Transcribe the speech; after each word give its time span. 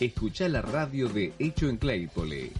Escucha 0.00 0.48
la 0.48 0.62
radio 0.62 1.10
de 1.10 1.34
Hecho 1.38 1.68
en 1.68 1.76
Claypole. 1.76 2.52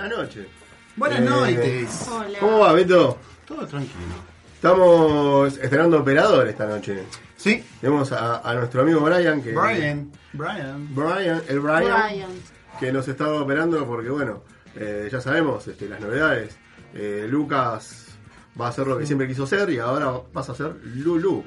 buenas 0.09 0.19
noches. 0.19 0.47
Buenas 0.97 1.19
Eh, 1.21 1.25
noches. 1.25 2.09
Hola. 2.11 2.39
¿Cómo 2.41 2.59
va, 2.61 2.73
Beto? 2.73 3.19
Todo 3.47 3.67
tranquilo. 3.67 4.15
Estamos 4.55 5.57
estrenando 5.59 6.01
operador 6.01 6.47
esta 6.49 6.67
noche. 6.67 7.05
Sí, 7.37 7.63
Tenemos 7.81 8.11
a, 8.13 8.39
a 8.49 8.55
nuestro 8.55 8.83
amigo 8.83 9.01
Brian, 9.01 9.43
que 9.43 9.53
Brian. 9.53 10.11
Brian. 10.33 10.95
Brian, 10.95 11.43
el 11.49 11.61
Brian, 11.61 11.83
Brian. 12.09 12.31
que 12.81 12.93
nos 12.93 13.07
está 13.09 13.31
operando 13.33 13.85
porque, 13.87 14.09
bueno, 14.09 14.43
eh, 14.77 15.09
ya 15.13 15.21
sabemos 15.21 15.67
este, 15.69 15.89
las 15.89 16.01
novedades. 16.01 16.57
Eh, 16.95 17.27
Lucas 17.29 18.07
va 18.59 18.67
a 18.67 18.69
hacer 18.71 18.87
lo 18.87 18.97
que 18.97 19.05
siempre 19.07 19.27
quiso 19.29 19.47
ser 19.47 19.69
y 19.71 19.79
ahora 19.79 20.13
vas 20.33 20.49
a 20.49 20.53
hacer 20.53 20.75
Lulu. 20.85 21.45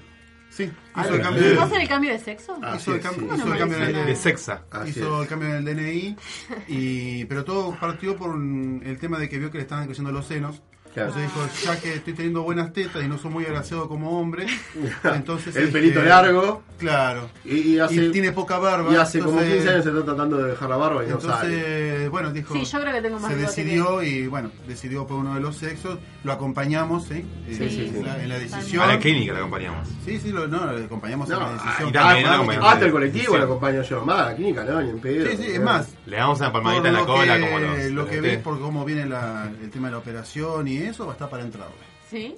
Sí, 0.49 0.71
Ah, 0.93 1.03
hizo 1.05 1.15
el 1.15 1.21
cambio 1.21 1.41
¿Vas 1.43 1.51
a 1.51 1.55
de, 1.55 1.61
hacer 1.65 1.81
el 1.81 1.87
cambio 1.87 2.11
de 2.11 2.19
sexo? 2.19 2.57
Ah, 2.63 2.75
hizo 2.77 2.95
el 2.95 3.01
sí. 3.01 3.07
hizo 3.35 3.45
No 3.45 3.53
el 3.53 3.59
cambio 3.59 3.77
de, 3.77 4.05
de 4.05 4.15
sexa. 4.15 4.63
Así 4.71 4.89
hizo 4.91 5.17
es. 5.17 5.21
el 5.23 5.27
cambio 5.27 5.49
del 5.53 5.65
DNI, 5.65 6.15
y, 6.67 7.25
pero 7.25 7.43
todo 7.43 7.75
partió 7.79 8.15
por 8.15 8.29
un- 8.31 8.81
el 8.85 8.97
tema 8.97 9.19
de 9.19 9.29
que 9.29 9.37
vio 9.37 9.51
que 9.51 9.57
le 9.59 9.63
estaban 9.63 9.85
creciendo 9.85 10.11
los 10.11 10.25
senos. 10.25 10.61
Claro. 10.93 11.09
Entonces 11.15 11.31
dijo, 11.53 11.65
ya 11.73 11.79
que 11.81 11.93
estoy 11.95 12.13
teniendo 12.13 12.41
buenas 12.41 12.73
tetas 12.73 13.03
y 13.03 13.07
no 13.07 13.17
soy 13.17 13.31
muy 13.31 13.45
agraciado 13.45 13.87
como 13.87 14.19
hombre, 14.19 14.47
entonces... 15.03 15.55
el 15.55 15.63
este, 15.65 15.73
pelito 15.79 16.01
largo 16.01 16.63
Claro. 16.77 17.29
y, 17.43 17.55
y 17.73 17.79
hace, 17.79 17.95
y 17.95 18.11
tiene 18.11 18.31
poca 18.31 18.57
barba. 18.59 18.91
y 18.93 18.95
hace 18.95 19.19
como 19.19 19.31
entonces- 19.41 19.55
15 19.63 19.69
años 19.71 19.83
se 19.83 19.89
está 19.89 20.05
tratando 20.05 20.37
de 20.37 20.49
dejar 20.51 20.69
la 20.69 20.77
barba 20.77 21.03
y 21.03 21.07
no 21.09 21.19
sale. 21.19 21.55
Entonces, 21.55 22.09
bueno, 22.11 22.31
dijo... 22.31 22.53
Sí, 22.53 22.65
yo 22.65 22.81
creo 22.81 22.93
que 22.93 23.01
tengo 23.01 23.19
más 23.19 23.31
se 23.31 23.37
decidió 23.37 24.03
y 24.03 24.27
bueno, 24.27 24.51
decidió 24.67 25.05
por 25.07 25.17
uno 25.17 25.33
de 25.35 25.39
los 25.41 25.55
sexos, 25.57 25.97
lo 26.23 26.31
acompañamos 26.33 27.05
¿sí? 27.05 27.25
Sí, 27.49 27.53
Eh, 27.53 27.55
sí, 27.57 27.69
sí. 27.69 27.91
En, 27.97 28.05
la, 28.05 28.21
en 28.23 28.29
la 28.29 28.39
decisión. 28.39 28.83
A 28.83 28.87
la 28.87 28.99
clínica 28.99 29.33
la 29.33 29.39
acompañamos. 29.39 29.87
Sí, 30.05 30.19
sí, 30.19 30.31
lo, 30.31 30.47
no, 30.47 30.65
lo 30.71 30.85
acompañamos 30.85 31.27
No, 31.29 31.35
en 31.37 31.43
la 31.43 31.51
decisión. 31.63 31.89
y 31.89 31.91
también 31.91 32.25
ah, 32.25 32.29
la 32.29 32.35
acompañamos. 32.35 32.73
hasta 32.73 32.85
el 32.85 32.91
colectivo 32.91 33.37
lo 33.37 33.43
acompaño 33.43 33.81
yo. 33.81 34.05
Más, 34.05 34.17
la 34.27 34.35
clínica 34.35 34.63
no, 34.63 34.81
ni 34.81 34.89
en 34.91 34.99
pedo. 34.99 35.29
Sí, 35.31 35.37
sí, 35.37 35.45
es 35.53 35.61
más, 35.61 35.89
Le 36.05 36.17
damos 36.17 36.39
una 36.39 36.51
palmadita 36.51 36.87
en 36.89 36.93
la 36.93 36.99
lo 36.99 37.05
cola 37.07 37.35
que, 37.37 37.41
como 37.41 37.59
los. 37.59 37.83
lo 37.91 38.05
que 38.07 38.21
vi 38.21 38.29
de- 38.29 38.37
por 38.37 38.59
cómo 38.59 38.85
viene 38.85 39.05
la- 39.07 39.49
el 39.61 39.69
tema 39.71 39.87
de 39.87 39.93
la 39.93 39.97
operación 39.97 40.67
y 40.67 40.76
eso, 40.83 41.05
va 41.05 41.11
a 41.11 41.15
estar 41.15 41.29
para 41.29 41.43
entrar. 41.43 41.67
¿Sí? 42.09 42.35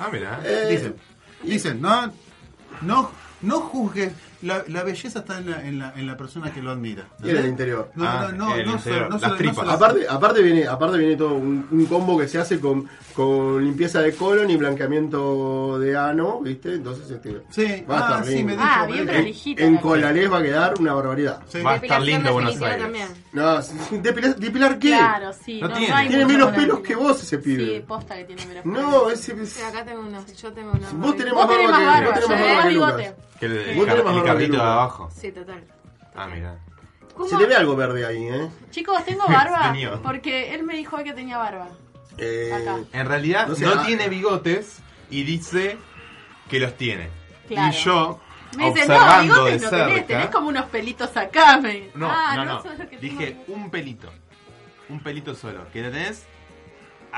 Ah, 0.00 0.08
mira. 0.12 0.40
Eh, 0.44 0.68
Dicen, 0.70 0.96
dicen, 1.42 1.80
no, 1.80 2.12
no, 2.82 3.10
no 3.42 3.60
juzgue, 3.60 4.12
la, 4.42 4.62
la 4.68 4.82
belleza 4.82 5.20
está 5.20 5.38
en 5.38 5.50
la, 5.50 5.66
en, 5.66 5.78
la, 5.78 5.92
en 5.96 6.06
la 6.06 6.16
persona 6.16 6.52
que 6.52 6.60
lo 6.62 6.70
admira. 6.70 7.04
Y 7.24 7.30
en 7.30 7.36
el 7.38 7.46
interior. 7.46 7.90
No, 7.94 8.04
Ah, 8.06 8.28
no, 8.32 8.46
no, 8.48 8.54
el 8.56 8.66
no, 8.66 8.72
no 9.08 9.18
las 9.18 9.22
no 9.30 9.36
tripas. 9.36 9.68
Aparte, 9.68 10.06
aparte 10.08 10.42
viene, 10.42 10.66
aparte 10.66 10.98
viene 10.98 11.16
todo 11.16 11.34
un, 11.34 11.66
un 11.70 11.86
combo 11.86 12.18
que 12.18 12.28
se 12.28 12.38
hace 12.38 12.60
con, 12.60 12.88
con 13.14 13.64
limpieza 13.64 14.00
de 14.00 14.14
colon 14.14 14.50
y 14.50 14.56
blanqueamiento 14.56 15.78
de 15.78 15.96
ano, 15.96 16.40
¿viste? 16.40 16.74
Entonces 16.74 17.10
este, 17.10 17.42
Sí, 17.50 17.84
va 17.88 17.98
a 17.98 18.00
ah, 18.00 18.10
estar 18.10 18.26
sí, 18.26 18.34
lindo. 18.34 18.46
me 18.46 18.52
dijo, 18.52 18.64
Ah, 18.68 18.86
bien 18.86 19.00
dijo. 19.06 19.12
prolijita. 19.12 19.62
En. 19.64 19.76
Colalés 19.78 20.32
va 20.32 20.38
a 20.38 20.42
quedar 20.42 20.74
una 20.80 20.92
barbaridad. 20.94 21.40
Sí. 21.48 21.62
Va 21.62 21.72
a 21.72 21.76
estar 21.76 22.02
lindo 22.02 22.32
Buenos 22.32 22.60
Aires. 22.60 22.78
también. 22.82 23.08
No, 23.32 23.62
sí, 23.62 23.74
¿depilar, 24.02 24.36
depilar 24.36 24.78
qué? 24.78 24.88
Claro, 24.88 25.32
sí. 25.32 25.60
No 25.60 25.68
No, 25.68 25.76
tiene. 25.76 25.92
hay 25.94 26.08
Tiene 26.08 26.26
menos 26.26 26.52
pelos 26.52 26.80
que 26.80 26.94
vos 26.94 27.22
ese 27.22 27.38
pibe. 27.38 27.64
Sí, 27.76 27.84
posta 27.86 28.16
que 28.16 28.24
tiene 28.24 28.46
menos 28.46 28.64
No, 28.64 29.04
pelos. 29.04 29.12
ese 29.12 29.46
Sí, 29.46 29.62
acá 29.62 29.84
tengo 29.84 30.00
unos. 30.00 30.26
Yo 30.40 30.52
tengo 30.52 30.72
unos. 30.72 30.92
Vos 30.94 31.16
tenés 31.16 31.34
más 31.34 31.46
barba 31.46 31.98
que- 31.98 32.04
vos 32.20 32.28
tenés 32.28 32.28
más 32.56 32.64
barba 32.78 32.96
que. 32.96 33.14
Que 33.38 33.46
el, 33.46 33.56
el, 33.56 34.50
de 34.50 34.58
abajo. 34.58 35.10
Sí, 35.14 35.30
total. 35.32 35.64
Ah, 36.14 36.26
mira. 36.26 36.58
¿Cómo? 37.14 37.28
Se 37.28 37.36
le 37.36 37.46
ve 37.46 37.54
algo 37.54 37.76
verde 37.76 38.06
ahí, 38.06 38.26
¿eh? 38.26 38.50
Chicos, 38.70 39.04
tengo 39.04 39.24
barba 39.28 39.72
Tenía. 39.72 39.96
porque 40.02 40.54
él 40.54 40.64
me 40.64 40.76
dijo 40.76 41.02
que 41.02 41.12
tenía 41.12 41.38
barba. 41.38 41.68
Eh, 42.18 42.50
Acá. 42.52 42.78
En 42.92 43.06
realidad 43.06 43.42
No 43.46 43.50
no, 43.50 43.56
sé, 43.56 43.66
ah. 43.66 43.82
tiene 43.86 44.08
bigotes 44.08 44.80
y 45.10 45.24
dice 45.24 45.76
que 46.48 46.60
los 46.60 46.74
tiene. 46.76 47.10
Claro. 47.48 47.72
Y 47.74 47.76
yo, 47.82 48.20
Me 48.56 48.72
dice, 48.72 48.86
no, 48.86 48.94
observando 48.94 49.44
de 49.44 49.50
bigotes 49.50 49.62
no 49.62 49.70
tenés, 49.70 49.86
cerca. 49.94 50.06
tenés 50.06 50.26
como 50.30 50.48
unos 50.48 50.64
pelitos 50.66 51.16
acá. 51.16 51.58
Me... 51.58 51.90
No, 51.94 52.08
ah, 52.10 52.36
no, 52.36 52.44
no. 52.44 52.62
sos 52.62 52.78
lo 52.78 52.88
que 52.88 52.96
tengo 52.96 53.18
Dije 53.20 53.36
un 53.48 53.70
pelito. 53.70 54.10
Un 54.88 55.00
pelito 55.00 55.34
solo. 55.34 55.66
Que 55.72 55.82
lo 55.82 55.90
tenés 55.90 56.26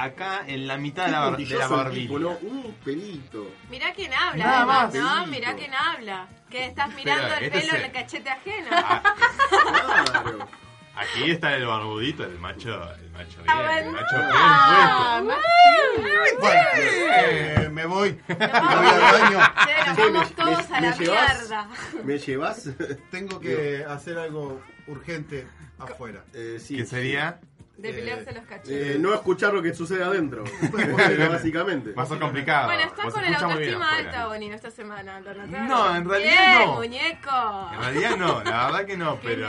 acá 0.04 0.42
en 0.46 0.66
la 0.66 0.76
mitad 0.76 1.06
de 1.06 1.12
la, 1.12 1.30
de 1.30 1.44
la 1.58 1.68
barbilla. 1.68 2.28
Un 2.42 2.74
pelito. 2.84 3.50
Mirá 3.70 3.92
quién 3.92 4.12
habla, 4.14 4.44
Nada 4.44 4.56
además, 4.58 4.84
más. 4.84 4.94
¿no? 4.94 5.08
Pelito. 5.24 5.30
Mirá 5.30 5.56
quién 5.56 5.74
habla. 5.74 6.28
Que 6.48 6.66
estás 6.66 6.94
mirando 6.94 7.34
el 7.34 7.44
este 7.44 7.60
pelo 7.60 7.76
en 7.76 7.84
el 7.84 7.92
cachete 7.92 8.30
ajeno. 8.30 8.68
Ah, 8.72 9.02
Claro. 10.12 10.48
Aquí 10.96 11.30
está 11.30 11.54
el 11.54 11.64
barbudito, 11.66 12.24
el 12.24 12.38
macho, 12.40 12.74
el 12.94 13.10
macho 13.12 13.38
Ah, 13.46 13.62
bien, 13.62 13.78
el 13.78 13.84
bueno. 13.84 13.92
macho 13.92 14.16
bien 14.16 14.30
Ah, 14.32 15.22
Bueno, 16.40 16.60
eh, 16.74 17.68
me 17.72 17.86
voy. 17.86 18.18
Me 18.28 18.34
voy 18.34 18.46
al 18.48 19.00
baño. 19.20 19.40
Che, 19.64 19.86
nos 19.86 19.96
Che, 19.96 20.02
vamos 20.10 20.32
todos 20.34 20.70
me- 20.70 20.76
a 20.76 20.80
la 20.80 20.96
llevas? 20.96 21.38
mierda. 21.38 21.68
¿Me 22.04 22.18
llevas? 22.18 22.70
Tengo 23.10 23.38
que 23.40 23.84
hacer 23.88 24.18
algo 24.18 24.60
urgente 24.88 25.46
afuera. 25.78 26.24
Eh, 26.34 26.58
sí. 26.60 26.76
¿Qué 26.76 26.86
sería? 26.86 27.40
Depilarse 27.78 28.32
los 28.32 28.42
Eh, 28.42 28.46
cachetes. 28.48 28.98
no 29.00 29.14
escuchar 29.14 29.54
lo 29.54 29.62
que 29.62 29.72
sucede 29.72 30.02
adentro. 30.02 30.42
básicamente. 31.30 31.92
Va 31.92 32.02
a 32.02 32.06
ser 32.06 32.19
complicado. 32.19 32.66
Bueno, 32.66 32.82
está 32.82 33.04
Vos 33.04 33.14
con 33.14 33.25
el 33.25 33.34
autoestima 33.34 33.94
alta, 33.94 34.26
Bonino, 34.26 34.54
esta 34.54 34.70
semana. 34.70 35.20
No, 35.20 35.94
en 35.96 36.08
realidad 36.08 36.56
Bien, 36.58 36.69
no. 36.69 36.75
muñeco. 36.75 37.70
En 37.75 37.80
realidad 37.80 38.16
no, 38.16 38.42
la 38.42 38.66
verdad 38.66 38.84
que 38.84 38.96
no, 38.96 39.19
pero 39.22 39.48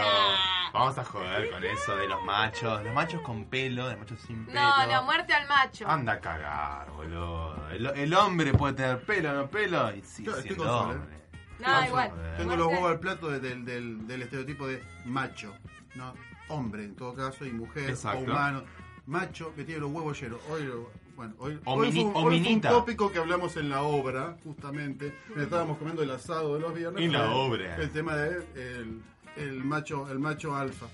vamos 0.73 0.97
a 0.97 1.03
joder 1.03 1.49
con 1.49 1.63
eso 1.63 1.95
de 1.95 2.07
los 2.07 2.23
machos, 2.23 2.83
los 2.83 2.93
machos 2.93 3.21
con 3.21 3.45
pelo, 3.45 3.89
los 3.89 3.97
machos 3.97 4.19
sin 4.21 4.45
pelo. 4.45 4.59
No, 4.61 4.85
no, 4.87 5.03
muerte 5.03 5.33
al 5.33 5.47
macho. 5.47 5.87
Anda 5.89 6.13
a 6.13 6.19
cagar, 6.19 6.91
boludo. 6.91 7.69
El, 7.71 7.87
el 7.87 8.13
hombre 8.13 8.53
puede 8.53 8.75
tener 8.75 9.01
pelo, 9.03 9.33
no 9.33 9.49
pelo, 9.49 9.91
y 9.95 10.01
sí, 10.03 10.23
Yo 10.23 10.31
estoy 10.31 10.43
siendo 10.49 10.63
con 10.65 10.71
Sol, 10.73 10.91
hombre. 10.97 11.17
No, 11.59 11.85
igual. 11.85 12.11
Tengo 12.37 12.55
los 12.55 12.67
huevos 12.67 12.91
al 12.91 12.99
plato 12.99 13.29
de- 13.29 13.39
del, 13.39 13.65
del, 13.65 14.07
del 14.07 14.21
estereotipo 14.21 14.67
de 14.67 14.81
macho, 15.05 15.53
no 15.95 16.13
hombre 16.49 16.83
en 16.83 16.95
todo 16.95 17.13
caso, 17.13 17.45
y 17.45 17.51
mujer 17.51 17.89
Exacto. 17.89 18.19
o 18.19 18.23
humano. 18.23 18.63
Macho 19.05 19.53
que 19.55 19.63
tiene 19.63 19.81
los 19.81 19.91
huevos 19.91 20.21
llenos. 20.21 20.39
Hoy, 20.51 20.69
bueno, 21.15 21.33
hoy, 21.39 21.59
hoy 21.65 21.91
fue, 21.91 22.01
hoy 22.13 22.41
fue 22.43 22.53
un 22.53 22.61
tópico 22.61 23.11
que 23.11 23.17
hablamos 23.17 23.57
en 23.57 23.69
la 23.69 23.81
obra, 23.81 24.37
justamente. 24.43 25.15
Estábamos 25.35 25.77
comiendo 25.77 26.03
el 26.03 26.11
asado 26.11 26.53
de 26.53 26.59
los 26.59 26.73
viernes. 26.73 27.03
En 27.03 27.13
la 27.13 27.31
obra. 27.31 27.75
El 27.77 27.89
tema 27.89 28.15
de 28.15 28.45
el, 28.55 29.01
el 29.35 29.63
macho, 29.63 30.09
el 30.11 30.19
macho 30.19 30.55
alfa. 30.55 30.87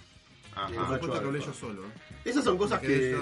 Ajá. 0.55 0.67
Que 0.71 0.77
alfa. 0.77 1.45
yo 1.45 1.53
solo. 1.53 1.83
¿eh? 1.85 1.89
Esas 2.25 2.43
son 2.43 2.57
cosas 2.57 2.79
que, 2.79 3.15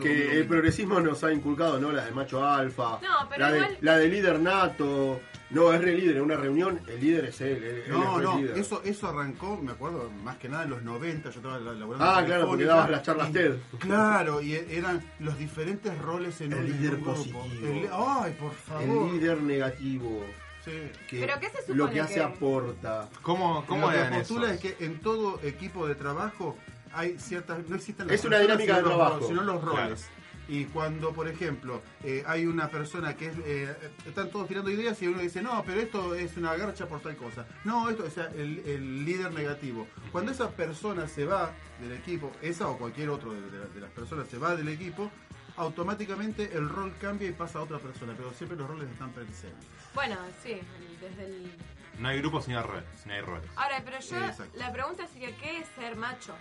que 0.00 0.38
el 0.38 0.46
progresismo 0.46 1.00
nos 1.00 1.22
ha 1.24 1.32
inculcado, 1.32 1.78
¿no? 1.78 1.92
La 1.92 2.04
del 2.06 2.14
macho 2.14 2.44
alfa, 2.44 2.98
No, 3.02 3.28
pero 3.28 3.40
la, 3.40 3.50
de, 3.52 3.58
igual- 3.58 3.76
la 3.80 3.98
del 3.98 4.10
líder 4.10 4.40
nato. 4.40 5.20
No, 5.50 5.72
es 5.72 5.80
re 5.80 5.94
líder, 5.96 6.16
en 6.16 6.22
una 6.22 6.36
reunión 6.36 6.78
el 6.86 7.00
líder 7.00 7.24
es 7.26 7.40
él. 7.40 7.62
él- 7.64 7.84
No, 7.88 8.18
es 8.18 8.22
no, 8.24 8.38
líder. 8.38 8.58
eso, 8.58 8.82
eso 8.84 9.08
arrancó, 9.08 9.56
me 9.56 9.72
acuerdo, 9.72 10.10
más 10.22 10.36
que 10.36 10.46
nada 10.48 10.64
en 10.64 10.70
los 10.70 10.82
90, 10.82 11.30
yo 11.30 11.36
estaba 11.40 11.58
la- 11.58 11.72
laburando 11.72 12.04
Ah, 12.04 12.22
claro, 12.24 12.46
porque 12.46 12.64
dabas 12.64 12.90
las 12.90 13.02
charlas 13.02 13.30
y- 13.30 13.32
TED. 13.32 13.54
Claro, 13.78 14.42
y 14.42 14.54
e- 14.54 14.76
eran 14.78 15.02
los 15.20 15.38
diferentes 15.38 15.96
roles 15.98 16.40
en 16.42 16.52
El 16.52 16.58
un, 16.58 16.66
líder 16.66 16.90
grupo. 16.96 17.12
positivo. 17.14 17.42
El- 17.66 17.88
ay, 17.92 18.36
por 18.38 18.52
favor. 18.52 19.08
El 19.08 19.12
líder 19.14 19.42
negativo. 19.42 20.24
Sí. 20.68 20.90
Que 21.08 21.20
¿Pero 21.20 21.40
qué 21.40 21.46
se 21.50 21.60
supone 21.62 21.76
Lo 21.78 21.90
que 21.90 22.00
hace 22.00 22.14
que- 22.14 22.20
aporta. 22.22 23.08
¿Cómo, 23.22 23.64
cómo 23.66 23.90
Lo 23.90 23.92
que 23.92 24.04
postula 24.16 24.52
esos? 24.52 24.64
es 24.64 24.76
que 24.76 24.84
en 24.84 25.00
todo 25.00 25.40
equipo 25.42 25.86
de 25.86 25.94
trabajo 25.94 26.56
hay 26.92 27.18
ciertas, 27.18 27.66
no 27.68 27.76
existen 27.76 28.06
las 28.06 28.14
Es 28.16 28.24
una 28.24 28.38
dinámica 28.38 28.76
de 28.76 28.82
los 28.82 28.90
trabajo. 28.90 29.14
roles, 29.14 29.28
sino 29.28 29.42
los 29.42 29.60
Claro. 29.62 29.76
roles. 29.76 30.06
Y 30.50 30.64
cuando, 30.64 31.12
por 31.12 31.28
ejemplo, 31.28 31.82
eh, 32.02 32.24
hay 32.26 32.46
una 32.46 32.68
persona 32.70 33.14
que 33.14 33.26
es, 33.26 33.34
eh, 33.44 33.76
están 34.06 34.30
todos 34.30 34.48
tirando 34.48 34.70
ideas 34.70 35.00
y 35.02 35.06
uno 35.06 35.20
dice, 35.20 35.42
no, 35.42 35.62
pero 35.66 35.78
esto 35.78 36.14
es 36.14 36.38
una 36.38 36.56
garcha 36.56 36.86
por 36.86 37.00
tal 37.00 37.16
cosa. 37.16 37.44
No, 37.64 37.90
esto, 37.90 38.04
o 38.06 38.10
sea, 38.10 38.30
el, 38.34 38.60
el 38.64 39.04
líder 39.04 39.30
negativo. 39.34 39.86
Cuando 40.10 40.32
esa 40.32 40.50
persona 40.50 41.06
se 41.06 41.26
va 41.26 41.52
del 41.82 41.92
equipo, 41.92 42.32
esa 42.40 42.66
o 42.68 42.78
cualquier 42.78 43.10
otro 43.10 43.34
de, 43.34 43.42
de- 43.42 43.68
de 43.74 43.80
las 43.80 43.90
personas 43.90 44.26
se 44.28 44.38
va 44.38 44.56
del 44.56 44.68
equipo, 44.68 45.10
automáticamente 45.58 46.50
el 46.56 46.68
rol 46.68 46.94
cambia 46.98 47.28
y 47.28 47.32
pasa 47.32 47.58
a 47.58 47.62
otra 47.62 47.78
persona, 47.78 48.14
pero 48.16 48.32
siempre 48.32 48.56
los 48.56 48.68
roles 48.68 48.88
están 48.90 49.10
presentes. 49.10 49.66
Bueno, 49.98 50.16
sí, 50.44 50.52
el- 50.52 51.00
desde 51.00 51.24
el... 51.26 51.50
No 51.98 52.06
hay 52.06 52.18
grupos 52.18 52.44
sin 52.44 52.54
roles. 52.54 52.84
Sin 53.02 53.10
hay 53.10 53.20
roles. 53.20 53.50
Ahora, 53.56 53.82
pero 53.84 53.98
yo, 53.98 54.16
Exacto. 54.16 54.44
la 54.56 54.72
pregunta 54.72 55.08
sería, 55.08 55.34
¿qué 55.38 55.58
es 55.58 55.66
ser 55.76 55.96
macho? 55.96 56.34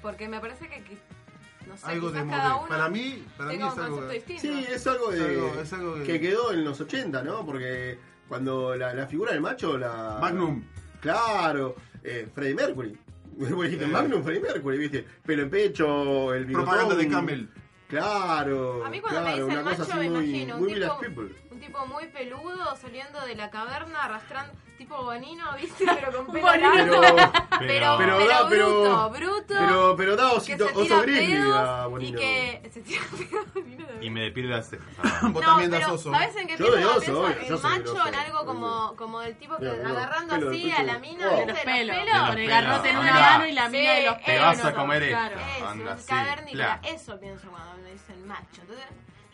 Porque 0.00 0.28
me 0.28 0.40
parece 0.40 0.66
que, 0.66 0.76
qui- 0.82 0.98
no 1.66 1.76
sé, 1.76 1.86
algo 1.86 2.10
de 2.10 2.22
quizás 2.22 2.30
cada 2.38 2.48
modelo. 2.54 2.60
uno 2.60 2.68
Para 2.70 2.88
mí, 2.88 3.24
para 3.36 3.50
mí 3.50 3.54
tenga 3.56 3.68
es 3.68 3.74
un 3.74 3.80
algo 3.80 3.96
concepto 3.98 4.08
de- 4.32 4.36
distinto. 4.38 4.66
Sí, 4.66 4.72
es 4.72 4.86
algo, 4.86 5.10
de, 5.10 5.18
Es 5.18 5.24
algo- 5.28 5.60
es 5.60 5.72
algo 5.74 5.94
de- 5.96 6.04
que 6.06 6.20
quedó 6.22 6.52
en 6.54 6.64
los 6.64 6.80
80, 6.80 7.22
¿no? 7.22 7.44
Porque 7.44 7.98
cuando 8.28 8.74
la, 8.74 8.94
la 8.94 9.06
figura 9.06 9.32
del 9.32 9.42
macho, 9.42 9.76
la... 9.76 10.16
Magnum. 10.18 10.64
Claro, 11.02 11.76
eh, 12.02 12.26
Freddie 12.34 12.54
Mercury. 12.54 12.98
Vos 13.36 13.62
dijiste 13.64 13.84
Eh. 13.84 13.88
Magnum, 13.88 14.22
Freddie 14.24 14.40
Mercury, 14.40 14.78
¿viste? 14.78 15.06
Pelo 15.26 15.42
en 15.42 15.50
pecho, 15.50 16.32
el 16.32 16.46
bigotón. 16.46 16.66
Propaganda 16.66 16.94
de 16.96 17.08
Camel. 17.10 17.50
Claro, 17.88 18.84
A 18.84 18.90
mí 18.90 19.00
cuando 19.00 19.20
claro, 19.22 19.36
me 19.36 19.44
una 19.44 19.62
dicen 19.62 19.76
cosa 19.76 19.78
macho 19.78 19.92
así 19.92 19.98
me 20.10 20.10
muy, 20.10 20.28
imagino 20.28 20.54
un 20.56 20.60
muy 20.60 20.68
tipo, 20.74 20.78
Village 20.98 21.06
People. 21.06 21.36
Un 21.58 21.64
tipo 21.66 21.86
muy 21.86 22.06
peludo 22.06 22.76
saliendo 22.76 23.20
de 23.26 23.34
la 23.34 23.50
caverna 23.50 24.04
arrastrando, 24.04 24.52
tipo 24.76 25.02
bonino, 25.02 25.44
¿viste? 25.56 25.84
Pero 25.86 26.24
con 26.24 26.32
pelo 26.32 26.54
largo. 26.54 27.00
Pero, 27.00 27.16
Pero, 27.58 27.96
pero, 27.98 27.98
pero, 27.98 28.26
da, 28.28 28.48
pero, 28.48 28.68
bruto, 28.68 29.10
bruto. 29.10 29.44
pero, 29.48 29.96
pero 29.96 30.16
da 30.16 30.30
que 30.30 30.36
osito, 30.36 30.68
se 30.68 30.74
oso 30.76 31.02
grizzly, 31.02 32.06
y 32.08 32.12
que 32.12 32.70
se 32.72 32.80
tira 32.82 33.02
pedos. 33.12 34.02
Y 34.02 34.10
me 34.10 34.20
depilo 34.22 34.50
las 34.50 34.68
cejas. 34.70 34.86
Vos 35.32 35.32
No, 35.32 35.40
también 35.40 35.70
das 35.72 35.88
oso. 35.88 36.12
¿sabes 36.12 36.36
en 36.36 36.46
qué 36.46 36.56
Yo 36.56 36.66
pienso? 36.66 36.78
de 36.78 36.84
oso, 36.86 37.00
Pienso 37.00 37.24
obvio, 37.24 37.58
soy 37.58 37.70
macho, 37.70 37.92
grosso, 37.94 38.08
en 38.08 38.14
algo 38.14 38.44
como, 38.46 38.94
como 38.96 39.20
del 39.20 39.36
tipo 39.36 39.56
que 39.56 39.62
Mira, 39.64 39.74
mira, 39.78 39.88
agarrando 39.90 40.34
pelo, 40.36 40.50
así 40.50 40.62
pelo. 40.62 40.76
a 40.76 40.82
la 40.84 40.98
mina 41.00 41.26
Oh. 41.28 41.30
De 41.30 41.46
los 41.46 41.46
los 41.48 41.58
pelos. 41.64 41.96
pelos. 41.96 42.18
Con 42.20 42.28
el 42.28 42.34
pelos. 42.36 42.48
garrote 42.62 42.90
en 42.90 42.98
una 42.98 43.12
mano 43.14 43.46
y 43.46 43.52
la 43.52 43.68
mina 43.68 43.92
de 43.94 44.02
los 44.04 44.14
Sí, 44.14 44.20
Te 44.24 44.32
pelos. 44.32 44.46
vas 44.46 44.64
a 44.64 44.74
comer. 44.74 45.02
Eso, 45.02 46.06
cavernícola. 46.06 46.80
Eso 46.84 47.18
pienso 47.20 47.48
cuando 47.50 47.76
me 47.82 47.92
dicen 47.92 48.26
macho. 48.28 48.60
Entonces, 48.60 48.86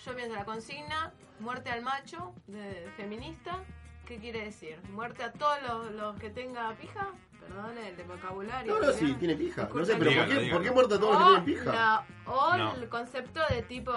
yo 0.05 0.15
pienso 0.15 0.35
la 0.35 0.45
consigna, 0.45 1.13
muerte 1.41 1.71
al 1.71 1.83
macho, 1.83 2.35
de 2.47 2.89
feminista. 2.97 3.59
¿Qué 4.07 4.19
quiere 4.19 4.45
decir? 4.45 4.79
¿Muerte 4.91 5.23
a 5.23 5.33
todos 5.33 5.63
los, 5.63 5.93
los 5.93 6.19
que 6.21 6.29
tenga 6.31 6.75
pija? 6.75 7.09
Perdón 7.41 7.79
el 7.79 7.97
de 7.97 8.03
vocabulario. 8.05 8.75
No, 8.79 8.87
no, 8.87 8.93
sí, 8.93 9.15
tiene 9.19 9.35
pija. 9.35 9.69
No 9.75 9.85
sé, 9.85 9.97
pero 9.97 10.13
¿por 10.15 10.29
qué. 10.29 10.51
¿por 10.51 10.63
qué 10.63 10.71
muerta 10.71 10.99
todos 11.01 11.13
los 11.19 11.39
que 11.39 11.45
tienen 11.45 11.65
pija? 11.65 11.73
la- 11.75 12.07
o 12.27 12.57
No. 12.57 12.75
el 12.75 12.89
concepto 12.89 13.41
de 13.51 13.63
tipo... 13.63 13.93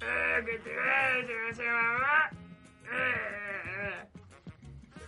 "Eh, 0.00 0.44
que 0.44 0.58
te 0.58 1.66
mamá". 1.66 2.30
Eh, 2.92 4.04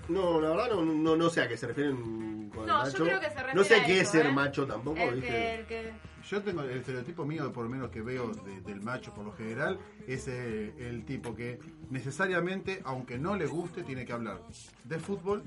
No, 0.08 0.40
la 0.40 0.50
verdad 0.50 0.68
no, 0.70 0.82
no, 0.84 1.16
no 1.16 1.30
sé 1.30 1.42
a 1.42 1.48
qué 1.48 1.56
se 1.56 1.66
refieren 1.66 2.50
con 2.54 2.66
No, 2.66 2.84
el 2.84 2.92
yo 2.92 2.98
macho. 2.98 3.04
creo 3.04 3.20
que 3.20 3.26
se 3.30 3.34
refiere 3.36 3.54
no 3.54 3.64
sé 3.64 3.80
a 3.80 3.84
qué 3.86 4.00
es 4.00 4.08
ser 4.08 4.26
¿eh? 4.26 4.32
macho 4.32 4.66
tampoco, 4.66 5.00
El 5.00 5.14
¿viste? 5.14 5.28
que, 5.30 5.54
el 5.54 5.66
que... 5.66 5.92
Yo 6.30 6.42
tengo 6.42 6.62
el 6.62 6.70
estereotipo 6.78 7.24
mío, 7.24 7.52
por 7.52 7.64
lo 7.64 7.70
menos 7.70 7.90
que 7.90 8.00
veo 8.02 8.28
de- 8.32 8.60
del 8.62 8.80
macho 8.80 9.12
por 9.14 9.24
lo 9.24 9.32
general, 9.32 9.78
es 10.06 10.26
eh, 10.28 10.72
el 10.78 11.04
tipo 11.04 11.34
que 11.34 11.58
necesariamente, 11.90 12.80
aunque 12.84 13.18
no 13.18 13.36
le 13.36 13.46
guste, 13.46 13.82
tiene 13.82 14.04
que 14.04 14.12
hablar 14.12 14.40
de 14.84 14.98
fútbol, 14.98 15.42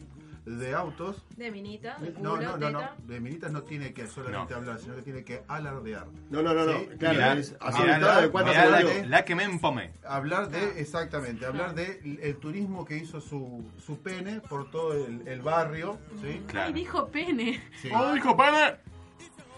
de 0.46 0.74
autos. 0.74 1.26
De 1.36 1.52
minita, 1.52 1.98
de 2.00 2.12
No, 2.22 2.38
no, 2.38 2.56
no, 2.58 2.70
no, 2.72 2.82
de 3.06 3.20
minitas 3.20 3.52
no 3.52 3.64
tiene 3.64 3.94
que 3.94 4.08
solamente 4.08 4.54
No. 4.54 4.60
hablar, 4.60 4.80
sino 4.80 4.96
que 4.96 5.02
tiene 5.02 5.24
que 5.26 5.44
alardear. 5.48 6.08
No, 6.30 6.42
no, 6.42 6.54
no, 6.54 6.64
no. 6.66 6.80
Sí, 6.80 6.88
Claro, 6.98 7.16
Mirá, 7.16 7.34
es 7.34 7.56
mirá 7.80 7.98
la- 8.00 8.22
de 8.22 8.30
cuánto 8.32 8.52
mirá 8.52 8.64
se 8.66 8.72
la, 8.72 8.82
volvió. 8.84 9.06
la 9.10 9.26
que 9.26 9.36
me 9.36 9.44
empomé. 9.44 9.92
Hablar 10.06 10.50
de, 10.50 10.80
exactamente, 10.80 11.46
hablar 11.46 11.76
de 11.76 12.00
el 12.22 12.38
turismo 12.38 12.86
que 12.86 12.96
hizo 12.98 13.20
su, 13.20 13.70
su 13.86 14.00
pene 14.00 14.40
por 14.40 14.72
todo 14.72 14.94
el, 15.06 15.28
el 15.28 15.42
barrio, 15.42 16.00
¿sí? 16.22 16.42
Claro. 16.48 16.68
Ay, 16.68 16.74
dijo 16.74 17.08
pene. 17.10 17.62
Sí. 17.82 17.90
¡Oh, 17.94 18.16
hijo 18.16 18.38
pana! 18.38 18.78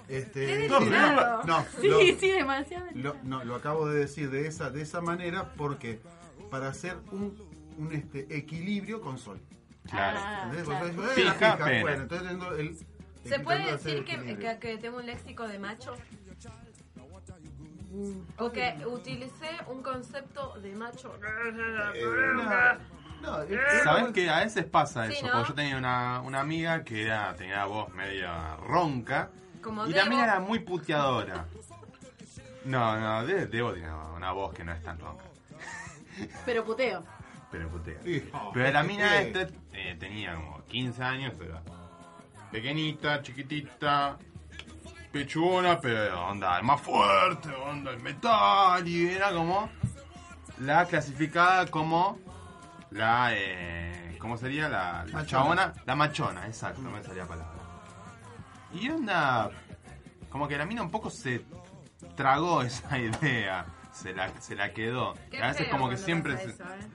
Este, 0.10 0.68
no, 0.68 0.80
Sí, 1.80 1.88
lo- 1.88 2.00
sí, 2.20 2.32
demasiado. 2.32 2.86
Lo, 2.96 3.16
no, 3.24 3.44
lo 3.44 3.56
acabo 3.56 3.88
de 3.88 4.00
decir 4.00 4.30
de 4.32 4.48
esa, 4.48 4.70
de 4.72 4.82
esa 4.82 5.02
manera 5.02 5.54
porque 5.56 6.00
para 6.50 6.68
hacer 6.70 6.98
un, 7.12 7.38
un 7.78 7.94
este, 7.94 8.26
equilibrio 8.36 9.02
con 9.02 9.18
sol. 9.20 9.40
Claro. 9.90 10.20
Ah, 10.22 10.50
claro. 10.52 10.66
Porque 10.80 10.96
yo, 10.96 11.04
eh, 11.04 11.16
Fija, 11.16 11.34
fija, 11.58 11.82
bueno, 11.82 12.02
entonces 12.04 12.28
tengo 12.28 12.52
el, 12.54 12.78
¿Se 13.24 13.40
puede 13.40 13.72
decir 13.72 14.04
que, 14.04 14.38
que, 14.38 14.58
que 14.60 14.78
tengo 14.78 14.98
un 14.98 15.06
léxico 15.06 15.48
de 15.48 15.60
macho? 15.60 15.96
O 18.38 18.52
que 18.52 18.78
utilicé 18.86 19.50
un 19.68 19.82
concepto 19.84 20.58
de 20.62 20.76
macho. 20.76 21.14
No, 23.22 23.42
Eh. 23.44 23.60
¿Sabes 23.84 24.14
que 24.14 24.30
a 24.30 24.40
veces 24.40 24.64
pasa 24.66 25.08
Sí, 25.08 25.14
eso? 25.18 25.28
¿no? 25.28 25.34
Porque 25.34 25.50
yo 25.50 25.56
tenía 25.56 25.78
una, 25.78 26.22
una 26.22 26.40
amiga 26.40 26.84
que 26.84 27.04
era, 27.04 27.36
tenía 27.36 27.58
la 27.58 27.66
voz 27.66 27.94
media 27.94 28.56
ronca 28.58 29.30
Como 29.62 29.86
y 29.86 29.92
la 29.92 30.04
Debo. 30.04 30.10
mina 30.10 30.24
era 30.24 30.40
muy 30.40 30.60
puteadora. 30.60 31.46
No, 32.66 33.00
no, 33.00 33.26
De- 33.26 33.48
Debo 33.48 33.74
tiene 33.74 33.92
una 34.16 34.32
voz 34.32 34.54
que 34.54 34.64
no 34.64 34.72
es 34.74 34.82
tan 34.84 35.00
ronca, 35.00 35.24
Pero 36.46 36.64
puteo. 36.66 37.04
pero 37.52 37.68
putea. 37.70 37.98
Hijo, 38.06 38.52
Pero 38.54 38.72
la 38.72 38.84
mina 38.84 39.22
esta 39.22 39.48
eh, 39.74 39.96
tenía 40.00 40.36
como 40.36 40.64
15 40.66 41.04
años, 41.04 41.34
era 41.42 41.62
pequeñita, 42.52 43.22
chiquitita, 43.22 44.18
pechugona, 45.12 45.80
pero 45.80 46.28
onda, 46.28 46.58
el 46.58 46.64
más 46.64 46.80
fuerte, 46.82 47.50
onda, 47.56 47.92
el 47.92 48.00
metal, 48.02 48.88
y 48.88 49.10
era 49.10 49.32
como 49.32 49.70
la 50.60 50.86
clasificada 50.86 51.66
como 51.68 52.20
la, 52.92 53.30
eh, 53.34 54.18
¿cómo 54.20 54.36
sería? 54.38 54.68
La, 54.70 55.06
la 55.06 55.14
Machona. 55.14 55.26
chabona, 55.26 55.74
la 55.86 55.96
machona, 55.96 56.46
exacto, 56.48 56.82
no 56.82 56.92
me 56.92 57.04
salía 57.04 57.26
palabra. 57.26 57.49
Y 58.74 58.90
onda, 58.90 59.52
como 60.30 60.48
que 60.48 60.58
la 60.58 60.66
mina 60.66 60.82
un 60.82 60.92
poco 60.92 61.10
se 61.10 61.44
tragó 62.16 62.62
esa 62.62 62.98
idea, 63.00 63.66
se 63.94 64.14
la, 64.14 64.30
se 64.42 64.56
la 64.56 64.74
quedó. 64.74 65.14
Qué 65.32 65.38
Y 65.38 65.42
a 65.42 65.48
veces 65.48 65.68
como 65.70 65.90
que 65.90 65.98
siempre... 65.98 66.38
se- 66.38 66.50
eso, 66.52 66.64
¿eh? 66.64 66.88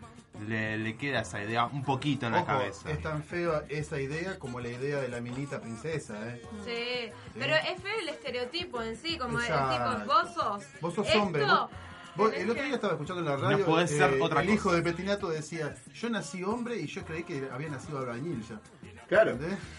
le, 0.49 0.77
le 0.79 0.97
queda 0.97 1.21
esa 1.21 1.41
idea 1.41 1.67
un 1.67 1.85
poquito 1.85 2.27
en 2.27 2.33
la 2.33 2.45
cabeza. 2.45 2.91
es 2.91 3.01
tan 3.01 3.23
feo 3.23 3.63
esa 3.69 4.01
idea 4.01 4.37
como 4.37 4.59
la 4.59 4.67
idea 4.69 4.97
de 5.01 5.07
la 5.09 5.21
minita 5.21 5.61
princesa, 5.61 6.15
¿eh? 6.29 6.43
Sí, 6.65 7.13
pero 7.39 7.55
es 7.55 7.81
feo 7.81 7.97
el 8.01 8.09
estereotipo 8.09 8.83
en 8.83 8.97
sí, 8.97 9.17
como 9.17 9.39
el 9.39 9.45
Exacto. 9.47 9.97
tipo, 10.03 10.13
vos 10.13 10.35
sos. 10.35 10.65
Vos 10.81 10.95
sos 10.95 11.07
esto, 11.07 11.23
hombre, 11.23 11.45
vos- 11.45 11.71
Vos- 12.17 12.31
tenés 12.31 12.45
el 12.45 12.51
otro 12.51 12.63
día 12.65 12.75
estaba 12.75 12.93
escuchando 12.95 13.23
en 13.23 13.29
la 13.29 13.37
radio. 13.37 13.59
No 13.59 13.65
podés 13.65 13.91
ser 13.91 14.13
eh, 14.15 14.21
otra 14.21 14.41
el 14.41 14.47
cosa. 14.47 14.55
hijo 14.57 14.73
de 14.73 14.83
Petinato 14.83 15.29
decía: 15.29 15.75
Yo 15.95 16.11
nací 16.11 16.43
hombre 16.43 16.79
y 16.81 16.87
yo 16.89 17.05
creí 17.05 17.23
que 17.23 17.49
había 17.53 17.69
nacido 17.69 17.99
albañil 18.01 18.43
ya. 18.49 18.61
Claro. 19.09 19.37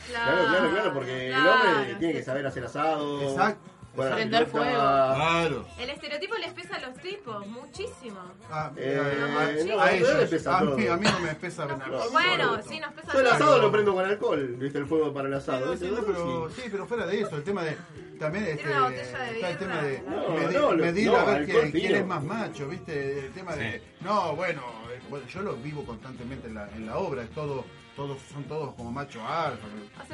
Claro, 0.07 0.47
claro, 0.47 0.69
claro, 0.71 0.93
porque 0.93 1.27
el 1.29 1.35
hombre 1.47 1.95
tiene 1.99 2.13
que 2.13 2.23
saber 2.23 2.45
hacer 2.47 2.65
asado. 2.65 3.21
Exacto. 3.21 3.71
Prender 3.95 4.45
fuego. 4.47 4.71
Claro. 4.71 5.65
El 5.79 5.89
estereotipo 5.89 6.35
les 6.35 6.51
pesa 6.53 6.75
a 6.75 6.79
los 6.81 6.97
tipos, 6.99 7.47
muchísimo. 7.47 8.19
Ah, 8.51 8.69
Eh, 8.75 8.99
a- 8.99 9.63
no, 9.65 9.87
ellos. 9.87 10.17
les 10.17 10.29
pesa 10.29 10.57
a, 10.57 10.61
mí, 10.65 10.85
a 10.85 10.97
mí 10.97 11.07
no 11.09 11.19
me 11.21 11.33
pesa 11.35 11.65
nada. 11.65 12.03
Bueno, 12.11 12.59
sí, 12.67 12.77
nos 12.81 12.93
pesa 12.93 13.13
Yo 13.13 13.19
el 13.21 13.27
asado 13.27 13.57
lo 13.59 13.71
prendo 13.71 13.93
con 13.93 14.03
alcohol, 14.05 14.55
viste 14.59 14.79
el 14.79 14.85
fuego 14.85 15.13
para 15.13 15.29
el 15.29 15.33
asado. 15.35 15.77
Sí, 15.77 15.89
no, 15.89 16.01
pero, 16.03 16.49
sí. 16.49 16.61
sí, 16.63 16.67
pero 16.69 16.85
fuera 16.85 17.05
de 17.05 17.21
eso, 17.21 17.37
el 17.37 17.43
tema 17.43 17.63
de. 17.63 17.77
También 18.19 18.45
este, 18.45 18.67
una 18.69 18.89
de 18.89 19.01
está 19.01 19.29
el 19.29 19.57
tema 19.57 19.81
de 19.81 20.01
No, 20.01 20.29
medir, 20.75 21.07
no, 21.07 21.13
no, 21.13 21.17
a 21.21 21.25
ver 21.33 21.45
quién, 21.45 21.71
quién 21.71 21.95
es 21.95 22.05
más 22.05 22.23
macho, 22.23 22.67
¿viste? 22.67 23.27
El 23.27 23.31
tema 23.31 23.55
de. 23.55 23.81
No, 24.01 24.35
bueno, 24.35 24.61
eh, 24.91 24.99
bueno, 25.09 25.25
yo 25.27 25.41
lo 25.41 25.55
vivo 25.55 25.85
constantemente 25.85 26.47
en 26.49 26.55
la, 26.55 26.69
en 26.71 26.85
la 26.85 26.97
obra, 26.97 27.23
es 27.23 27.29
todo, 27.31 27.63
todos, 27.95 28.17
son 28.33 28.43
todos 28.43 28.73
como 28.75 28.91
macho 28.91 29.21
alfa. 29.25 29.65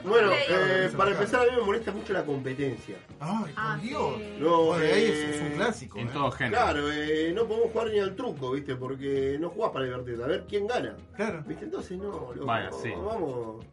Bueno, 0.04 0.32
eh, 0.50 0.90
para 0.96 1.12
empezar 1.12 1.42
a 1.42 1.52
mí 1.52 1.58
me 1.58 1.64
molesta 1.66 1.92
mucho 1.92 2.14
la 2.14 2.24
competencia. 2.24 2.98
Ay, 3.20 3.40
por 3.44 3.50
Ah, 3.56 3.80
Dios. 3.82 4.14
sí. 4.18 4.36
No, 4.40 4.64
Bueno, 4.66 4.84
ahí 4.86 5.04
es, 5.04 5.10
eh, 5.12 5.36
es 5.36 5.42
un 5.42 5.50
clásico. 5.58 5.98
En 6.00 6.08
¿eh? 6.08 6.12
todo 6.14 6.32
género. 6.32 6.58
Claro, 6.58 6.92
eh, 6.92 7.32
no 7.36 7.46
podemos 7.48 7.72
jugar 7.72 7.88
ni 7.92 8.00
al 8.00 8.16
truco, 8.16 8.52
¿viste? 8.52 8.76
Porque 8.76 9.38
no 9.40 9.50
jugás 9.50 9.72
para 9.72 9.86
divertirte, 9.86 10.24
a 10.24 10.28
ver 10.28 10.46
quién 10.48 10.68
gana. 10.68 10.96
Claro. 11.16 11.44
¿Viste? 11.48 11.66
Entonces 11.66 11.98
no, 11.98 12.06
loco, 12.34 12.46
Vaya, 12.46 12.70
sí. 12.72 12.90
vamos 12.96 13.66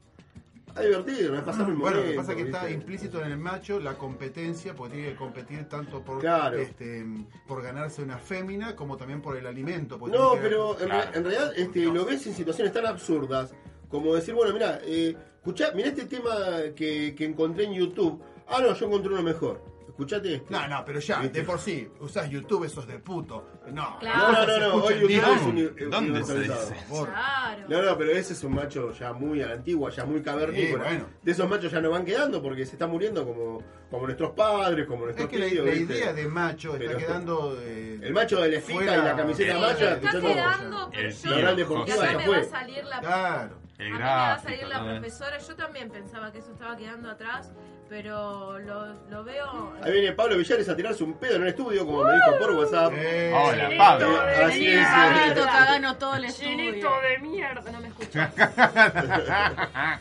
a 0.75 0.81
divertirnos, 0.83 1.41
a 1.41 1.45
pasar 1.45 1.69
el 1.69 1.75
Bueno, 1.75 1.97
lo 1.99 2.05
que 2.05 2.13
pasa 2.13 2.33
es 2.33 2.37
que 2.37 2.43
está 2.45 2.61
¿viste? 2.61 2.75
implícito 2.75 3.21
en 3.25 3.33
el 3.33 3.39
macho 3.39 3.81
la 3.81 3.95
competencia, 3.95 4.75
porque 4.75 4.95
tiene 4.95 5.11
que 5.11 5.17
competir 5.17 5.65
tanto 5.69 6.03
por 6.03 6.21
Claro. 6.21 6.57
este 6.59 7.05
por 7.47 7.63
ganarse 7.63 8.03
una 8.03 8.19
fémina 8.19 8.77
como 8.77 8.97
también 8.97 9.21
por 9.21 9.37
el 9.37 9.47
alimento. 9.47 9.99
No, 9.99 10.35
pero 10.41 10.79
en, 10.81 10.87
Claro. 10.87 11.11
re- 11.11 11.19
en 11.19 11.25
realidad 11.25 11.53
este, 11.57 11.81
lo 11.87 12.05
ves 12.05 12.27
en 12.27 12.35
situaciones 12.35 12.73
tan 12.73 12.87
absurdas 12.87 13.53
como 13.89 14.15
decir, 14.15 14.35
bueno, 14.35 14.53
mira, 14.53 14.81
eh, 14.85 15.17
escuchá, 15.37 15.73
mirá 15.75 15.89
este 15.89 16.05
tema 16.07 16.31
que, 16.77 17.15
que 17.17 17.25
encontré 17.25 17.65
en 17.65 17.75
YouTube. 17.75 18.23
Ah, 18.49 18.59
no, 18.63 18.75
yo 18.75 18.87
encontré 18.87 19.13
uno 19.13 19.23
mejor. 19.23 19.63
Escuchate 19.89 20.33
este. 20.37 20.53
No, 20.55 20.69
no, 20.69 20.85
pero 20.85 21.01
ya, 21.01 21.19
¿Viste? 21.21 21.41
de 21.41 21.45
por 21.45 21.59
sí, 21.59 21.89
usás 21.99 22.31
YouTube, 22.31 22.63
esos 22.65 22.87
de 22.87 23.01
puto. 23.01 23.49
No, 23.73 23.99
Claro. 23.99 24.31
No, 24.33 24.47
no, 24.47 24.55
se 24.55 24.61
no, 24.61 24.75
hoy 24.77 24.95
YouTube 25.01 25.11
es 25.35 25.43
uni- 25.43 25.91
¿Dónde 25.91 26.25
se 26.25 26.33
universalizado. 26.33 26.71
dice? 26.71 26.85
Por- 26.89 27.09
Claro. 27.09 27.65
No, 27.69 27.83
no, 27.83 27.99
pero 27.99 28.11
ese 28.13 28.33
es 28.35 28.45
un 28.45 28.55
macho 28.55 28.93
ya 28.93 29.13
muy 29.13 29.43
a 29.43 29.49
la 29.49 29.55
antigua, 29.55 29.91
ya 29.91 30.05
muy 30.05 30.23
cavernícola. 30.23 30.85
Sí, 30.85 30.91
bueno. 30.91 31.07
De 31.21 31.33
esos 31.33 31.49
machos 31.49 31.73
ya 31.73 31.81
no 31.81 31.91
van 31.91 32.05
quedando 32.05 32.41
porque 32.41 32.65
se 32.65 32.73
están 32.77 32.91
muriendo 32.91 33.27
como, 33.27 33.61
como 33.91 34.05
nuestros 34.07 34.31
padres, 34.31 34.87
como 34.87 35.01
Es 35.09 35.17
nuestros 35.17 35.29
que 35.31 35.39
la, 35.41 35.47
tíos. 35.49 35.67
la 35.67 35.73
¿viste? 35.73 35.95
idea 35.95 36.13
de 36.13 36.29
macho 36.29 36.75
está 36.77 36.87
Pero- 36.87 36.99
quedando. 36.99 37.59
eh, 37.61 37.99
El 38.01 38.13
macho 38.15 38.41
de 38.41 38.51
la 38.51 38.57
esfita 38.59 38.79
fuera- 38.79 38.97
y 38.97 39.05
la 39.05 39.17
camiseta 39.17 39.53
Sí, 39.55 39.61
macha, 39.61 39.73
está 39.73 39.91
escuchando. 40.11 40.29
quedando, 40.29 40.91
pero 40.93 41.09
El 41.09 41.15
yo... 41.15 41.23
tío 41.23 41.39
La 41.45 41.53
y 41.53 41.57
Deportiva 41.57 41.97
acá 42.05 42.13
ya 42.13 42.19
me 42.19 42.25
fue. 42.25 42.37
va 42.37 42.43
a 42.43 42.49
salir 42.49 42.85
la... 42.85 43.01
Claro. 43.01 43.68
A 43.79 43.83
El 43.83 43.93
mí 43.93 43.99
me 43.99 44.05
va 44.05 44.35
a 44.35 44.39
salir 44.41 44.67
la 44.67 44.83
profesora, 44.85 45.39
yo 45.39 45.55
también 45.55 45.89
pensaba 45.91 46.33
que 46.33 46.39
eso 46.39 46.51
estaba 46.53 46.77
quedando 46.77 47.11
atrás, 47.11 47.53
pero 47.89 48.59
lo, 48.59 48.93
lo 49.09 49.23
veo... 49.25 49.73
Ahí 49.83 49.93
viene 49.93 50.13
Pablo 50.13 50.37
Villares 50.37 50.69
a 50.69 50.75
tirarse 50.75 51.05
un 51.05 51.15
pedo 51.15 51.37
en 51.37 51.43
el 51.43 51.49
estudio, 51.49 51.87
como 51.87 52.03
me 52.03 52.13
dijo 52.15 52.39
por 52.41 52.51
WhatsApp. 52.53 52.93
Eh, 52.97 53.33
Hola, 53.33 53.71
Pablo. 53.79 54.21
Así 54.47 54.67
es, 54.67 54.85
Pablito, 54.87 55.97
todo 55.97 56.17
el 56.17 56.33
Chinito 56.33 56.77
estudio. 56.77 57.01
de 57.09 57.19
mierda, 57.19 57.71
no 57.73 57.81
me 57.81 57.89
escuchas. 57.89 58.31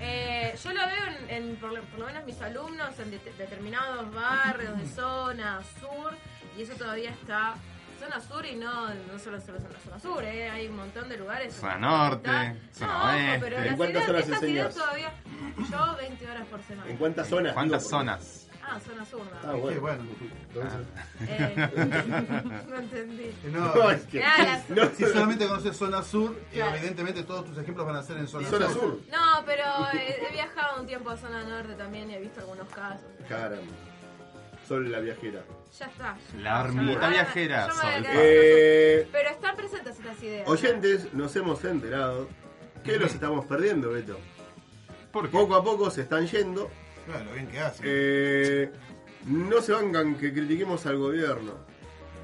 Eh, 0.00 0.54
yo 0.62 0.72
lo 0.72 0.80
veo 0.86 1.06
en, 1.28 1.30
en 1.48 1.56
por, 1.56 1.72
lo, 1.72 1.82
por 1.82 1.98
lo 1.98 2.06
menos 2.06 2.24
mis 2.24 2.40
alumnos 2.40 2.96
en 3.00 3.10
det- 3.10 3.34
determinados 3.36 4.14
barrios 4.14 4.78
de 4.78 4.86
zona 4.86 5.60
sur 5.80 6.14
y 6.56 6.62
eso 6.62 6.74
todavía 6.74 7.10
está 7.10 7.54
zona 7.98 8.20
sur 8.20 8.44
y 8.46 8.56
no, 8.56 8.88
no 8.94 9.18
solo, 9.18 9.40
solo 9.40 9.58
en 9.58 9.64
la 9.64 9.78
zona 9.80 10.00
sur, 10.00 10.24
eh, 10.24 10.48
hay 10.50 10.66
un 10.68 10.76
montón 10.76 11.08
de 11.08 11.16
lugares. 11.18 11.54
Zona 11.54 11.78
norte, 11.78 12.30
zona 12.72 12.92
no, 12.92 12.98
ojo, 12.98 13.06
oeste. 13.08 13.38
pero 13.40 13.56
¿En 13.56 13.66
las 13.66 13.76
cuántas 13.76 14.02
ideas, 14.02 14.08
horas 14.08 14.28
enseñas? 14.28 14.74
todavía, 14.74 15.12
yo 15.70 15.96
20 15.96 16.30
horas 16.30 16.46
por 16.46 16.62
semana. 16.62 16.90
¿En 16.90 16.96
cuántas 16.96 17.28
zonas? 17.28 17.52
¿Cuántas 17.54 17.82
Digo, 17.82 17.90
zonas? 17.90 18.44
Ah, 18.70 18.78
zona 18.80 19.04
sur, 19.06 19.22
Ah, 19.42 19.46
no. 19.46 19.58
bueno. 19.58 19.72
Sí, 19.72 19.78
bueno. 19.80 20.04
Entonces- 20.48 20.86
Eh, 21.26 22.64
no 22.68 22.76
entendí. 22.78 23.34
No, 23.50 23.74
No, 23.74 23.90
es 23.90 24.02
que- 24.02 24.22
no, 24.68 24.84
si 24.94 25.04
solamente 25.06 25.46
conoces 25.48 25.76
zona 25.76 26.02
sur, 26.02 26.36
eh, 26.52 26.56
Claro. 26.56 26.76
evidentemente 26.76 27.22
todos 27.22 27.46
tus 27.46 27.58
ejemplos 27.58 27.86
van 27.86 27.96
a 27.96 28.02
ser 28.02 28.18
en 28.18 28.28
zona, 28.28 28.48
zona 28.48 28.68
sur. 28.68 28.98
No, 29.10 29.42
pero 29.46 29.64
he, 29.94 30.26
he 30.28 30.32
viajado 30.32 30.80
un 30.80 30.86
tiempo 30.86 31.08
a 31.10 31.16
zona 31.16 31.42
norte 31.44 31.74
también 31.74 32.10
y 32.10 32.14
he 32.14 32.18
visto 32.20 32.40
algunos 32.40 32.68
casos. 32.68 33.06
Caramba. 33.28 33.62
Sol 34.68 34.92
la 34.92 35.00
viajera. 35.00 35.42
Ya 35.78 35.86
está. 35.86 36.16
La 36.38 36.62
hormiguita 36.62 37.00
Ya- 37.00 37.08
viajera, 37.08 37.72
Sol. 37.72 38.04
Eh, 38.12 39.08
Pero 39.10 39.30
están 39.30 39.56
presentes 39.56 39.96
estas 39.98 40.22
ideas. 40.22 40.46
oyentes, 40.48 41.14
nos 41.14 41.34
hemos 41.36 41.64
enterado 41.64 42.28
que 42.84 42.98
los 42.98 43.14
estamos 43.14 43.46
perdiendo, 43.46 43.90
Beto. 43.90 44.18
¿Por 45.10 45.24
qué? 45.30 45.32
Poco 45.38 45.54
a 45.56 45.64
poco 45.64 45.90
se 45.90 46.02
están 46.02 46.26
yendo. 46.26 46.70
Claro, 47.06 47.24
lo 47.24 47.32
bien 47.32 47.46
que 47.48 47.60
hacen. 47.60 47.82
Eh, 47.88 48.70
no 49.26 49.62
se 49.62 49.72
vangan 49.72 50.16
que 50.16 50.32
critiquemos 50.32 50.84
al 50.86 50.98
gobierno. 50.98 51.52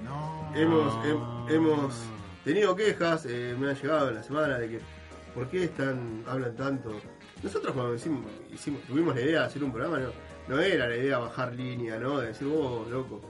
no. 0.05 0.53
Hemos, 0.55 0.95
hem- 1.07 1.51
hemos 1.51 1.95
tenido 2.45 2.77
quejas, 2.77 3.25
eh, 3.27 3.57
me 3.59 3.71
han 3.71 3.75
llegado 3.75 4.11
en 4.11 4.15
la 4.17 4.23
semana 4.23 4.59
de 4.59 4.69
que 4.69 4.81
¿por 5.35 5.49
qué 5.49 5.65
están, 5.65 6.23
hablan 6.29 6.55
tanto? 6.55 7.01
Nosotros 7.43 7.73
cuando 7.73 7.95
hicimos, 7.95 8.31
hicimos- 8.53 8.83
tuvimos 8.83 9.15
la 9.17 9.23
idea 9.23 9.41
de 9.41 9.47
hacer 9.47 9.65
un 9.65 9.73
programa, 9.73 9.99
no, 9.99 10.11
no 10.49 10.59
era 10.61 10.89
la 10.89 10.97
idea 10.97 11.19
bajar 11.19 11.53
línea, 11.55 11.99
¿no? 11.99 12.19
De 12.19 12.29
decir, 12.29 12.47
oh, 12.53 12.87
loco, 12.91 13.21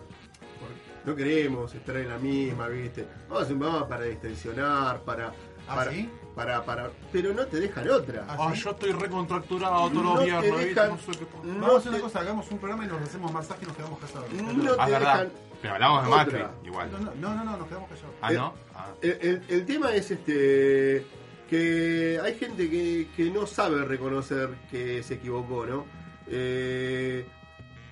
no 1.05 1.15
queremos 1.15 1.75
estar 1.75 1.97
en 1.97 2.09
la 2.09 2.19
misma, 2.19 2.69
¿viste? 2.69 3.07
Vamos 3.29 3.41
a 3.41 3.43
hacer 3.43 3.55
un 3.55 3.61
programa 3.61 3.89
para 3.89 4.05
distensionar, 4.05 5.01
para... 5.03 5.33
¿Ah, 5.67 5.77
para, 5.77 5.91
sí? 5.93 6.11
para, 6.35 6.63
para, 6.65 6.91
pero 7.11 7.33
no 7.33 7.47
te 7.47 7.59
dejan 7.59 7.89
otra. 7.89 8.27
Ah, 8.29 8.37
Ah, 8.39 8.51
¿sí? 8.55 8.61
yo 8.63 8.71
estoy 8.73 8.93
recontracturado 8.93 9.89
todos 9.89 9.93
No 9.95 10.03
los 10.03 10.19
te 10.19 10.25
viernes, 10.27 10.51
No 10.53 10.59
sé 10.99 11.19
qué 11.19 11.27
no 11.45 11.61
Vamos 11.61 11.75
a 11.75 11.79
hacer 11.79 11.83
te- 11.83 11.89
una 11.91 12.01
cosa, 12.01 12.21
hagamos 12.21 12.51
un 12.51 12.59
programa 12.59 12.85
y 12.85 12.89
nos 12.89 13.01
hacemos 13.03 13.33
masaje 13.33 13.61
y 13.63 13.67
nos 13.69 13.77
quedamos 13.77 13.99
casados. 13.99 14.33
no 14.33 14.73
Ah, 14.79 14.85
te 14.87 14.93
verdad. 14.93 15.13
dejan 15.23 15.31
Pero 15.63 15.75
hablamos 15.75 16.03
de 16.03 16.09
otra. 16.11 16.25
Macri, 16.25 16.69
igual. 16.69 16.91
No, 16.93 16.99
no, 16.99 17.15
no, 17.15 17.35
no, 17.35 17.45
no, 17.45 17.57
nos 17.57 17.69
quedamos 17.69 17.89
callados. 17.89 18.15
Ah, 18.21 18.33
Eh, 18.33 18.37
¿no? 18.37 18.55
Ah. 18.75 18.87
El, 19.01 19.11
el- 19.23 19.43
el 19.49 19.67
tema 19.67 19.95
es 19.95 20.11
este 20.11 21.07
que 21.49 22.21
hay 22.23 22.35
gente 22.39 22.69
que, 22.71 23.09
que 23.17 23.31
no 23.31 23.47
sabe 23.47 23.85
reconocer 23.85 24.51
que 24.71 25.03
se 25.03 25.15
equivocó, 25.15 25.65
¿no? 25.65 25.85
Eh, 26.29 27.27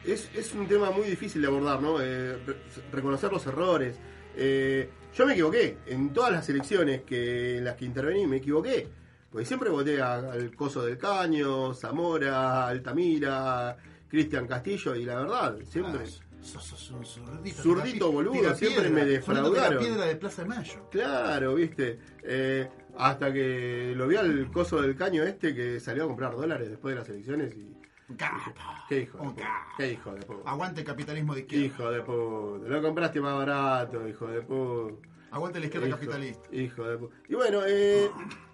es, 0.04 0.30
es 0.34 0.52
un 0.54 0.66
tema 0.66 0.90
muy 0.90 1.06
difícil 1.06 1.40
de 1.42 1.48
abordar, 1.48 1.80
¿no? 1.80 2.00
Eh, 2.00 2.36
re- 2.44 2.56
reconocer 2.92 3.32
los 3.32 3.46
errores. 3.46 3.96
Eh, 4.36 4.88
yo 5.14 5.26
me 5.26 5.32
equivoqué. 5.32 5.78
En 5.86 6.12
todas 6.12 6.32
las 6.32 6.48
elecciones 6.48 7.02
que, 7.02 7.58
en 7.58 7.64
las 7.64 7.76
que 7.76 7.84
intervení 7.84 8.26
me 8.26 8.36
equivoqué. 8.38 8.88
Porque 9.30 9.46
siempre 9.46 9.70
voté 9.70 10.00
a- 10.00 10.16
al 10.32 10.54
Coso 10.56 10.84
del 10.84 10.98
Caño, 10.98 11.72
Zamora, 11.74 12.66
Altamira, 12.68 13.76
Cristian 14.08 14.46
Castillo 14.46 14.94
y 14.94 15.04
la 15.04 15.16
verdad, 15.20 15.56
siempre... 15.68 16.02
Ah, 16.04 16.42
sos, 16.42 16.64
sos 16.64 16.90
un 16.90 17.06
zurdito. 17.06 17.62
Zurdito 17.62 18.12
boludo, 18.12 18.54
siempre 18.56 18.90
me 18.90 19.04
defraudaron. 19.06 19.54
zurdito 19.54 19.68
tira 19.68 19.78
piedra 19.80 20.04
de 20.06 20.16
Plaza 20.16 20.42
de 20.42 20.48
Mayo. 20.48 20.88
Claro, 20.90 21.54
viste. 21.54 21.98
Eh, 22.24 22.68
hasta 22.98 23.32
que 23.32 23.94
lo 23.96 24.06
vi 24.08 24.16
al 24.16 24.50
coso 24.50 24.82
del 24.82 24.96
caño 24.96 25.22
este 25.22 25.54
que 25.54 25.78
salió 25.80 26.04
a 26.04 26.06
comprar 26.08 26.34
dólares 26.36 26.68
después 26.68 26.94
de 26.94 27.00
las 27.00 27.08
elecciones 27.08 27.54
y. 27.56 27.72
Capo. 28.16 28.52
¿Qué 28.88 29.00
hijo 29.00 29.18
de 29.18 29.24
Un. 29.26 29.36
¿Qué 29.78 29.92
hijo 29.92 30.12
de 30.12 30.20
puta? 30.22 30.50
Aguante 30.50 30.80
el 30.80 30.86
capitalismo 30.86 31.34
de 31.34 31.40
izquierda. 31.40 31.66
Hijo 31.66 31.90
de 31.90 32.00
puta. 32.02 32.68
Lo 32.68 32.82
compraste 32.82 33.20
más 33.20 33.34
barato, 33.36 34.06
hijo 34.08 34.26
de 34.26 34.42
puta. 34.42 35.08
Aguante 35.30 35.60
la 35.60 35.66
izquierda 35.66 35.88
Hijo- 35.88 35.96
capitalista. 35.98 36.54
Hijo 36.54 36.84
de 36.88 36.98
puta. 36.98 37.14
Y 37.28 37.34
bueno, 37.34 37.60
eh, 37.66 38.10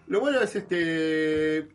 lo 0.06 0.20
bueno 0.20 0.40
es 0.40 0.54
este 0.54 1.68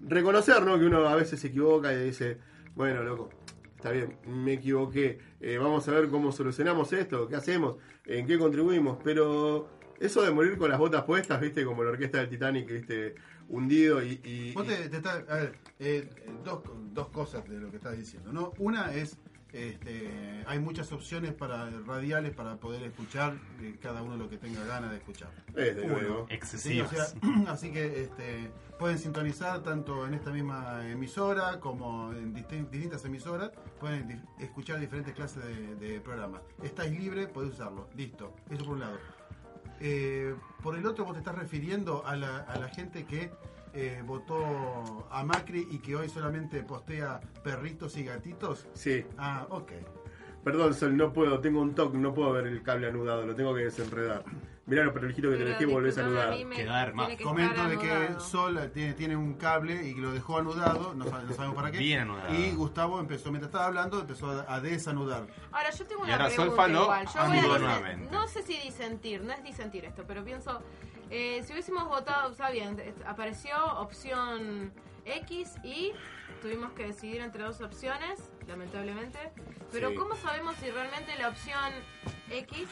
reconocer, 0.00 0.62
¿no? 0.62 0.78
Que 0.78 0.84
uno 0.86 1.06
a 1.08 1.14
veces 1.14 1.40
se 1.40 1.48
equivoca 1.48 1.92
y 1.92 2.04
dice, 2.06 2.38
bueno, 2.74 3.02
loco, 3.02 3.28
está 3.76 3.90
bien, 3.90 4.16
me 4.26 4.54
equivoqué. 4.54 5.18
eh, 5.40 5.58
vamos 5.58 5.86
a 5.88 5.92
ver 5.92 6.08
cómo 6.08 6.32
solucionamos 6.32 6.92
esto, 6.94 7.28
qué 7.28 7.36
hacemos, 7.36 7.76
en 8.06 8.26
qué 8.26 8.38
contribuimos. 8.38 8.98
Pero 9.04 9.68
eso 10.00 10.22
de 10.22 10.30
morir 10.30 10.56
con 10.56 10.70
las 10.70 10.78
botas 10.78 11.04
puestas, 11.04 11.40
viste, 11.40 11.64
como 11.64 11.84
la 11.84 11.90
orquesta 11.90 12.18
del 12.18 12.28
Titanic, 12.30 12.66
viste, 12.66 13.14
hundido 13.48 14.02
y. 14.02 14.20
y- 14.24 14.52
Vos 14.52 14.66
te, 14.66 14.88
te 14.88 14.96
estás- 14.96 15.28
a 15.28 15.34
ver, 15.34 15.58
eh, 15.78 16.08
dos, 16.44 16.62
dos 16.92 17.08
cosas 17.08 17.48
de 17.48 17.58
lo 17.60 17.70
que 17.70 17.76
estás 17.76 17.96
diciendo, 17.96 18.32
¿no? 18.32 18.52
Una 18.58 18.92
es, 18.94 19.18
este, 19.52 20.44
hay 20.46 20.58
muchas 20.58 20.92
opciones 20.92 21.32
para 21.32 21.70
radiales 21.86 22.34
para 22.34 22.56
poder 22.56 22.82
escuchar 22.82 23.38
eh, 23.60 23.76
cada 23.80 24.02
uno 24.02 24.16
lo 24.16 24.28
que 24.28 24.36
tenga 24.36 24.64
ganas 24.64 24.90
de 24.90 24.96
escuchar. 24.98 25.30
Desde 25.54 25.82
Uno. 25.82 25.94
luego. 25.98 26.26
Sí, 26.26 26.32
o 26.32 26.34
Excesivas. 26.34 26.90
sea, 26.90 27.06
así 27.48 27.70
que 27.72 28.02
este, 28.02 28.50
pueden 28.78 28.98
sintonizar 28.98 29.62
tanto 29.62 30.06
en 30.06 30.14
esta 30.14 30.30
misma 30.30 30.86
emisora 30.90 31.58
como 31.60 32.12
en 32.12 32.34
distin- 32.34 32.68
distintas 32.70 33.04
emisoras, 33.04 33.50
pueden 33.80 34.08
di- 34.08 34.44
escuchar 34.44 34.78
diferentes 34.80 35.14
clases 35.14 35.42
de, 35.44 35.74
de 35.76 36.00
programas. 36.00 36.42
Estáis 36.62 36.98
libre, 36.98 37.26
podéis 37.28 37.54
usarlo. 37.54 37.88
Listo. 37.96 38.34
Eso 38.50 38.64
por 38.64 38.74
un 38.74 38.80
lado. 38.80 38.98
Eh, 39.80 40.34
por 40.62 40.76
el 40.76 40.86
otro 40.86 41.04
vos 41.04 41.14
te 41.14 41.20
estás 41.20 41.34
refiriendo 41.34 42.06
a 42.06 42.16
la, 42.16 42.38
a 42.38 42.58
la 42.58 42.68
gente 42.68 43.04
que 43.04 43.30
eh, 43.74 44.02
votó 44.06 45.06
a 45.10 45.22
Macri 45.22 45.68
y 45.70 45.78
que 45.78 45.96
hoy 45.96 46.08
solamente 46.08 46.62
postea 46.62 47.20
perritos 47.44 47.96
y 47.96 48.04
gatitos. 48.04 48.66
Sí. 48.72 49.04
Ah, 49.18 49.46
ok. 49.50 49.72
Perdón, 50.42 50.74
Sol, 50.74 50.96
no 50.96 51.12
puedo, 51.12 51.40
tengo 51.40 51.60
un 51.60 51.74
toque, 51.74 51.98
no 51.98 52.14
puedo 52.14 52.32
ver 52.32 52.46
el 52.46 52.62
cable 52.62 52.86
anudado, 52.86 53.26
lo 53.26 53.34
tengo 53.34 53.54
que 53.54 53.64
desenredar. 53.64 54.24
Mirá 54.66 54.82
lo 54.82 54.92
perejito 54.92 55.30
que 55.30 55.36
te 55.36 55.44
Pero 55.44 55.50
dejé 55.50 55.62
y 55.62 55.66
volvés 55.66 55.96
a 55.96 56.00
disculpame, 56.02 56.22
anudar. 56.26 56.34
a 56.34 56.36
mí 56.36 56.44
me 56.44 56.56
Queda 56.56 56.82
hermoso. 56.82 57.06
tiene 57.06 57.16
que 57.18 57.24
Comento 57.24 57.68
de 57.68 57.78
que. 57.78 58.20
Sol 58.20 58.70
tiene, 58.74 58.92
tiene 58.94 59.16
un 59.16 59.34
cable 59.34 59.86
y 59.88 59.94
que 59.94 60.00
lo 60.00 60.10
dejó 60.12 60.38
anudado, 60.38 60.92
no, 60.94 61.04
sabe- 61.04 61.24
no 61.24 61.34
sabemos 61.34 61.54
para 61.56 61.70
qué. 61.70 61.78
Bien 61.78 62.00
anudado. 62.00 62.34
Y 62.34 62.50
Gustavo 62.50 62.98
empezó, 62.98 63.30
mientras 63.30 63.48
estaba 63.50 63.66
hablando, 63.66 64.00
empezó 64.00 64.28
a, 64.28 64.52
a 64.52 64.60
desanudar. 64.60 65.28
Ahora, 65.52 65.70
yo 65.70 65.86
tengo 65.86 66.02
Y 66.02 66.04
una 66.06 66.14
ahora 66.14 66.26
pregunta 66.26 66.50
Solfa 66.50 66.68
lo 66.68 66.82
igual. 66.82 67.06
Yo 67.06 67.12
voy 67.12 67.20
a 67.20 67.24
anuló 67.40 67.54
disen- 67.54 67.60
nuevamente. 67.60 68.10
No 68.10 68.26
sé 68.28 68.42
si 68.42 68.56
disentir, 68.58 69.22
no 69.22 69.32
es 69.32 69.44
disentir 69.44 69.84
esto, 69.84 70.02
pero 70.04 70.24
pienso, 70.24 70.60
eh, 71.10 71.44
si 71.46 71.52
hubiésemos 71.52 71.84
votado, 71.88 72.32
está 72.32 72.50
bien, 72.50 72.76
apareció 73.06 73.54
opción 73.78 74.72
X 75.04 75.54
y 75.62 75.92
tuvimos 76.42 76.72
que 76.72 76.88
decidir 76.88 77.20
entre 77.20 77.44
dos 77.44 77.60
opciones, 77.60 78.30
lamentablemente. 78.48 79.18
Pero 79.70 79.90
Sí. 79.90 79.94
¿cómo 79.94 80.16
sabemos 80.16 80.56
si 80.56 80.68
realmente 80.72 81.16
la 81.18 81.28
opción 81.28 81.72
X 82.30 82.68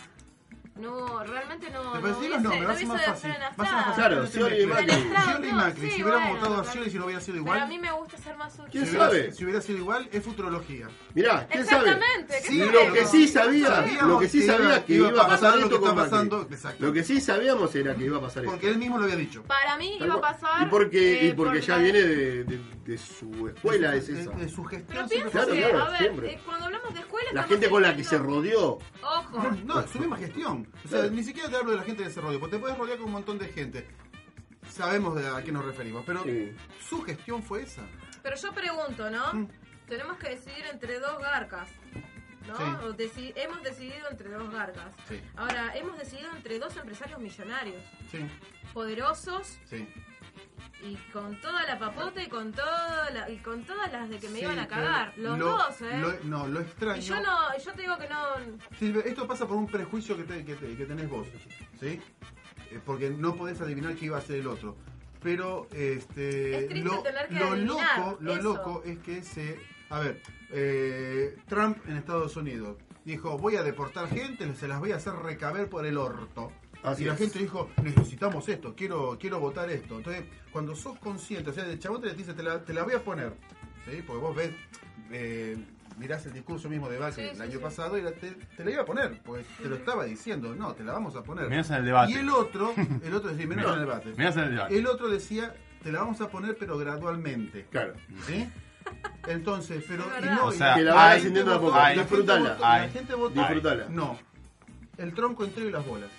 no 0.77 1.23
realmente 1.25 1.71
no, 1.71 1.93
Te 1.93 2.01
no 2.01 2.09
decir 2.09 2.31
los 2.31 2.43
nombres, 2.43 2.69
va 2.69 2.73
a 2.73 2.77
ser 2.77 2.87
más 2.89 3.05
fácil. 3.05 3.31
Va 3.31 3.35
a 3.35 3.47
ser 3.47 3.55
más 3.77 3.85
fácil. 3.87 3.95
Claro, 3.95 4.27
Scioli 4.27 4.63
y. 4.63 4.67
Macri. 4.67 4.91
Scioli 4.91 5.49
y 5.49 5.53
Macri. 5.53 5.91
si 5.91 6.03
hubiéramos 6.03 6.29
bueno, 6.29 6.35
votado 6.35 6.55
a 6.55 6.61
pero- 6.63 6.73
Scioli 6.73 6.91
si 6.91 6.99
no 6.99 7.05
hubiera 7.05 7.21
sido 7.21 7.35
Pero 7.35 7.43
igual. 7.45 7.61
a 7.61 7.67
mí 7.67 7.79
me 7.79 7.93
gusta 7.93 8.19
ser 8.19 8.37
más 8.37 8.55
útil. 8.55 8.69
¿Quién 8.73 8.87
si, 8.87 8.93
sabe? 8.97 9.11
hubiera, 9.19 9.33
si 9.35 9.45
hubiera 9.45 9.61
sido 9.61 9.79
igual, 9.79 10.09
es 10.13 10.25
futurología. 10.25 10.89
Mirá, 11.15 11.47
¿quién 11.51 11.65
sabe? 11.67 11.91
Exactamente, 11.91 12.35
¿qué 12.43 12.49
Sí, 12.49 12.59
Lo 12.59 12.93
que 12.93 13.07
sí 13.07 13.29
sabía, 13.29 13.87
lo 14.03 14.19
que 14.19 14.29
sí 14.29 14.43
sabía 14.43 14.85
que 14.85 14.95
iba 14.95 15.09
a 15.23 15.27
pasar 15.29 15.55
esto 15.59 15.69
que 15.69 15.75
con 15.77 15.83
está 15.91 15.95
Macri. 15.95 16.11
pasando, 16.11 16.43
exacto. 16.51 16.85
Lo 16.87 16.93
que 16.93 17.05
sí 17.05 17.21
sabíamos 17.21 17.75
era 17.77 17.95
que 17.95 18.05
iba 18.05 18.19
a 18.19 18.21
pasar 18.21 18.43
esto. 18.43 18.51
Porque 18.53 18.69
él 18.69 18.79
mismo 18.79 18.99
lo 18.99 19.05
había 19.05 19.17
dicho. 19.17 19.43
Para 19.45 19.77
mí 19.77 19.97
iba 20.01 20.15
a 20.15 20.21
pasar. 20.21 20.63
Y 20.63 20.67
porque, 20.71 21.25
y 21.25 21.29
eh, 21.29 21.35
porque 21.37 21.59
por 21.61 21.67
ya 21.69 21.77
la- 21.77 21.83
viene 21.83 21.99
de, 22.01 22.45
de- 22.45 22.75
de 22.85 22.99
su 22.99 23.49
escuela, 23.49 23.95
es 23.95 24.09
de, 24.09 24.21
esa. 24.23 24.31
de 24.33 24.49
su 24.49 24.63
gestión. 24.65 25.07
Pero 25.07 25.09
pienso 25.09 25.47
que, 25.47 25.61
claro, 25.63 25.83
a 25.85 25.89
ver, 25.91 25.99
siempre. 26.01 26.33
eh, 26.33 26.41
cuando 26.45 26.67
hablamos 26.67 26.93
de 26.93 27.01
escuela. 27.01 27.31
La 27.33 27.43
gente 27.45 27.71
con 27.71 27.83
la 27.83 27.97
que 27.97 28.05
se 28.05 28.19
rodeó. 28.19 28.79
Ojo. 29.03 29.51
No, 29.65 29.87
su 29.89 29.99
misma 30.01 30.17
gestión. 30.19 30.64
O 30.85 30.89
sea, 30.89 31.05
ni 31.09 31.23
siquiera 31.23 31.49
te 31.49 31.57
hablo 31.57 31.73
de 31.73 31.77
la 31.79 31.83
gente 31.85 32.03
que 32.05 32.11
se 32.11 32.21
rodeó, 32.21 32.39
porque 32.41 32.57
te 32.57 32.61
puedes 32.61 32.77
rodear 32.79 32.99
con 32.99 33.07
un 33.07 33.13
montón 33.13 33.39
de 33.39 33.49
gente. 33.49 33.87
Sabemos 34.71 35.15
de 35.17 35.27
a 35.29 35.43
qué 35.43 35.53
nos 35.53 35.65
referimos, 35.65 36.05
pero 36.07 36.23
Sí. 36.25 36.53
su 36.89 37.03
gestión 37.03 37.43
fue 37.43 37.63
esa. 37.63 37.83
Pero 38.23 38.37
yo 38.37 38.53
pregunto, 38.53 39.11
¿no? 39.11 39.33
Mm. 39.35 39.49
Tenemos 39.89 40.17
que 40.19 40.31
decidir 40.31 40.65
entre 40.73 40.99
dos 40.99 41.19
garcas. 41.21 41.69
¿No? 42.47 42.57
Sí. 42.59 42.63
O 42.85 42.93
deci- 42.95 43.33
hemos 43.37 43.63
decidido 43.63 44.07
entre 44.11 44.29
dos 44.31 44.51
garcas. 44.53 44.85
Sí. 45.09 45.19
Ahora, 45.37 45.75
hemos 45.77 45.97
decidido 45.99 46.31
entre 46.37 46.59
dos 46.59 46.77
empresarios 46.77 47.19
millonarios, 47.19 47.83
Sí, 48.11 48.19
poderosos 48.75 49.59
sí. 49.65 49.89
Y 50.83 50.97
con 51.13 51.41
toda 51.41 51.65
la 51.67 51.79
papota 51.79 52.23
y 52.23 52.29
con 52.29 52.53
toda 52.53 53.11
la- 53.11 53.31
y 53.31 53.39
con 53.39 53.65
todas 53.65 53.91
las 53.93 54.09
de 54.11 54.19
que 54.19 54.29
me 54.29 54.39
Sí, 54.39 54.45
iban 54.45 54.59
a 54.59 54.69
cagar. 54.69 55.13
Los 55.17 55.39
lo- 55.39 55.47
dos, 55.51 55.81
¿eh? 55.83 55.99
lo- 55.99 56.25
no, 56.25 56.47
lo 56.47 56.61
extraño. 56.61 56.99
y 57.01 57.05
yo 57.05 57.21
no, 57.23 57.57
yo 57.59 57.73
te 57.73 57.83
digo 57.83 57.97
que 57.99 58.09
no. 58.09 58.19
Sí, 58.79 58.95
esto 59.05 59.27
pasa 59.27 59.47
por 59.47 59.57
un 59.57 59.67
prejuicio 59.67 60.17
que, 60.17 60.25
te- 60.25 60.45
que, 60.45 60.55
te- 60.57 60.77
que 60.77 60.85
tenés 60.87 61.09
vos, 61.09 61.27
¿sí? 61.81 62.01
Eh, 62.71 62.81
Porque 62.85 63.11
no 63.11 63.35
podés 63.37 63.61
adivinar 63.61 63.95
qué 63.95 64.07
iba 64.07 64.17
a 64.17 64.21
hacer 64.21 64.37
el 64.41 64.47
otro. 64.47 64.77
Pero 65.23 65.69
este, 65.73 66.67
Es 66.67 66.85
lo, 66.85 67.03
tener 67.03 67.29
que 67.29 67.35
lo 67.37 67.57
loco, 67.57 68.19
lo 68.21 68.33
eso. 68.35 68.43
loco 68.43 68.83
es 68.85 68.99
que 68.99 69.23
se, 69.23 69.59
a 69.89 70.01
ver, 70.01 70.21
eh, 70.51 71.37
Trump 71.49 71.79
en 71.89 71.97
Estados 71.97 72.37
Unidos 72.37 72.77
dijo 73.07 73.39
voy 73.39 73.57
a 73.57 73.63
deportar 73.63 74.09
gente, 74.09 74.55
se 74.55 74.69
las 74.69 74.81
voy 74.81 74.93
a 74.93 74.97
hacer 74.97 75.15
recaber 75.15 75.69
por 75.71 75.87
el 75.87 75.97
orto. 75.97 76.53
Así 76.85 77.03
y 77.03 77.07
la 77.07 77.15
es. 77.15 77.19
gente 77.19 77.39
dijo, 77.39 77.71
necesitamos 77.83 78.49
esto, 78.49 78.75
quiero, 78.77 79.17
quiero 79.19 79.41
votar 79.41 79.71
esto. 79.71 79.97
Entonces, 79.97 80.25
cuando 80.53 80.77
sos 80.77 80.99
consciente, 80.99 81.51
o 81.51 81.53
sea, 81.53 81.65
el 81.65 81.79
chabón 81.79 82.03
te 82.03 82.13
dice, 82.15 82.35
te 82.35 82.43
la, 82.43 82.61
te 82.63 82.73
la 82.75 82.83
voy 82.85 82.95
a 82.95 83.03
poner, 83.03 83.33
¿sí? 83.85 84.03
Porque 84.07 84.21
vos 84.23 84.37
ves, 84.37 84.51
eh, 85.11 85.57
mirás 85.99 86.27
el 86.27 86.33
discurso 86.35 86.69
mismo 86.69 86.89
de 86.89 86.99
Sí, 87.13 87.21
el 87.23 87.37
sí, 87.37 87.43
año 87.43 87.53
sí. 87.53 87.59
pasado 87.59 87.97
y 87.97 88.03
la- 88.03 88.13
te, 88.13 88.33
te 88.33 88.65
la 88.65 88.71
iba 88.71 88.83
a 88.83 88.85
poner, 88.85 89.21
pues 89.23 89.47
te 89.63 89.69
lo 89.69 89.77
estaba 89.77 90.05
diciendo, 90.05 90.55
no, 90.55 90.75
te 90.75 90.85
la 90.85 90.93
vamos 90.93 91.17
a 91.17 91.23
poner. 91.23 91.49
Mirás 91.49 91.71
en 91.71 91.77
el 91.77 91.85
debate. 91.87 92.13
Y 92.13 92.17
el 92.17 92.29
otro, 92.31 92.75
el 93.03 93.15
otro 93.15 93.31
decía, 93.31 93.47
menos 93.47 93.67
en 93.67 93.73
el 93.75 93.81
debate. 93.81 94.13
Mirás 94.17 94.37
en 94.37 94.43
el 94.45 94.51
debate. 94.51 94.79
El 94.79 94.87
otro 94.87 95.09
decía, 95.09 95.55
te 95.83 95.91
la 95.91 96.01
vamos 96.01 96.21
a 96.21 96.29
poner, 96.29 96.57
pero 96.59 96.77
gradualmente. 96.77 97.67
Claro. 97.71 97.95
¿Sí? 98.27 98.47
Entonces, 99.27 99.83
pero. 99.89 100.05
Y 100.21 100.25
no, 100.27 100.47
O 100.47 100.53
y 100.55 100.59
Que 100.59 100.83
la 100.83 101.11
ascendiendo 101.13 101.55
a 101.55 101.61
poco. 101.61 101.79
Disfrutala. 101.95 102.59
la 102.61 102.89
gente 102.91 103.15
votó. 103.15 103.35
Disfrutala. 103.41 103.87
No. 103.89 104.19
El 104.99 105.15
tronco 105.15 105.45
entero 105.45 105.69
y 105.69 105.73
las 105.73 105.87
bolas. 105.87 106.11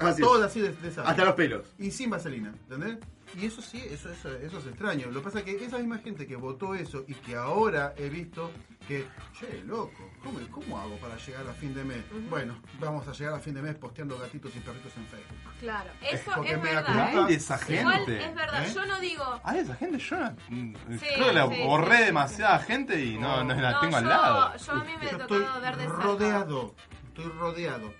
Así 0.00 0.22
es. 0.22 0.28
Todo 0.28 0.44
así 0.44 0.60
de, 0.60 0.72
de 0.72 0.88
esa. 0.88 1.02
Hasta 1.02 1.24
los 1.24 1.34
pelos. 1.34 1.66
Y 1.78 1.90
sin 1.90 2.10
vaselina, 2.10 2.50
¿entendés? 2.68 2.98
Y 3.40 3.46
eso 3.46 3.62
sí, 3.62 3.82
eso, 3.90 4.10
eso, 4.10 4.30
eso 4.36 4.58
es 4.58 4.66
extraño. 4.66 5.06
Lo 5.10 5.20
que 5.20 5.24
pasa 5.24 5.38
es 5.38 5.44
que 5.46 5.64
esa 5.64 5.78
misma 5.78 5.98
gente 5.98 6.26
que 6.26 6.36
votó 6.36 6.74
eso 6.74 7.04
y 7.08 7.14
que 7.14 7.34
ahora 7.34 7.94
he 7.96 8.10
visto 8.10 8.50
que, 8.86 9.06
che, 9.38 9.62
loco, 9.64 10.10
¿cómo, 10.22 10.38
cómo 10.50 10.78
hago 10.78 10.96
para 10.98 11.16
llegar 11.16 11.46
a 11.48 11.54
fin 11.54 11.72
de 11.72 11.82
mes? 11.82 12.02
Bueno, 12.28 12.60
vamos 12.78 13.08
a 13.08 13.12
llegar 13.12 13.32
a 13.32 13.38
fin 13.38 13.54
de 13.54 13.62
mes 13.62 13.74
posteando 13.76 14.18
gatitos 14.18 14.54
y 14.54 14.58
perritos 14.60 14.92
en 14.98 15.06
Facebook. 15.06 15.38
Claro, 15.60 15.90
eso 16.02 16.30
porque 16.34 16.52
es 16.52 16.58
me 16.62 16.74
verdad. 16.74 17.08
Hay 17.08 17.24
de 17.28 17.34
esa 17.34 17.58
Igual 17.72 17.94
gente. 17.96 18.22
es 18.26 18.34
verdad, 18.34 18.66
¿Eh? 18.66 18.72
yo 18.74 18.84
no 18.84 19.00
digo. 19.00 19.40
Hay 19.44 19.58
esa 19.60 19.74
gente, 19.76 19.98
yo 19.98 20.16
no- 20.18 20.30
mm, 20.50 20.74
Sí, 20.98 21.06
creo 21.14 21.26
que 21.28 21.32
la 21.32 21.48
sí, 21.48 21.62
borré 21.64 21.90
sí, 21.92 21.96
sí, 22.00 22.04
demasiada 22.06 22.58
gente 22.58 23.02
y 23.02 23.18
no, 23.18 23.44
no 23.44 23.54
la 23.54 23.70
No, 23.72 23.80
tengo 23.80 23.96
al 23.96 24.04
lado. 24.08 24.56
Yo 24.58 24.72
a 24.72 24.84
mí 24.84 24.92
me 25.00 25.06
ha 25.06 25.10
estoy 25.10 25.40
tocado 25.42 25.60
ver 25.62 25.76
de 25.78 25.84
cerca. 25.84 26.02
rodeado, 26.02 26.74
estoy 27.08 27.24
rodeado. 27.38 27.94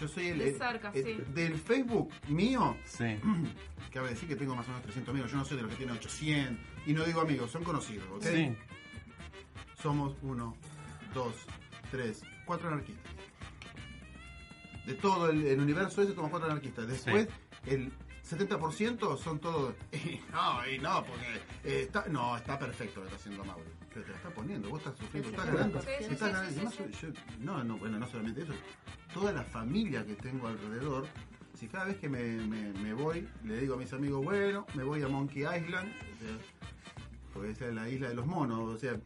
Yo 0.00 0.08
soy 0.08 0.28
el, 0.28 0.38
De 0.38 0.48
el- 0.50 0.56
cerca, 0.58 0.90
el- 0.94 1.04
sí. 1.04 1.18
del 1.34 1.54
Facebook 1.58 2.10
mío, 2.28 2.76
Sí. 2.84 3.04
cabe 3.92 4.10
decir 4.10 4.28
que 4.28 4.36
tengo 4.36 4.54
más 4.56 4.66
o 4.66 4.70
menos 4.70 4.82
300 4.84 5.12
amigos, 5.12 5.30
yo 5.30 5.36
no 5.36 5.44
soy 5.44 5.56
de 5.58 5.62
los 5.64 5.70
que 5.72 5.76
tienen 5.78 5.96
800, 5.96 6.58
y 6.86 6.92
no 6.94 7.04
digo 7.04 7.20
amigos, 7.20 7.50
son 7.50 7.62
conocidos, 7.64 8.06
¿ok? 8.10 8.22
Sí. 8.24 8.56
Somos 9.82 10.16
uno, 10.22 10.56
dos, 11.14 11.34
tres, 11.90 12.22
cuatro 12.46 12.68
anarquistas. 12.68 13.12
De 14.86 14.94
todo 14.94 15.30
el, 15.30 15.46
el 15.46 15.60
universo 15.60 16.02
ese 16.02 16.14
somos 16.14 16.30
cuatro 16.30 16.48
anarquistas. 16.50 16.86
Después, 16.86 17.28
el 17.66 17.92
70% 18.28 19.18
son 19.18 19.38
todos... 19.38 19.74
no, 20.32 20.66
y 20.68 20.78
no, 20.78 21.04
porque 21.04 21.26
eh, 21.64 21.82
está, 21.82 22.06
no, 22.08 22.36
está 22.36 22.58
perfecto 22.58 23.00
lo 23.00 23.06
que 23.06 23.14
está 23.14 23.20
haciendo 23.20 23.44
Mauri. 23.44 23.68
Pero 23.92 24.04
te 24.06 24.10
la 24.12 24.16
está 24.18 24.30
poniendo, 24.30 24.68
vos 24.68 24.78
estás 24.80 24.96
sufriendo, 24.98 25.28
Sí, 25.30 25.34
estás 25.34 25.46
sí, 25.50 25.56
ganando. 25.56 25.80
sí, 25.80 25.88
sí, 25.98 26.12
estás 26.12 26.46
sí, 26.48 26.60
sí, 26.92 27.06
sí. 27.12 27.36
no, 27.40 27.64
no, 27.64 27.76
bueno, 27.76 27.98
no 27.98 28.06
solamente 28.06 28.42
eso. 28.42 28.52
Toda 29.12 29.32
la 29.32 29.42
familia 29.42 30.04
que 30.06 30.14
tengo 30.14 30.46
alrededor, 30.46 31.06
si 31.58 31.66
cada 31.66 31.86
vez 31.86 31.96
que 31.98 32.08
me, 32.08 32.22
me- 32.46 32.72
me 32.74 32.94
voy, 32.94 33.28
le 33.44 33.56
digo 33.60 33.74
a 33.74 33.76
mis 33.76 33.92
amigos, 33.92 34.24
bueno, 34.24 34.64
me 34.74 34.84
voy 34.84 35.02
a 35.02 35.08
Monkey 35.08 35.42
Island, 35.42 35.90
o 35.92 36.18
sea, 36.24 36.38
porque 37.34 37.50
esa 37.50 37.66
es 37.66 37.74
la 37.74 37.88
isla 37.88 38.08
de 38.10 38.14
los 38.14 38.26
monos, 38.26 38.60
o 38.60 38.78
sea, 38.78 38.96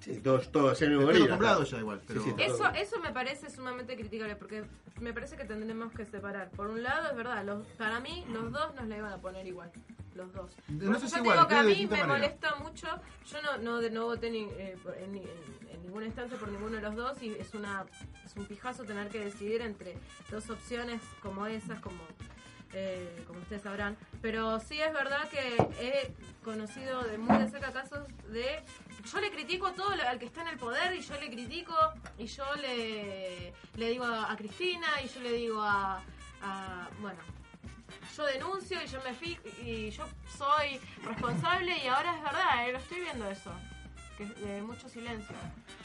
Sí, 0.00 0.20
todos, 0.20 0.50
todos, 0.52 0.80
acostumbrado 0.80 1.64
ya 1.64 1.78
igual, 1.80 2.00
pero... 2.06 2.22
sí, 2.22 2.32
Eso, 2.38 2.68
eso 2.74 3.00
me 3.00 3.10
parece 3.12 3.50
sumamente 3.50 3.96
criticable 3.96 4.36
porque 4.36 4.64
me 5.00 5.12
parece 5.12 5.36
que 5.36 5.44
tendremos 5.44 5.92
que 5.92 6.06
separar. 6.06 6.50
Por 6.52 6.68
un 6.68 6.84
lado, 6.84 7.10
es 7.10 7.16
verdad, 7.16 7.44
los, 7.44 7.66
para 7.76 7.98
mí 7.98 8.24
los 8.32 8.52
dos 8.52 8.74
nos 8.76 8.86
la 8.86 8.96
iban 8.96 9.12
a 9.12 9.18
poner 9.18 9.44
igual. 9.48 9.72
Los 10.18 10.32
dos. 10.32 10.50
No 10.68 10.86
Por 10.86 11.00
sé 11.00 11.06
eso 11.06 11.08
si 11.08 11.14
yo 11.16 11.22
igual, 11.22 11.36
digo 11.38 11.48
que 11.48 11.54
a 11.54 11.62
mí 11.62 11.74
me 11.86 11.86
manera. 11.86 12.06
molesta 12.08 12.54
mucho. 12.56 12.88
Yo 13.30 13.42
no, 13.42 13.56
no, 13.58 13.88
no 13.88 14.04
voté 14.06 14.30
ni, 14.30 14.42
eh, 14.44 14.76
en, 14.98 15.14
en- 15.14 15.68
en 15.72 15.82
ninguna 15.82 16.06
instancia 16.06 16.36
por 16.38 16.48
ninguno 16.48 16.74
de 16.76 16.82
los 16.82 16.96
dos 16.96 17.22
y 17.22 17.30
es 17.34 17.54
una 17.54 17.86
es 18.24 18.34
un 18.36 18.44
pijazo 18.46 18.82
tener 18.84 19.08
que 19.08 19.20
decidir 19.20 19.62
entre 19.62 19.96
dos 20.30 20.50
opciones 20.50 21.00
como 21.22 21.46
esas, 21.46 21.78
como 21.80 22.02
eh, 22.74 23.22
como 23.28 23.38
ustedes 23.40 23.62
sabrán. 23.62 23.96
Pero 24.20 24.58
sí 24.60 24.80
es 24.80 24.92
verdad 24.92 25.28
que 25.30 25.56
he 25.80 26.12
conocido 26.44 27.02
de 27.04 27.16
muy 27.16 27.38
de 27.38 27.48
cerca 27.48 27.72
casos 27.72 28.00
de... 28.30 28.62
Yo 29.10 29.20
le 29.20 29.30
critico 29.30 29.72
todo 29.72 29.94
lo- 29.96 30.02
al 30.02 30.18
que 30.18 30.26
está 30.26 30.42
en 30.42 30.48
el 30.48 30.58
poder 30.58 30.94
y 30.96 31.00
yo 31.00 31.14
le 31.20 31.30
critico 31.30 31.74
y 32.18 32.26
yo 32.26 32.44
le, 32.56 33.52
le 33.76 33.88
digo 33.88 34.04
a, 34.04 34.32
a 34.32 34.36
Cristina 34.36 34.86
y 35.04 35.08
yo 35.08 35.20
le 35.20 35.32
digo 35.32 35.62
a... 35.62 36.02
a- 36.42 36.88
bueno, 37.00 37.20
yo 38.16 38.24
denuncio 38.26 38.78
y 38.82 38.86
yo 38.88 39.00
me 39.02 39.14
fijo 39.14 39.42
y 39.64 39.90
yo 39.90 40.04
soy 40.36 40.80
responsable 41.04 41.76
y 41.84 41.86
ahora 41.88 42.16
es 42.16 42.22
verdad, 42.22 42.68
eh, 42.68 42.72
lo 42.72 42.78
estoy 42.78 43.00
viendo 43.00 43.28
eso. 43.30 43.52
Que 44.16 44.24
es 44.24 44.40
de 44.40 44.62
mucho 44.62 44.88
silencio. 44.88 45.36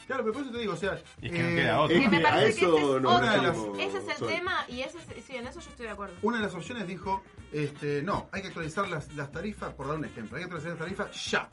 Claro, 0.08 0.22
pero 0.24 0.32
por 0.34 0.42
eso 0.42 0.50
te 0.50 0.58
digo, 0.58 0.72
o 0.72 0.76
sea... 0.76 0.98
Y 1.22 1.26
es 1.26 1.32
que 1.32 1.38
no 1.42 1.48
eh, 1.50 1.54
queda. 1.54 1.84
Es 1.84 1.88
Que 2.02 2.08
me 2.08 2.16
a 2.18 2.22
parece 2.22 2.44
que 2.44 2.50
ese 2.50 2.60
eso 2.66 2.76
es 2.76 3.04
otro. 3.04 3.20
referimos, 3.20 3.78
Ese 3.78 3.98
es 3.98 4.08
el 4.08 4.16
Sol. 4.16 4.28
tema 4.28 4.64
y 4.68 4.80
ese 4.82 4.98
es- 4.98 5.24
sí, 5.24 5.36
en 5.36 5.46
eso 5.46 5.60
yo 5.60 5.70
estoy 5.70 5.86
de 5.86 5.92
acuerdo. 5.92 6.14
Una 6.22 6.38
de 6.38 6.42
las 6.42 6.54
opciones 6.54 6.86
dijo, 6.88 7.22
este, 7.52 8.02
no, 8.02 8.28
hay 8.32 8.42
que 8.42 8.48
actualizar 8.48 8.88
las, 8.88 9.14
las 9.14 9.30
tarifas, 9.30 9.72
por 9.74 9.86
dar 9.86 9.96
un 9.98 10.04
ejemplo, 10.04 10.36
hay 10.36 10.40
que 10.42 10.44
actualizar 10.46 10.70
las 10.72 10.78
tarifas 10.80 11.30
ya. 11.30 11.48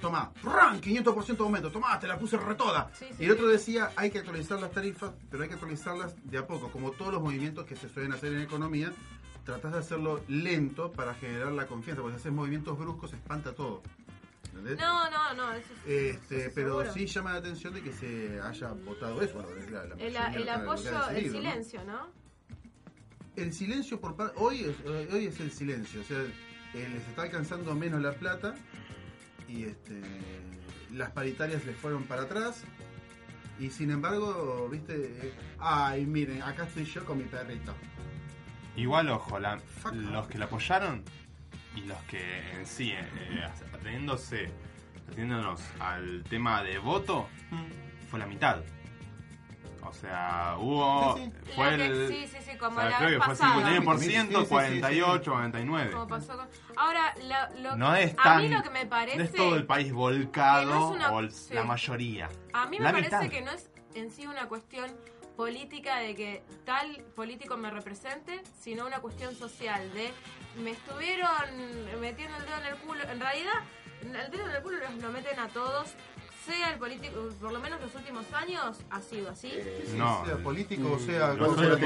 Toma, 0.00 0.32
¡ran! 0.42 0.80
500% 0.80 1.36
de 1.36 1.42
aumento, 1.44 1.70
tomá, 1.70 2.00
te 2.00 2.08
la 2.08 2.18
puse 2.18 2.36
retoda. 2.38 2.90
Sí, 2.98 3.04
sí, 3.10 3.14
y 3.20 3.24
el 3.26 3.32
otro 3.32 3.46
decía, 3.46 3.92
hay 3.94 4.10
que 4.10 4.18
actualizar 4.20 4.58
las 4.58 4.72
tarifas, 4.72 5.12
pero 5.30 5.42
hay 5.42 5.48
que 5.50 5.54
actualizarlas 5.56 6.14
de 6.24 6.38
a 6.38 6.46
poco, 6.46 6.70
como 6.72 6.90
todos 6.92 7.12
los 7.12 7.22
movimientos 7.22 7.66
que 7.66 7.76
se 7.76 7.88
suelen 7.90 8.12
hacer 8.12 8.32
en 8.32 8.40
economía, 8.40 8.90
tratás 9.44 9.72
de 9.72 9.78
hacerlo 9.78 10.22
lento 10.28 10.92
para 10.92 11.14
generar 11.14 11.52
la 11.52 11.66
confianza, 11.66 12.02
porque 12.02 12.16
si 12.16 12.20
haces 12.22 12.32
movimientos 12.32 12.78
bruscos 12.78 13.12
espanta 13.12 13.52
todo. 13.54 13.82
¿entendés? 14.46 14.78
No, 14.78 15.10
no, 15.10 15.34
no, 15.34 15.52
eso 15.52 15.68
es, 15.86 16.14
Este, 16.16 16.40
eso 16.46 16.52
pero 16.54 16.68
seguro. 16.80 16.92
sí 16.92 17.06
llama 17.06 17.32
la 17.32 17.38
atención 17.38 17.74
de 17.74 17.82
que 17.82 17.92
se 17.92 18.40
haya 18.40 18.68
votado 18.72 19.20
eso. 19.22 19.34
Bueno, 19.42 19.48
la- 19.70 19.86
la 19.86 20.34
El, 20.34 20.48
apoyo, 20.48 21.08
el 21.10 21.30
silencio, 21.30 21.84
¿no? 21.84 22.08
el 23.36 23.52
silencio 23.52 23.98
por 24.00 24.14
parte. 24.14 24.34
Hoy 24.38 24.60
es, 24.64 24.76
hoy 25.12 25.26
es 25.26 25.40
el 25.40 25.50
silencio. 25.52 26.02
O 26.02 26.04
sea, 26.04 26.18
eh, 26.20 26.88
les 26.92 27.08
está 27.08 27.22
alcanzando 27.22 27.74
menos 27.74 28.00
la 28.02 28.12
plata. 28.12 28.54
Y 29.48 29.64
este, 29.64 30.00
las 30.92 31.10
paritarias 31.12 31.64
les 31.64 31.74
fueron 31.76 32.04
para 32.04 32.22
atrás. 32.22 32.62
Y 33.58 33.70
sin 33.70 33.90
embargo, 33.90 34.68
viste. 34.70 34.94
eh, 34.96 35.32
ay, 35.58 36.04
miren, 36.04 36.42
acá 36.42 36.64
estoy 36.64 36.84
yo 36.84 37.04
con 37.06 37.18
mi 37.18 37.24
perrito. 37.24 37.74
Igual, 38.76 39.08
ojo, 39.10 39.38
la- 39.38 39.58
los 39.92 40.26
que 40.28 40.38
la 40.38 40.46
apoyaron 40.46 41.04
y 41.76 41.82
los 41.82 41.98
que 42.04 42.52
en 42.52 42.66
sí, 42.66 42.90
eh, 42.92 43.00
eh, 43.30 43.48
ateniéndose, 43.74 44.50
ateniéndonos 45.08 45.60
al 45.80 46.24
tema 46.28 46.62
de 46.62 46.78
voto, 46.78 47.28
fue 48.10 48.18
la 48.18 48.26
mitad. 48.26 48.60
O 49.84 49.92
sea, 49.92 50.56
hubo. 50.58 51.16
Sí, 51.16 51.32
Fue 51.56 51.72
Lo 51.72 51.76
que- 51.76 51.86
el. 51.86 52.08
sí, 52.08 52.26
sí, 52.28 52.36
sí, 52.52 52.56
como 52.56 52.76
o 52.76 52.80
sea, 52.80 52.90
la 52.90 52.96
creo 52.98 53.10
vez 53.10 53.18
que 53.18 53.24
fue 53.24 53.34
pasada. 53.34 53.52
51%, 53.54 53.98
Sí, 53.98 54.08
sí, 54.36 54.38
sí, 54.38 54.42
sí. 54.44 54.48
48, 54.80 55.30
49. 55.32 55.90
Como 55.90 56.06
pasó 56.08 56.36
con- 56.36 56.48
Ahora, 56.76 57.14
lo, 57.54 57.62
lo- 57.62 57.76
No 57.76 57.94
es 57.96 58.12
a 58.16 58.22
tan. 58.22 58.42
mí 58.42 58.48
lo 58.48 58.62
que 58.62 58.70
me 58.70 58.86
parece. 58.86 59.18
no 59.18 59.24
es 59.24 59.32
todo 59.32 59.56
el 59.56 59.66
país 59.66 59.92
volcado 59.92 60.70
no 60.70 60.88
una- 60.90 61.10
o 61.10 61.20
el- 61.20 61.32
sí. 61.32 61.52
la 61.52 61.64
mayoría. 61.64 62.28
A 62.54 62.66
mí 62.66 62.78
me 62.78 62.84
La 62.84 62.92
parece 62.92 63.16
mitad. 63.16 63.28
que 63.28 63.42
no 63.42 63.50
es 63.50 63.70
en 63.94 64.10
sí 64.12 64.24
una 64.26 64.46
cuestión 64.48 64.88
política 65.36 65.98
de 65.98 66.14
que 66.14 66.42
tal 66.64 67.04
político 67.16 67.56
me 67.56 67.70
represente, 67.70 68.42
sino 68.60 68.86
una 68.86 69.00
cuestión 69.00 69.34
social 69.34 69.92
de 69.94 70.10
me 70.62 70.72
estuvieron 70.72 71.30
metiendo 72.00 72.36
el 72.36 72.44
dedo 72.44 72.56
en 72.60 72.66
el 72.66 72.76
culo. 72.76 73.02
En 73.10 73.20
realidad, 73.20 73.54
el 74.02 74.30
dedo 74.30 74.48
en 74.48 74.56
el 74.56 74.62
culo 74.62 74.76
lo 75.00 75.10
meten 75.10 75.38
a 75.38 75.48
todos, 75.48 75.94
sea 76.44 76.72
el 76.72 76.78
político, 76.78 77.28
por 77.40 77.52
lo 77.52 77.60
menos 77.60 77.80
los 77.80 77.94
últimos 77.94 78.30
años 78.32 78.78
ha 78.90 79.00
sido 79.00 79.30
así. 79.30 79.50
Eh, 79.52 79.94
No. 79.96 80.24
sea 80.26 80.36
político, 80.38 80.92
o 80.92 80.98
sea. 80.98 81.34
¿Cuántos 81.36 81.48
los 81.48 81.58
años 81.58 81.72
últimos- 81.74 81.80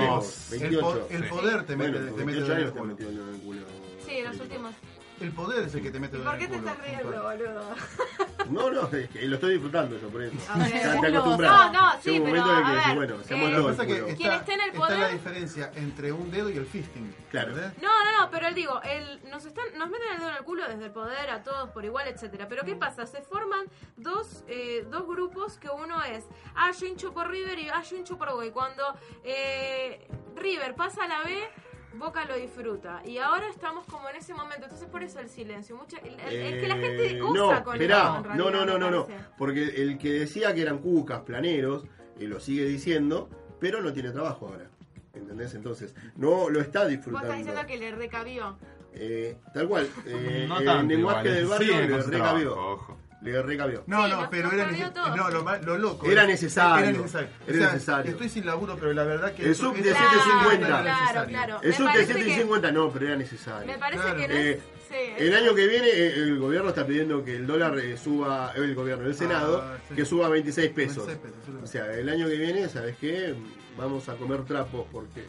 tenemos? 0.48 0.52
El, 0.52 0.60
28. 0.60 0.86
po- 1.06 1.14
el 1.14 1.22
Sí. 1.22 1.28
poder 1.28 1.66
te 1.66 1.76
mete, 1.76 1.90
Bueno, 1.92 2.06
te 2.06 2.24
mete 2.24 2.24
28 2.40 2.52
en 2.52 2.58
el 2.58 2.64
metió 2.88 3.08
en 3.08 3.34
el 3.34 3.40
culo. 3.42 3.66
Sí, 4.06 4.22
los 4.22 4.40
últimos. 4.40 4.74
El 5.20 5.32
poder 5.32 5.64
es 5.64 5.74
el 5.74 5.82
que 5.82 5.90
te 5.90 5.98
mete 5.98 6.18
¿Y 6.18 6.20
por 6.20 6.36
qué 6.38 6.46
te 6.46 6.56
estás 6.56 6.78
riendo, 6.78 7.22
boludo? 7.22 7.74
No, 8.50 8.70
no, 8.70 8.86
es 8.96 9.08
que 9.10 9.22
lo 9.26 9.34
estoy 9.36 9.54
disfrutando 9.54 9.98
yo 9.98 10.08
por 10.08 10.22
eso. 10.22 10.36
Ya 10.56 11.00
te 11.00 11.10
No, 11.10 11.18
acostumbras. 11.18 11.72
no, 11.72 11.92
sí, 12.00 12.20
pero, 12.24 12.32
que 12.32 12.38
a 12.40 12.72
ver, 12.86 12.94
bueno, 12.96 13.14
eh, 13.28 13.50
Lo 13.50 13.56
que 13.56 13.68
pasa 13.72 13.86
que 13.86 13.92
está, 13.96 14.14
Quien 14.14 14.32
esté 14.34 14.52
en 14.54 14.60
el 14.60 14.68
está 14.68 14.78
la 14.80 14.86
poder- 14.86 15.12
diferencia 15.14 15.72
entre 15.74 16.12
un 16.12 16.30
dedo 16.30 16.48
y 16.50 16.56
el 16.56 16.64
fisting. 16.66 17.12
Claro. 17.32 17.48
¿entendés? 17.50 17.82
No, 17.82 18.04
no, 18.04 18.20
no, 18.20 18.30
pero 18.30 18.46
él 18.46 18.54
digo, 18.54 18.80
el, 18.84 19.20
nos 19.30 19.44
están, 19.46 19.64
nos 19.76 19.90
meten 19.90 20.12
el 20.12 20.18
dedo 20.18 20.28
en 20.30 20.36
el 20.36 20.44
culo 20.44 20.68
desde 20.68 20.84
el 20.84 20.92
poder 20.92 21.28
a 21.30 21.42
todos 21.42 21.70
por 21.70 21.84
igual, 21.84 22.06
etcétera. 22.06 22.46
Pero 22.48 22.62
¿qué 22.64 22.76
pasa? 22.76 23.04
Se 23.04 23.20
forman 23.20 23.66
dos, 23.96 24.44
eh, 24.46 24.86
dos 24.92 25.08
grupos 25.08 25.58
que 25.58 25.68
uno 25.68 26.00
es, 26.04 26.24
ah, 26.54 26.70
yo 26.70 26.86
hincho 26.86 27.12
por 27.12 27.28
River 27.28 27.58
y 27.58 27.68
ah, 27.68 27.82
yo 27.82 27.96
hincho 27.96 28.16
por 28.16 28.30
Boca. 28.30 28.46
Y 28.46 28.50
cuando 28.52 28.94
eh, 29.24 30.06
River 30.36 30.76
pasa 30.76 31.02
a 31.04 31.08
la 31.08 31.22
B, 31.24 31.50
Boca 31.98 32.24
lo 32.24 32.36
disfruta. 32.36 33.02
Y 33.04 33.18
ahora 33.18 33.48
estamos 33.48 33.84
como 33.86 34.08
en 34.08 34.16
ese 34.16 34.34
momento. 34.34 34.64
Entonces 34.64 34.88
por 34.88 35.02
eso 35.02 35.20
el 35.20 35.28
silencio. 35.28 35.76
Mucha, 35.76 35.98
el, 35.98 36.18
el- 36.20 36.54
el 36.54 36.60
que 36.60 36.68
la 36.68 36.76
gente 36.76 37.10
Eh, 37.16 37.20
goza 37.20 37.34
no, 37.58 37.64
con 37.64 37.74
esperá, 37.74 38.20
realidad, 38.22 38.34
no, 38.36 38.50
no, 38.50 38.66
no, 38.66 38.78
no, 38.78 38.90
no, 38.90 39.06
porque 39.38 39.64
el 39.82 39.98
que 39.98 40.10
decía 40.12 40.54
que 40.54 40.62
eran 40.62 40.78
cucas, 40.78 41.20
planeros, 41.20 41.84
eh, 42.18 42.24
lo 42.26 42.40
sigue 42.40 42.64
diciendo, 42.64 43.28
pero 43.60 43.80
no 43.82 43.92
tiene 43.92 44.10
trabajo 44.10 44.48
ahora. 44.48 44.68
¿Entendés? 45.14 45.54
Entonces, 45.54 45.94
no 46.16 46.50
lo 46.50 46.60
está 46.60 46.80
Vos 46.80 46.88
disfrutando. 46.90 47.26
estás 47.28 47.38
diciendo 47.38 47.66
que 47.66 47.76
le 47.78 47.90
recabió. 47.92 48.56
Eh, 48.92 49.36
tal 49.54 49.68
cual, 49.68 49.88
eh, 50.06 50.46
no 50.48 50.58
el 50.58 50.88
lenguaje 50.88 50.96
igual, 50.96 51.24
del 51.24 51.44
sí, 51.44 51.50
barrio 51.50 51.96
le 51.96 52.02
recabió. 52.02 52.52
trabajo, 52.52 52.72
ojo. 52.72 52.98
Le 53.22 53.42
recabió. 53.42 53.82
No, 53.86 54.04
Sí, 54.04 54.10
no, 54.12 54.30
pero 54.30 54.52
era 54.52 54.66
necesario. 54.70 55.16
No, 55.16 55.30
lo, 55.30 55.42
ma- 55.42 55.56
lo 55.58 55.78
loco. 55.78 56.06
Era 56.06 56.26
necesario, 56.26 56.84
Era 56.84 56.92
necesario. 56.98 57.28
era 57.46 57.56
O 57.56 57.60
sea, 57.60 57.72
necesario. 57.72 58.10
Estoy 58.12 58.28
sin 58.28 58.46
laburo, 58.46 58.76
pero 58.78 58.92
la 58.92 59.04
verdad 59.04 59.32
que. 59.34 59.46
El 59.46 59.54
sub 59.54 59.74
de 59.74 59.90
eso- 59.90 59.98
750. 59.98 60.66
era 60.68 60.82
Claro, 60.82 61.28
claro. 61.28 61.60
Me 61.64 61.72
sub 61.72 61.86
de 61.86 61.92
parece 61.92 62.06
que- 62.12 62.18
750 62.18 62.72
no, 62.72 62.90
pero 62.92 63.06
era 63.06 63.16
necesario. 63.16 63.66
Me 63.66 63.78
parece 63.78 64.02
Claro. 64.02 64.18
que 64.20 64.28
no 64.28 64.34
es... 64.34 64.40
Eh, 64.56 64.60
sí, 64.88 64.94
El 65.24 65.32
es- 65.32 65.42
año 65.42 65.54
que 65.54 65.66
viene 65.66 65.88
eh, 65.88 66.12
el 66.14 66.38
gobierno 66.38 66.68
está 66.68 66.86
pidiendo 66.86 67.24
que 67.24 67.36
el 67.36 67.46
dólar 67.46 67.78
eh, 67.78 67.96
suba, 67.96 68.52
eh, 68.54 68.58
el 68.60 68.74
gobierno, 68.74 69.06
el 69.06 69.14
Senado, 69.14 69.62
Ah, 69.64 69.78
sí. 69.88 69.94
que 69.94 70.04
suba 70.04 70.26
a 70.26 70.28
26 70.28 70.70
pesos. 70.72 71.06
26 71.06 71.18
pesos, 71.34 71.44
sí, 71.46 71.64
O 71.64 71.66
sea, 71.66 71.92
el 71.94 72.08
año 72.10 72.28
que 72.28 72.36
viene, 72.36 72.68
¿sabes 72.68 72.96
qué? 73.00 73.34
Vamos 73.78 74.08
a 74.10 74.14
comer 74.16 74.44
trapos 74.44 74.86
porque 74.92 75.24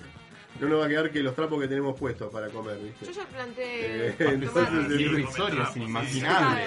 no 0.59 0.67
nos 0.67 0.81
va 0.81 0.85
a 0.85 0.89
quedar 0.89 1.09
que 1.09 1.21
los 1.23 1.33
trapos 1.35 1.59
que 1.61 1.67
tenemos 1.67 1.97
puestos 1.97 2.31
para 2.31 2.49
comer, 2.49 2.77
¿viste? 2.79 3.05
Yo 3.05 3.11
ya 3.13 3.25
planté 3.27 4.07
Eh, 4.09 4.15
entonces, 4.19 4.67
Es 4.91 4.99
irrisorio, 4.99 5.63
es 5.63 5.75
inimaginable. 5.77 6.65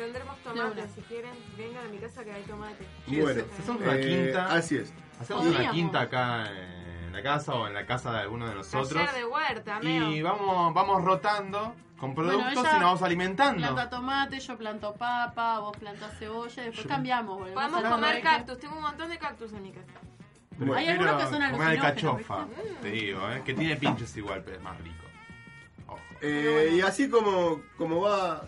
Tendremos 0.00 0.38
tomates, 0.38 0.90
si 0.94 1.02
quieren, 1.02 1.32
vengan 1.58 1.84
a 1.86 1.88
mi 1.90 1.98
casa 1.98 2.24
que 2.24 2.32
hay 2.32 2.42
tomate. 2.44 2.86
Bueno, 3.06 3.44
Hacemos 3.58 3.82
una 3.82 3.96
eh, 3.96 4.00
quinta. 4.00 4.46
así 4.54 4.76
es. 4.76 4.94
Hacemos 5.20 5.44
una 5.44 5.70
quinta 5.70 6.00
acá 6.00 6.46
en 6.50 7.12
la 7.12 7.22
casa 7.22 7.52
o 7.52 7.66
en 7.66 7.74
la 7.74 7.84
casa 7.84 8.10
de 8.12 8.20
alguno 8.20 8.48
de 8.48 8.54
nosotros. 8.54 8.88
Taller 8.94 9.12
de 9.14 9.24
huerta, 9.26 9.78
Meo. 9.80 10.10
Y 10.10 10.22
vamos, 10.22 10.72
vamos 10.72 11.04
rotando 11.04 11.74
con 11.98 12.14
productos 12.14 12.54
Bueno, 12.54 12.60
y 12.70 12.72
nos 12.72 12.82
vamos 12.82 13.02
alimentando. 13.02 13.58
Planta 13.60 13.90
tomate, 13.90 14.40
yo 14.40 14.56
planto 14.56 14.94
papa, 14.94 15.58
vos 15.58 15.76
plantás 15.76 16.18
cebolla, 16.18 16.62
después 16.62 16.84
Yo- 16.84 16.88
cambiamos. 16.88 17.50
Podemos 17.50 17.82
comer 17.82 18.22
cactus, 18.22 18.58
tengo 18.58 18.76
un 18.76 18.82
montón 18.82 19.10
de 19.10 19.18
cactus 19.18 19.52
en 19.52 19.62
mi 19.62 19.70
casa. 19.72 20.00
Bueno, 20.56 20.74
Hay 20.76 20.88
algunos 20.88 21.14
que 21.16 21.22
son 21.24 21.30
comer 21.32 21.44
alucinógenos, 21.44 21.84
alcachofa, 21.84 22.44
¿viste? 22.46 22.74
te 22.80 22.90
digo, 22.90 23.30
¿eh? 23.32 23.42
que 23.44 23.52
tiene 23.52 23.76
pinches 23.76 24.16
igual, 24.16 24.42
pero 24.44 24.56
es 24.56 24.62
más 24.62 24.78
rico. 24.80 25.04
Ojo. 25.88 26.00
Eh, 26.22 26.70
y 26.72 26.80
así 26.80 27.10
como, 27.10 27.60
como 27.76 28.00
va... 28.00 28.44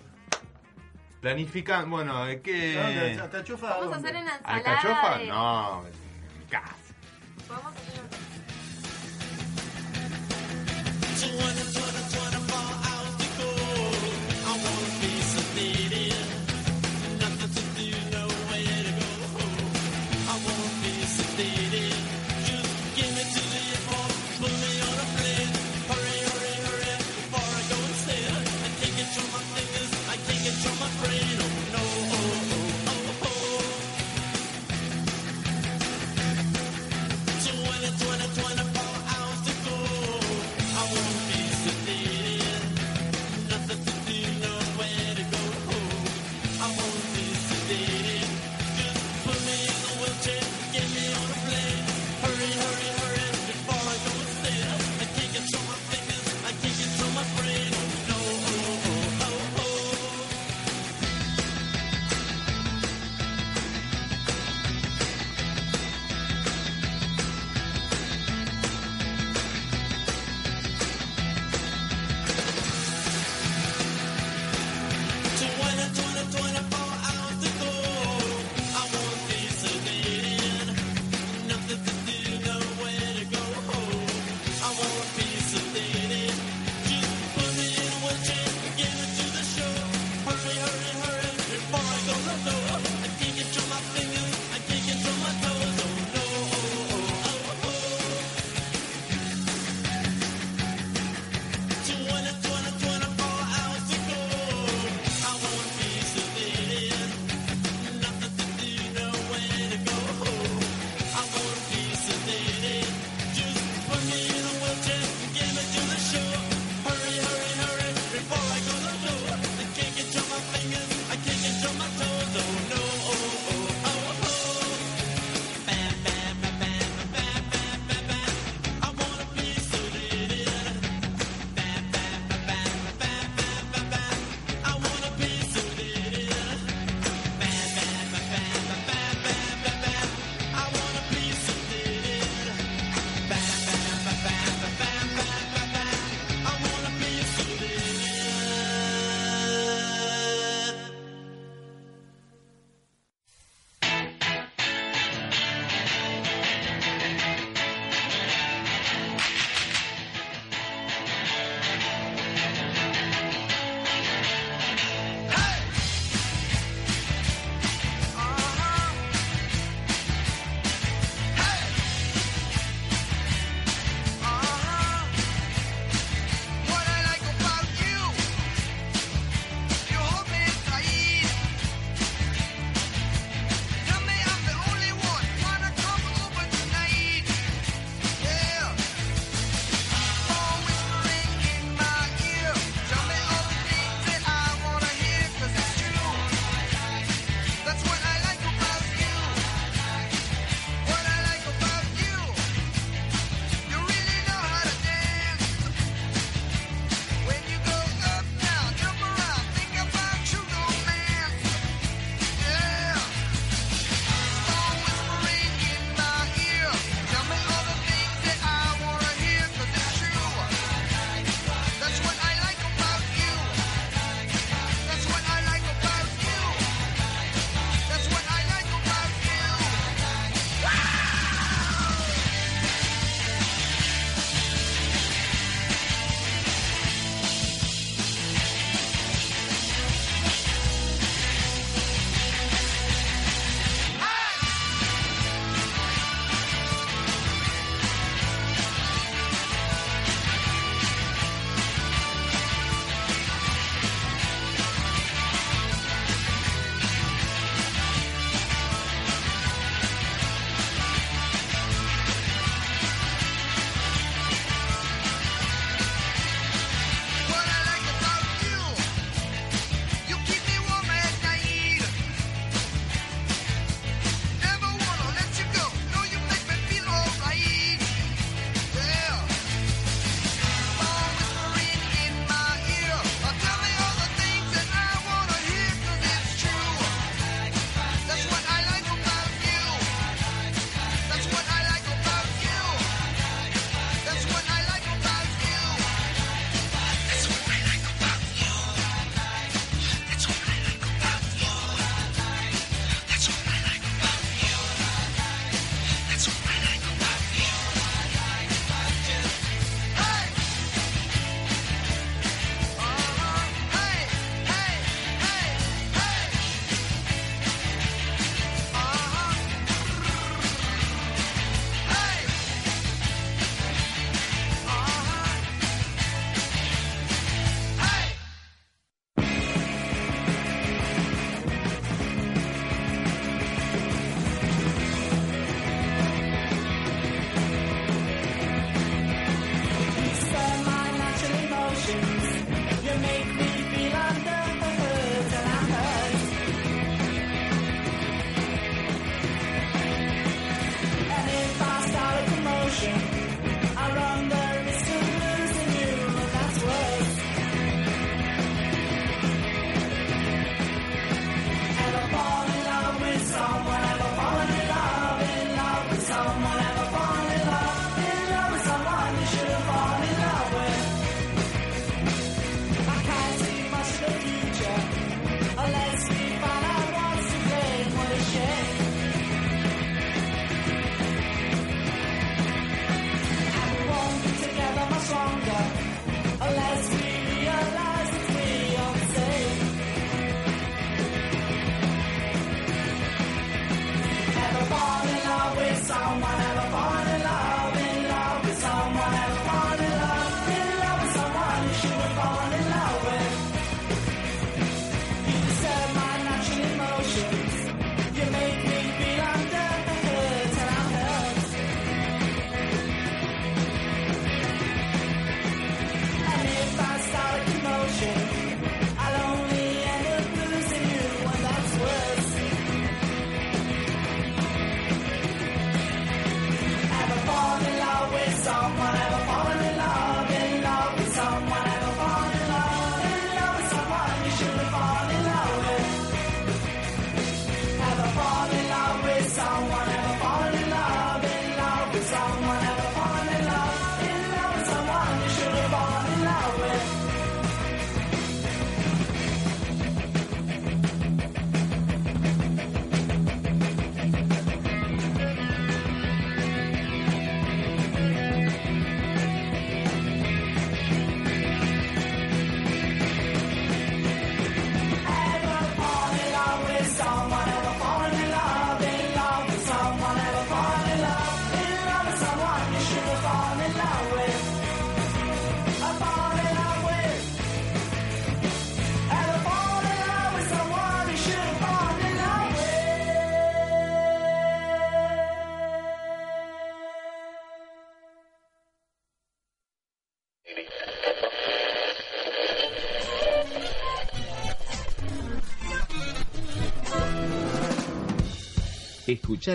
Planifican, 1.22 1.88
bueno, 1.88 2.26
la 2.26 3.30
cachofa, 3.30 3.78
Vamos 3.78 3.94
a 3.94 3.98
hacer 3.98 4.16
una 4.16 4.34
ensalada 4.34 4.56
¿Alcachofa? 4.56 5.18
de... 5.18 5.26
No, 5.28 5.86
en 5.86 6.48
casa. 6.48 6.74
Vamos 7.48 7.66
a 7.66 7.78
hacer 7.78 8.00
una... 8.00 8.08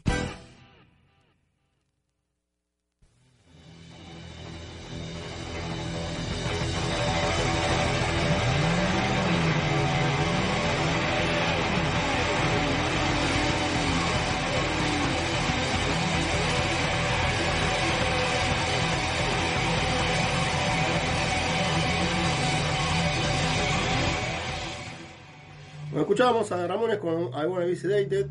Escuchábamos 26.11 26.51
a 26.51 26.67
Ramones 26.67 26.97
con 26.97 27.29
I 27.29 27.45
Wanna 27.45 27.63
Be 27.63 27.73
Sedated, 27.73 28.27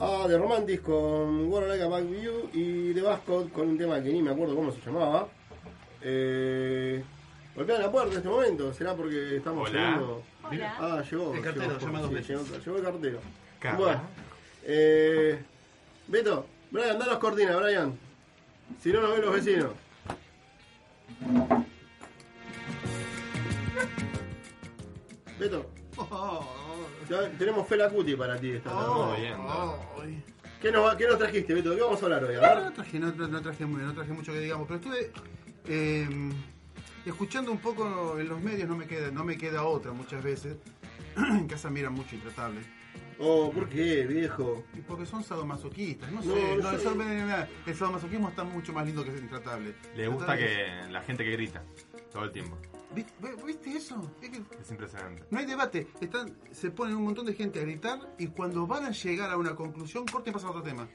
a 0.00 0.24
The 0.26 0.36
Romantics 0.36 0.82
con 0.82 1.46
Wanna 1.48 1.68
Like 1.68 1.84
a 1.84 1.86
Back 1.86 2.10
View 2.10 2.50
y 2.52 2.92
The 2.92 3.02
Bascot 3.02 3.52
con 3.52 3.68
un 3.68 3.78
tema 3.78 4.02
que 4.02 4.12
ni 4.12 4.20
me 4.20 4.32
acuerdo 4.32 4.56
cómo 4.56 4.72
se 4.72 4.80
llamaba. 4.84 5.28
Eh, 6.02 7.04
golpean 7.54 7.82
la 7.82 7.92
puerta 7.92 8.10
en 8.10 8.16
este 8.16 8.28
momento, 8.28 8.72
será 8.74 8.96
porque 8.96 9.36
estamos 9.36 9.70
Hola. 9.70 9.78
llegando. 9.78 10.22
Hola. 10.42 10.76
Ah, 10.80 11.04
llegó. 11.08 11.34
El 11.34 11.40
cartero, 11.40 11.78
llegó, 11.78 11.86
llama 11.86 12.00
dos 12.00 12.10
sí, 12.10 12.32
llegó, 12.32 12.42
llegó 12.42 12.76
el 12.78 12.82
cartero. 12.82 13.20
Bueno, 13.78 14.00
eh, 14.64 15.38
Beto, 16.08 16.46
Brian, 16.72 16.98
danos 16.98 17.18
cortina, 17.18 17.56
Brian. 17.58 17.96
Si 18.80 18.92
no, 18.92 19.02
nos 19.02 19.12
ven 19.12 19.20
los 19.24 19.34
vecinos. 19.34 19.70
Beto, 25.38 25.70
ya 25.96 26.63
tenemos 27.38 27.66
Fela 27.66 27.88
Cuti 27.88 28.14
para 28.16 28.38
ti 28.38 28.50
esta 28.52 28.70
tarde. 28.70 28.84
Todo 28.84 29.16
bien, 29.16 29.34
Ay. 30.02 30.24
¿Qué 30.60 30.72
nos, 30.72 30.86
va- 30.86 30.96
¿Qué 30.96 31.06
nos 31.06 31.18
trajiste, 31.18 31.52
Beto? 31.54 31.70
¿De 31.70 31.76
qué 31.76 31.82
vamos 31.82 32.00
a 32.02 32.04
hablar 32.06 32.24
hoy? 32.24 32.34
A 32.36 32.40
ver. 32.40 32.62
No 32.64 32.72
traje, 32.72 32.98
no, 32.98 33.12
no 33.12 33.42
traje, 33.42 33.66
no 33.66 33.92
traje 33.94 34.12
mucho 34.12 34.32
que 34.32 34.40
digamos, 34.40 34.66
pero 34.66 34.80
estuve 34.80 35.12
eh, 35.66 36.08
escuchando 37.04 37.52
un 37.52 37.58
poco 37.58 38.18
en 38.18 38.28
los 38.28 38.40
medios, 38.40 38.68
no 38.68 38.76
me 38.76 38.86
queda, 38.86 39.10
no 39.10 39.24
me 39.24 39.36
queda 39.36 39.64
otra 39.64 39.92
muchas 39.92 40.22
veces. 40.22 40.56
en 41.16 41.46
casa 41.46 41.70
miran 41.70 41.92
mucho 41.92 42.14
intratable. 42.14 42.60
Oh, 43.18 43.52
¿por 43.52 43.68
qué, 43.68 44.06
viejo? 44.06 44.64
Y 44.74 44.80
porque 44.80 45.06
son 45.06 45.22
sadomasoquistas, 45.22 46.10
no, 46.10 46.20
No, 46.22 46.34
sé, 46.34 46.56
no 46.56 47.02
el, 47.02 47.46
el 47.66 47.76
sadomasoquismo 47.76 48.28
está 48.30 48.42
mucho 48.42 48.72
más 48.72 48.84
lindo 48.86 49.04
que 49.04 49.10
el 49.10 49.18
intratable. 49.18 49.74
Le 49.94 50.08
gusta 50.08 50.36
que 50.36 50.66
la 50.90 51.00
gente 51.02 51.24
que 51.24 51.30
grita 51.30 51.62
todo 52.12 52.24
el 52.24 52.32
tiempo. 52.32 52.56
¿Viste, 52.94 53.12
¿Viste 53.46 53.70
eso? 53.76 54.10
Es 54.22 54.30
que 54.30 54.36
Es 54.60 54.70
impresionante. 54.70 55.24
no 55.30 55.38
hay 55.38 55.46
debate, 55.46 55.88
están, 56.00 56.32
se 56.52 56.70
ponen 56.70 56.96
un 56.96 57.04
montón 57.04 57.26
de 57.26 57.34
gente 57.34 57.58
a 57.60 57.62
gritar 57.62 57.98
y 58.18 58.28
cuando 58.28 58.66
van 58.66 58.84
a 58.84 58.90
llegar 58.90 59.30
a 59.30 59.36
una 59.36 59.54
conclusión, 59.54 60.04
corten 60.06 60.30
y 60.30 60.34
pasan 60.34 60.48
a 60.48 60.50
otro 60.52 60.62
tema. 60.62 60.86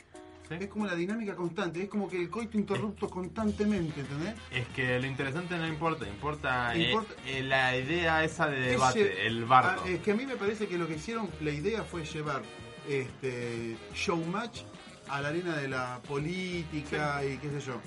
¿Sí? 0.48 0.56
Es 0.60 0.68
como 0.68 0.88
la 0.88 0.96
dinámica 0.96 1.36
constante, 1.36 1.84
es 1.84 1.90
como 1.90 2.10
que 2.10 2.20
el 2.20 2.30
coito 2.30 2.58
interrupto 2.58 3.08
constantemente, 3.08 4.00
¿entendés? 4.02 4.34
Es 4.52 4.68
que 4.70 5.00
lo 5.00 5.06
interesante 5.06 5.56
no 5.58 5.68
importa, 5.68 6.08
importa, 6.08 6.74
eh, 6.76 6.90
Importa- 6.90 7.14
eh, 7.28 7.44
la 7.44 7.78
idea 7.78 8.24
esa 8.24 8.48
de 8.48 8.60
debate, 8.62 9.28
el 9.28 9.46
bardo. 9.46 9.84
Ah, 9.86 9.88
es 9.90 10.00
que 10.00 10.12
a 10.12 10.16
mí 10.16 10.26
me 10.26 10.36
parece 10.38 10.68
que 10.68 10.78
lo 10.80 10.88
que 10.88 10.96
hicieron, 10.96 11.30
la 11.42 11.52
idea 11.52 11.84
fue 11.84 12.04
llevar 12.04 12.42
este 12.88 13.78
showmatch 13.94 14.62
a 15.10 15.22
la 15.22 15.28
arena 15.30 15.56
de 15.56 15.68
la 15.68 16.00
política 16.08 17.24
y 17.24 17.38
qué 17.38 17.50
sé 17.52 17.60
yo. 17.60 17.80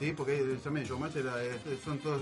Sí, 0.00 0.12
porque 0.16 0.38
también 0.62 0.86
showmatch 0.86 1.16
era, 1.16 1.40
este, 1.44 1.76
son 1.78 1.98
todos, 1.98 2.20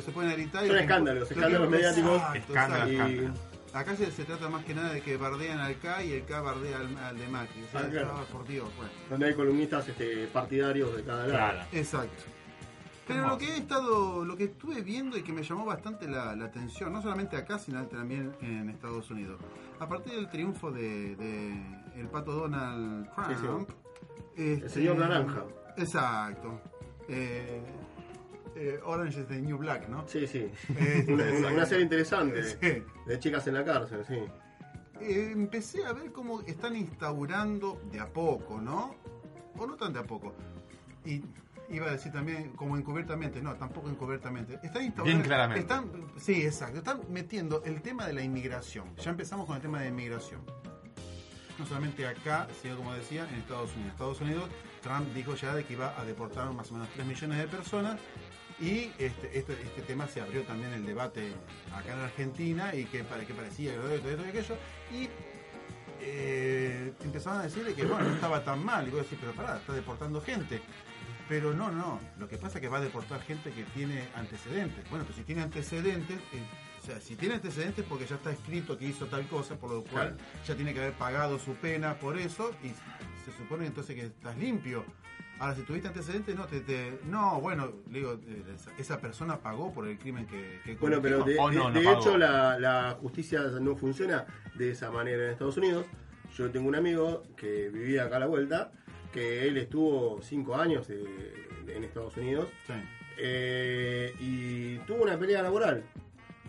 se 0.00 0.10
pueden 0.12 0.32
gritar. 0.32 0.64
y 0.64 0.68
Son 0.68 0.78
escándalos, 0.78 1.30
escándalos 1.30 1.68
mediáticos. 1.70 2.22
Escándalos. 2.34 3.30
Acá 3.74 3.96
se, 3.96 4.10
se 4.12 4.24
trata 4.24 4.50
más 4.50 4.64
que 4.64 4.74
nada 4.74 4.92
de 4.92 5.00
que 5.00 5.16
bardean 5.16 5.58
al 5.58 5.78
K 5.78 6.04
y 6.04 6.12
el 6.12 6.24
K 6.26 6.40
bardea 6.42 6.76
al, 6.78 6.96
al 6.98 7.18
de 7.18 7.26
Macri. 7.28 7.62
O 7.62 7.68
sea, 7.70 7.80
Ah, 7.80 7.88
claro. 7.90 8.10
ah, 8.16 8.24
por 8.30 8.46
Dios, 8.46 8.68
bueno. 8.76 8.90
Donde 9.08 9.26
hay 9.26 9.34
columnistas 9.34 9.88
este, 9.88 10.26
partidarios 10.26 10.94
de 10.94 11.02
cada 11.04 11.20
lado. 11.26 11.30
Claro. 11.30 11.58
Exacto. 11.72 12.22
Pero 13.08 13.26
lo 13.28 13.38
que 13.38 13.46
he 13.46 13.56
estado, 13.56 14.24
lo 14.24 14.36
que 14.36 14.44
estuve 14.44 14.80
viendo 14.82 15.16
y 15.16 15.22
que 15.22 15.32
me 15.32 15.42
llamó 15.42 15.64
bastante 15.64 16.06
la, 16.06 16.36
la 16.36 16.44
atención, 16.46 16.92
no 16.92 17.00
solamente 17.02 17.36
acá, 17.36 17.58
sino 17.58 17.84
también 17.86 18.32
en 18.42 18.68
Estados 18.70 19.10
Unidos. 19.10 19.40
A 19.80 19.88
partir 19.88 20.14
del 20.14 20.28
triunfo 20.28 20.70
de, 20.70 21.16
de 21.16 21.52
el 21.98 22.06
pato 22.08 22.32
Donald 22.32 23.08
Trump, 23.40 23.70
este, 24.36 24.64
El 24.66 24.70
señor 24.70 24.98
Naranja. 24.98 25.44
Exacto. 25.78 26.60
Eh, 27.08 27.60
eh, 28.56 28.80
Orange 28.84 29.20
is 29.20 29.26
the 29.28 29.40
New 29.40 29.56
Black, 29.58 29.88
¿no? 29.88 30.06
Sí, 30.06 30.26
sí. 30.26 30.50
Este, 30.78 31.12
Una, 31.12 31.24
una- 31.32 31.48
una 31.52 31.66
serie 31.66 31.84
interesante 31.84 32.42
Sí. 32.44 32.82
de 33.06 33.18
chicas 33.18 33.46
en 33.46 33.54
la 33.54 33.64
cárcel, 33.64 34.04
sí. 34.06 34.18
Eh, 35.00 35.30
empecé 35.32 35.84
a 35.84 35.92
ver 35.92 36.12
cómo 36.12 36.42
están 36.42 36.76
instaurando 36.76 37.80
de 37.90 37.98
a 38.00 38.06
poco, 38.06 38.60
¿no? 38.60 38.94
O 39.58 39.66
no 39.66 39.74
tan 39.76 39.92
de 39.92 39.98
a 40.00 40.04
poco. 40.04 40.34
Y 41.04 41.22
iba 41.70 41.86
a 41.88 41.92
decir 41.92 42.12
también 42.12 42.50
como 42.50 42.76
encubiertamente, 42.76 43.40
no, 43.42 43.54
tampoco 43.56 43.88
encubiertamente. 43.88 44.54
Están 44.62 44.84
instaurando. 44.84 45.04
Bien 45.04 45.22
claramente. 45.22 45.60
Están, 45.60 45.90
sí, 46.18 46.42
exacto. 46.44 46.78
Están 46.78 47.00
metiendo 47.10 47.62
el 47.64 47.82
tema 47.82 48.06
de 48.06 48.12
la 48.12 48.22
inmigración. 48.22 48.94
Ya 48.96 49.10
empezamos 49.10 49.46
con 49.46 49.56
el 49.56 49.62
tema 49.62 49.80
de 49.80 49.88
inmigración. 49.88 50.40
No 51.58 51.66
solamente 51.66 52.06
acá, 52.06 52.46
sino 52.62 52.76
como 52.76 52.92
decía, 52.94 53.28
en 53.28 53.36
Estados 53.36 53.72
Unidos. 53.74 53.92
Estados 53.92 54.20
Unidos, 54.20 54.44
Trump 54.82 55.06
dijo 55.14 55.34
ya 55.34 55.54
de 55.54 55.64
que 55.64 55.74
iba 55.74 55.98
a 56.00 56.04
deportar 56.04 56.50
más 56.52 56.70
o 56.70 56.74
menos 56.74 56.88
3 56.94 57.06
millones 57.06 57.38
de 57.38 57.46
personas 57.46 57.98
Y 58.60 58.92
este, 58.98 59.38
este, 59.38 59.52
este 59.52 59.82
tema 59.82 60.06
se 60.06 60.20
abrió 60.20 60.42
también 60.42 60.72
el 60.72 60.84
debate 60.84 61.32
acá 61.74 61.94
en 61.94 62.00
Argentina 62.00 62.74
y 62.74 62.84
que, 62.84 62.98
que 62.98 63.34
parecía 63.34 63.72
que 63.72 63.94
esto, 63.94 64.08
esto 64.08 64.24
y 64.24 64.28
aquello. 64.28 64.56
Y 64.92 65.08
eh, 66.00 66.92
empezaban 67.04 67.40
a 67.40 67.42
decirle 67.44 67.74
que 67.74 67.84
bueno, 67.84 68.04
no 68.04 68.14
estaba 68.14 68.42
tan 68.44 68.64
mal. 68.64 68.86
Y 68.86 68.90
vos 68.90 69.02
decís, 69.02 69.18
pero 69.20 69.32
pará, 69.32 69.56
está 69.58 69.72
deportando 69.72 70.20
gente. 70.20 70.60
Pero 71.28 71.54
no, 71.54 71.70
no. 71.70 72.00
Lo 72.18 72.28
que 72.28 72.36
pasa 72.36 72.58
es 72.58 72.62
que 72.62 72.68
va 72.68 72.78
a 72.78 72.80
deportar 72.80 73.22
gente 73.22 73.50
que 73.52 73.62
tiene 73.64 74.08
antecedentes. 74.14 74.88
Bueno, 74.90 75.04
pues 75.04 75.16
si 75.16 75.24
tiene 75.24 75.42
antecedentes, 75.42 76.18
eh, 76.18 76.42
o 76.82 76.84
sea, 76.84 77.00
si 77.00 77.14
tiene 77.14 77.36
antecedentes 77.36 77.84
porque 77.88 78.06
ya 78.06 78.16
está 78.16 78.32
escrito 78.32 78.76
que 78.76 78.86
hizo 78.86 79.06
tal 79.06 79.26
cosa, 79.28 79.56
por 79.56 79.70
lo 79.70 79.84
cual 79.84 80.16
ya 80.46 80.56
tiene 80.56 80.74
que 80.74 80.80
haber 80.80 80.94
pagado 80.94 81.38
su 81.38 81.54
pena 81.54 81.94
por 81.94 82.18
eso 82.18 82.50
y 82.62 82.68
se 83.24 83.36
supone 83.38 83.66
entonces 83.66 83.94
que 83.94 84.06
estás 84.06 84.36
limpio. 84.36 84.84
Ahora, 85.42 85.56
si 85.56 85.62
tuviste 85.62 85.88
antecedentes, 85.88 86.36
no, 86.36 86.46
te, 86.46 86.60
te- 86.60 87.00
no, 87.02 87.40
bueno, 87.40 87.72
le 87.90 87.98
digo, 87.98 88.12
eh, 88.28 88.44
esa, 88.78 89.00
persona 89.00 89.40
pagó 89.40 89.72
por 89.74 89.88
el 89.88 89.98
crimen 89.98 90.24
que, 90.24 90.60
que 90.64 90.76
Bueno, 90.76 91.02
pero 91.02 91.24
de, 91.24 91.36
O 91.36 91.50
de- 91.50 91.56
no, 91.56 91.68
no 91.68 91.80
de 91.80 91.84
pagó. 91.84 92.00
hecho 92.00 92.16
la, 92.16 92.60
la 92.60 92.96
justicia 93.00 93.40
no 93.60 93.74
funciona 93.74 94.24
de 94.54 94.70
esa 94.70 94.92
manera 94.92 95.24
en 95.24 95.30
Estados 95.32 95.56
Unidos. 95.56 95.84
Yo 96.36 96.48
tengo 96.52 96.68
un 96.68 96.76
amigo 96.76 97.24
que 97.36 97.70
vivía 97.70 98.04
acá 98.04 98.18
a 98.18 98.20
la 98.20 98.26
vuelta, 98.26 98.70
que 99.12 99.48
él 99.48 99.56
estuvo 99.56 100.20
cinco 100.22 100.54
años 100.54 100.88
en 100.88 101.82
Estados 101.82 102.16
Unidos 102.16 102.46
Sí. 102.68 102.74
eh, 103.18 104.14
y 104.20 104.76
tuvo 104.86 105.02
una 105.02 105.18
pelea 105.18 105.42
laboral 105.42 105.82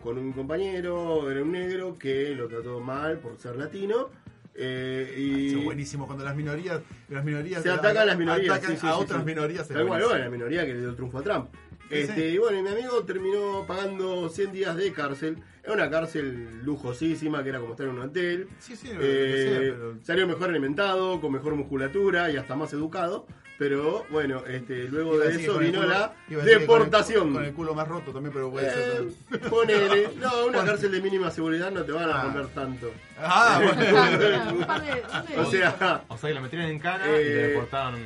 con 0.03 0.19
un 0.19 0.33
compañero, 0.33 1.31
era 1.31 1.41
un 1.41 1.51
negro, 1.51 1.97
que 1.97 2.35
lo 2.35 2.47
trató 2.47 2.79
mal 2.79 3.17
por 3.17 3.39
ser 3.39 3.55
latino. 3.55 4.09
Eh, 4.55 5.15
y 5.17 5.57
es 5.57 5.63
buenísimo 5.63 6.05
cuando 6.05 6.23
las 6.23 6.35
minorías, 6.35 6.81
las 7.09 7.25
minorías 7.25 7.63
se 7.63 7.71
atacan 7.71 8.07
las 8.07 8.17
minorías 8.17 8.57
atacan 8.57 8.75
sí, 8.75 8.81
sí, 8.81 8.87
a 8.87 8.95
otras 8.97 9.21
sí. 9.21 9.25
minorías. 9.25 9.67
cual, 9.67 9.87
buenísimo. 9.87 10.09
bueno, 10.09 10.23
la 10.23 10.29
minoría 10.29 10.65
que 10.65 10.73
le 10.73 10.79
dio 10.81 10.95
triunfo 10.95 11.17
a 11.17 11.23
Trump. 11.23 11.49
Este. 11.89 12.29
Y 12.29 12.37
bueno, 12.37 12.57
y 12.59 12.61
mi 12.63 12.69
amigo 12.69 13.03
terminó 13.03 13.65
pagando 13.67 14.29
100 14.29 14.51
días 14.51 14.75
de 14.75 14.91
cárcel. 14.93 15.37
Era 15.63 15.73
una 15.73 15.89
cárcel 15.89 16.63
lujosísima, 16.63 17.43
que 17.43 17.49
era 17.49 17.59
como 17.59 17.73
estar 17.73 17.87
en 17.87 17.93
un 17.93 18.01
hotel. 18.01 18.47
Eh, 18.69 19.47
sea, 19.49 19.59
pero- 19.59 19.97
Salió 20.03 20.27
mejor 20.27 20.49
alimentado, 20.49 21.21
con 21.21 21.31
mejor 21.31 21.55
musculatura 21.55 22.31
y 22.31 22.37
hasta 22.37 22.55
más 22.55 22.73
educado. 22.73 23.27
Pero 23.57 24.05
bueno, 24.09 24.43
este, 24.47 24.85
luego 24.85 25.17
de 25.19 25.35
eso 25.41 25.59
vino 25.59 25.81
culo- 25.81 25.87
la 25.87 26.13
con 26.27 26.39
el- 26.39 26.45
deportación. 26.45 27.33
Con 27.33 27.45
el, 27.45 27.53
culo 27.53 27.75
más 27.75 27.87
roto 27.87 28.11
también, 28.11 28.33
pero 28.33 28.49
puede 28.51 28.67
Eh, 28.67 29.11
ser 29.29 29.39
ponele. 29.49 30.09
No, 30.19 30.45
una 30.47 30.65
cárcel 30.65 30.91
de 30.91 31.01
mínima 31.01 31.29
seguridad 31.29 31.71
no 31.71 31.83
te 31.83 31.91
van 31.91 32.09
a 32.09 32.19
Ah. 32.19 32.23
romper 32.23 32.47
tanto. 32.47 32.91
Ah, 33.19 33.61
bueno. 33.63 34.67
O 35.37 35.45
sea, 35.51 36.03
O 36.07 36.17
sea, 36.17 36.29
que 36.29 36.33
lo 36.35 36.41
metieron 36.41 36.67
en 36.67 36.79
cara 36.79 37.05
y 37.07 37.09
Eh, 37.13 37.23
le 37.23 37.47
deportaron. 37.49 37.99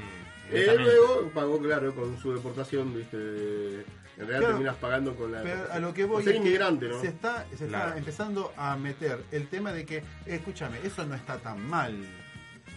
Eh, 0.51 0.75
luego 0.77 1.29
pagó, 1.33 1.59
claro, 1.59 1.93
con 1.95 2.17
su 2.19 2.33
deportación, 2.33 2.93
viste. 2.95 3.17
En 3.17 3.83
realidad 4.25 4.39
Claro, 4.39 4.47
terminas 4.47 4.75
pagando 4.77 5.15
con 5.15 5.31
la. 5.31 5.43
Pero 5.43 5.71
a 5.71 5.79
lo 5.79 5.93
que 5.93 6.05
voy 6.05 6.23
ser 6.23 6.35
es 6.35 6.41
que 6.41 6.47
inmigrante, 6.47 6.87
¿no? 6.87 6.99
se 7.01 7.07
está, 7.07 7.45
se 7.55 7.65
está 7.65 7.67
Claro. 7.83 7.97
empezando 7.97 8.51
a 8.57 8.75
meter 8.75 9.19
el 9.31 9.47
tema 9.47 9.71
de 9.71 9.85
que, 9.85 9.97
eh, 9.97 10.03
escúchame, 10.25 10.79
eso 10.83 11.05
no 11.05 11.15
está 11.15 11.37
tan 11.37 11.67
mal. 11.69 11.95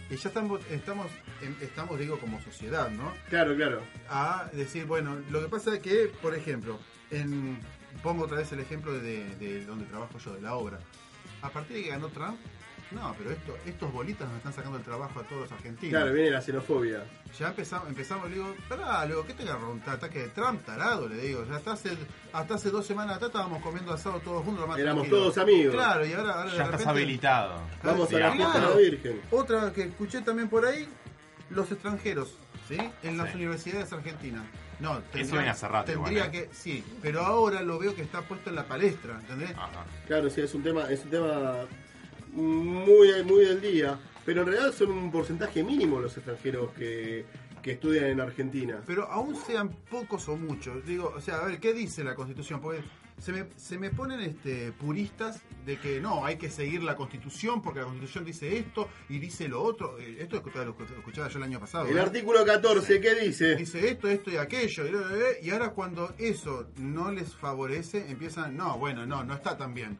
Y 0.09 0.15
ya 0.17 0.27
estamos, 0.27 0.59
estamos, 0.69 1.07
estamos, 1.61 1.99
digo, 1.99 2.19
como 2.19 2.41
sociedad, 2.41 2.89
¿no? 2.89 3.13
Claro, 3.29 3.55
claro. 3.55 3.81
a 4.09 4.49
decir, 4.53 4.85
bueno, 4.85 5.17
lo 5.29 5.41
que 5.41 5.47
pasa 5.47 5.75
es 5.75 5.79
que, 5.81 6.11
por 6.21 6.35
ejemplo, 6.35 6.79
en, 7.09 7.59
pongo 8.03 8.25
otra 8.25 8.37
vez 8.37 8.51
el 8.51 8.59
ejemplo 8.59 8.93
de, 8.93 9.35
de 9.35 9.65
donde 9.65 9.85
trabajo 9.85 10.17
yo, 10.17 10.33
de 10.33 10.41
la 10.41 10.55
obra. 10.55 10.79
A 11.41 11.49
partir 11.49 11.77
de 11.77 11.83
que 11.83 11.89
ganó 11.89 12.07
Trump, 12.09 12.37
no, 12.91 13.15
pero 13.17 13.31
esto, 13.31 13.57
estos 13.65 13.91
bolitas 13.91 14.27
nos 14.27 14.37
están 14.37 14.53
sacando 14.53 14.77
el 14.77 14.83
trabajo 14.83 15.19
a 15.19 15.23
todos 15.23 15.43
los 15.43 15.51
argentinos. 15.53 15.91
Claro, 15.91 16.13
viene 16.13 16.29
la 16.29 16.41
xenofobia. 16.41 17.05
Ya 17.39 17.47
empezamos, 17.47 17.87
empezamos, 17.87 18.29
le 18.29 18.35
digo, 18.35 18.53
pará, 18.67 19.03
le 19.05 19.11
digo, 19.11 19.25
¿qué 19.25 19.33
te 19.33 19.43
agarró 19.43 19.71
un 19.71 19.81
ataque 19.85 20.19
de 20.19 20.27
Trump, 20.29 20.61
tarado? 20.65 21.07
Le 21.07 21.15
digo, 21.15 21.45
ya 21.45 21.55
hasta 21.55 21.71
hace, 21.71 21.91
hasta 22.33 22.55
hace 22.55 22.69
dos 22.69 22.85
semanas 22.85 23.15
atrás 23.15 23.29
estábamos 23.29 23.63
comiendo 23.63 23.93
asado 23.93 24.19
todos 24.19 24.43
juntos. 24.43 24.61
lo 24.61 24.67
más 24.67 24.77
Éramos 24.77 25.03
tranquilo. 25.03 25.23
todos 25.23 25.37
amigos. 25.37 25.73
Claro, 25.73 26.05
y 26.05 26.13
ahora, 26.13 26.33
ahora 26.33 26.51
de 26.51 26.57
Ya 26.57 26.63
estás 26.65 26.87
habilitado. 26.87 27.61
Vamos 27.81 28.13
a 28.13 28.19
la 28.19 28.75
Virgen. 28.75 29.21
Otra 29.31 29.71
que 29.71 29.83
escuché 29.83 30.21
también 30.21 30.49
por 30.49 30.65
ahí, 30.65 30.87
los 31.51 31.71
extranjeros, 31.71 32.35
¿sí? 32.67 32.77
En 33.03 33.17
las 33.17 33.29
Sí. 33.31 33.35
universidades 33.37 33.91
argentinas. 33.93 34.43
No, 34.79 34.99
Eso 35.13 35.33
viene 35.33 35.49
hace 35.49 35.67
rato 35.67 35.91
Tendría 35.91 36.25
igual, 36.25 36.35
¿eh? 36.35 36.47
que, 36.49 36.55
sí, 36.55 36.83
pero 37.03 37.21
ahora 37.21 37.61
lo 37.61 37.77
veo 37.77 37.93
que 37.95 38.01
está 38.01 38.21
puesto 38.23 38.49
en 38.49 38.55
la 38.55 38.65
palestra, 38.65 39.19
¿entendés? 39.19 39.51
Ajá. 39.51 39.85
Claro, 40.07 40.27
sí, 40.29 40.41
es 40.41 40.53
un 40.55 40.63
tema, 40.63 40.89
es 40.91 41.03
un 41.03 41.11
tema 41.11 41.53
muy, 42.33 43.23
muy 43.23 43.45
del 43.45 43.61
día. 43.61 43.99
Pero 44.25 44.41
en 44.41 44.47
realidad 44.47 44.71
son 44.73 44.91
un 44.91 45.11
porcentaje 45.11 45.63
mínimo 45.63 45.99
los 45.99 46.15
extranjeros 46.15 46.71
que, 46.73 47.25
que 47.61 47.71
estudian 47.71 48.05
en 48.05 48.21
Argentina. 48.21 48.79
Pero 48.85 49.05
aún 49.11 49.35
sean 49.35 49.69
pocos 49.89 50.27
o 50.29 50.37
muchos, 50.37 50.85
digo, 50.85 51.11
o 51.15 51.19
sea, 51.21 51.37
a 51.37 51.45
ver, 51.45 51.59
¿qué 51.59 51.73
dice 51.73 52.03
la 52.03 52.13
Constitución? 52.15 52.61
Porque 52.61 52.83
se 53.21 53.31
me, 53.31 53.45
se 53.55 53.77
me 53.77 53.91
ponen 53.91 54.19
este, 54.19 54.71
puristas 54.71 55.41
de 55.65 55.77
que 55.77 56.01
no, 56.01 56.25
hay 56.25 56.37
que 56.37 56.49
seguir 56.49 56.81
la 56.81 56.95
Constitución 56.95 57.61
porque 57.61 57.79
la 57.79 57.85
Constitución 57.85 58.25
dice 58.25 58.57
esto 58.57 58.89
y 59.09 59.19
dice 59.19 59.47
lo 59.47 59.61
otro. 59.61 59.99
Eh, 59.99 60.17
Esto 60.19 60.41
lo 60.43 60.65
lo 60.65 60.75
escuchaba 60.97 61.27
yo 61.27 61.37
el 61.37 61.43
año 61.43 61.59
pasado. 61.59 61.85
El 61.87 61.95
¿no? 61.95 62.01
artículo 62.01 62.43
14, 62.43 62.99
¿qué 62.99 63.13
dice? 63.15 63.55
dice 63.55 63.87
esto, 63.89 64.07
esto 64.07 64.31
y 64.31 64.37
aquello. 64.37 64.85
Y, 64.87 65.45
eh, 65.45 65.51
ahora 65.51 65.69
cuando 65.69 66.15
eso 66.17 66.67
no 66.77 67.11
les 67.11 67.35
favorece, 67.35 68.09
empiezan, 68.09 68.57
no, 68.57 68.77
bueno, 68.79 69.05
no, 69.05 69.23
no 69.23 69.35
está 69.35 69.55
tan 69.55 69.75
bien. 69.75 69.99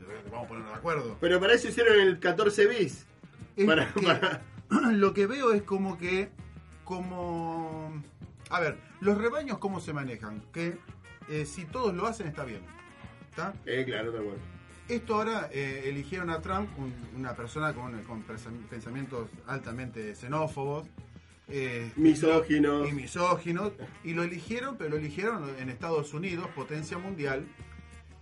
Eh, 0.00 0.04
Vamos 0.30 0.46
a 0.46 0.48
ponernos 0.48 0.72
de 0.72 0.78
acuerdo. 0.78 1.16
Pero 1.20 1.38
para 1.38 1.52
eso 1.52 1.68
hicieron 1.68 2.00
el 2.00 2.18
14 2.18 2.66
bis. 2.66 3.06
Es 3.54 3.66
Para- 3.66 3.92
que 3.92 4.00
para- 4.00 4.42
Lo 4.92 5.12
que 5.12 5.26
veo 5.26 5.52
es 5.52 5.62
como 5.62 5.98
que, 5.98 6.30
como... 6.84 8.02
A 8.50 8.60
ver, 8.60 8.78
los 9.00 9.18
rebaños 9.18 9.58
cómo 9.58 9.80
se 9.80 9.92
manejan. 9.92 10.42
Que 10.52 10.78
eh, 11.28 11.46
si 11.46 11.64
todos 11.64 11.94
lo 11.94 12.06
hacen 12.06 12.26
está 12.26 12.44
bien. 12.44 12.60
¿Está? 13.30 13.54
Eh, 13.66 13.84
claro, 13.84 14.12
tal 14.12 14.22
cual. 14.24 14.36
Esto 14.88 15.14
ahora 15.16 15.48
eh, 15.52 15.82
eligieron 15.86 16.30
a 16.30 16.40
Trump, 16.40 16.68
un- 16.78 16.94
una 17.16 17.34
persona 17.34 17.72
con, 17.74 18.00
con 18.04 18.22
pensamientos 18.22 19.28
altamente 19.46 20.14
xenófobos. 20.14 20.86
eh, 21.48 21.92
Misóginos. 21.96 22.88
y 22.88 22.92
misóginos, 22.92 23.72
y 24.04 24.14
lo 24.14 24.22
eligieron, 24.24 24.76
pero 24.76 24.90
lo 24.90 24.96
eligieron 24.96 25.48
en 25.58 25.70
Estados 25.70 26.12
Unidos, 26.14 26.48
potencia 26.54 26.98
mundial. 26.98 27.46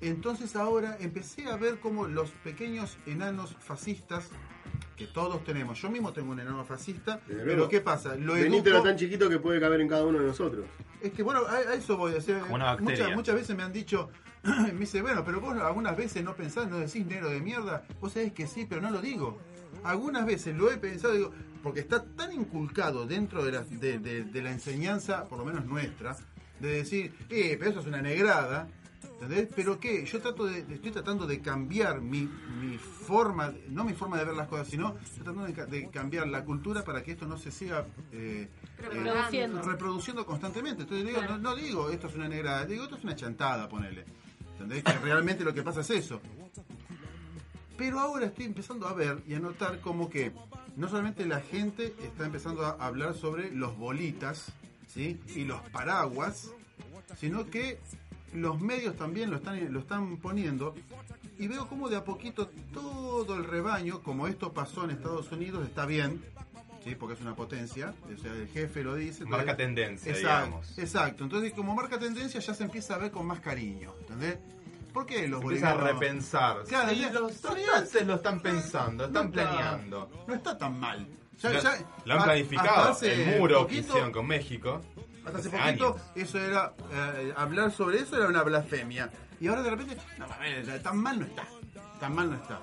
Entonces 0.00 0.56
ahora 0.56 0.96
empecé 1.00 1.46
a 1.46 1.56
ver 1.56 1.78
como 1.78 2.06
los 2.06 2.30
pequeños 2.30 2.98
enanos 3.06 3.56
fascistas 3.60 4.28
que 4.96 5.06
todos 5.06 5.42
tenemos. 5.44 5.80
Yo 5.80 5.90
mismo 5.90 6.12
tengo 6.12 6.32
un 6.32 6.40
enano 6.40 6.64
fascista, 6.64 7.20
pero. 7.26 7.68
¿qué 7.68 7.80
pasa? 7.80 8.14
Lo 8.16 8.34
Benito 8.34 8.70
era 8.70 8.82
tan 8.82 8.96
chiquito 8.96 9.28
que 9.30 9.38
puede 9.38 9.58
caber 9.60 9.80
en 9.80 9.88
cada 9.88 10.04
uno 10.04 10.18
de 10.20 10.26
nosotros. 10.26 10.66
Es 11.04 11.12
que 11.12 11.22
bueno, 11.22 11.40
a, 11.46 11.56
a 11.56 11.74
eso 11.74 11.96
voy 11.96 12.14
a 12.14 12.18
hacer. 12.18 12.40
Como 12.40 12.54
una 12.56 12.66
bacteria. 12.66 13.04
Muchas, 13.04 13.16
muchas 13.16 13.34
veces 13.36 13.56
me 13.56 13.62
han 13.62 13.72
dicho, 13.72 14.10
me 14.42 14.72
dice, 14.72 15.02
bueno, 15.02 15.24
pero 15.24 15.40
vos 15.40 15.56
algunas 15.60 15.96
veces 15.96 16.22
no 16.24 16.34
pensás, 16.34 16.68
no 16.68 16.78
decís 16.78 17.06
negro 17.06 17.30
de 17.30 17.40
mierda. 17.40 17.84
Vos 18.00 18.12
sabés 18.12 18.32
que 18.32 18.46
sí, 18.46 18.66
pero 18.68 18.80
no 18.80 18.90
lo 18.90 19.00
digo. 19.00 19.38
Algunas 19.82 20.24
veces 20.26 20.56
lo 20.56 20.70
he 20.70 20.76
pensado, 20.78 21.14
digo, 21.14 21.32
porque 21.62 21.80
está 21.80 22.04
tan 22.04 22.32
inculcado 22.32 23.06
dentro 23.06 23.44
de 23.44 23.52
la, 23.52 23.62
de, 23.62 23.98
de- 23.98 24.24
de 24.24 24.42
la 24.42 24.50
enseñanza, 24.50 25.24
por 25.28 25.38
lo 25.38 25.44
menos 25.44 25.64
nuestra, 25.66 26.16
de 26.60 26.68
decir, 26.68 27.14
eh, 27.30 27.56
pero 27.58 27.70
eso 27.72 27.80
es 27.80 27.86
una 27.86 28.00
negrada. 28.02 28.68
¿Entendés? 29.20 29.48
Pero 29.54 29.78
qué, 29.78 30.04
yo 30.04 30.20
trato 30.20 30.44
de, 30.44 30.60
estoy 30.68 30.90
tratando 30.90 31.26
de 31.26 31.40
cambiar 31.40 32.00
mi, 32.00 32.28
mi 32.60 32.76
forma, 32.78 33.52
no 33.68 33.84
mi 33.84 33.92
forma 33.94 34.18
de 34.18 34.24
ver 34.24 34.34
las 34.34 34.48
cosas, 34.48 34.66
sino 34.68 34.96
estoy 35.02 35.22
tratando 35.24 35.44
de 35.66 35.88
cambiar 35.90 36.26
la 36.26 36.44
cultura 36.44 36.82
para 36.84 37.02
que 37.02 37.12
esto 37.12 37.26
no 37.26 37.38
se 37.38 37.50
siga 37.50 37.86
eh, 38.12 38.48
Reproduciendo. 38.90 39.62
reproduciendo 39.62 40.26
constantemente. 40.26 40.82
Entonces 40.82 41.06
digo, 41.06 41.18
Claro. 41.18 41.38
no, 41.38 41.50
no 41.50 41.56
digo 41.56 41.90
esto 41.90 42.08
es 42.08 42.14
una 42.14 42.28
negra, 42.28 42.64
digo 42.66 42.84
esto 42.84 42.96
es 42.96 43.04
una 43.04 43.16
chantada, 43.16 43.68
ponele. 43.68 44.04
¿Entendés? 44.52 44.84
Que 44.84 44.92
realmente 44.98 45.44
lo 45.44 45.52
que 45.52 45.62
pasa 45.62 45.80
es 45.80 45.90
eso. 45.90 46.20
Pero 47.76 47.98
ahora 47.98 48.26
estoy 48.26 48.44
empezando 48.44 48.86
a 48.86 48.92
ver 48.92 49.20
y 49.26 49.34
a 49.34 49.40
notar 49.40 49.80
como 49.80 50.08
que 50.08 50.32
no 50.76 50.88
solamente 50.88 51.26
la 51.26 51.40
gente 51.40 51.94
está 52.02 52.24
empezando 52.24 52.64
a 52.64 52.70
hablar 52.84 53.14
sobre 53.14 53.50
los 53.50 53.76
bolitas 53.76 54.52
¿sí? 54.86 55.20
y 55.34 55.44
los 55.44 55.60
paraguas, 55.70 56.50
sino 57.18 57.46
que 57.50 57.80
los 58.32 58.60
medios 58.60 58.96
también 58.96 59.30
lo 59.30 59.36
están, 59.38 59.72
lo 59.72 59.80
están 59.80 60.18
poniendo. 60.18 60.74
Y 61.36 61.48
veo 61.48 61.66
como 61.68 61.88
de 61.88 61.96
a 61.96 62.04
poquito 62.04 62.48
todo 62.72 63.34
el 63.34 63.44
rebaño, 63.44 64.02
como 64.02 64.28
esto 64.28 64.52
pasó 64.52 64.84
en 64.84 64.90
Estados 64.90 65.32
Unidos, 65.32 65.66
está 65.66 65.84
bien, 65.84 66.24
¿sí? 66.84 66.94
porque 66.94 67.14
es 67.14 67.20
una 67.20 67.34
potencia, 67.34 67.92
o 68.14 68.20
sea, 68.20 68.32
el 68.32 68.48
jefe 68.48 68.82
lo 68.84 68.94
dice. 68.94 69.24
Marca 69.24 69.52
entonces- 69.52 69.56
tendencia, 69.56 70.12
Exacto, 70.12 70.44
digamos. 70.46 70.78
exacto. 70.78 71.24
Entonces, 71.24 71.52
como 71.54 71.74
marca 71.74 71.98
tendencia, 71.98 72.38
ya 72.40 72.54
se 72.54 72.62
empieza 72.64 72.94
a 72.94 72.98
ver 72.98 73.10
con 73.10 73.26
más 73.26 73.40
cariño. 73.40 73.94
¿Entendés? 74.02 74.38
¿Por 74.92 75.06
qué 75.06 75.26
los 75.26 75.42
Empieza 75.42 75.70
a 75.72 75.74
repensar. 75.74 76.62
Claro, 76.68 76.90
Sí, 76.90 77.00
ya- 77.00 77.10
los 77.12 77.32
estudiantes 77.32 78.06
lo 78.06 78.14
están 78.14 78.40
pensando, 78.40 79.06
están 79.06 79.24
no 79.24 79.30
está- 79.30 79.50
planeando. 79.50 80.24
No 80.28 80.34
está 80.34 80.56
tan 80.56 80.78
mal. 80.78 81.08
Lo, 81.42 81.50
lo 81.50 81.58
han 81.58 81.66
a- 81.66 81.70
hasta 81.70 82.24
planificado. 82.24 82.98
El 83.02 83.38
muro 83.38 83.54
que 83.58 83.62
poquito- 83.76 83.88
hicieron 83.88 84.12
con 84.12 84.26
México. 84.26 84.80
Hasta 85.26 85.38
hace 85.38 85.48
poquito, 85.50 85.86
años. 85.96 85.96
eso 86.14 86.38
era. 86.38 86.74
eh, 86.92 87.32
hablar 87.36 87.72
sobre 87.72 87.98
eso 88.00 88.16
era 88.16 88.28
una 88.28 88.42
blasfemia. 88.44 89.10
Y 89.40 89.48
ahora 89.48 89.62
de 89.62 89.70
repente, 89.70 89.96
no, 90.18 90.26
a 90.26 90.38
ver, 90.38 90.82
tan 90.82 90.96
mal 90.98 91.18
no 91.18 91.26
está. 91.26 91.44
Tan 91.98 92.14
mal 92.14 92.30
no 92.30 92.36
está. 92.36 92.60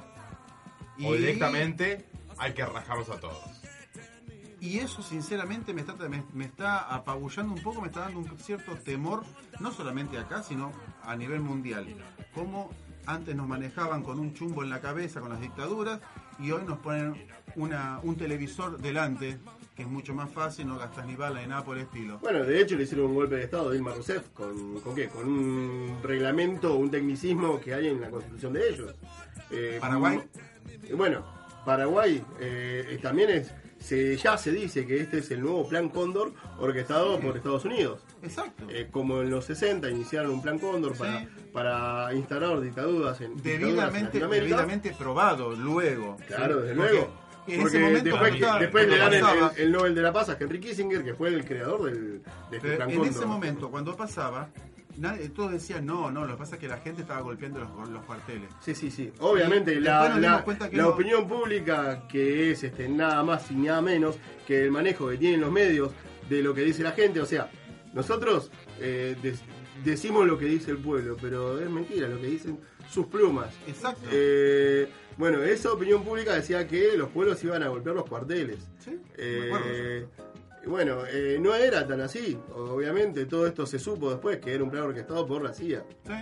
O 1.04 1.14
directamente 1.14 2.06
hay 2.38 2.54
que 2.54 2.66
rajarlos 2.66 3.10
a 3.10 3.20
todos. 3.20 3.61
Y 4.62 4.78
eso 4.78 5.02
sinceramente 5.02 5.74
me 5.74 5.82
está, 5.82 5.96
me, 6.08 6.24
me 6.34 6.46
está 6.46 6.94
apabullando 6.94 7.54
un 7.56 7.64
poco, 7.64 7.82
me 7.82 7.88
está 7.88 8.02
dando 8.02 8.20
un 8.20 8.38
cierto 8.38 8.76
temor, 8.76 9.24
no 9.60 9.72
solamente 9.72 10.20
acá, 10.20 10.44
sino 10.44 10.72
a 11.04 11.16
nivel 11.16 11.42
mundial. 11.42 11.88
Como 12.36 12.70
antes 13.08 13.36
nos 13.36 13.48
manejaban 13.48 14.04
con 14.04 14.20
un 14.20 14.36
chumbo 14.36 14.64
en 14.64 14.70
la 14.70 14.80
cabeza 14.80 15.20
con 15.20 15.32
las 15.32 15.42
dictaduras 15.42 16.00
y 16.38 16.52
hoy 16.52 16.64
nos 16.64 16.78
ponen 16.78 17.28
una, 17.56 18.00
un 18.04 18.16
televisor 18.16 18.78
delante, 18.78 19.40
que 19.76 19.82
es 19.82 19.88
mucho 19.88 20.14
más 20.14 20.30
fácil, 20.30 20.68
no 20.68 20.78
gastas 20.78 21.08
ni 21.08 21.16
bala 21.16 21.42
ni 21.42 21.48
nada 21.48 21.64
por 21.64 21.78
el 21.78 21.86
estilo. 21.86 22.20
Bueno, 22.20 22.44
de 22.44 22.62
hecho 22.62 22.76
le 22.76 22.84
hicieron 22.84 23.08
un 23.08 23.16
golpe 23.16 23.38
de 23.38 23.46
Estado 23.46 23.70
a 23.70 23.74
Dilma 23.74 23.94
Rousseff 23.94 24.30
con, 24.30 24.80
¿con 24.82 24.94
qué? 24.94 25.08
Con 25.08 25.28
un 25.28 26.00
reglamento, 26.04 26.76
un 26.76 26.92
tecnicismo 26.92 27.60
que 27.60 27.74
hay 27.74 27.88
en 27.88 28.00
la 28.00 28.12
constitución 28.12 28.54
de 28.54 28.70
ellos. 28.70 28.96
Eh, 29.50 29.80
Paraguay. 29.82 30.22
Bueno, 30.96 31.26
Paraguay 31.66 32.24
eh, 32.40 33.00
también 33.02 33.32
es, 33.32 33.52
se, 33.82 34.16
ya 34.18 34.38
se 34.38 34.52
dice 34.52 34.86
que 34.86 35.02
este 35.02 35.18
es 35.18 35.32
el 35.32 35.42
nuevo 35.42 35.68
plan 35.68 35.90
Cóndor 35.90 36.32
orquestado 36.60 37.20
por 37.20 37.36
Estados 37.36 37.66
Unidos. 37.66 38.02
Exacto. 38.24 38.64
Eh, 38.70 38.88
como 38.92 39.22
en 39.22 39.30
los 39.32 39.46
60 39.46 39.90
iniciaron 39.90 40.32
un 40.32 40.42
plan 40.42 40.60
Cóndor 40.60 40.96
para, 40.96 41.20
Sí. 41.22 41.28
para 41.52 42.14
instaurar 42.14 42.62
dictaduras 42.62 43.20
en, 43.22 43.36
dictaduras 43.36 43.46
en 43.56 43.62
debidamente, 43.62 44.04
Latinoamérica. 44.20 44.46
debidamente 44.58 44.92
probado 44.98 45.56
luego. 45.56 46.18
Claro, 46.28 46.62
desde 46.62 46.76
Porque 46.76 46.92
luego. 46.94 47.22
En 47.48 47.62
ese 47.62 47.80
momento 47.80 48.04
después, 48.04 48.20
cuando 48.22 48.36
estaba- 48.38 48.60
después 48.60 48.88
le 48.88 48.98
dan 49.00 49.14
el, 49.16 49.26
el- 49.26 49.62
el 49.66 49.72
Nobel 49.72 49.96
de 49.96 50.02
la 50.04 50.14
Paz 50.14 50.30
a 50.30 50.38
Henry 50.40 50.60
Kissinger, 50.60 51.04
que 51.04 51.16
fue 51.16 51.30
el 51.30 51.44
creador 51.44 51.84
del, 51.86 52.22
de 52.52 52.58
este 52.58 52.76
plan 52.76 52.90
en 52.92 52.98
Cóndor. 52.98 53.16
ese 53.16 53.26
momento, 53.26 53.72
cuando 53.72 53.98
pasaba, 53.98 54.50
nadie, 54.98 55.30
todos 55.30 55.52
decían 55.52 55.86
no, 55.86 56.12
no, 56.12 56.26
lo 56.26 56.34
que 56.34 56.38
pasa 56.40 56.56
es 56.56 56.62
que 56.62 56.68
la 56.68 56.78
gente 56.78 57.02
estaba 57.02 57.22
golpeando 57.22 57.60
los, 57.60 57.90
los 57.90 58.04
cuarteles. 58.06 58.50
Sí, 58.60 58.76
sí, 58.76 58.92
sí. 58.92 59.12
Obviamente, 59.20 59.80
la, 59.80 60.18
la- 60.18 60.46
no. 60.72 60.90
opinión 60.90 61.28
pública, 61.28 62.08
que 62.08 62.52
es 62.52 62.64
este, 62.64 62.88
nada 62.90 63.24
más 63.24 63.50
y 63.52 63.56
nada 63.56 63.82
menos 63.82 64.18
que 64.48 64.64
el 64.64 64.72
manejo 64.72 65.10
que 65.10 65.18
tienen 65.18 65.42
los 65.42 65.52
medios 65.52 65.92
de 66.30 66.42
lo 66.42 66.54
que 66.54 66.62
dice 66.62 66.84
la 66.84 66.92
gente. 66.92 67.20
O 67.22 67.26
sea, 67.26 67.50
nosotros 67.94 68.52
eh, 68.80 69.16
decimos 69.84 70.26
lo 70.28 70.38
que 70.38 70.46
dice 70.46 70.72
el 70.72 70.78
pueblo, 70.78 71.18
pero 71.20 71.60
es 71.60 71.70
mentira 71.70 72.08
lo 72.08 72.20
que 72.20 72.28
dicen 72.28 72.60
sus 72.90 73.08
plumas. 73.08 73.54
Exacto. 73.68 74.02
Eh, 74.12 74.88
bueno, 75.18 75.42
esa 75.44 75.72
opinión 75.72 76.04
pública 76.04 76.34
decía 76.34 76.68
que 76.68 76.96
los 76.98 77.10
pueblos 77.10 77.44
iban 77.44 77.64
a 77.64 77.68
golpear 77.68 77.96
los 77.96 78.06
cuarteles. 78.08 78.60
Sí, 78.80 78.98
Eh, 79.18 79.40
me 79.42 79.48
acuerdo. 79.48 80.31
Bueno, 80.66 81.00
eh, 81.08 81.38
no 81.42 81.56
era 81.56 81.88
tan 81.88 82.02
así. 82.02 82.38
Obviamente, 82.56 83.26
todo 83.26 83.48
esto 83.48 83.66
se 83.66 83.80
supo 83.80 84.10
después 84.12 84.38
que 84.40 84.54
era 84.54 84.64
un 84.64 84.70
plan 84.72 84.84
orquestado 84.84 85.26
por 85.26 85.42
la 85.44 85.54
CIA. 85.54 85.84
Sí. 86.06 86.14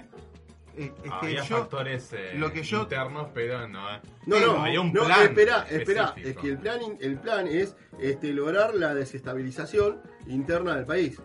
Eh, 0.78 0.94
es 0.96 1.02
que 1.04 1.10
Había 1.12 1.44
yo, 1.44 1.58
factores 1.58 2.14
eh, 2.14 2.34
lo 2.38 2.52
que 2.54 2.64
yo- 2.64 2.84
internos, 2.84 3.28
pero 3.34 3.68
no. 3.68 3.94
eh. 3.96 4.00
No, 4.26 4.40
no, 4.40 4.64
había 4.64 4.80
un 4.80 4.94
no, 4.94 5.04
plan. 5.04 5.24
espera, 5.24 5.66
espera, 5.70 6.14
es 6.18 6.38
que 6.38 6.48
el 6.50 6.58
plan, 6.60 6.80
el 7.02 7.18
plan 7.20 7.48
es 7.48 7.76
este, 8.00 8.32
lograr 8.34 8.76
la 8.76 8.94
desestabilización 8.96 10.02
interna 10.28 10.76
del 10.76 10.86
país. 10.86 11.20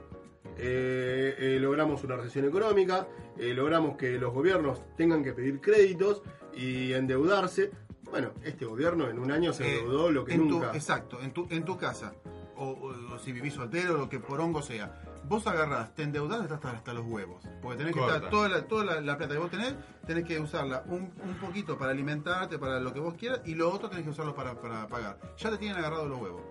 Eh, 0.56 1.34
eh, 1.38 1.58
logramos 1.60 2.02
una 2.04 2.16
recesión 2.16 2.46
económica, 2.46 3.06
eh, 3.38 3.52
logramos 3.54 3.96
que 3.96 4.12
los 4.18 4.32
gobiernos 4.32 4.80
tengan 4.96 5.22
que 5.22 5.32
pedir 5.32 5.60
créditos 5.60 6.22
y 6.54 6.92
endeudarse. 6.92 7.70
Bueno, 8.10 8.32
este 8.44 8.64
gobierno 8.64 9.08
en 9.10 9.18
un 9.18 9.30
año 9.32 9.52
se 9.52 9.64
eh, 9.66 9.78
endeudó 9.80 10.10
lo 10.10 10.24
que 10.24 10.34
en 10.34 10.40
tu- 10.48 10.60
nunca. 10.60 10.70
exacto, 10.74 11.20
en 11.20 11.32
tu, 11.32 11.46
en 11.50 11.64
tu 11.64 11.76
casa, 11.76 12.14
o, 12.56 12.68
o- 12.70 13.14
o 13.14 13.18
si 13.18 13.32
vivís 13.32 13.54
soltero, 13.54 13.96
lo 13.96 14.08
que 14.08 14.20
por 14.20 14.40
hongo 14.40 14.62
sea, 14.62 15.00
vos 15.28 15.46
agarrás, 15.46 15.94
te 15.94 16.02
endeudás 16.02 16.40
hasta, 16.42 16.54
hasta, 16.54 16.70
hasta 16.70 16.94
los 16.94 17.04
huevos. 17.06 17.42
Porque 17.62 17.78
tenés 17.78 17.94
que 17.94 18.00
estar 18.16 18.30
toda, 18.30 18.48
la, 18.48 18.62
toda 18.68 18.84
la, 18.84 19.00
la 19.00 19.16
plata 19.16 19.32
que 19.34 19.40
vos 19.40 19.50
tenés, 19.50 19.74
tenés 20.06 20.24
que 20.24 20.38
usarla 20.38 20.82
un, 20.86 21.12
un 21.22 21.34
poquito 21.40 21.76
para 21.78 21.92
alimentarte, 21.92 22.58
para 22.58 22.80
lo 22.80 22.92
que 22.92 23.00
vos 23.00 23.14
quieras, 23.14 23.40
y 23.44 23.54
lo 23.54 23.70
otro 23.72 23.88
tenés 23.88 24.04
que 24.04 24.10
usarlo 24.10 24.34
para, 24.34 24.60
para 24.60 24.86
pagar. 24.88 25.18
Ya 25.38 25.50
te 25.50 25.58
tienen 25.58 25.78
agarrado 25.78 26.06
los 26.08 26.20
huevos. 26.20 26.42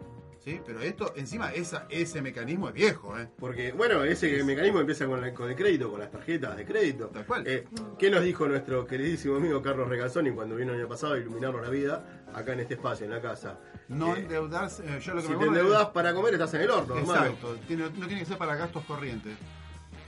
¿Sí? 0.44 0.60
Pero 0.66 0.82
esto, 0.82 1.14
encima, 1.16 1.54
esa, 1.54 1.86
ese 1.90 2.22
mecanismo 2.22 2.68
es 2.68 2.74
viejo, 2.74 3.18
¿eh? 3.18 3.30
Porque, 3.40 3.72
bueno, 3.72 4.04
ese 4.04 4.44
mecanismo 4.44 4.82
empieza 4.82 5.06
con, 5.06 5.22
la- 5.22 5.34
con 5.34 5.50
el 5.50 5.56
crédito, 5.56 5.90
con 5.90 6.02
las 6.02 6.12
tarjetas 6.12 6.58
de 6.58 6.66
crédito. 6.66 7.08
Tal 7.08 7.26
cual. 7.26 7.48
Eh, 7.48 7.66
¿Qué 7.98 8.10
nos 8.12 8.24
dijo 8.24 8.46
nuestro 8.48 8.86
queridísimo 8.86 9.38
amigo 9.38 9.62
Carlos 9.62 9.88
Regalzoni 9.88 10.32
cuando 10.32 10.56
vino 10.58 10.74
el 10.74 10.80
año 10.80 10.90
pasado 10.90 11.14
a 11.14 11.18
iluminarnos 11.18 11.62
la 11.62 11.70
vida 11.70 12.26
acá 12.34 12.52
en 12.54 12.60
este 12.60 12.74
espacio, 12.74 13.06
en 13.06 13.12
la 13.12 13.22
casa? 13.22 13.58
No 13.88 14.16
Eh, 14.18 14.20
endeudarse, 14.20 14.84
eh, 14.86 15.00
yo 15.00 15.14
lo 15.14 15.22
que 15.22 15.28
Si 15.28 15.34
me 15.34 15.40
te 15.40 15.44
es- 15.46 15.48
endeudas 15.50 15.86
para 15.92 16.14
comer, 16.14 16.34
estás 16.34 16.54
en 16.56 16.62
el 16.62 16.70
horno. 16.72 16.98
Exacto, 16.98 17.56
tiene- 17.66 17.84
no 17.86 18.06
tiene 18.08 18.20
que 18.20 18.26
ser 18.26 18.38
para 18.38 18.56
gastos 18.56 18.84
corrientes. 18.84 19.38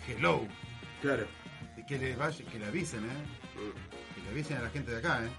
Hello. 0.08 0.42
Claro. 1.02 1.26
Que 1.88 1.98
le, 1.98 2.16
vaya, 2.16 2.44
que 2.52 2.60
le 2.60 2.66
avisen, 2.66 3.06
¿eh? 3.06 3.24
Que 4.16 4.22
le 4.22 4.30
avisen 4.32 4.58
a 4.58 4.64
la 4.64 4.70
gente 4.70 4.92
de 4.92 4.98
acá, 4.98 5.22
¿eh? 5.24 5.30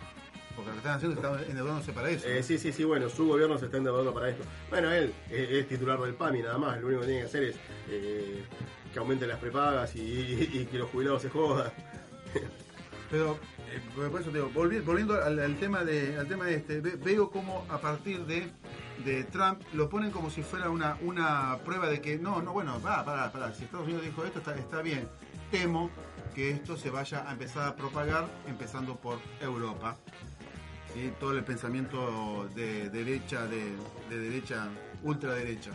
Porque 0.56 0.70
lo 0.70 0.72
que 0.72 0.78
están 0.78 0.96
haciendo 0.96 1.20
están 1.20 1.44
endeudándose 1.50 1.92
para 1.92 2.08
eso. 2.10 2.26
Eh, 2.26 2.42
sí, 2.42 2.58
sí, 2.58 2.72
sí, 2.72 2.82
bueno, 2.84 3.08
su 3.10 3.28
gobierno 3.28 3.58
se 3.58 3.66
está 3.66 3.76
endeudando 3.76 4.12
para 4.14 4.30
esto. 4.30 4.42
Bueno, 4.70 4.90
él 4.90 5.12
eh, 5.30 5.58
es 5.60 5.68
titular 5.68 6.00
del 6.00 6.14
PAMI 6.14 6.40
nada 6.42 6.56
más, 6.58 6.80
lo 6.80 6.86
único 6.86 7.02
que 7.02 7.06
tiene 7.08 7.20
que 7.22 7.26
hacer 7.26 7.42
es 7.44 7.56
eh, 7.90 8.42
que 8.92 8.98
aumenten 8.98 9.28
las 9.28 9.38
prepagas 9.38 9.94
y, 9.94 10.00
y 10.00 10.66
que 10.70 10.78
los 10.78 10.90
jubilados 10.90 11.20
se 11.22 11.28
jodan. 11.30 11.70
Pero, 13.10 13.38
eh, 13.70 13.80
por 14.10 14.20
eso 14.20 14.30
te 14.30 14.38
digo, 14.38 14.50
volvi- 14.52 14.82
volviendo 14.84 15.22
al, 15.22 15.38
al 15.38 15.56
tema 15.56 15.84
de 15.84 16.18
al 16.18 16.26
tema 16.26 16.48
este, 16.50 16.80
ve- 16.80 16.96
veo 16.96 17.30
como 17.30 17.64
a 17.68 17.78
partir 17.80 18.24
de, 18.26 18.48
de 19.04 19.22
Trump 19.24 19.62
lo 19.74 19.88
ponen 19.88 20.10
como 20.10 20.28
si 20.30 20.42
fuera 20.42 20.70
una, 20.70 20.96
una 21.02 21.58
prueba 21.64 21.86
de 21.88 22.00
que 22.00 22.18
no, 22.18 22.42
no, 22.42 22.52
bueno, 22.52 22.80
va, 22.84 23.04
para, 23.04 23.30
para, 23.30 23.54
si 23.54 23.64
Estados 23.64 23.86
Unidos 23.86 24.02
dijo 24.04 24.24
esto, 24.24 24.40
está, 24.40 24.56
está 24.56 24.82
bien. 24.82 25.08
Temo 25.52 25.88
que 26.34 26.50
esto 26.50 26.76
se 26.76 26.90
vaya 26.90 27.28
a 27.28 27.32
empezar 27.32 27.68
a 27.68 27.76
propagar, 27.76 28.26
empezando 28.48 28.96
por 28.96 29.18
Europa. 29.40 29.96
¿Sí? 30.96 31.12
Todo 31.20 31.32
el 31.32 31.44
pensamiento 31.44 32.48
de 32.54 32.88
derecha, 32.90 33.46
de, 33.46 33.72
de 34.08 34.18
derecha, 34.18 34.68
ultraderecha. 35.02 35.70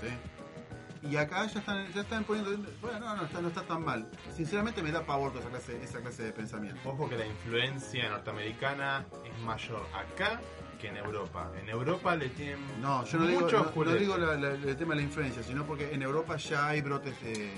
¿sí? 0.00 1.08
Y 1.08 1.16
acá 1.16 1.46
ya 1.46 1.60
están, 1.60 1.92
ya 1.92 2.00
están 2.00 2.24
poniendo. 2.24 2.50
Bueno, 2.80 2.98
no, 2.98 3.16
no 3.16 3.24
está, 3.26 3.40
no 3.40 3.48
está 3.48 3.62
tan 3.62 3.84
mal. 3.84 4.08
Sinceramente 4.34 4.82
me 4.82 4.90
da 4.90 5.06
pavor 5.06 5.30
toda 5.30 5.42
esa 5.42 5.50
clase, 5.50 5.80
esa 5.82 6.00
clase 6.00 6.24
de 6.24 6.32
pensamiento. 6.32 6.80
Ojo 6.84 7.08
que 7.08 7.16
la 7.16 7.26
influencia 7.26 8.08
norteamericana 8.08 9.06
es 9.24 9.38
mayor 9.42 9.86
acá 9.94 10.40
que 10.80 10.88
en 10.88 10.96
Europa. 10.96 11.50
En 11.62 11.68
Europa 11.68 12.16
le 12.16 12.28
tienen 12.30 12.58
No, 12.82 13.04
yo 13.04 13.18
no 13.18 13.26
digo, 13.26 13.48
no- 13.48 13.94
digo 13.94 14.16
la- 14.18 14.34
la- 14.34 14.50
el 14.50 14.76
tema 14.76 14.94
de 14.94 15.00
la 15.00 15.06
influencia, 15.06 15.42
sino 15.44 15.64
porque 15.64 15.92
en 15.94 16.02
Europa 16.02 16.36
ya 16.36 16.66
hay 16.68 16.80
brotes 16.82 17.14
de. 17.22 17.52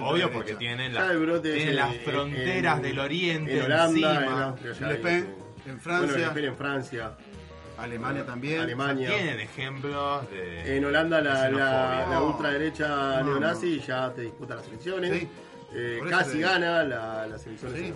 Obvio 0.00 0.32
porque 0.32 0.54
tienen, 0.54 0.92
la- 0.94 1.12
las 1.12 1.96
fronteras 2.04 2.76
en- 2.78 2.82
del 2.82 2.98
oriente 2.98 3.58
En 3.58 3.64
Holanda, 3.64 3.86
encima. 3.86 4.24
en 4.24 4.42
Austria, 4.42 4.72
ya 4.72 4.86
Le 4.88 4.94
hay, 4.94 5.02
Pen, 5.02 5.34
sí. 5.38 5.43
En 5.66 5.80
Francia. 5.80 6.12
Bueno, 6.16 6.34
Pen 6.34 6.44
en 6.44 6.56
Francia, 6.56 7.12
Alemania 7.78 8.24
también. 8.26 8.60
Alemania. 8.60 9.08
Tienen 9.08 9.40
ejemplos 9.40 10.30
de... 10.30 10.76
En 10.76 10.84
Holanda 10.84 11.20
la, 11.20 12.20
ultraderecha 12.22 13.20
No, 13.20 13.24
neonazi 13.30 13.80
ya 13.80 14.12
te 14.12 14.22
disputa 14.22 14.56
las 14.56 14.66
elecciones. 14.68 15.20
Sí. 15.20 15.28
Eh, 15.74 16.00
casi 16.08 16.38
gana 16.40 16.84
la- 16.84 17.26
las 17.26 17.46
elecciones. 17.46 17.78
Sí. 17.80 17.86
en. 17.86 17.94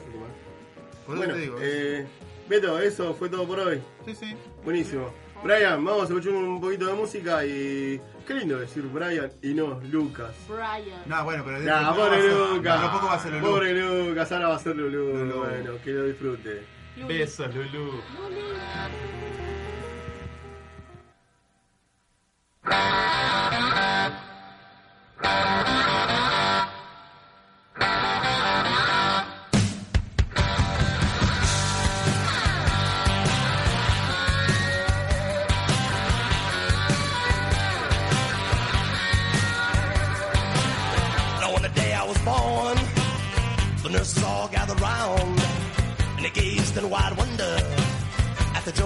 Por 1.06 1.16
Bueno, 1.16 1.34
te 1.34 1.40
digo. 1.40 1.56
eh, 1.60 2.06
Beto, 2.48 2.78
eso 2.80 3.14
fue 3.14 3.28
todo 3.28 3.46
por 3.46 3.60
hoy. 3.60 3.80
sí, 4.04 4.14
sí. 4.14 4.34
Buenísimo. 4.64 5.12
Brian, 5.44 5.84
vamos 5.84 6.02
a 6.02 6.04
escuchar 6.06 6.32
un 6.32 6.60
poquito 6.60 6.86
de 6.86 6.94
música 6.94 7.44
y. 7.44 8.00
Qué 8.26 8.34
lindo 8.34 8.58
decir 8.58 8.82
Brian 8.82 9.30
y 9.42 9.54
no 9.54 9.80
Lucas. 9.90 10.34
Brian. 10.48 11.00
No, 11.06 11.24
bueno, 11.24 11.44
pero 11.46 11.60
Nah, 11.60 11.94
pobre 11.94 11.94
poco 11.94 12.10
va 12.10 12.16
a 12.16 12.20
ser- 12.20 12.32
Lucas. 12.56 12.80
Tampoco 12.82 13.06
va 13.06 13.14
a 13.14 13.18
ser 13.20 13.32
Lulú. 13.34 13.46
Pobre 13.46 13.74
Lucas, 14.08 14.32
ahora 14.32 14.48
va 14.48 14.56
a 14.56 14.58
ser. 14.58 14.76
Lulú. 14.76 15.38
Bueno, 15.38 15.70
que 15.84 15.90
lo 15.92 16.04
disfrute. 16.04 16.62
Lulu. 16.98 17.08
Beça, 17.08 17.46
Lulu. 17.46 18.02
Lulu. 18.18 18.58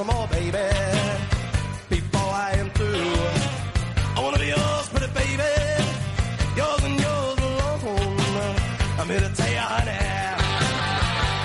some 0.00 0.16
more, 0.16 0.26
baby. 0.28 0.66
Before 1.90 2.32
I 2.46 2.52
am 2.62 2.70
through, 2.70 3.14
I 4.16 4.20
wanna 4.24 4.38
be 4.38 4.46
yours, 4.46 4.88
pretty 4.92 5.10
baby. 5.20 5.52
Yours 6.60 6.82
and 6.88 6.96
yours 7.04 7.38
alone. 7.48 8.56
I'm 8.98 9.08
here 9.12 9.20
to 9.20 9.32
tell 9.38 9.52
you, 9.56 9.66
honey, 9.74 10.04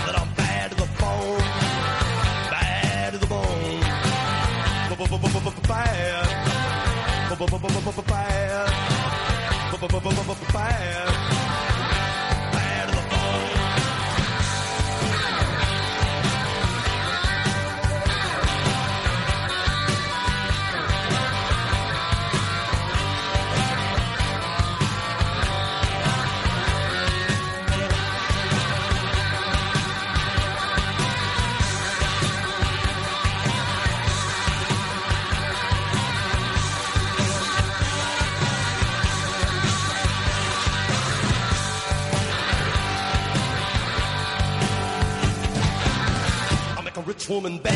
that 0.05 0.15
I'm 0.21 0.31
bad 0.35 0.71
to 0.71 0.75
the 0.83 0.89
bone, 1.01 1.45
bad 2.53 3.13
to 3.13 3.17
the 3.23 3.27
bone, 3.27 3.81
bad, 7.29 7.51
bad, 9.89 10.27
bad, 10.27 10.53
bad. 10.53 11.34
woman 47.45 47.59
back. 47.59 47.74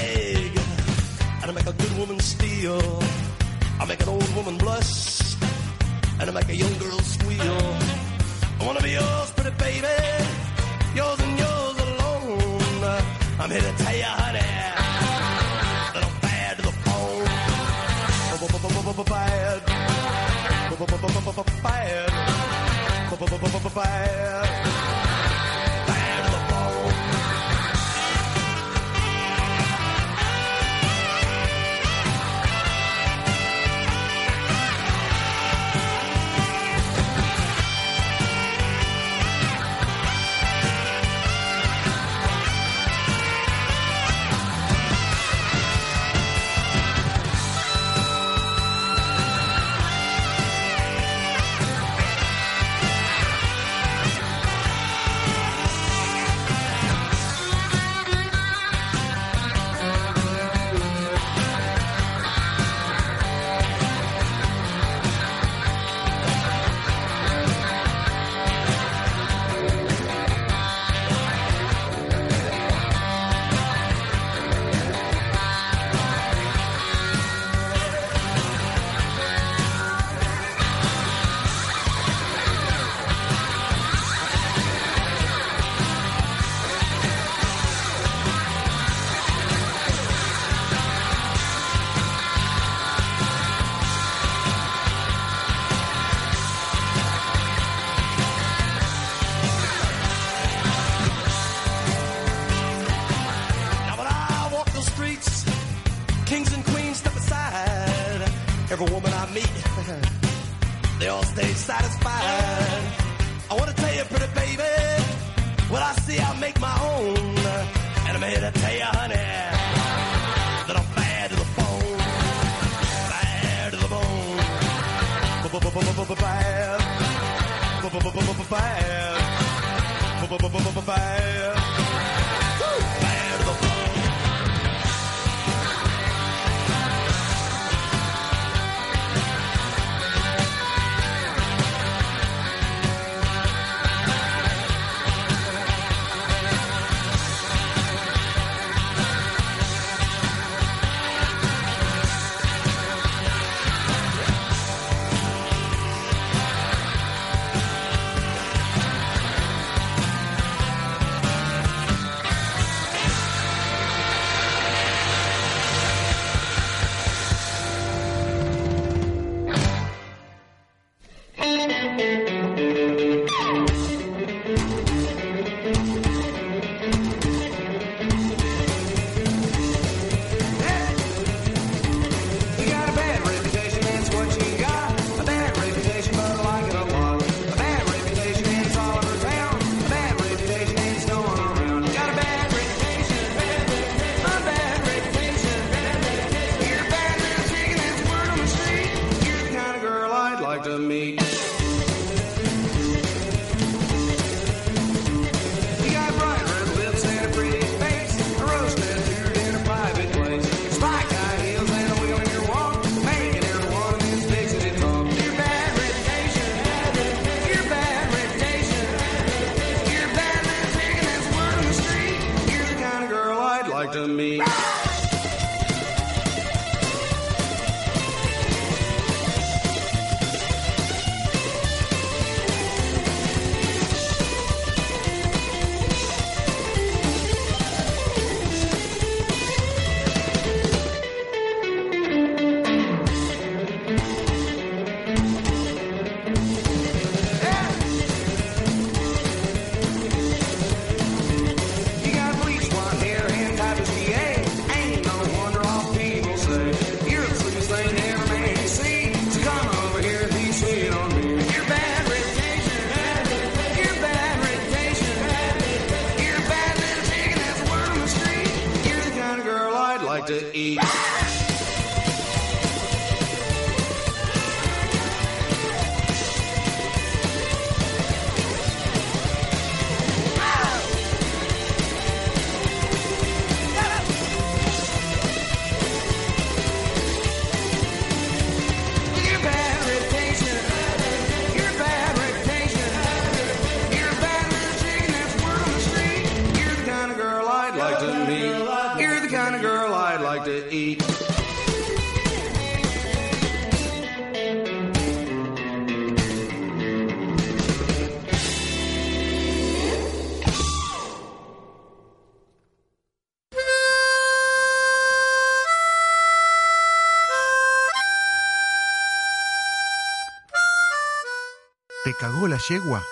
La 322.49 322.57
yegua? 322.69 323.03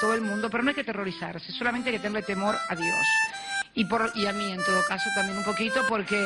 todo 0.00 0.14
el 0.14 0.20
mundo, 0.20 0.48
pero 0.50 0.62
no 0.62 0.70
hay 0.70 0.74
que 0.74 0.84
terrorizarse, 0.84 1.52
solamente 1.52 1.90
hay 1.90 1.96
que 1.96 2.02
tenerle 2.02 2.22
temor 2.22 2.56
a 2.68 2.74
Dios. 2.76 3.06
Y, 3.74 3.84
por, 3.84 4.10
y 4.14 4.26
a 4.26 4.32
mí, 4.32 4.52
en 4.52 4.64
todo 4.64 4.82
caso, 4.86 5.08
también 5.14 5.38
un 5.38 5.44
poquito, 5.44 5.84
porque 5.88 6.16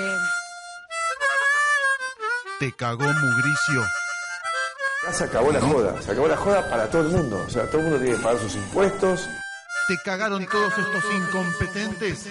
¿Te 2.58 2.72
cagó 2.72 3.04
Mugricio? 3.04 3.84
Ya 5.04 5.12
se 5.12 5.24
acabó 5.24 5.50
la 5.50 5.60
joda, 5.60 6.00
se 6.00 6.12
acabó 6.12 6.28
la 6.28 6.36
joda 6.36 6.70
para 6.70 6.88
todo 6.88 7.02
el 7.02 7.08
mundo. 7.08 7.42
O 7.44 7.50
sea, 7.50 7.66
todo 7.66 7.78
el 7.78 7.88
mundo 7.88 7.98
tiene 8.00 8.16
que 8.16 8.22
pagar 8.22 8.40
sus 8.40 8.54
impuestos. 8.54 9.28
¿Te 9.88 9.98
cagaron 10.04 10.46
todos 10.46 10.72
estos 10.78 11.04
incompetentes? 11.12 12.28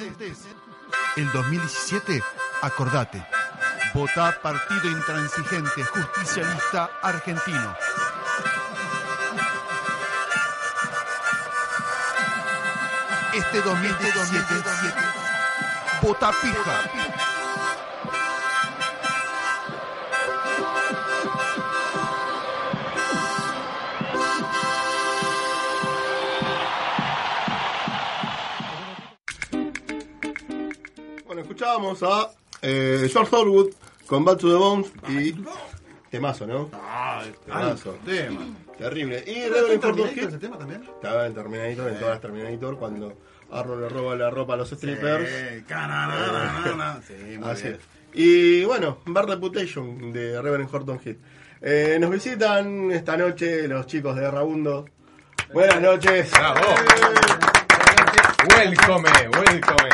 El 1.18 1.32
2017, 1.34 2.24
acordate. 2.62 3.22
Votá 3.94 4.40
Partido 4.42 4.90
Intransigente 4.90 5.84
Justicialista 5.84 6.90
Argentino. 7.02 7.76
Este 13.34 13.62
2017, 13.62 14.94
vota 16.02 16.32
pija. 16.42 16.92
Bueno, 31.26 31.42
escuchábamos 31.42 32.04
a 32.04 32.32
eh, 32.62 33.08
George 33.12 33.32
Thorwood 33.32 33.70
con 34.08 34.26
Back 34.26 34.40
to 34.40 34.50
the 34.50 34.56
Bones 34.56 34.92
y. 35.08 35.34
Temazo, 36.10 36.46
¿no? 36.46 36.70
Ah, 36.74 37.24
Temazo. 37.46 37.92
tema. 38.06 38.42
Terrible. 38.82 39.24
Y 39.28 39.32
¿Está 39.32 39.56
Reverend 39.56 39.72
en 39.74 39.80
Gordon 39.82 39.96
Terminator 39.96 40.18
Hill 40.18 40.28
ese 40.30 40.38
tema 40.40 40.58
también? 40.58 40.84
estaba 40.84 41.28
en 41.28 41.34
Terminator, 41.36 41.88
en 41.92 42.00
todas 42.00 42.14
las 42.14 42.22
Terminator, 42.22 42.80
cuando 42.80 43.18
Arnold 43.52 43.82
le 43.82 43.90
roba 43.90 44.16
la 44.16 44.30
ropa 44.32 44.54
a 44.54 44.58
los 44.58 44.70
strippers. 44.70 45.30
Sí, 45.30 45.64
cananana, 45.68 47.00
sí, 47.06 47.38
muy 47.38 47.50
Así 47.50 47.64
bien. 47.64 47.76
es. 47.76 47.82
Y 48.14 48.66
bueno, 48.66 48.98
Bad 49.06 49.28
Reputation 49.30 50.12
de 50.12 50.42
Reverend 50.42 50.74
Horton 50.74 51.00
Heat. 51.00 51.18
Eh, 51.62 51.98
nos 52.02 52.10
visitan 52.10 52.92
esta 52.92 53.16
noche 53.18 53.68
los 53.68 53.86
chicos 53.86 54.16
de 54.16 54.30
Rabundo. 54.32 54.86
Buenas 55.54 55.80
noches. 55.80 56.32
Welcome, 58.50 59.10
welcome. 59.38 59.90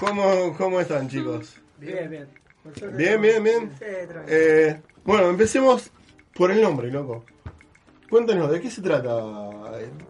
¿Cómo, 0.00 0.56
¿Cómo 0.56 0.80
están, 0.80 1.08
chicos? 1.10 1.56
Bien, 1.78 2.08
bien. 2.10 2.26
Bien, 2.96 3.20
bien, 3.20 3.42
bien. 3.44 3.70
Sí, 3.78 3.84
tranquilo. 4.08 4.24
Eh, 4.28 4.80
bueno, 5.04 5.28
empecemos 5.28 5.90
por 6.34 6.50
el 6.50 6.62
nombre, 6.62 6.90
loco. 6.90 7.24
Cuéntanos, 8.10 8.50
¿de 8.50 8.60
qué 8.60 8.70
se 8.70 8.82
trata? 8.82 9.08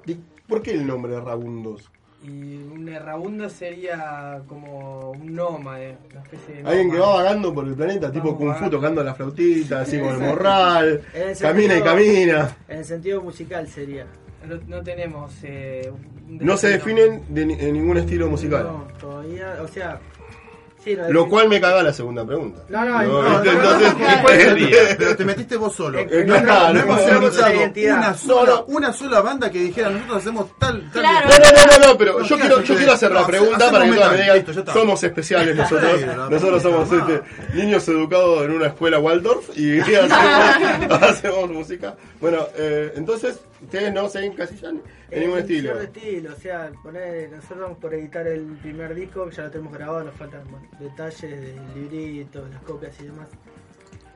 ¿De- 0.06 0.16
¿Por 0.48 0.62
qué 0.62 0.72
el 0.72 0.86
nombre 0.86 1.12
de 1.12 1.20
Rabundos? 1.20 1.90
Y 2.22 2.56
un 2.56 2.86
errabundo 2.88 3.48
sería 3.48 4.42
como 4.46 5.12
un 5.12 5.34
nómade, 5.34 5.96
una 6.10 6.20
especie 6.22 6.56
de 6.62 6.68
Alguien 6.68 6.90
que 6.90 6.98
va 6.98 7.14
vagando 7.14 7.54
por 7.54 7.66
el 7.66 7.74
planeta, 7.74 8.12
tipo 8.12 8.36
Kung 8.36 8.54
Fu 8.56 8.68
tocando 8.68 9.02
la 9.02 9.14
flautita, 9.14 9.80
así 9.82 9.98
con 9.98 10.10
el 10.14 10.18
morral, 10.18 11.02
En 11.14 11.28
el 11.30 11.38
camina 11.38 11.78
y 11.78 11.82
camina. 11.82 12.56
En 12.68 12.78
el 12.80 12.84
sentido 12.84 13.22
musical 13.22 13.66
sería. 13.68 14.06
No, 14.46 14.56
no 14.66 14.82
tenemos. 14.82 15.32
Eh, 15.44 15.90
un 16.28 16.38
No 16.38 16.56
se 16.58 16.68
definen 16.68 17.22
de 17.30 17.46
ni- 17.46 17.54
en 17.54 17.72
ningún 17.72 17.96
estilo 17.96 18.28
musical. 18.28 18.64
No, 18.64 18.86
todavía. 18.98 19.56
O 19.62 19.68
sea. 19.68 19.98
Sí, 20.82 20.96
no, 20.96 21.10
Lo 21.10 21.28
cual 21.28 21.48
me 21.48 21.60
caga 21.60 21.82
la 21.82 21.92
segunda 21.92 22.24
pregunta. 22.24 22.62
No, 22.70 22.84
no, 22.84 23.02
no, 23.02 23.22
¿viste? 23.22 23.52
no, 23.52 23.52
Entonces, 23.52 23.94
no, 23.98 23.98
no, 24.16 24.22
¿Cuál 24.22 24.40
eh? 24.40 24.94
Pero 24.98 25.16
te 25.16 25.24
metiste 25.26 25.56
vos 25.58 25.74
solo. 25.74 25.98
Eh, 25.98 26.24
No, 26.26 26.40
no, 26.40 26.72
no 26.72 26.80
hemos 26.80 27.36
identidad. 27.38 27.98
una 27.98 28.14
sola, 28.14 28.50
No, 28.50 28.56
no. 28.56 28.64
una 28.68 28.92
sola 28.92 29.20
banda 29.20 29.50
que 29.50 29.58
dijera 29.58 29.90
nosotros 29.90 30.16
hacemos 30.18 30.46
tal, 30.58 30.80
tal 30.90 31.02
Claro. 31.02 31.28
No, 31.28 31.36
no, 31.38 31.44
no, 31.52 31.78
no, 31.78 31.86
no, 31.92 31.98
pero 31.98 32.18
No, 32.20 32.24
yo 32.24 32.36
¿qué 32.36 32.40
quiero, 32.42 32.62
yo 32.62 32.76
quiero 32.76 32.92
hacer 32.92 33.10
la 33.12 33.26
pregunta 33.26 33.70
para 33.70 33.84
que 33.84 33.92
todos 33.92 34.10
me 34.12 34.22
digan, 34.22 34.64
somos 34.72 35.02
especiales 35.04 35.54
nosotros. 35.56 36.00
Nosotros 36.30 36.62
somos 36.62 36.92
este, 36.92 37.22
niños 37.54 37.86
educados 37.88 38.44
en 38.44 38.52
una 38.52 38.66
escuela 38.68 38.98
Waldorf 38.98 39.50
y 39.58 39.80
hacemos, 39.80 41.02
hacemos 41.02 41.50
música. 41.50 41.94
Bueno, 42.20 42.46
eh, 42.56 42.92
entonces, 42.96 43.38
ustedes 43.62 43.92
no 43.92 44.08
se 44.08 44.24
encasillan 44.24 44.80
en 45.10 45.20
ningún 45.20 45.38
Eh, 45.38 45.40
estilo. 45.40 45.72
cierto 45.74 45.82
estilo, 45.98 46.32
o 46.32 46.36
sea, 46.40 46.70
poner, 46.82 47.30
nosotros 47.30 47.58
vamos 47.60 47.78
por 47.78 47.94
editar 47.94 48.26
el 48.26 48.42
primer 48.62 48.94
disco, 48.94 49.28
que 49.28 49.36
ya 49.36 49.42
lo 49.44 49.50
tenemos 49.50 49.72
grabado, 49.72 50.04
nos 50.04 50.14
faltan 50.14 50.42
bueno, 50.50 50.66
detalles 50.78 51.20
del 51.22 51.56
librito, 51.74 52.46
las 52.48 52.62
copias 52.62 52.94
y 53.00 53.04
demás. 53.04 53.28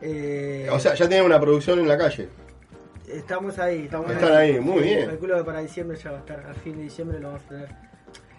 Eh, 0.01 0.69
O 0.71 0.79
sea, 0.79 0.95
ya 0.95 1.09
tienen 1.09 1.25
una 1.27 1.41
producción 1.41 1.79
en 1.79 1.89
la 1.89 1.97
calle. 1.97 2.29
estamos 3.09 3.59
ahí, 3.59 3.85
estamos 3.85 4.11
Están 4.11 4.33
ahí, 4.33 4.59
muy 4.61 4.83
bien. 4.83 5.07
Calculo 5.09 5.37
que 5.39 5.45
para 5.45 5.61
diciembre 5.61 5.97
ya 6.03 6.11
va 6.11 6.17
a 6.19 6.21
estar, 6.21 6.47
a 6.47 6.55
fin 6.55 6.77
de 6.77 6.83
diciembre 6.85 7.19
lo 7.21 7.29
vamos 7.29 7.43
a 7.45 7.49
tener. 7.49 7.69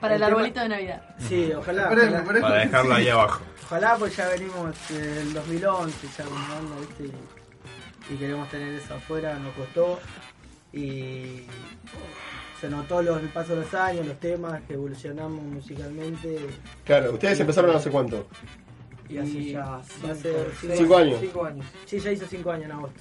Para 0.02 0.16
el 0.16 0.20
tema- 0.22 0.28
arbolito 0.32 0.60
de 0.60 0.70
Navidad. 0.70 1.02
Sí, 1.20 1.52
ojalá. 1.56 1.90
Para 1.90 2.56
dejarla 2.60 2.96
ahí 2.96 3.08
abajo. 3.10 3.42
Ojalá, 3.64 3.96
pues 3.98 4.16
ya 4.16 4.28
venimos 4.30 4.76
del 4.90 5.34
2011, 5.34 6.08
ya 6.18 6.24
con 6.26 6.80
¿viste? 6.82 7.04
Y, 8.10 8.14
y 8.14 8.18
queremos 8.18 8.50
tener 8.50 8.74
eso 8.76 8.94
afuera, 8.94 9.34
nos 9.40 9.54
costó. 9.56 10.00
Y 10.76 11.44
se 12.60 12.70
notó 12.70 13.02
los, 13.02 13.22
el 13.22 13.30
paso 13.30 13.56
de 13.56 13.62
los 13.62 13.74
años, 13.74 14.06
los 14.06 14.20
temas, 14.20 14.62
que 14.68 14.74
evolucionamos 14.74 15.42
musicalmente. 15.44 16.38
Claro, 16.84 17.14
ustedes 17.14 17.40
empezaron 17.40 17.76
hace 17.76 17.90
cuánto. 17.90 18.28
Y 19.08 19.18
hace 19.18 19.52
ya 19.52 19.76
a 19.76 19.84
ser 19.84 20.52
cinco- 20.60 20.76
Cinco 20.76 20.98
años. 20.98 21.18
Cinco 21.22 21.46
años. 21.46 21.66
Sí, 21.86 22.00
ya 22.00 22.12
hizo 22.12 22.26
cinco 22.28 22.52
años 22.52 22.66
en 22.66 22.72
agosto. 22.72 23.00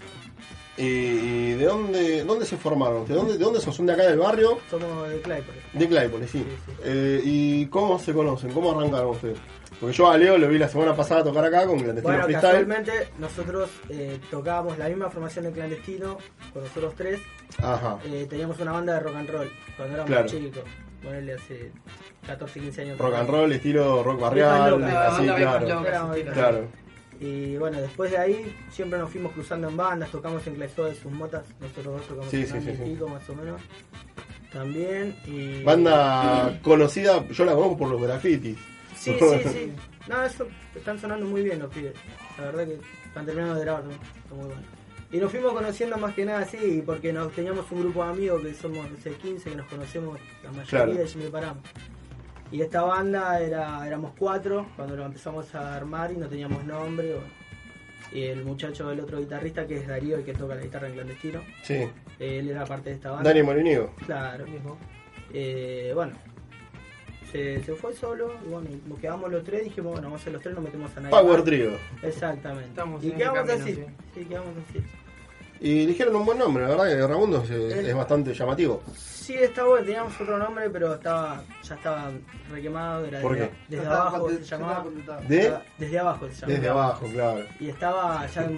¿Y, 0.76 0.82
y 0.82 1.52
de 1.52 1.64
dónde 1.66 2.24
dónde 2.24 2.44
se 2.44 2.56
formaron? 2.56 3.06
¿De 3.06 3.14
dónde, 3.14 3.34
de 3.34 3.44
dónde 3.44 3.60
son? 3.60 3.72
¿Son 3.72 3.86
de 3.86 3.92
acá 3.92 4.02
del 4.08 4.18
barrio? 4.18 4.58
Somos 4.68 5.08
de 5.08 5.20
Claypole. 5.20 5.58
De 5.72 5.88
Claypole, 5.88 6.26
sí. 6.28 6.38
Sí, 6.40 6.44
sí. 6.66 6.72
Eh, 6.84 7.22
¿Y 7.24 7.66
cómo 7.66 7.98
se 7.98 8.12
conocen? 8.12 8.50
¿Cómo 8.52 8.72
arrancaron 8.78 9.10
ustedes? 9.10 9.38
Porque 9.80 9.96
yo 9.96 10.10
a 10.10 10.16
Leo 10.16 10.38
lo 10.38 10.48
vi 10.48 10.58
la 10.58 10.68
semana 10.68 10.94
pasada 10.94 11.24
tocar 11.24 11.44
acá 11.44 11.66
con 11.66 11.78
Clandestino 11.78 12.02
Bueno, 12.02 12.24
Freestyle. 12.24 12.50
casualmente 12.52 13.08
nosotros 13.18 13.70
eh, 13.88 14.18
tocábamos 14.30 14.78
la 14.78 14.88
misma 14.88 15.10
formación 15.10 15.44
de 15.46 15.52
clandestino, 15.52 16.18
con 16.52 16.62
nosotros 16.62 16.94
tres. 16.96 17.20
Ajá. 17.62 17.98
Eh, 18.04 18.26
teníamos 18.28 18.58
una 18.60 18.72
banda 18.72 18.94
de 18.94 19.00
rock 19.00 19.16
and 19.16 19.30
roll 19.30 19.50
cuando 19.76 19.94
éramos 19.94 20.10
Claro. 20.10 20.26
chicos. 20.28 20.62
Ponerle 21.02 21.34
hace 21.34 21.70
14, 22.26 22.60
15 22.60 22.80
años. 22.82 22.98
Rock 22.98 23.14
and 23.14 23.28
roll, 23.28 23.52
estilo 23.52 24.02
rock 24.02 24.20
barrial, 24.20 24.82
así, 24.84 25.26
claro. 26.32 26.66
Y 27.20 27.56
bueno, 27.56 27.80
después 27.80 28.10
de 28.10 28.18
ahí 28.18 28.56
siempre 28.70 28.98
nos 28.98 29.10
fuimos 29.10 29.32
cruzando 29.32 29.68
en 29.68 29.76
bandas, 29.76 30.10
tocamos 30.10 30.46
en 30.46 30.54
Clay 30.56 30.68
de 30.76 30.94
sus 30.94 31.12
motas, 31.12 31.44
nosotros 31.60 31.84
dos 31.98 32.02
tocamos 32.08 32.30
Sí, 32.30 32.38
en 32.40 32.46
sí, 32.48 32.60
sí, 32.60 32.98
más 33.08 33.28
o 33.28 33.34
menos. 33.34 33.60
También 34.52 35.16
y... 35.26 35.62
Banda 35.62 36.58
conocida, 36.62 37.26
yo 37.28 37.44
la 37.44 37.54
conozco 37.54 37.76
por 37.78 37.88
los 37.90 38.00
grafitis. 38.02 38.56
Sí, 39.04 39.16
sí, 39.42 39.48
sí. 39.48 39.72
No, 40.08 40.22
eso 40.22 40.46
están 40.74 40.98
sonando 40.98 41.26
muy 41.26 41.42
bien 41.42 41.58
los 41.58 41.72
pibes. 41.72 41.94
La 42.38 42.44
verdad 42.46 42.66
que 42.66 42.78
están 43.06 43.24
terminando 43.26 43.54
de 43.54 43.60
grabar, 43.62 43.84
¿no? 43.84 43.90
Está 43.92 44.34
muy 44.34 44.46
bueno. 44.46 44.62
Y 45.12 45.18
nos 45.18 45.30
fuimos 45.30 45.52
conociendo 45.52 45.96
más 45.98 46.14
que 46.14 46.24
nada 46.24 46.40
así, 46.40 46.82
porque 46.84 47.12
nos 47.12 47.30
teníamos 47.32 47.70
un 47.70 47.80
grupo 47.82 48.04
de 48.04 48.10
amigos 48.10 48.42
que 48.42 48.54
somos, 48.54 48.90
no 48.90 48.96
sé, 48.98 49.12
15, 49.12 49.50
que 49.50 49.56
nos 49.56 49.66
conocemos 49.66 50.18
la 50.42 50.50
mayoría 50.50 50.84
Claro. 50.86 51.04
y 51.04 51.08
siempre 51.08 51.30
paramos. 51.30 51.62
Y 52.50 52.60
esta 52.62 52.82
banda 52.82 53.40
era, 53.40 53.86
éramos 53.86 54.12
cuatro 54.18 54.66
cuando 54.76 54.96
lo 54.96 55.06
empezamos 55.06 55.54
a 55.54 55.74
armar 55.76 56.10
y 56.12 56.16
no 56.16 56.26
teníamos 56.28 56.64
nombre. 56.64 57.14
bueno. 57.14 57.44
Y 58.12 58.22
el 58.24 58.44
muchacho, 58.44 58.90
el 58.90 59.00
otro 59.00 59.18
guitarrista, 59.18 59.66
que 59.66 59.76
es 59.78 59.86
Darío, 59.88 60.16
el 60.16 60.24
que 60.24 60.34
toca 60.34 60.54
la 60.54 60.62
guitarra 60.62 60.86
en 60.88 60.94
clandestino, 60.94 61.40
Sí. 61.62 61.88
él 62.18 62.48
era 62.50 62.64
parte 62.64 62.90
de 62.90 62.96
esta 62.96 63.10
banda. 63.12 63.28
Dani 63.30 63.42
Moliniego. 63.42 63.92
Claro, 64.06 64.46
mismo. 64.46 64.76
Eh, 65.32 65.90
bueno, 65.94 66.12
se, 67.34 67.64
se 67.64 67.74
fue 67.74 67.92
solo 67.94 68.32
y 68.46 68.48
bueno, 68.48 68.70
nos 68.86 68.98
quedamos 69.00 69.28
los 69.28 69.42
tres 69.42 69.64
dijimos, 69.64 69.92
bueno, 69.92 70.06
vamos 70.06 70.20
a 70.20 70.24
ser 70.24 70.32
los 70.34 70.42
tres, 70.42 70.54
no 70.54 70.60
metemos 70.60 70.96
a 70.96 71.00
nadie. 71.00 71.10
Power 71.10 71.36
más. 71.38 71.44
Trio. 71.44 71.70
Exactamente. 72.02 72.68
Estamos 72.68 73.02
y 73.02 73.10
quedamos 73.10 73.38
camino, 73.40 73.64
así. 73.64 73.74
sí. 73.74 73.84
Sí, 74.14 74.24
quedamos 74.24 74.50
así. 74.70 74.84
Y 75.60 75.84
eligieron 75.84 76.14
un 76.14 76.26
buen 76.26 76.38
nombre, 76.38 76.62
la 76.62 76.70
verdad 76.70 76.84
que 76.86 77.06
Ramundo 77.06 77.42
es, 77.42 77.50
es 77.50 77.94
bastante 77.94 78.34
llamativo. 78.34 78.82
Sí, 78.94 79.34
está 79.34 79.64
bueno, 79.64 79.84
teníamos 79.84 80.20
otro 80.20 80.38
nombre, 80.38 80.68
pero 80.70 80.94
estaba 80.94 81.42
ya 81.62 81.74
estaba 81.74 82.10
requemado, 82.52 83.06
era 83.06 83.20
¿Por 83.20 83.34
desde, 83.34 83.48
qué? 83.48 83.54
desde 83.68 83.86
abajo 83.86 84.30
se 84.30 84.44
llamaba. 84.44 84.84
¿De? 85.26 85.54
Desde 85.78 85.98
abajo 85.98 86.28
se 86.28 86.34
llamaba. 86.34 86.54
Desde 86.54 86.68
abajo, 86.68 87.06
claro. 87.12 87.44
Y 87.58 87.68
estaba 87.68 88.26
ya 88.26 88.48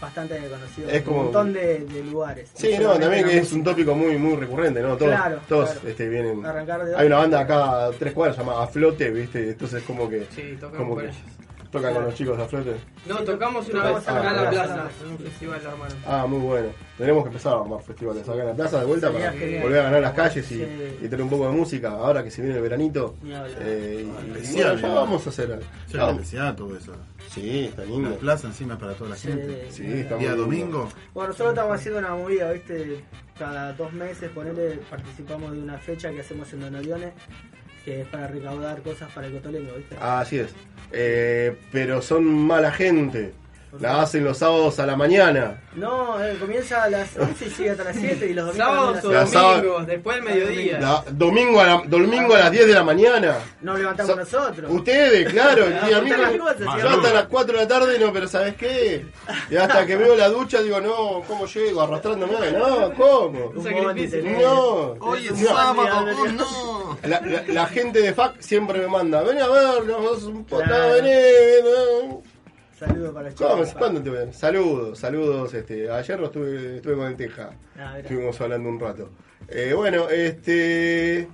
bastante 0.00 0.36
conocido 0.48 0.88
Es 0.88 0.96
en 0.96 1.02
como- 1.02 1.18
un 1.18 1.24
montón 1.24 1.52
de, 1.52 1.78
de 1.80 2.04
lugares. 2.04 2.50
Sí, 2.54 2.72
no, 2.80 2.98
también 2.98 3.24
que 3.24 3.30
es 3.36 3.42
música. 3.42 3.56
un 3.56 3.64
tópico 3.64 3.94
muy 3.94 4.18
muy 4.18 4.36
recurrente, 4.36 4.80
¿no? 4.82 4.96
Todos, 4.96 5.14
Claro, 5.14 5.38
todos 5.48 5.70
claro. 5.70 5.88
este, 5.88 6.08
vienen. 6.08 6.44
Arrancar 6.44 6.84
de 6.84 6.96
Hay 6.96 7.06
una 7.06 7.16
banda 7.18 7.40
acá 7.40 7.86
a 7.86 7.90
tres 7.92 8.12
cuadras 8.12 8.36
llamada 8.38 8.64
A 8.64 8.66
Flote, 8.66 9.10
¿viste? 9.10 9.50
Entonces 9.50 9.82
como 9.84 10.08
que. 10.08 10.26
Sí, 10.34 10.58
como 10.60 10.94
con 10.94 10.98
que 10.98 11.04
ellos. 11.10 11.16
Tocan 11.72 11.94
con 11.94 12.04
los 12.04 12.14
chicos 12.14 12.36
de 12.36 12.44
A 12.44 12.46
Flote. 12.46 12.76
No, 13.06 13.16
tocamos 13.24 13.68
una 13.70 13.84
vez 13.92 14.06
acá 14.08 14.18
en 14.30 14.36
la 14.36 14.42
la 14.42 14.50
plaza, 14.50 14.88
en 15.04 15.10
un 15.12 15.18
festival 15.18 15.60
hermano. 15.60 15.94
Ah, 16.06 16.26
muy 16.28 16.38
bueno. 16.38 16.68
Tenemos 16.98 17.24
que 17.24 17.28
empezar 17.28 17.54
a 17.54 17.60
armar 17.62 17.82
festivales 17.82 18.28
acá 18.28 18.40
en 18.42 18.46
la 18.48 18.54
plaza 18.54 18.78
de 18.80 18.84
vuelta 18.86 19.10
para 19.10 19.30
volver 19.32 19.80
a 19.80 19.82
ganar 19.84 20.02
las 20.02 20.12
calles 20.12 20.52
y, 20.52 20.58
tener 21.08 21.22
un 21.22 21.30
poco 21.30 21.46
de 21.46 21.52
música. 21.52 21.90
Ahora 21.92 22.22
que 22.22 22.30
se 22.30 22.42
viene 22.42 22.56
el 22.56 22.62
veranito. 22.62 23.16
Eh, 23.60 24.06
y- 24.06 24.52
bueno, 24.54 24.74
ya 24.76 24.88
vamos 24.94 25.26
a 25.26 25.30
hacer 25.30 25.50
algo. 25.52 25.64
Ya- 25.88 26.10
especial 26.10 26.54
todo 26.54 26.76
eso. 26.76 26.92
Sí, 27.28 27.64
está 27.70 27.82
La 27.82 27.88
lindo. 27.88 28.14
plaza 28.16 28.46
encima 28.46 28.78
para 28.78 28.92
toda 28.92 29.10
la 29.10 29.16
Sí. 29.16 29.28
gente. 29.28 29.68
Sí, 29.70 29.84
está 29.86 30.16
Día 30.16 30.34
domingo. 30.34 30.88
Bueno, 31.14 31.28
nosotros 31.30 31.54
estamos 31.54 31.74
haciendo 31.76 31.98
una 32.00 32.14
movida, 32.14 32.52
¿viste? 32.52 33.02
Cada 33.38 33.72
dos 33.72 33.92
meses, 33.94 34.30
ponele, 34.30 34.78
participamos 34.90 35.52
de 35.52 35.58
una 35.62 35.78
fecha 35.78 36.10
que 36.10 36.20
hacemos 36.20 36.52
en 36.52 36.60
Don 36.60 36.76
Aviones, 36.76 37.12
que 37.84 38.02
es 38.02 38.06
para 38.08 38.26
recaudar 38.26 38.82
cosas 38.82 39.10
para 39.12 39.26
el 39.26 39.34
cotolengo, 39.34 39.74
¿viste? 39.74 39.96
Ah, 40.00 40.20
así 40.20 40.38
es. 40.38 40.54
Eh, 40.92 41.56
pero 41.70 42.02
son 42.02 42.24
mala 42.24 42.70
gente. 42.70 43.32
La 43.80 44.02
hacen 44.02 44.22
los 44.22 44.36
sábados 44.36 44.78
a 44.80 44.86
la 44.86 44.96
mañana. 44.96 45.62
No, 45.74 46.22
eh, 46.22 46.36
comienza 46.38 46.82
a 46.82 46.90
las 46.90 47.16
11 47.16 47.46
y 47.46 47.50
sigue 47.50 47.70
hasta 47.70 47.84
las 47.84 47.96
7 47.96 48.26
y 48.28 48.34
los 48.34 48.46
domingos 48.48 48.66
Sábados 48.68 49.04
o 49.04 49.12
las 49.12 49.30
sábado- 49.30 49.56
domingos, 49.56 49.86
después 49.86 50.16
del 50.16 50.24
mediodía. 50.26 50.78
La- 50.80 51.04
domingo, 51.10 51.60
a 51.60 51.66
la- 51.66 51.82
domingo 51.86 52.34
a 52.34 52.38
las 52.40 52.50
10 52.50 52.66
de 52.66 52.74
la 52.74 52.84
mañana. 52.84 53.38
Nos 53.62 53.78
levantamos 53.78 54.10
So- 54.28 54.38
nosotros. 54.40 54.70
Ustedes, 54.70 55.30
claro. 55.32 55.64
Y 55.88 55.92
a 55.94 56.00
mí 56.02 56.10
yo 56.10 56.88
hasta 56.88 57.12
las 57.14 57.26
4 57.28 57.54
de 57.56 57.62
la 57.62 57.68
tarde, 57.68 57.98
no, 57.98 58.12
pero 58.12 58.28
¿sabes 58.28 58.54
qué? 58.56 59.06
Y 59.50 59.56
hasta 59.56 59.86
que 59.86 59.96
veo 59.96 60.14
la 60.16 60.28
ducha 60.28 60.60
digo, 60.60 60.78
no, 60.80 61.22
¿cómo 61.26 61.46
llego? 61.46 61.80
Arrastrándome. 61.80 62.52
No, 62.52 62.92
¿cómo? 62.94 63.52
No. 63.54 64.96
Hoy 65.00 65.26
es 65.28 65.40
No. 65.40 65.48
sábado, 65.48 66.06
oh, 66.20 66.26
no. 66.28 66.98
La, 67.04 67.20
la- 67.22 67.44
la 67.48 67.66
gente 67.66 68.00
de 68.02 68.12
FAC 68.12 68.34
siempre 68.40 68.78
me 68.80 68.86
manda, 68.88 69.22
ven 69.22 69.40
a 69.40 69.48
vernos, 69.48 70.24
un 70.24 70.44
poco, 70.44 70.62
Claro. 70.62 70.92
vení, 70.94 71.08
vení. 71.08 72.18
Saludos 72.86 73.14
para 73.14 73.28
chicos. 73.34 73.74
¿Cuándo 73.78 74.02
te 74.02 74.10
ven? 74.10 74.32
Saludos, 74.32 74.98
saludos. 74.98 75.54
Este, 75.54 75.90
ayer 75.90 76.18
lo 76.18 76.26
estuve, 76.26 76.76
estuve 76.76 76.94
con 76.96 77.06
el 77.06 77.16
Teja. 77.16 77.50
Ah. 77.78 77.98
Estuvimos 77.98 78.40
hablando 78.40 78.68
un 78.68 78.80
rato. 78.80 79.10
Eh, 79.48 79.72
bueno, 79.74 80.08
este. 80.08 81.28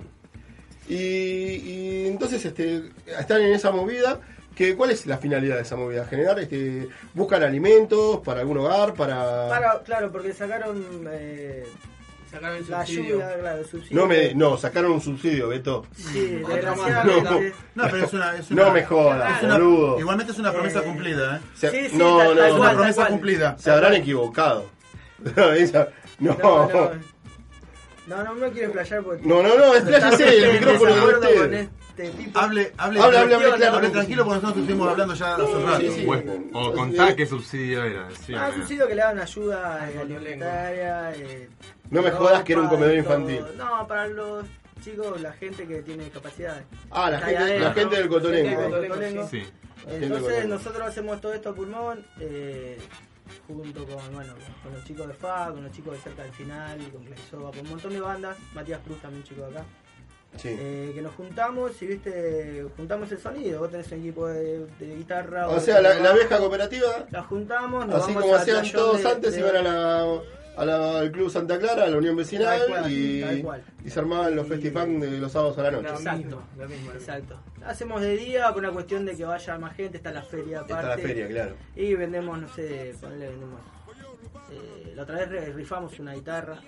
Y, 0.87 0.95
y 0.95 2.07
entonces 2.07 2.43
este, 2.45 2.89
están 3.19 3.41
en 3.41 3.53
esa 3.53 3.71
movida. 3.71 4.19
Que, 4.55 4.75
¿Cuál 4.75 4.91
es 4.91 5.05
la 5.05 5.17
finalidad 5.17 5.55
de 5.55 5.61
esa 5.61 5.77
movida? 5.77 6.05
Generar, 6.05 6.37
este, 6.39 6.87
buscan 7.13 7.43
alimentos 7.43 8.19
para 8.19 8.41
algún 8.41 8.57
hogar, 8.57 8.93
para. 8.93 9.47
Para- 9.47 9.83
claro, 9.83 10.11
porque 10.11 10.33
sacaron 10.33 11.07
eh, 11.09 11.63
Sacaron 12.31 12.57
el 12.57 12.69
la 12.69 12.85
subsidio. 12.85 13.15
ayuda, 13.15 13.37
claro, 13.39 13.59
el 13.59 13.65
subsidio. 13.65 14.01
No 14.01 14.07
me, 14.07 14.33
no, 14.35 14.57
sacaron 14.57 14.91
un 14.91 15.01
subsidio, 15.01 15.47
Beto. 15.49 15.85
Sí, 15.95 16.39
Otro 16.43 16.55
desgraciadamente. 16.55 17.53
No, 17.75 17.83
pero 17.89 18.05
es 18.05 18.13
una. 18.13 18.35
Es 18.37 18.51
una 18.51 18.63
No 18.65 18.71
me 18.71 18.85
jodas, 18.85 19.37
es 19.37 19.43
una- 19.43 19.53
boludo. 19.57 19.99
Igualmente 19.99 20.31
es 20.33 20.39
una 20.39 20.51
promesa 20.51 20.79
Eh, 20.79 20.83
cumplida, 20.83 21.37
¿eh? 21.37 21.39
Se- 21.55 21.71
Sí, 21.71 21.89
sí, 21.89 21.97
no, 21.97 22.17
tal- 22.17 22.27
no, 22.29 22.35
tal 22.35 22.47
Es 22.49 22.53
no, 22.53 22.59
una 22.61 22.71
promesa 22.73 23.01
tal 23.01 23.11
cumplida. 23.11 23.57
se 23.57 23.71
habrán 23.71 23.93
equivocado. 23.95 24.69
Esa- 25.57 25.89
no. 26.19 26.37
No, 26.37 26.67
no, 26.69 26.91
no, 28.07 28.23
no 28.23 28.33
me 28.35 28.49
quiero 28.51 28.67
explayar 28.69 29.03
porque... 29.03 29.25
No, 29.27 29.43
no, 29.43 29.55
no, 29.57 29.75
expláyese, 29.75 30.45
el 30.45 30.53
micrófono 30.53 30.95
de 30.95 31.13
usted. 31.15 31.69
Este 32.03 32.17
tipo. 32.23 32.39
Hable, 32.39 32.71
hable, 32.77 32.99
Hable, 33.01 33.17
hable, 33.17 33.35
hable, 33.35 33.51
claro. 33.57 33.77
hable 33.77 33.89
tranquilo 33.89 34.23
porque 34.25 34.41
nosotros 34.41 34.63
estuvimos 34.63 34.89
hablando 34.89 35.13
ya 35.13 35.35
hace 35.35 35.43
un 35.43 35.65
rato. 35.65 36.49
O, 36.53 36.59
o 36.67 36.73
contá 36.73 37.15
qué 37.15 37.25
subsidio 37.25 37.83
era. 37.83 38.07
sí, 38.25 38.33
Ah, 38.35 38.49
eh. 38.49 38.55
subsidio 38.55 38.87
que 38.87 38.95
le 38.95 39.01
dan 39.01 39.19
ayuda 39.19 39.89
eh, 39.91 39.99
alimentaria. 39.99 41.11
eh, 41.15 41.49
No 41.89 42.01
me 42.01 42.11
jodas 42.11 42.43
que 42.43 42.53
era 42.53 42.61
un 42.61 42.67
comedor 42.69 42.95
infantil. 42.95 43.43
No, 43.57 43.87
para 43.87 44.07
los 44.07 44.45
chicos, 44.81 45.19
la 45.21 45.33
gente 45.33 45.67
que 45.67 45.81
tiene 45.81 46.05
discapacidades. 46.05 46.63
Ah, 46.91 47.09
la 47.09 47.19
gente, 47.19 47.59
la 47.59 47.73
gente 47.73 47.95
del 47.97 48.07
Cotolengo. 48.09 48.69
Del. 48.79 49.27
Sí. 49.29 49.43
Entonces 49.87 50.45
nosotros 50.47 50.87
hacemos 50.87 51.19
todo 51.21 51.33
esto 51.33 51.49
a 51.49 51.55
pulmón, 51.55 52.05
eh, 52.19 52.77
junto 53.47 53.85
con, 53.85 54.13
bueno, 54.13 54.33
con 54.61 54.73
los 54.73 54.83
chicos 54.83 55.07
de 55.07 55.13
FA, 55.13 55.49
con 55.51 55.63
los 55.63 55.71
chicos 55.71 55.93
de 55.93 55.99
cerca 55.99 56.23
del 56.23 56.31
final, 56.33 56.77
con 56.91 57.03
Claisoba, 57.05 57.49
con 57.51 57.59
un 57.61 57.69
montón 57.69 57.93
de 57.93 58.01
bandas, 58.01 58.37
Matías 58.53 58.79
Cruz 58.85 58.99
también 59.01 59.23
chico 59.23 59.41
de 59.47 59.57
acá, 59.57 59.65
Sí. 60.37 60.49
eh, 60.57 60.91
que 60.95 61.01
nos 61.01 61.13
juntamos 61.15 61.81
y 61.81 61.87
viste, 61.87 62.65
juntamos 62.77 63.11
el 63.11 63.17
sonido, 63.19 63.59
vos 63.59 63.71
tenés 63.71 63.91
un 63.91 63.99
equipo 63.99 64.27
de, 64.27 64.65
de 64.79 64.95
guitarra. 64.95 65.49
O 65.49 65.59
sea, 65.59 65.81
la, 65.81 65.95
la 65.95 66.13
vieja 66.13 66.37
cooperativa, 66.37 67.05
La 67.11 67.23
juntamos, 67.23 67.85
nos 67.87 67.95
así 68.03 68.13
vamos 68.13 68.23
como 68.23 68.35
hacían 68.35 68.71
todos 68.71 69.03
de- 69.03 69.09
antes, 69.09 69.33
de- 69.33 69.39
iban 69.39 69.55
a 69.57 69.61
la, 69.61 70.19
a 70.55 70.65
la- 70.65 70.99
al 70.99 71.11
Club 71.11 71.29
Santa 71.29 71.59
Clara, 71.59 71.83
a 71.83 71.87
la 71.87 71.97
Unión 71.97 72.15
Vecinal 72.15 72.61
cual, 72.67 72.91
y, 72.91 73.89
se 73.89 73.99
armaban 73.99 74.35
los 74.35 74.47
festifans 74.47 75.01
de 75.01 75.17
los 75.19 75.31
sábados 75.31 75.57
a 75.57 75.63
la 75.63 75.71
noche. 75.71 75.87
Lo 75.89 75.93
Exacto. 75.97 76.17
mismo, 76.25 76.43
lo 76.57 76.67
mismo. 76.69 76.91
Exacto. 76.93 77.39
Hacemos 77.65 77.99
de 78.01 78.15
día 78.15 78.47
por 78.53 78.59
una 78.63 78.71
cuestión 78.71 79.05
de 79.05 79.15
que 79.17 79.25
vaya 79.25 79.57
más 79.57 79.75
gente, 79.75 79.97
está 79.97 80.11
la 80.11 80.21
feria 80.21 80.59
aparte. 80.61 80.73
Está 80.75 80.95
la 80.95 80.97
feria, 80.97 81.27
claro. 81.27 81.55
Y 81.75 81.95
vendemos, 81.95 82.39
no 82.39 82.47
sé, 82.53 82.93
ponele, 83.01 83.27
vendemos. 83.29 83.59
eh, 84.51 84.93
la 84.95 85.03
otra 85.03 85.15
vez 85.17 85.29
re- 85.29 85.53
rifamos 85.53 85.99
una 85.99 86.13
guitarra. 86.13 86.59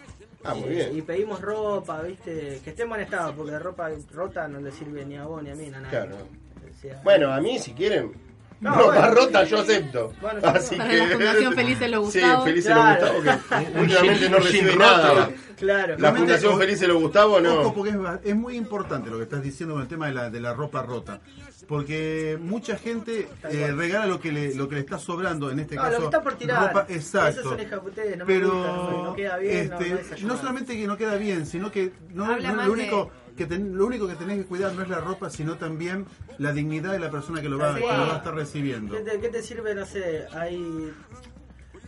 Ah, 0.43 0.53
muy 0.55 0.69
bien. 0.69 0.97
Y 0.97 1.01
pedimos 1.01 1.39
ropa, 1.41 2.01
viste, 2.01 2.59
que 2.63 2.69
esté 2.71 2.83
en 2.83 2.89
buen 2.89 3.01
estado, 3.01 3.33
porque 3.35 3.51
la 3.51 3.59
ropa 3.59 3.89
rota 4.11 4.47
no 4.47 4.59
le 4.59 4.71
sirve 4.71 5.05
ni 5.05 5.17
a 5.17 5.25
vos 5.25 5.41
ni 5.43 5.49
a 5.51 5.55
mí, 5.55 5.67
ni 5.69 5.73
a 5.75 5.79
nadie. 5.81 5.89
Claro. 5.89 6.15
O 6.17 6.81
sea, 6.81 7.01
Bueno, 7.03 7.31
a 7.31 7.39
mí 7.39 7.59
si 7.59 7.73
quieren, 7.73 8.11
No, 8.59 8.73
ropa 8.75 8.93
bueno, 8.99 9.13
rota 9.15 9.45
sí, 9.45 9.51
yo 9.51 9.57
sí. 9.57 9.71
acepto. 9.71 10.13
Bueno, 10.21 10.39
sí, 10.41 10.47
Así 10.47 10.75
Para 10.77 10.89
que, 10.89 10.97
la 10.97 11.07
Fundación 11.07 11.53
Felices 11.53 11.89
Lo 11.91 11.97
Sí, 11.97 12.19
Gustavo. 12.19 12.43
Felices 12.45 12.71
Claro. 12.73 13.05
Lo 13.05 13.13
Gustavo, 13.13 13.65
que 13.73 13.79
últimamente 13.79 14.29
no 14.29 14.37
recibe 14.39 14.75
nada. 14.75 15.29
Claro. 15.57 15.95
La 15.99 16.13
Fundación 16.13 16.57
Felices 16.59 16.87
Lo 16.87 16.99
Gustavo 16.99 17.31
Ojo, 17.33 17.41
no. 17.41 17.73
porque 17.73 17.91
es, 17.91 17.97
es 18.23 18.35
muy 18.35 18.55
importante 18.55 19.09
lo 19.11 19.17
que 19.17 19.23
estás 19.23 19.43
diciendo 19.43 19.75
con 19.75 19.83
el 19.83 19.87
tema 19.87 20.07
de 20.07 20.13
la, 20.13 20.29
de 20.29 20.39
la 20.41 20.53
ropa 20.53 20.81
rota. 20.81 21.21
Porque 21.67 22.37
mucha 22.41 22.77
gente 22.77 23.27
eh, 23.49 23.71
regala 23.71 24.05
lo 24.07 24.19
que 24.19 24.31
le, 24.31 24.53
lo 24.55 24.67
que 24.67 24.75
le 24.75 24.81
está 24.81 24.97
sobrando, 24.97 25.51
en 25.51 25.59
este 25.59 25.75
No, 25.75 25.83
caso. 25.83 25.93
lo 25.93 25.99
que 25.99 26.05
está 26.05 26.21
por 26.23 26.33
tirar. 26.35 26.67
Ropa, 26.67 26.85
Eso 26.89 26.95
exacto. 27.27 27.51
no 27.51 27.57
me 27.57 28.25
Pero 28.25 28.51
gusta, 28.51 28.67
no, 28.71 29.03
no 29.05 29.13
queda 29.15 29.37
bien, 29.37 29.69
no, 29.69 29.79
este, 29.79 30.21
no 30.23 30.37
solamente 30.37 30.75
que 30.75 30.87
no 30.87 30.97
queda 30.97 31.15
bien, 31.15 31.45
sino 31.45 31.71
que 31.71 31.93
no, 32.13 32.37
lo 32.37 32.63
de- 32.63 32.69
único 32.69 33.11
que 33.37 33.45
ten- 33.45 33.77
lo 33.77 33.85
único 33.85 34.07
que 34.07 34.15
tenés 34.15 34.39
que 34.39 34.45
cuidar 34.45 34.73
no 34.73 34.81
es 34.83 34.89
la 34.89 34.99
ropa, 34.99 35.29
sino 35.29 35.55
también 35.57 36.05
la 36.37 36.51
dignidad 36.51 36.91
de 36.91 36.99
la 36.99 37.09
persona 37.09 37.41
que 37.41 37.47
lo 37.49 37.57
va, 37.57 37.73
que 37.75 37.79
lo 37.81 37.87
va 37.87 38.13
a 38.15 38.17
estar 38.17 38.35
recibiendo. 38.35 38.93
¿Qué 38.95 39.01
te, 39.01 39.19
qué 39.19 39.29
te 39.29 39.41
sirve? 39.41 39.73
No 39.73 39.85
sé, 39.85 40.25
hay... 40.33 40.91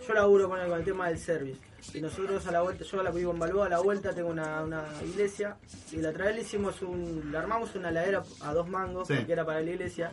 Yo 0.07 0.13
laburo 0.13 0.49
con 0.49 0.59
el, 0.59 0.67
con 0.69 0.80
el 0.80 0.86
tema 0.86 1.07
del 1.09 1.17
service. 1.17 1.59
Y 1.94 2.02
nosotros 2.02 2.46
a 2.48 2.52
la 2.52 2.62
vuelta, 2.62 2.84
yo 2.84 3.04
la 3.04 3.12
vivo 3.12 3.32
en 3.34 3.40
Balboa, 3.40 3.66
a 3.66 3.70
la 3.70 3.80
vuelta 3.80 4.14
tengo 4.14 4.30
una, 4.30 4.62
una 4.64 4.84
iglesia. 5.04 5.58
Y 5.92 5.98
la 5.98 6.10
otra 6.10 6.26
vez 6.26 6.36
le 6.36 6.42
hicimos 6.42 6.82
un... 6.82 7.30
Le 7.32 7.38
armamos 7.38 7.76
una 7.76 7.90
heladera 7.90 8.24
a 8.42 8.54
dos 8.54 8.68
mangos, 8.70 9.08
Sí. 9.08 9.16
porque 9.16 9.34
era 9.34 9.46
para 9.46 9.62
la 9.62 9.70
iglesia. 9.70 10.12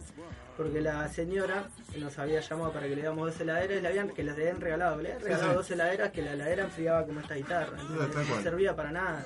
Porque 0.57 0.81
la 0.81 1.09
señora 1.09 1.69
nos 1.97 2.19
había 2.19 2.41
llamado 2.41 2.71
para 2.73 2.83
que 2.85 2.91
le 2.91 2.97
diéramos 2.97 3.33
dos 3.33 3.41
heladeras 3.41 3.79
y 3.79 3.81
le 3.83 3.89
habían, 3.89 4.09
que 4.11 4.23
les 4.25 4.35
habían 4.35 4.61
regalado. 4.61 5.01
Le 5.01 5.09
habían 5.13 5.23
regalado 5.25 5.51
sí. 5.51 5.57
dos 5.57 5.71
heladeras 5.71 6.11
que 6.11 6.23
la 6.23 6.33
heladera 6.35 6.65
enfriaba 6.65 7.07
como 7.07 7.21
esta 7.21 7.35
guitarra. 7.35 7.79
Entonces, 7.81 8.29
no 8.29 8.43
servía 8.43 8.77
para 8.77 8.91
nada. 8.93 9.25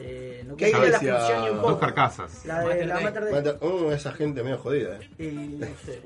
Eh, 0.00 0.42
no 0.46 0.56
¿Qué 0.56 0.70
la 0.72 0.78
iglesia? 0.78 1.16
función 1.18 1.42
ni 1.44 1.50
un 1.50 1.56
poco. 1.56 1.70
Dos 1.72 1.80
carcasas. 1.80 2.44
La 2.46 2.60
de 2.62 2.86
la 2.86 3.00
Mater 3.00 3.24
Dei. 3.24 3.54
Oh, 3.60 3.92
esa 3.92 4.12
gente 4.12 4.42
medio 4.42 4.58
jodida. 4.58 4.96
eh. 4.98 5.08
Y 5.18 5.30
no 5.58 5.66
sé, 5.84 6.00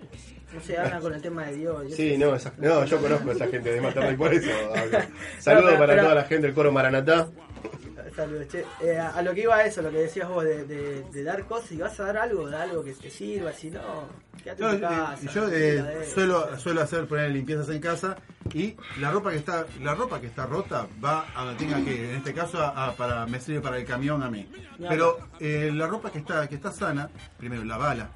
no 0.53 0.61
sé, 0.61 0.79
hablan 0.79 1.01
con 1.01 1.15
el 1.15 1.21
tema 1.23 1.45
de 1.47 1.57
Dios. 1.57 1.85
y 1.89 1.93
Sí, 1.93 2.19
no, 2.19 2.35
esa- 2.35 2.53
no, 2.59 2.85
yo 2.85 3.01
conozco 3.01 3.31
a 3.31 3.33
esa 3.35 3.47
gente 3.49 3.73
de 3.73 3.81
Materrey 3.81 4.17
por 4.17 4.33
eso. 4.33 4.51
hablo. 4.75 4.99
Saludos 5.39 5.67
pero- 5.71 5.79
para 5.79 5.93
pero- 5.93 6.03
toda 6.05 6.15
la 6.15 6.25
gente 6.25 6.47
del 6.47 6.55
coro 6.55 6.73
Maranatá. 6.73 7.29
Saludos, 8.17 8.49
che. 8.49 8.65
Eh, 8.81 8.99
a, 8.99 9.11
a 9.11 9.23
lo 9.23 9.33
que 9.33 9.43
iba 9.43 9.63
eso, 9.63 9.81
lo 9.83 9.91
que 9.91 9.99
decías 9.99 10.29
vos, 10.29 10.43
de, 10.43 10.65
de, 10.65 11.03
de 11.13 11.23
dar 11.23 11.45
cosas, 11.45 11.71
y 11.73 11.77
vas 11.77 11.99
a 12.01 12.05
dar 12.07 12.17
algo, 12.19 12.49
da 12.51 12.63
algo 12.63 12.83
que 12.83 12.93
te 12.93 13.11
sirva, 13.11 13.53
si 13.53 13.71
no, 13.71 13.81
quédate 14.43 14.61
Yo, 14.63 14.71
en 14.71 14.81
tu 14.81 14.87
eh, 14.87 14.89
casa. 14.89 15.33
yo, 15.33 15.41
no 15.43 15.49
eh, 15.53 16.05
suelo, 16.13 16.59
suelo 16.59 16.81
hacer 16.83 17.07
poner 17.07 17.31
limpiezas 17.31 17.69
en 17.69 17.81
casa 17.81 18.17
y 18.55 18.75
la 18.99 19.11
ropa 19.13 19.31
que 19.31 19.37
está 19.37 19.67
la 19.83 19.95
ropa 19.95 20.21
que 20.21 20.27
está 20.29 20.47
rota 20.47 20.87
va 21.05 21.27
a 21.37 21.55
tenga 21.59 21.85
que 21.85 22.11
en 22.11 22.17
este 22.17 22.33
caso 22.33 22.59
a- 22.63 22.87
a- 22.87 22.93
para 22.97 23.27
me 23.27 23.39
sirve 23.41 23.61
para 23.61 23.77
el 23.77 23.85
camión 23.85 24.23
a 24.23 24.31
mí 24.31 24.49
pero 24.89 25.19
eh, 25.39 25.71
la 25.75 25.87
ropa 25.87 26.11
que 26.11 26.19
está 26.21 26.49
que 26.49 26.55
está 26.55 26.73
sana 26.73 27.11
primero 27.37 27.63
la 27.65 27.77
bala 27.77 28.09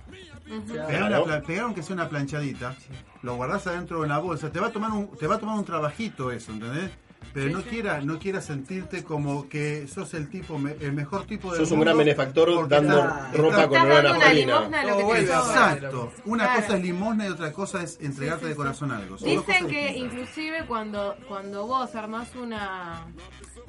Claro. 0.66 0.88
pegar, 0.88 1.02
una 1.04 1.22
pla- 1.24 1.42
pegar 1.42 1.64
aunque 1.64 1.82
sea 1.82 1.94
una 1.94 2.08
planchadita 2.08 2.74
lo 3.22 3.36
guardás 3.36 3.66
adentro 3.66 3.98
de 4.00 4.06
una 4.06 4.18
bolsa 4.18 4.50
te 4.50 4.60
va 4.60 4.66
a 4.68 4.72
tomar 4.72 4.90
un 4.92 5.08
te 5.16 5.26
va 5.26 5.36
a 5.36 5.38
tomar 5.38 5.56
un 5.58 5.64
trabajito 5.64 6.30
eso 6.32 6.52
¿entendés? 6.52 6.90
pero 7.32 7.46
Sí, 7.46 7.52
no 7.52 7.60
sí. 7.60 7.66
quiera 7.70 8.00
no 8.00 8.18
quiera 8.18 8.40
sentirte 8.40 9.04
como 9.04 9.48
que 9.48 9.86
sos 9.86 10.12
el 10.14 10.28
tipo 10.28 10.58
me- 10.58 10.72
el 10.80 10.92
mejor 10.92 11.24
tipo 11.24 11.52
del 11.52 11.60
Sos 11.60 11.70
un 11.70 11.80
gran 11.80 11.96
benefactor 11.96 12.68
dando 12.68 12.98
está- 12.98 13.30
ropa 13.34 13.54
está- 13.62 13.68
con 13.68 13.80
olor 13.80 13.92
a 13.92 14.02
dando 14.02 14.18
una 14.18 14.32
limosna 14.32 14.80
a 14.80 14.84
lo 14.86 14.96
que 14.96 15.04
te 15.14 15.20
Exacto. 15.22 16.12
Una 16.24 16.44
Claro. 16.44 16.60
cosa 16.62 16.76
es 16.76 16.82
limosna 16.82 17.26
y 17.26 17.28
otra 17.30 17.52
cosa 17.52 17.82
es 17.82 17.98
entregarte 18.00 18.40
Sí, 18.40 18.44
sí, 18.44 18.48
de 18.48 18.52
sí. 18.54 18.56
corazón 18.56 18.90
algo. 18.92 19.18
Son 19.18 19.28
dos 19.34 19.46
Dicen 19.46 19.62
cosas 19.62 19.72
que 19.72 19.86
distintas. 19.86 20.12
inclusive 20.12 20.66
cuando, 20.66 21.16
cuando 21.28 21.66
vos 21.66 21.94
armás 21.94 22.34
una... 22.34 23.06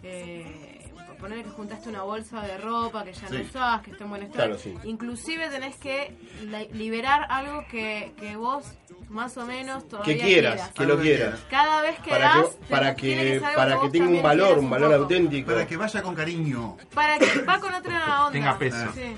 Eh, 0.01 0.82
poner 1.23 1.43
que 1.43 1.49
juntaste 1.51 1.89
una 1.89 2.03
bolsa 2.03 2.41
de 2.41 2.57
ropa 2.57 3.03
que 3.05 3.13
ya 3.13 3.21
no 3.29 3.29
Sí. 3.37 3.41
usás, 3.49 3.81
que 3.81 3.91
está 3.91 4.03
en 4.03 4.09
buen 4.09 4.23
estado. 4.23 4.43
Claro, 4.45 4.59
sí. 4.59 4.75
Inclusive 4.83 5.49
tenés 5.49 5.75
que 5.77 6.15
li- 6.43 6.67
liberar 6.77 7.25
algo 7.29 7.65
que, 7.71 8.13
que 8.19 8.35
vos 8.35 8.65
más 9.09 9.37
o 9.37 9.45
menos 9.45 9.87
todavía 9.87 10.15
Que 10.17 10.21
quieras, 10.21 10.71
que 10.71 10.85
lo 10.85 10.99
quieras. 10.99 11.39
Cada 11.49 11.81
vez 11.81 11.97
que 11.99 12.09
Para 12.09 12.35
das, 12.35 12.47
que, 12.55 12.65
para 12.69 12.95
que, 12.95 13.41
para 13.55 13.79
que 13.79 13.89
tenga 13.89 14.09
un 14.09 14.21
valor, 14.21 14.47
quieras 14.47 14.63
un 14.63 14.69
valor 14.69 14.89
poco. 14.91 15.01
auténtico. 15.03 15.51
Para 15.51 15.65
que 15.67 15.77
vaya 15.77 16.01
con 16.03 16.15
cariño. 16.15 16.77
Para 16.93 17.17
que 17.19 17.41
va 17.41 17.59
con 17.59 17.73
otra 17.73 17.97
onda. 18.27 18.31
Tenga 18.31 18.57
peso. 18.57 18.85
Sí. 18.93 19.15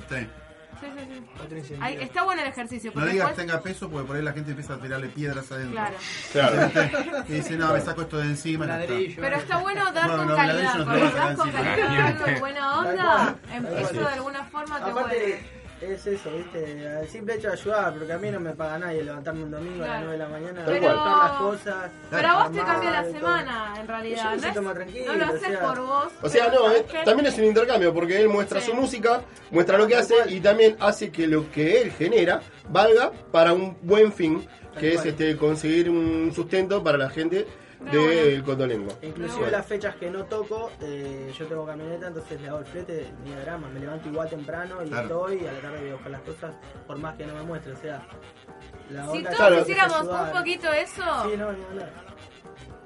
Sí. 0.86 1.64
Sí, 1.64 1.76
sí, 1.76 1.76
está 2.02 2.24
bueno 2.24 2.42
el 2.42 2.48
ejercicio. 2.48 2.92
No 2.96 3.02
digas 3.06 3.28
después- 3.30 3.36
tenga 3.36 3.62
peso 3.62 3.90
porque 3.90 4.08
por 4.08 4.16
ahí 4.16 4.22
la 4.22 4.34
gente 4.34 4.52
empieza 4.52 4.74
a 4.76 4.78
tirarle 4.80 5.08
piedras 5.10 5.52
adentro. 5.52 5.74
Claro. 5.74 5.96
Claro. 6.32 7.24
Y 7.28 7.34
dice, 7.34 7.58
no, 7.58 7.74
me 7.74 7.82
saco 7.82 8.02
esto 8.02 8.18
de 8.18 8.24
encima. 8.26 8.66
Ladrillo. 8.66 9.22
Pero 9.22 9.38
está 9.38 9.58
bueno 9.58 9.92
dar 9.92 10.08
No, 10.10 10.18
con 10.18 10.28
no, 10.28 10.36
calidad. 10.36 10.74
Cuando 10.86 11.12
das 11.12 11.36
con 11.38 11.56
algo 11.56 12.26
en 12.28 12.40
buena 12.40 12.80
onda, 12.80 13.36
em- 13.52 13.64
cual. 13.66 13.94
de 13.94 14.06
alguna 14.08 14.44
forma 14.46 14.78
te 14.84 14.92
Aparte, 14.92 15.18
vuelve. 15.18 15.55
Es 15.82 16.08
eso, 16.08 16.30
¿viste? 16.32 17.00
El 17.02 17.08
simple 17.08 17.36
hecho 17.36 17.48
de 17.48 17.54
ayudar, 17.54 17.94
porque 17.94 18.14
a 18.14 18.18
mí 18.18 18.32
no 18.32 18.40
me 18.40 18.54
paga 18.54 18.80
nadie 18.80 19.04
levantarme 19.04 19.44
un 19.44 19.52
domingo 19.52 19.84
a 19.84 19.88
las 19.88 19.98
Claro. 20.02 20.06
9 20.06 20.12
de 20.12 20.18
la 20.18 20.30
mañana, 20.30 20.62
Pero- 20.66 20.82
buscar 20.96 21.18
las 21.18 21.32
cosas. 21.40 21.92
Pero 22.10 22.28
a 22.28 22.44
vos 22.44 22.52
te 22.54 22.60
armar 22.60 22.74
cambia 22.74 22.92
la 22.92 23.02
y 23.02 23.04
todo. 23.06 23.14
semana, 23.20 23.74
en 23.80 23.88
realidad. 23.88 24.24
No, 24.34 24.40
siento 24.40 24.60
es- 24.60 24.66
más 24.66 24.74
tranquilo, 24.76 25.06
no 25.06 25.14
lo 25.16 25.26
o 25.26 25.28
haces 25.36 25.42
sea. 25.48 25.60
por 25.62 25.80
vos. 25.82 26.08
O 26.22 26.30
sea, 26.30 26.46
pero 26.50 26.60
no, 26.60 26.66
¿sabes 26.68 26.82
eh, 26.82 26.86
qué? 26.92 26.98
también 27.04 27.26
es 27.28 27.38
un 27.38 27.44
intercambio 27.46 27.94
porque 27.94 28.20
él 28.22 28.30
muestra 28.30 28.62
Sí. 28.62 28.72
su 28.72 28.74
música, 28.76 29.22
muestra 29.52 29.78
lo 29.78 29.88
que 29.88 29.96
hace 29.96 30.16
y 30.30 30.40
también 30.40 30.76
hace 30.80 31.12
que 31.12 31.28
lo 31.28 31.52
que 31.52 31.82
él 31.82 31.92
genera 31.92 32.42
valga 32.70 33.12
para 33.32 33.54
un 33.54 33.78
buen 33.82 34.12
fin, 34.14 34.48
que 34.80 34.90
es 34.90 34.96
cual. 34.96 35.08
este 35.10 35.38
conseguir 35.38 35.90
un 35.90 36.32
sustento 36.34 36.84
para 36.84 36.98
la 36.98 37.10
gente 37.10 37.46
Pero 37.84 38.04
bueno. 38.04 38.46
Cotolengo. 38.46 38.98
Inclusive 39.02 39.40
Bueno. 39.42 39.58
las 39.58 39.66
fechas 39.66 39.96
que 39.98 40.10
no 40.10 40.24
toco, 40.26 40.72
eh, 40.82 41.32
yo 41.38 41.46
tengo 41.48 41.66
camioneta, 41.66 42.08
entonces 42.08 42.40
le 42.42 42.48
hago 42.48 42.60
el 42.60 42.66
flete, 42.66 43.08
ni 43.24 43.32
de 43.32 43.42
drama, 43.42 43.68
me 43.74 43.80
levanto 43.80 44.08
igual 44.10 44.30
temprano 44.30 44.82
y 44.84 44.88
Claro. 44.88 45.04
estoy, 45.28 45.44
y 45.44 45.48
a 45.48 45.52
la 45.52 45.60
tarde 45.60 45.80
voy 45.82 45.90
a 45.90 45.94
buscar 45.94 46.12
las 46.12 46.22
cosas, 46.22 46.56
por 46.88 46.98
más 47.00 47.16
que 47.18 47.26
no 47.26 47.34
me 47.36 47.44
muestre, 47.44 47.74
o 47.74 47.78
sea... 47.78 48.06
La 48.90 49.08
Si 49.12 49.24
todos 49.24 49.36
Claro. 49.36 49.62
hiciéramos 49.62 50.02
un 50.08 50.32
poquito 50.32 50.72
eso, 50.72 51.04
Sí, 51.30 51.38
no, 51.38 51.52
ni 51.52 51.64
hablar. 51.64 51.92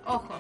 ojo. 0.06 0.34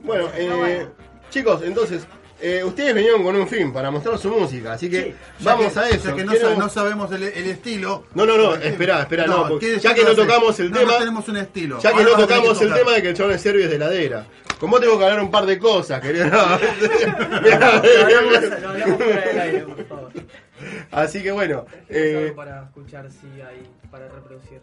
Bueno, 0.00 0.28
eh, 0.34 0.50
bueno. 0.54 0.90
chicos, 1.30 1.62
entonces, 1.62 2.06
eh, 2.42 2.62
ustedes 2.64 2.94
vinieron 2.94 3.22
con 3.22 3.36
un 3.36 3.46
fin 3.48 3.72
para 3.72 3.90
mostrar 3.90 4.18
su 4.18 4.28
música, 4.30 4.72
así 4.74 4.90
que 4.90 5.02
Sí. 5.02 5.14
Vamos 5.40 5.72
que- 5.72 5.78
a 5.80 5.88
eso. 5.88 6.08
Ya 6.10 6.14
que 6.16 6.24
no, 6.24 6.32
Quiero- 6.32 6.56
no 6.56 6.68
sabemos 6.68 7.10
el, 7.12 7.22
el 7.22 7.46
estilo. 7.46 8.04
No, 8.14 8.26
no, 8.26 8.36
no, 8.36 8.54
espera, 8.56 9.00
espera, 9.02 9.26
no, 9.26 9.48
porque 9.48 9.74
¿qué 9.74 9.80
ya 9.80 9.94
que 9.94 10.04
no 10.04 10.14
tocamos 10.14 10.58
el 10.60 10.70
No, 10.70 10.78
tema- 10.80 10.92
No 10.92 10.98
tenemos 10.98 11.28
un 11.28 11.36
estilo. 11.38 11.78
Ya 11.80 11.90
que 11.92 12.02
Ahora 12.02 12.10
no 12.10 12.26
tocamos 12.26 12.58
que 12.58 12.64
el 12.64 12.74
tema 12.74 12.92
de 12.92 13.02
que 13.02 13.08
el 13.10 13.14
chabón 13.16 13.32
es 13.32 13.40
serbio 13.42 13.64
es 13.64 13.70
de 13.70 13.76
heladera. 13.76 14.26
Como 14.60 14.78
tengo 14.78 14.96
que 14.98 15.04
hablar 15.04 15.20
un 15.20 15.30
par 15.30 15.46
de 15.46 15.58
cosas, 15.58 16.00
querido. 16.00 16.26
No. 16.30 16.58
Así 20.90 21.22
que 21.22 21.32
bueno, 21.32 21.64
eh, 21.88 22.32
para 22.36 22.64
escuchar 22.64 23.08
si 23.10 23.26
hay 23.40 23.62
para 23.90 24.08
reproducir. 24.08 24.60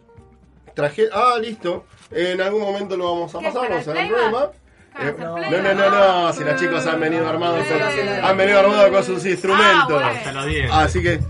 traje. 0.74 1.08
Ah, 1.12 1.34
listo. 1.40 1.84
En 2.10 2.40
algún 2.40 2.62
momento 2.62 2.96
lo 2.96 3.04
vamos 3.12 3.34
a 3.34 3.38
¿Qué, 3.38 3.44
pasar, 3.46 3.68
vamos 3.68 3.88
a 3.88 4.00
el 4.02 4.08
problema. 4.08 4.50
¿Para 4.92 5.08
Eh, 5.08 5.14
no, 5.18 5.36
no, 5.38 5.74
no, 5.74 5.90
no, 6.26 6.32
si 6.32 6.44
los 6.44 6.60
chicos 6.60 6.86
han 6.86 7.00
venido 7.00 7.28
armados, 7.28 7.64
Eh. 7.66 8.20
han 8.22 8.36
venido 8.36 8.58
armados 8.60 8.90
con 8.90 9.04
sus 9.04 9.24
instrumentos. 9.26 9.74
Ah, 9.80 9.86
bueno. 9.88 10.06
Hasta 10.08 10.32
los 10.32 10.46
10. 10.46 10.70
Así 10.72 11.02
que 11.02 11.20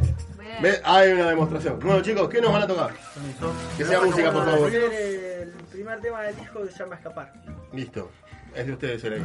ve, 0.63 0.81
hay 0.85 1.13
una 1.13 1.29
demostración. 1.31 1.79
Bueno, 1.81 2.01
chicos, 2.03 2.29
¿qué 2.29 2.41
nos 2.41 2.53
van 2.53 2.63
a 2.63 2.67
tocar? 2.67 2.91
Que 3.77 3.85
sea 3.85 4.01
música, 4.01 4.33
por 4.33 4.45
favor. 4.45 4.75
el 4.75 5.53
primer 5.71 6.01
tema 6.01 6.23
del 6.23 6.37
disco 6.37 6.63
que 6.63 6.71
se 6.73 6.79
llama 6.79 6.97
Escapar. 6.97 7.33
Listo. 7.73 8.11
Es 8.55 8.67
de 8.67 8.73
ustedes 8.73 9.05
el 9.05 9.23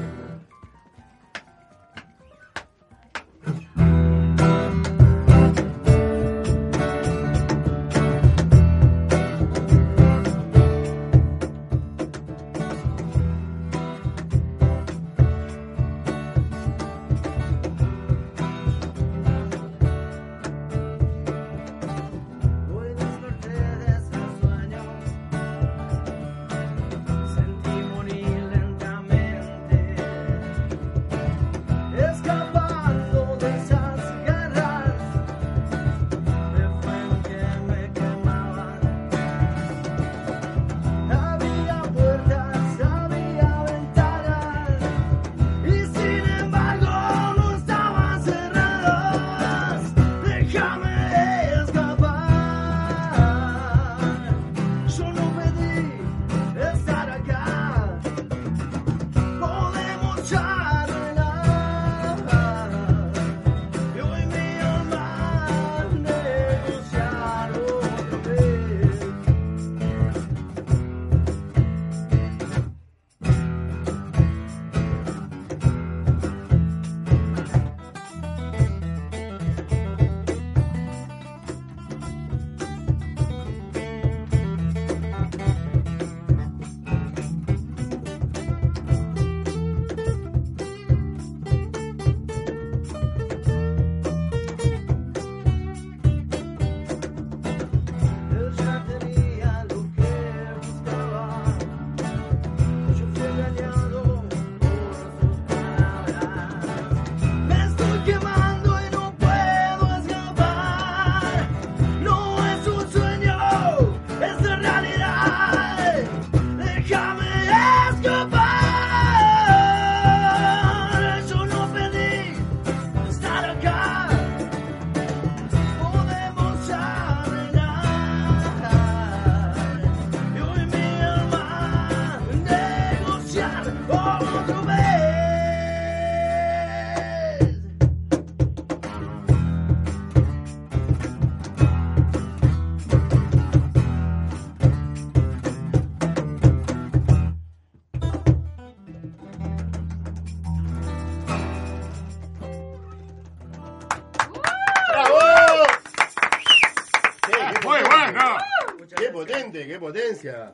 potencia! 159.95 160.53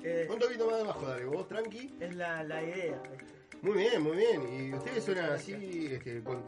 Que 0.00 0.26
Un 0.30 0.38
poquito 0.38 0.70
más 0.70 0.80
abajo, 0.82 1.06
dale, 1.06 1.24
vos 1.24 1.48
tranqui. 1.48 1.96
es 1.98 2.14
la, 2.14 2.42
la 2.44 2.62
idea. 2.62 3.02
Muy 3.62 3.78
bien, 3.78 4.02
muy 4.02 4.16
bien. 4.16 4.42
Y 4.70 4.74
ustedes 4.74 5.02
suenan 5.04 5.30
así, 5.32 5.88
este, 5.92 6.22
con... 6.22 6.44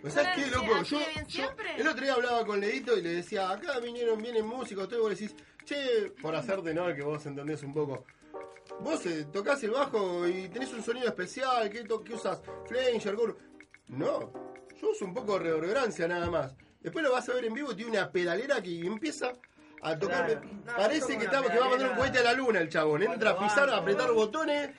¿Pues 0.00 0.14
¿Sabes 0.14 0.30
qué, 0.34 0.50
loco? 0.50 0.82
Yo, 0.82 0.98
el 1.78 1.86
otro 1.86 2.02
día 2.02 2.14
hablaba 2.14 2.44
con 2.44 2.58
Leito 2.58 2.96
y 2.98 3.02
le 3.02 3.10
decía, 3.10 3.50
acá 3.50 3.78
vinieron, 3.78 4.20
vienen 4.20 4.44
músicos, 4.46 4.88
todo, 4.88 4.98
y 4.98 5.02
vos 5.02 5.10
decís, 5.10 5.36
che, 5.64 6.10
por 6.20 6.34
hacerte, 6.34 6.74
¿no? 6.74 6.92
Que 6.94 7.02
vos 7.02 7.24
entendés 7.26 7.62
un 7.62 7.72
poco. 7.74 8.04
Vos 8.80 9.04
eh, 9.06 9.26
tocás 9.32 9.62
el 9.62 9.70
bajo 9.70 10.26
y 10.26 10.48
tenés 10.48 10.72
un 10.72 10.82
sonido 10.82 11.06
especial, 11.06 11.68
¿qué, 11.70 11.84
to- 11.84 12.02
qué 12.02 12.14
usas? 12.14 12.40
Flanger, 12.66 13.14
Gur. 13.14 13.38
No, 13.88 14.32
yo 14.80 14.90
uso 14.90 15.04
un 15.04 15.14
poco 15.14 15.34
de 15.38 15.44
reverberancia 15.44 16.08
nada 16.08 16.28
más. 16.30 16.56
Después 16.80 17.04
lo 17.04 17.12
vas 17.12 17.28
a 17.28 17.34
ver 17.34 17.44
en 17.44 17.54
vivo 17.54 17.70
y 17.72 17.76
tiene 17.76 17.90
una 17.92 18.10
pedalera 18.10 18.60
que 18.62 18.80
empieza 18.80 19.34
a 19.84 19.98
tocar. 19.98 20.26
Claro. 20.26 20.40
No, 20.64 20.76
Parece 20.76 21.18
que, 21.18 21.26
una 21.26 21.42
que 21.42 21.58
va 21.58 21.66
a 21.66 21.68
mandar 21.70 21.90
un 21.90 21.96
cohete 21.96 22.18
a 22.18 22.22
la 22.22 22.32
luna 22.34 22.60
el 22.60 22.68
chabón. 22.68 23.02
Entra 23.02 23.30
a 23.30 23.38
pisar, 23.38 23.68
a 23.68 23.78
apretar 23.78 24.12
botones. 24.12 24.70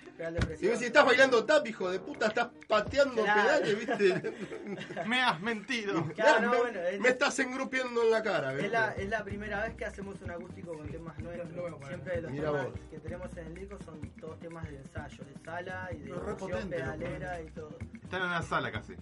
Y 0.61 0.67
vos 0.69 0.79
si 0.79 0.85
estás 0.85 1.05
bailando 1.05 1.43
tap, 1.43 1.67
hijo 1.67 1.89
de 1.91 1.99
puta, 1.99 2.27
estás 2.27 2.47
pateando 2.67 3.23
Claro. 3.23 3.41
pedales, 3.41 3.79
¿viste? 3.79 4.33
Me 5.05 5.21
has 5.21 5.41
mentido. 5.41 6.05
Claro, 6.15 6.39
me, 6.41 6.47
no, 6.47 6.57
bueno, 6.63 6.79
es- 6.79 6.99
me 7.01 7.09
estás 7.09 7.37
engrupiendo 7.39 8.01
en 8.03 8.11
la 8.11 8.23
cara, 8.23 8.51
Es 8.51 8.57
¿viste? 8.57 8.69
la, 8.71 8.91
es 8.93 9.09
la 9.09 9.23
primera 9.25 9.63
vez 9.63 9.75
que 9.75 9.85
hacemos 9.85 10.21
un 10.21 10.31
acústico 10.31 10.73
con 10.77 10.87
temas 10.87 11.19
nuestros. 11.19 11.49
Siempre 11.87 12.21
los 12.21 12.31
Mira 12.31 12.45
temas 12.51 12.65
vos. 12.67 12.73
que 12.91 12.99
tenemos 12.99 13.37
en 13.37 13.47
el 13.47 13.55
disco 13.55 13.77
son 13.83 13.99
todos 14.21 14.39
temas 14.39 14.69
de 14.69 14.77
ensayo, 14.77 15.23
de 15.25 15.43
sala 15.43 15.89
y 15.91 15.97
de 15.97 16.13
potente, 16.13 16.75
pedalera 16.77 17.41
y 17.41 17.45
todo. 17.47 17.77
Están 18.03 18.21
en 18.21 18.27
una 18.27 18.41
sala 18.43 18.71
casi. 18.71 18.93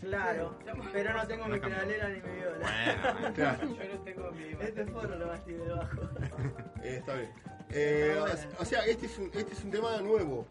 Claro, 0.00 0.56
pero 0.92 1.12
no 1.14 1.26
tengo 1.26 1.46
mi 1.46 1.58
pedalera 1.58 2.08
ni 2.08 2.20
mi 2.20 2.36
viola. 2.36 3.12
Bueno, 3.20 3.34
Claro. 3.34 3.68
Yo 3.68 3.94
no 3.94 4.00
tengo 4.02 4.30
mi 4.32 4.44
Este 4.60 4.84
foro 4.86 5.16
lo 5.16 5.28
bastí 5.28 5.52
debajo. 5.52 6.00
Eh, 6.82 6.96
está 6.98 7.14
bien. 7.14 7.30
Eh, 7.70 8.16
o, 8.16 8.62
o 8.62 8.64
sea, 8.64 8.84
este 8.86 9.06
es 9.06 9.18
un, 9.18 9.24
este 9.34 9.52
es 9.54 9.64
un 9.64 9.70
tema 9.72 9.96
nuevo. 10.02 10.46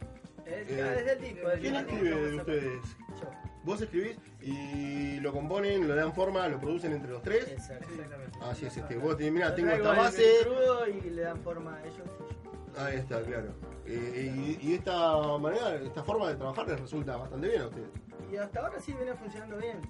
Es, 0.46 0.70
Eh, 0.70 0.82
ah, 0.84 0.93
es 1.12 1.22
disco. 1.22 1.48
del 1.48 1.60
¿Quién 1.62 1.76
escribe 1.76 2.10
de 2.30 2.36
ustedes? 2.36 2.82
Yo. 3.22 3.32
Vos 3.64 3.82
escribís 3.82 4.18
y 4.41 5.20
lo 5.22 5.32
componen, 5.32 5.88
lo 5.88 5.96
dan 5.96 6.14
forma, 6.14 6.48
lo 6.50 6.60
producen 6.60 6.91
entre 6.91 7.10
los 7.12 7.22
tres. 7.24 7.48
Exactamente. 7.48 8.38
Así 8.41 8.66
es, 8.66 8.76
este. 8.78 8.98
Vos 8.98 9.18
te 9.18 9.32
mira, 9.32 9.50
Yo 9.50 9.56
tengo 9.56 9.70
esta 9.72 9.91
el- 9.91 9.98
base. 9.98 10.38
el 10.39 10.46
crudo 10.46 10.88
y 10.88 11.02
le 11.10 11.22
dan 11.22 11.39
forma 11.41 11.76
a 11.78 11.82
ellos 11.84 11.96
y 11.96 12.78
yo. 12.78 12.84
Ahí 12.84 12.98
está, 12.98 13.22
claro. 13.22 13.54
Eh, 13.88 14.57
y, 14.61 14.73
esta 14.73 15.38
manera, 15.38 15.75
esta 15.75 16.03
forma 16.03 16.29
de 16.29 16.36
trabajar 16.36 16.67
les 16.67 16.79
resulta 16.79 17.17
bastante 17.17 17.47
bien 17.47 17.61
a 17.61 17.67
ustedes. 17.67 17.89
Y 18.31 18.38
hasta 18.38 18.59
ahora 18.61 18.79
sí 18.79 18.93
viene 18.93 19.13
funcionando 19.13 19.57
bien. 19.57 19.81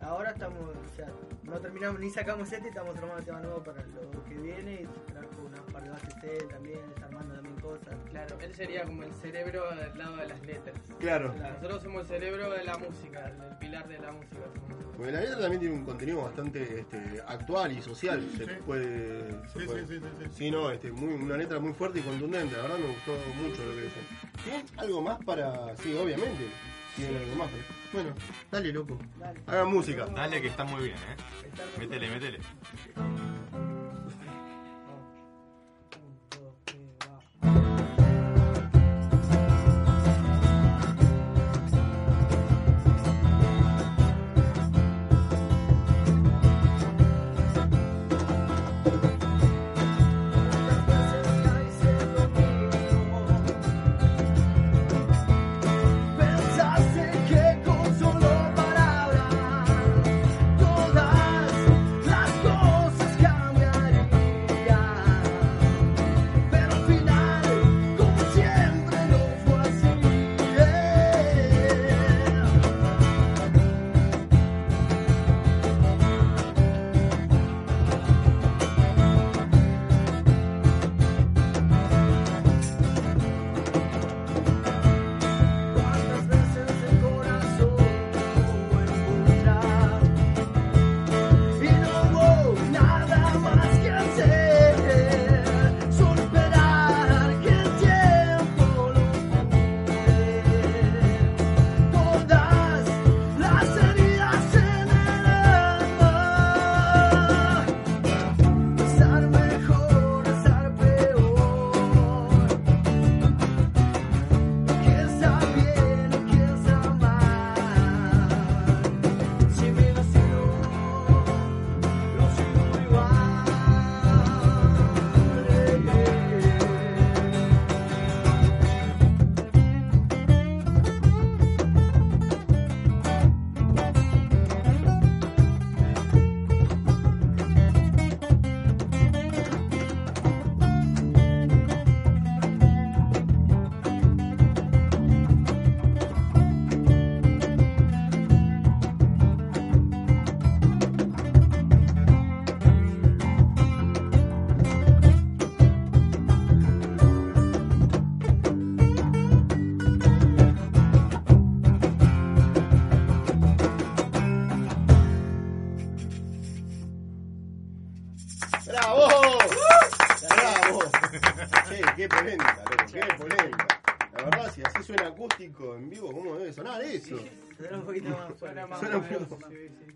Ahora 0.00 0.30
estamos, 0.30 0.60
o 0.60 0.96
sea, 0.96 1.08
no 1.42 1.58
terminamos 1.60 2.00
ni 2.00 2.10
sacamos 2.10 2.50
este 2.52 2.68
estamos 2.68 2.96
armando 2.96 3.22
tema 3.22 3.40
nuevo 3.40 3.62
para 3.62 3.82
lo 3.82 4.24
que 4.24 4.34
viene 4.34 4.82
y 4.82 5.12
trajo 5.12 5.28
unas 5.46 5.60
par 5.72 5.82
de 5.82 5.90
bases 5.90 6.14
también, 6.48 6.80
está 6.94 7.06
armando. 7.06 7.43
Claro, 8.14 8.38
él 8.40 8.54
sería 8.54 8.84
como 8.84 9.02
el 9.02 9.12
cerebro 9.14 9.64
al 9.68 9.98
lado 9.98 10.16
de 10.18 10.28
las 10.28 10.40
letras. 10.42 10.76
Claro. 11.00 11.34
Nosotros 11.34 11.82
somos 11.82 12.02
el 12.02 12.06
cerebro 12.06 12.48
de 12.50 12.62
la 12.62 12.78
música, 12.78 13.26
el, 13.26 13.58
pilar 13.58 13.88
de 13.88 13.98
la 13.98 14.12
música. 14.12 14.36
Porque 14.96 15.10
la 15.10 15.20
letra 15.20 15.40
también 15.40 15.60
tiene 15.60 15.74
un 15.74 15.84
contenido 15.84 16.22
bastante 16.22 16.78
este, 16.80 17.20
actual 17.26 17.72
y 17.72 17.82
social. 17.82 18.24
Se 18.36 18.44
Sí. 18.44 18.50
puede. 18.64 19.30
se 19.48 19.58
Sí, 19.60 19.66
puede- 19.66 19.86
sí, 19.88 19.94
sí, 19.94 20.00
sí, 20.00 20.24
sí. 20.26 20.30
Sí, 20.36 20.50
no, 20.52 20.70
este, 20.70 20.92
muy, 20.92 21.14
una 21.14 21.36
letra 21.36 21.58
muy 21.58 21.72
fuerte 21.72 21.98
y 21.98 22.02
contundente. 22.02 22.56
La 22.56 22.62
verdad 22.62 22.78
me 22.78 22.86
gustó 22.86 23.12
mucho 23.42 23.64
lo 23.64 23.74
que 23.74 23.82
dicen. 23.82 24.02
¿Tienen 24.44 24.66
algo 24.76 25.02
más 25.02 25.18
para.? 25.24 25.76
Sí, 25.78 25.92
obviamente. 25.94 26.46
Tienen 26.94 27.16
algo 27.16 27.34
más. 27.34 27.50
pero- 27.50 27.64
Bueno, 28.04 28.14
dale, 28.52 28.72
loco. 28.72 28.96
Dale. 29.18 29.40
Hagan 29.48 29.66
música. 29.72 30.06
Dale 30.06 30.40
que 30.40 30.46
está 30.48 30.62
muy 30.64 30.84
bien, 30.84 30.96
eh. 30.96 31.80
Métele, 31.80 32.08
métele. 32.10 32.38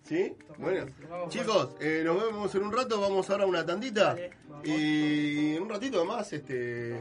¿Sí? 0.05 0.35
Bueno, 0.59 0.87
chicos, 1.29 1.77
eh, 1.81 2.03
nos 2.05 2.23
vemos 2.23 2.55
en 2.55 2.63
un 2.63 2.73
rato, 2.73 3.01
vamos 3.01 3.29
ahora 3.31 3.45
a 3.45 3.47
una 3.47 3.65
tandita. 3.67 4.17
Y 4.65 5.57
en 5.57 5.63
un 5.63 5.69
ratito 5.69 6.05
más, 6.05 6.33
este. 6.33 6.97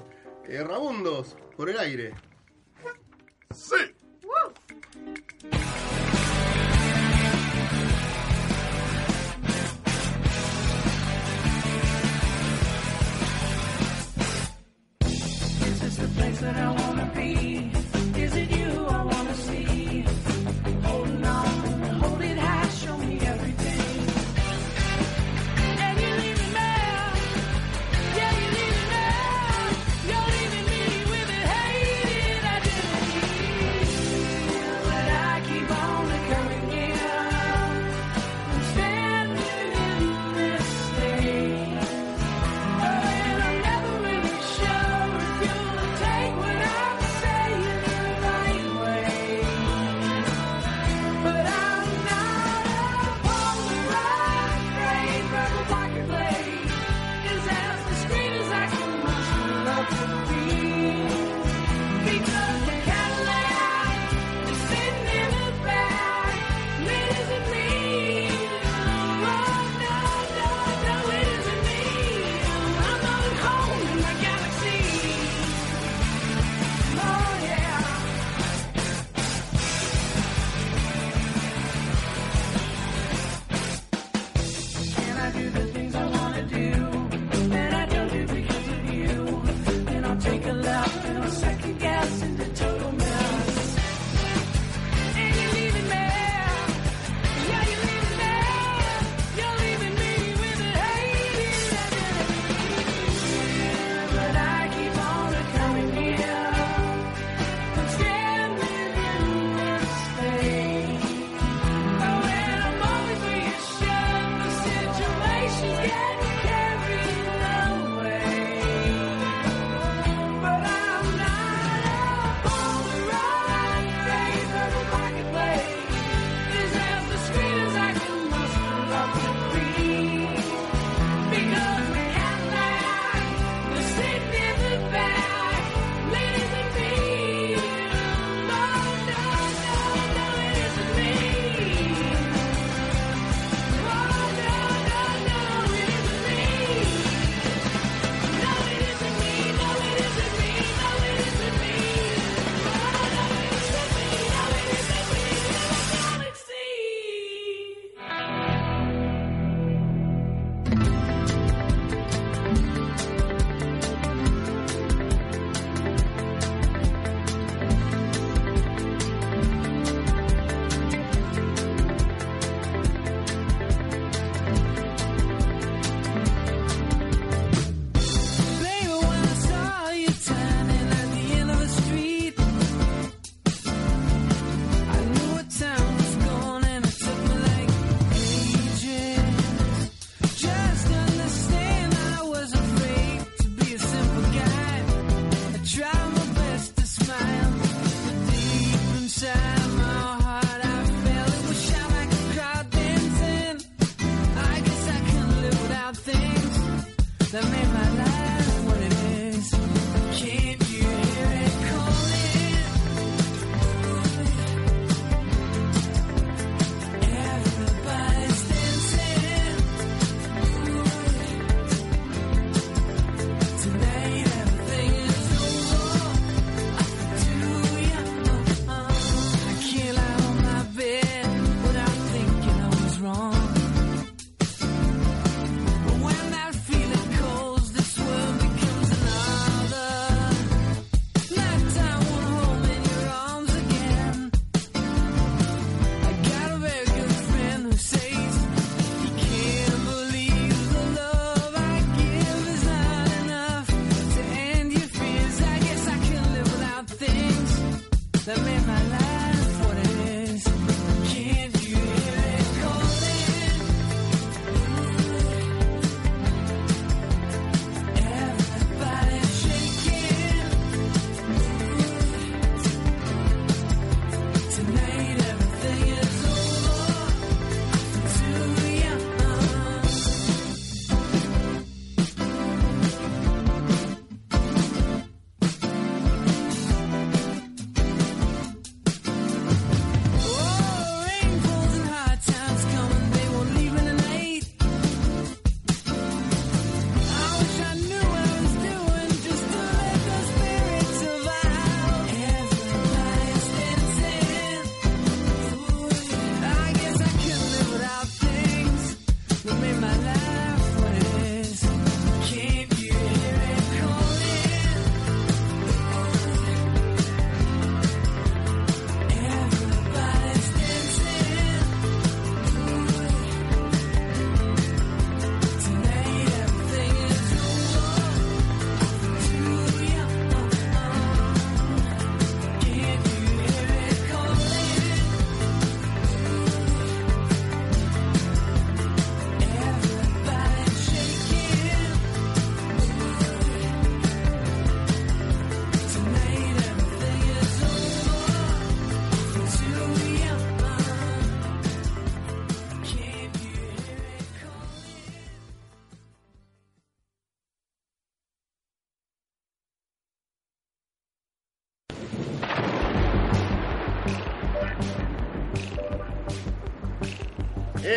eh, 0.47 0.63
Rabundos, 0.63 1.37
por 1.55 1.69
el 1.69 1.77
aire. 1.79 2.13
¡Sí! 3.53 3.75
Is 15.01 15.79
this 15.81 15.97
the 15.97 16.07
place 16.15 16.39
that 16.41 16.55
I 16.55 16.69
wanna 16.71 17.11
be? 17.15 17.16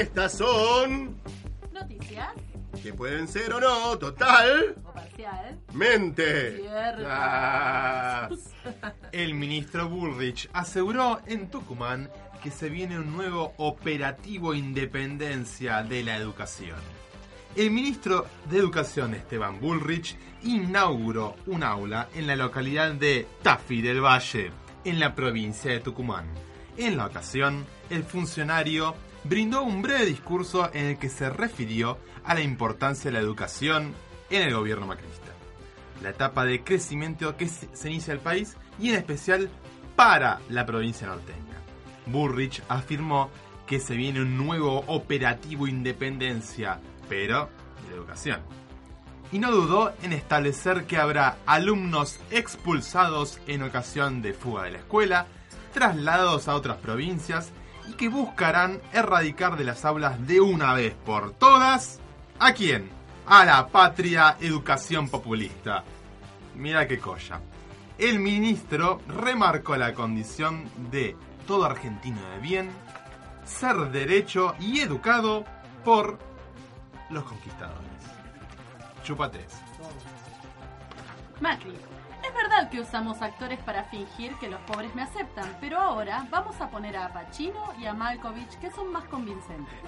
Estas 0.01 0.33
son. 0.33 1.15
Noticias 1.75 2.33
que 2.83 2.95
pueden 2.95 3.29
ser 3.29 3.53
o 3.53 3.61
no, 3.61 3.99
total. 3.99 4.75
o 4.83 4.95
parcial. 4.95 5.59
Mente. 5.75 6.57
Cierto. 6.57 7.05
Ah. 7.07 8.31
El 9.13 9.35
ministro 9.35 9.91
Bullrich 9.91 10.49
aseguró 10.55 11.21
en 11.27 11.51
Tucumán 11.51 12.09
que 12.43 12.51
se 12.51 12.71
viene 12.71 12.99
un 12.99 13.15
nuevo 13.15 13.53
operativo 13.59 14.55
independencia 14.55 15.83
de 15.83 16.03
la 16.03 16.17
educación. 16.17 16.79
El 17.55 17.71
ministro 17.71 18.27
de 18.49 18.57
Educación 18.57 19.13
Esteban 19.13 19.61
Bullrich 19.61 20.17
inauguró 20.45 21.37
un 21.47 21.63
aula 21.63 22.09
en 22.15 22.27
la 22.27 22.37
localidad 22.37 22.93
de 22.93 23.27
Tafí 23.43 23.83
del 23.83 24.03
Valle, 24.03 24.51
en 24.83 24.99
la 24.99 25.15
provincia 25.15 25.71
de 25.71 25.81
Tucumán. 25.81 26.27
En 26.79 26.97
la 26.97 27.05
ocasión, 27.05 27.67
el 27.91 28.03
funcionario 28.05 28.95
brindó 29.25 29.63
un 29.63 29.83
breve 29.83 30.07
discurso 30.07 30.71
en 30.73 30.87
el 30.87 30.99
que 30.99 31.09
se 31.09 31.31
refirió 31.31 31.99
a 32.25 32.35
la 32.35 32.43
importancia 32.43 33.11
de 33.11 33.17
la 33.17 33.23
educación 33.23 33.95
en 34.31 34.43
el 34.43 34.55
gobierno 34.55 34.87
macrista 34.87 35.31
la 36.03 36.11
etapa 36.11 36.45
de 36.45 36.63
crecimiento 36.63 37.37
que 37.37 37.49
se 37.49 37.89
inicia 37.89 38.13
el 38.13 38.21
país 38.21 38.57
y 38.79 38.91
en 38.91 38.97
especial 38.97 39.51
para 39.97 40.41
la 40.49 40.67
provincia 40.67 41.07
norteña. 41.07 41.39
Burrich 42.07 42.63
afirmó 42.69 43.31
que 43.67 43.81
se 43.81 43.95
viene 43.95 44.21
un 44.21 44.37
nuevo 44.37 44.85
operativo 44.87 45.67
independencia, 45.67 46.81
pero 47.09 47.49
de 47.89 47.95
educación. 47.95 48.41
Y 49.33 49.39
no 49.39 49.53
dudó 49.53 49.93
en 50.03 50.13
establecer 50.13 50.87
que 50.87 50.97
habrá 50.97 51.37
alumnos 51.47 52.19
expulsados 52.31 53.39
en 53.47 53.63
ocasión 53.63 54.23
de 54.23 54.33
fuga 54.33 54.65
de 54.65 54.73
la 54.73 54.79
escuela, 54.79 55.27
trasladados 55.73 56.49
a 56.49 56.57
otras 56.57 56.79
provincias 56.79 57.53
y 57.91 57.95
que 57.95 58.09
buscarán 58.09 58.81
erradicar 58.93 59.57
de 59.57 59.65
las 59.65 59.85
aulas 59.85 60.25
de 60.27 60.41
una 60.41 60.75
vez 60.75 60.95
por 61.05 61.33
todas 61.33 61.99
¿a 62.39 62.53
quién? 62.53 62.89
A 63.27 63.45
la 63.45 63.67
patria 63.67 64.37
educación 64.41 65.09
populista. 65.09 65.85
Mira 66.55 66.87
qué 66.87 66.99
colla. 66.99 67.41
El 67.99 68.21
ministro 68.21 69.01
remarcó 69.09 69.77
la 69.77 69.93
condición 69.93 70.69
de 70.91 71.17
todo 71.47 71.65
argentino 71.65 72.21
de 72.31 72.39
bien 72.39 72.71
ser 73.45 73.77
derecho 73.91 74.55
y 74.61 74.81
educado 74.81 75.45
por 75.85 76.19
los 77.11 77.25
conquistadores. 77.25 77.91
Chupa 79.03 79.31
tres. 79.31 79.53
Macri. 81.41 81.90
Es 82.31 82.37
verdad 82.37 82.71
que 82.71 82.81
usamos 82.81 83.23
actores 83.23 83.59
para 83.59 83.83
fingir 83.83 84.33
que 84.37 84.49
los 84.49 84.61
pobres 84.61 84.95
me 84.95 85.03
aceptan, 85.03 85.57
pero 85.61 85.81
ahora 85.81 86.29
vamos 86.31 86.61
a 86.61 86.71
poner 86.71 86.97
a 86.97 87.13
Pacino 87.13 87.73
y 87.77 87.87
a 87.87 87.93
Malkovich 87.93 88.57
que 88.61 88.71
son 88.71 88.93
más 88.93 89.03
convincentes. 89.07 89.81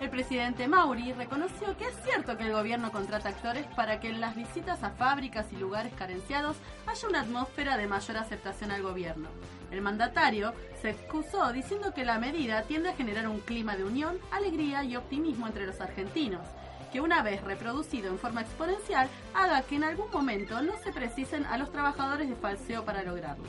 El 0.00 0.10
presidente 0.10 0.66
Mauri 0.66 1.12
reconoció 1.12 1.76
que 1.76 1.84
es 1.84 1.94
cierto 2.02 2.36
que 2.36 2.46
el 2.46 2.52
gobierno 2.52 2.90
contrata 2.90 3.28
actores 3.28 3.66
para 3.76 4.00
que 4.00 4.08
en 4.08 4.20
las 4.20 4.34
visitas 4.34 4.82
a 4.82 4.90
fábricas 4.90 5.46
y 5.52 5.56
lugares 5.56 5.92
carenciados 5.94 6.56
haya 6.86 7.08
una 7.08 7.20
atmósfera 7.20 7.76
de 7.76 7.86
mayor 7.86 8.16
aceptación 8.16 8.72
al 8.72 8.82
gobierno. 8.82 9.28
El 9.70 9.80
mandatario 9.80 10.54
se 10.82 10.90
excusó 10.90 11.52
diciendo 11.52 11.94
que 11.94 12.04
la 12.04 12.18
medida 12.18 12.62
tiende 12.62 12.88
a 12.88 12.96
generar 12.96 13.28
un 13.28 13.38
clima 13.38 13.76
de 13.76 13.84
unión, 13.84 14.18
alegría 14.32 14.82
y 14.82 14.96
optimismo 14.96 15.46
entre 15.46 15.66
los 15.66 15.80
argentinos, 15.80 16.46
que 16.94 17.00
una 17.00 17.22
vez 17.22 17.42
reproducido 17.42 18.08
en 18.08 18.20
forma 18.20 18.42
exponencial 18.42 19.08
haga 19.34 19.62
que 19.62 19.74
en 19.74 19.82
algún 19.82 20.08
momento 20.12 20.62
no 20.62 20.74
se 20.78 20.92
precisen 20.92 21.44
a 21.46 21.58
los 21.58 21.72
trabajadores 21.72 22.28
de 22.28 22.36
falseo 22.36 22.84
para 22.84 23.02
lograrlo. 23.02 23.46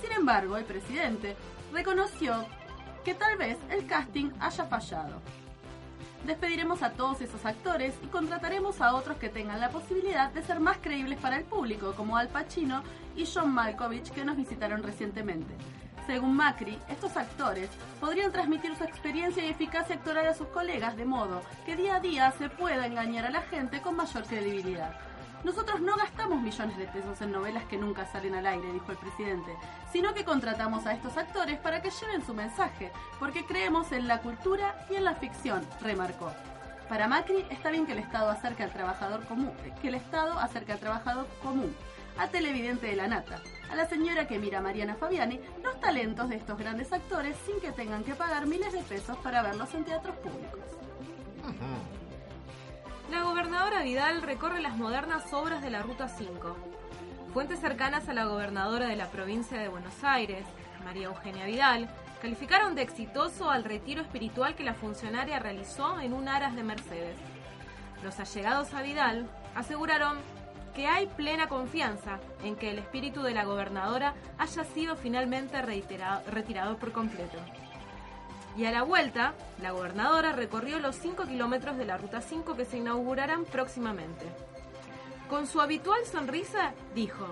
Sin 0.00 0.12
embargo, 0.12 0.56
el 0.56 0.64
presidente 0.64 1.34
reconoció 1.72 2.46
que 3.04 3.14
tal 3.14 3.36
vez 3.38 3.58
el 3.70 3.88
casting 3.88 4.30
haya 4.38 4.66
fallado. 4.66 5.20
Despediremos 6.26 6.84
a 6.84 6.92
todos 6.92 7.20
esos 7.22 7.44
actores 7.44 7.92
y 8.04 8.06
contrataremos 8.06 8.80
a 8.80 8.94
otros 8.94 9.16
que 9.16 9.30
tengan 9.30 9.58
la 9.58 9.70
posibilidad 9.70 10.30
de 10.30 10.44
ser 10.44 10.60
más 10.60 10.78
creíbles 10.78 11.18
para 11.18 11.38
el 11.38 11.44
público, 11.44 11.92
como 11.96 12.16
Al 12.16 12.28
Pacino 12.28 12.84
y 13.16 13.26
John 13.26 13.52
Malkovich 13.52 14.12
que 14.12 14.24
nos 14.24 14.36
visitaron 14.36 14.84
recientemente. 14.84 15.56
Según 16.06 16.36
Macri, 16.36 16.78
estos 16.88 17.16
actores 17.16 17.68
podrían 18.00 18.30
transmitir 18.30 18.76
su 18.76 18.84
experiencia 18.84 19.44
y 19.44 19.50
eficacia 19.50 19.96
actoral 19.96 20.28
a 20.28 20.34
sus 20.34 20.46
colegas 20.48 20.96
de 20.96 21.04
modo 21.04 21.42
que 21.64 21.74
día 21.74 21.96
a 21.96 22.00
día 22.00 22.32
se 22.38 22.48
pueda 22.48 22.86
engañar 22.86 23.26
a 23.26 23.30
la 23.30 23.42
gente 23.42 23.80
con 23.80 23.96
mayor 23.96 24.22
credibilidad. 24.22 24.94
Nosotros 25.42 25.80
no 25.80 25.96
gastamos 25.96 26.40
millones 26.40 26.76
de 26.76 26.86
pesos 26.86 27.20
en 27.20 27.32
novelas 27.32 27.64
que 27.64 27.76
nunca 27.76 28.06
salen 28.06 28.34
al 28.34 28.46
aire, 28.46 28.72
dijo 28.72 28.92
el 28.92 28.98
presidente, 28.98 29.52
sino 29.92 30.14
que 30.14 30.24
contratamos 30.24 30.86
a 30.86 30.92
estos 30.92 31.16
actores 31.16 31.58
para 31.58 31.82
que 31.82 31.90
lleven 31.90 32.24
su 32.24 32.34
mensaje, 32.34 32.92
porque 33.18 33.44
creemos 33.44 33.90
en 33.90 34.06
la 34.06 34.20
cultura 34.20 34.86
y 34.88 34.94
en 34.94 35.04
la 35.04 35.14
ficción, 35.14 35.66
remarcó. 35.80 36.32
Para 36.88 37.08
Macri 37.08 37.44
está 37.50 37.70
bien 37.70 37.84
que 37.84 37.92
el 37.92 37.98
Estado 37.98 38.30
acerque 38.30 38.62
al 38.62 38.72
trabajador 38.72 39.24
común, 39.26 39.52
que 39.82 39.88
el 39.88 39.96
Estado 39.96 40.38
acerque 40.38 40.72
al 40.72 40.78
trabajador 40.78 41.26
común, 41.42 41.74
al 42.16 42.30
televidente 42.30 42.86
de 42.86 42.96
la 42.96 43.08
nata, 43.08 43.40
a 43.70 43.74
la 43.74 43.86
señora 43.88 44.26
que 44.26 44.38
mira 44.38 44.58
a 44.58 44.62
Mariana 44.62 44.94
Fabiani, 44.94 45.40
los 45.62 45.80
talentos 45.80 46.28
de 46.28 46.36
estos 46.36 46.58
grandes 46.58 46.92
actores 46.92 47.36
sin 47.44 47.60
que 47.60 47.72
tengan 47.72 48.04
que 48.04 48.14
pagar 48.14 48.46
miles 48.46 48.72
de 48.72 48.82
pesos 48.82 49.16
para 49.18 49.42
verlos 49.42 49.72
en 49.74 49.84
teatros 49.84 50.16
públicos. 50.16 50.60
La 53.10 53.22
gobernadora 53.22 53.82
Vidal 53.82 54.22
recorre 54.22 54.60
las 54.60 54.76
modernas 54.76 55.32
obras 55.32 55.62
de 55.62 55.70
la 55.70 55.82
Ruta 55.82 56.08
5. 56.08 56.56
Fuentes 57.32 57.60
cercanas 57.60 58.08
a 58.08 58.14
la 58.14 58.24
gobernadora 58.24 58.88
de 58.88 58.96
la 58.96 59.10
provincia 59.10 59.58
de 59.58 59.68
Buenos 59.68 60.02
Aires, 60.02 60.44
María 60.84 61.06
Eugenia 61.06 61.44
Vidal, 61.44 61.88
calificaron 62.20 62.74
de 62.74 62.82
exitoso 62.82 63.50
al 63.50 63.64
retiro 63.64 64.02
espiritual 64.02 64.54
que 64.54 64.64
la 64.64 64.74
funcionaria 64.74 65.38
realizó 65.38 66.00
en 66.00 66.12
un 66.12 66.28
aras 66.28 66.56
de 66.56 66.62
Mercedes. 66.62 67.16
Los 68.02 68.18
allegados 68.18 68.72
a 68.74 68.82
Vidal 68.82 69.28
aseguraron 69.54 70.18
que 70.76 70.86
hay 70.86 71.06
plena 71.06 71.48
confianza 71.48 72.20
en 72.44 72.54
que 72.54 72.70
el 72.70 72.78
espíritu 72.78 73.22
de 73.22 73.32
la 73.32 73.46
gobernadora 73.46 74.14
haya 74.36 74.62
sido 74.62 74.94
finalmente 74.94 75.62
retirado 75.62 76.76
por 76.76 76.92
completo. 76.92 77.38
Y 78.58 78.66
a 78.66 78.70
la 78.70 78.82
vuelta, 78.82 79.32
la 79.62 79.70
gobernadora 79.70 80.32
recorrió 80.32 80.78
los 80.78 80.96
5 80.96 81.24
kilómetros 81.24 81.78
de 81.78 81.86
la 81.86 81.96
Ruta 81.96 82.20
5 82.20 82.56
que 82.56 82.66
se 82.66 82.76
inaugurarán 82.76 83.46
próximamente. 83.46 84.26
Con 85.30 85.46
su 85.46 85.62
habitual 85.62 86.04
sonrisa, 86.04 86.74
dijo, 86.94 87.26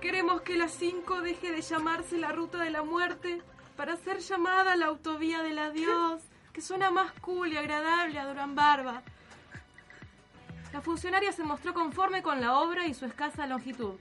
Queremos 0.00 0.40
que 0.40 0.56
la 0.56 0.66
5 0.66 1.20
deje 1.20 1.52
de 1.52 1.62
llamarse 1.62 2.18
la 2.18 2.32
Ruta 2.32 2.58
de 2.58 2.70
la 2.70 2.82
Muerte 2.82 3.40
para 3.76 3.96
ser 3.96 4.18
llamada 4.18 4.74
la 4.74 4.86
Autovía 4.86 5.44
del 5.44 5.60
Adiós, 5.60 6.22
que 6.52 6.60
suena 6.60 6.90
más 6.90 7.12
cool 7.20 7.52
y 7.52 7.56
agradable 7.56 8.18
a 8.18 8.26
Durán 8.26 8.56
Barba. 8.56 9.04
La 10.76 10.82
funcionaria 10.82 11.32
se 11.32 11.42
mostró 11.42 11.72
conforme 11.72 12.22
con 12.22 12.38
la 12.38 12.58
obra 12.58 12.86
y 12.86 12.92
su 12.92 13.06
escasa 13.06 13.46
longitud. 13.46 13.94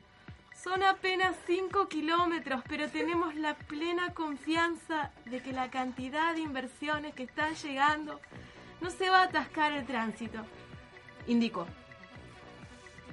Son 0.62 0.84
apenas 0.84 1.34
5 1.48 1.88
kilómetros, 1.88 2.64
pero 2.68 2.90
tenemos 2.90 3.34
la 3.36 3.54
plena 3.54 4.14
confianza 4.14 5.14
de 5.24 5.42
que 5.42 5.54
la 5.54 5.72
cantidad 5.72 6.36
de 6.36 6.42
inversiones 6.42 7.16
que 7.16 7.24
están 7.24 7.56
llegando 7.56 8.20
no 8.82 8.90
se 8.90 9.10
va 9.10 9.22
a 9.22 9.24
atascar 9.24 9.72
el 9.72 9.86
tránsito, 9.86 10.40
indicó. 11.28 11.66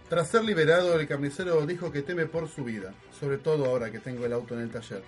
Tras 0.09 0.26
ser 0.26 0.43
liberado, 0.43 0.98
el 0.98 1.06
carnicero 1.06 1.64
dijo 1.64 1.93
que 1.93 2.02
teme 2.02 2.26
por 2.26 2.48
su 2.48 2.64
vida, 2.64 2.93
sobre 3.12 3.39
todo 3.39 3.66
ahora 3.66 3.93
que 3.93 4.01
tengo 4.01 4.26
el 4.26 4.32
auto 4.32 4.55
en 4.55 4.62
el 4.62 4.72
taller. 4.72 5.05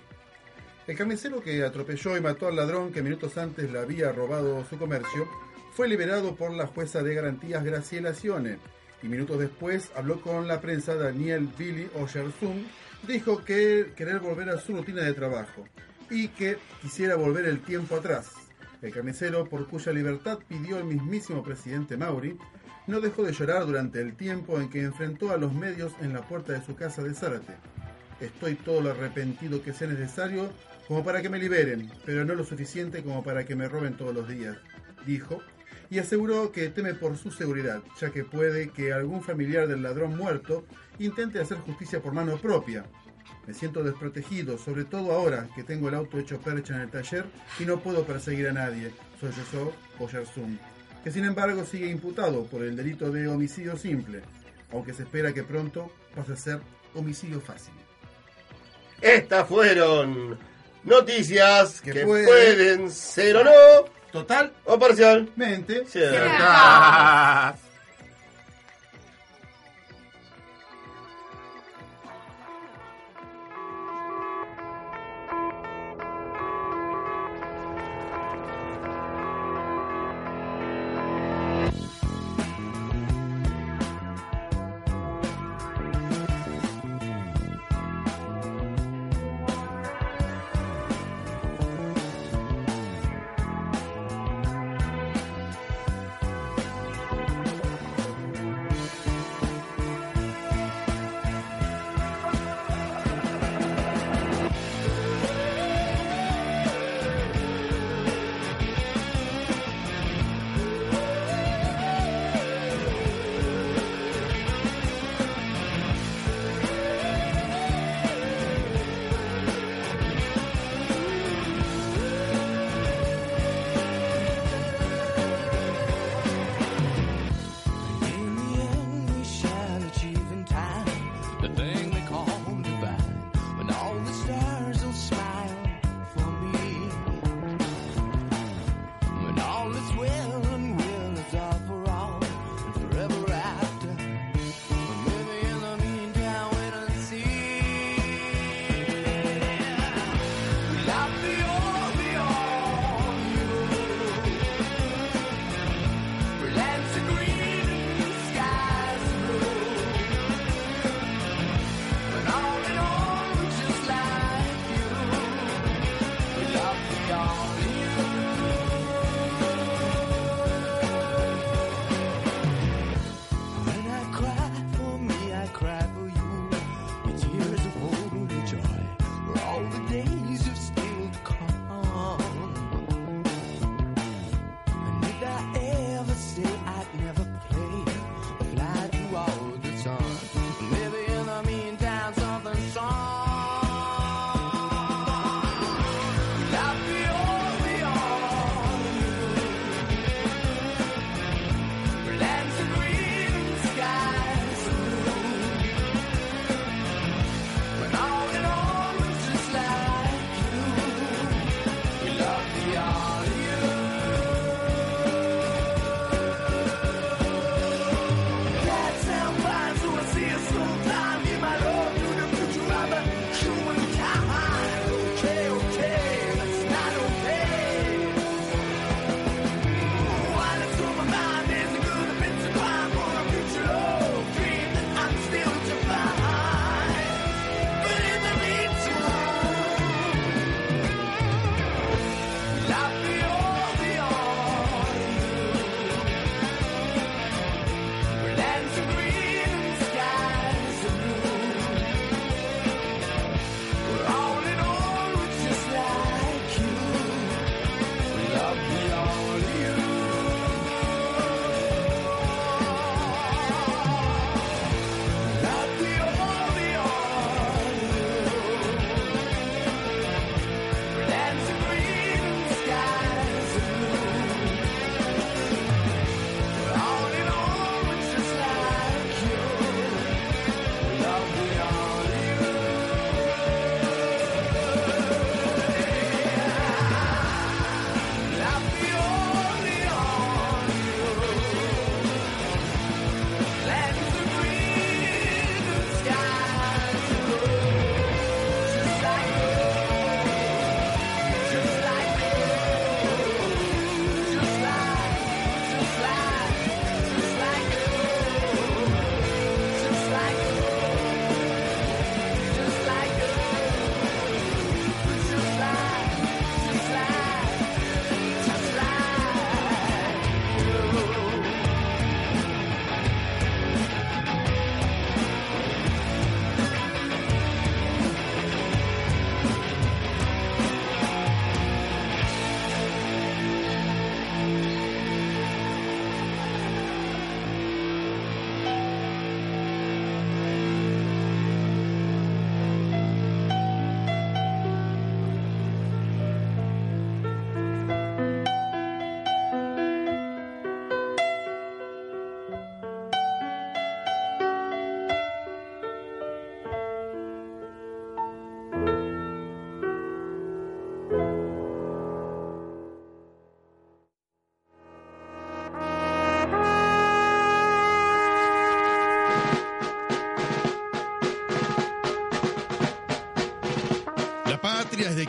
El 0.87 0.95
carnicero 0.95 1.41
que 1.41 1.61
atropelló 1.61 2.15
y 2.15 2.21
mató 2.21 2.47
al 2.47 2.55
ladrón 2.55 2.93
que 2.93 3.01
minutos 3.03 3.37
antes 3.37 3.69
le 3.69 3.79
había 3.79 4.13
robado 4.13 4.63
su 4.63 4.77
comercio 4.77 5.27
fue 5.75 5.89
liberado 5.89 6.35
por 6.35 6.53
la 6.53 6.67
jueza 6.67 7.03
de 7.03 7.13
garantías 7.13 7.61
Graciela 7.65 8.13
Cione 8.13 8.59
y 9.03 9.09
minutos 9.09 9.37
después 9.37 9.91
habló 9.93 10.21
con 10.21 10.47
la 10.47 10.61
prensa 10.61 10.95
Daniel 10.95 11.49
Billy 11.57 11.89
Oyerzún, 11.95 12.65
dijo 13.05 13.43
que 13.43 13.91
querer 13.93 14.19
volver 14.19 14.49
a 14.49 14.57
su 14.57 14.71
rutina 14.71 15.01
de 15.01 15.13
trabajo 15.13 15.65
y 16.09 16.29
que 16.29 16.57
quisiera 16.81 17.17
volver 17.17 17.43
el 17.43 17.59
tiempo 17.59 17.97
atrás. 17.97 18.31
El 18.81 18.93
carnicero, 18.93 19.49
por 19.49 19.67
cuya 19.67 19.91
libertad 19.91 20.39
pidió 20.47 20.77
el 20.77 20.85
mismísimo 20.85 21.43
presidente 21.43 21.97
Mauri, 21.97 22.37
no 22.87 23.01
dejó 23.01 23.23
de 23.23 23.33
llorar 23.33 23.65
durante 23.65 23.99
el 23.99 24.15
tiempo 24.15 24.61
en 24.61 24.69
que 24.69 24.81
enfrentó 24.81 25.31
a 25.31 25.37
los 25.37 25.53
medios 25.53 25.91
en 26.01 26.13
la 26.13 26.25
puerta 26.25 26.53
de 26.53 26.65
su 26.65 26.75
casa 26.75 27.03
de 27.03 27.13
Zárate. 27.13 27.53
Estoy 28.21 28.55
todo 28.55 28.79
lo 28.79 28.91
arrepentido 28.91 29.61
que 29.61 29.73
sea 29.73 29.89
necesario 29.89 30.49
como 30.87 31.03
para 31.03 31.21
que 31.21 31.29
me 31.29 31.37
liberen, 31.37 31.91
pero 32.05 32.23
no 32.23 32.33
lo 32.33 32.45
suficiente 32.45 33.03
como 33.03 33.25
para 33.25 33.43
que 33.43 33.57
me 33.57 33.67
roben 33.67 33.97
todos 33.97 34.15
los 34.15 34.29
días, 34.29 34.55
dijo, 35.05 35.41
y 35.89 35.99
aseguró 35.99 36.51
que 36.51 36.69
teme 36.69 36.93
por 36.93 37.17
su 37.17 37.31
seguridad, 37.31 37.81
ya 37.99 38.11
que 38.11 38.23
puede 38.23 38.69
que 38.69 38.91
algún 38.93 39.21
familiar 39.23 39.67
del 39.67 39.83
ladrón 39.83 40.17
muerto 40.17 40.65
intente 40.99 41.39
hacer 41.39 41.57
justicia 41.59 42.01
por 42.01 42.13
mano 42.13 42.37
propia. 42.37 42.85
Me 43.47 43.53
siento 43.53 43.83
desprotegido, 43.83 44.57
sobre 44.57 44.85
todo 44.85 45.11
ahora 45.11 45.47
que 45.55 45.63
tengo 45.63 45.87
el 45.89 45.95
auto 45.95 46.17
hecho 46.17 46.39
percha 46.39 46.75
en 46.75 46.81
el 46.81 46.89
taller 46.89 47.25
y 47.59 47.65
no 47.65 47.79
puedo 47.79 48.03
perseguir 48.03 48.47
a 48.47 48.53
nadie, 48.53 48.91
sollozó 49.19 49.71
Oyarzún, 49.99 50.59
que 51.03 51.11
sin 51.11 51.25
embargo 51.25 51.63
sigue 51.63 51.87
imputado 51.87 52.45
por 52.45 52.63
el 52.63 52.75
delito 52.75 53.11
de 53.11 53.27
homicidio 53.27 53.77
simple, 53.77 54.21
aunque 54.71 54.93
se 54.93 55.03
espera 55.03 55.31
que 55.33 55.43
pronto 55.43 55.91
pase 56.15 56.33
a 56.33 56.35
ser 56.35 56.59
homicidio 56.95 57.39
fácil. 57.39 57.73
Estas 59.01 59.47
fueron 59.47 60.37
noticias 60.83 61.81
que, 61.81 62.03
puede- 62.05 62.25
pueden 62.25 62.89
ser 62.89 63.35
o 63.37 63.43
no. 63.43 63.51
Total. 64.15 64.49
O 64.63 64.79
parcialmente 64.79 65.83
ciertas. 65.87 67.64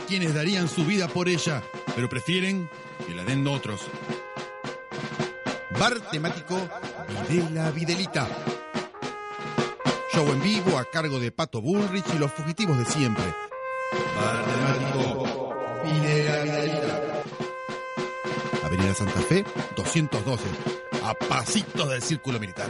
Quienes 0.07 0.33
darían 0.33 0.69
su 0.69 0.85
vida 0.85 1.07
por 1.07 1.27
ella, 1.27 1.61
pero 1.95 2.07
prefieren 2.07 2.69
que 3.05 3.13
la 3.13 3.23
den 3.23 3.45
otros. 3.45 3.81
Bar 5.77 5.99
temático 6.09 6.57
de 7.29 7.49
la 7.51 7.69
Videlita. 7.71 8.27
Show 10.13 10.31
en 10.31 10.41
vivo 10.41 10.77
a 10.77 10.85
cargo 10.85 11.19
de 11.19 11.31
Pato 11.31 11.61
Bullrich 11.61 12.05
y 12.15 12.17
los 12.17 12.31
fugitivos 12.31 12.77
de 12.77 12.85
siempre. 12.85 13.25
Bar 14.15 14.45
temático 14.45 15.53
de 15.83 16.23
la 16.23 16.43
Videlita. 16.43 17.01
Avenida 18.63 18.93
Santa 18.93 19.21
Fe, 19.21 19.45
212, 19.75 20.43
a 21.03 21.13
pasitos 21.13 21.89
del 21.89 22.01
Círculo 22.01 22.39
Militar. 22.39 22.67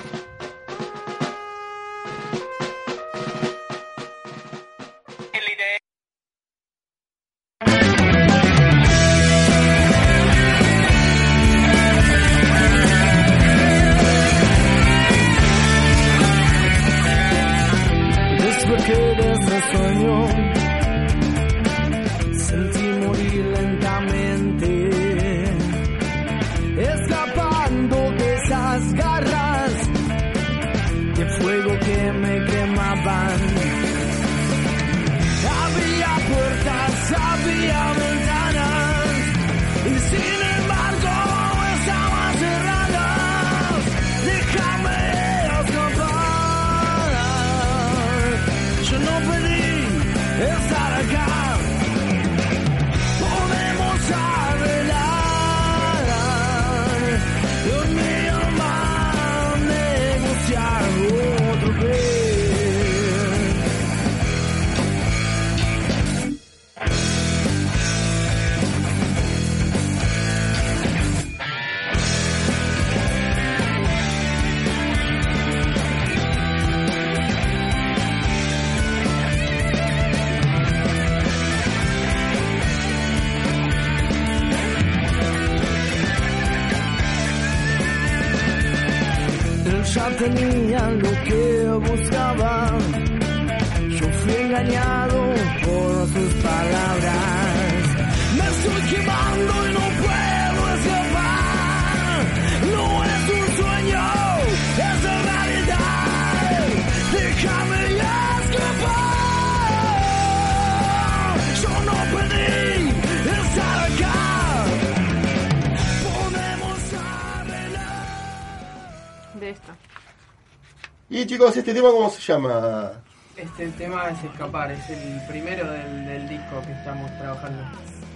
Chicos, 121.37 121.55
¿este 121.55 121.71
tema 121.71 121.91
cómo 121.91 122.09
se 122.09 122.19
llama? 122.19 122.93
Este 123.35 123.67
tema 123.77 124.09
es 124.09 124.23
Escapar, 124.23 124.71
es 124.71 124.89
el 124.89 125.21
primero 125.29 125.71
del, 125.71 126.05
del 126.07 126.29
disco 126.29 126.59
que 126.65 126.71
estamos 126.71 127.11
trabajando. 127.19 127.61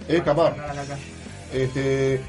Escapar. 0.08 0.56
Para 0.56 0.66
sacar 0.66 0.70
a 0.70 0.74
la 0.74 0.88
calle. 0.88 1.02
Este, 1.52 2.20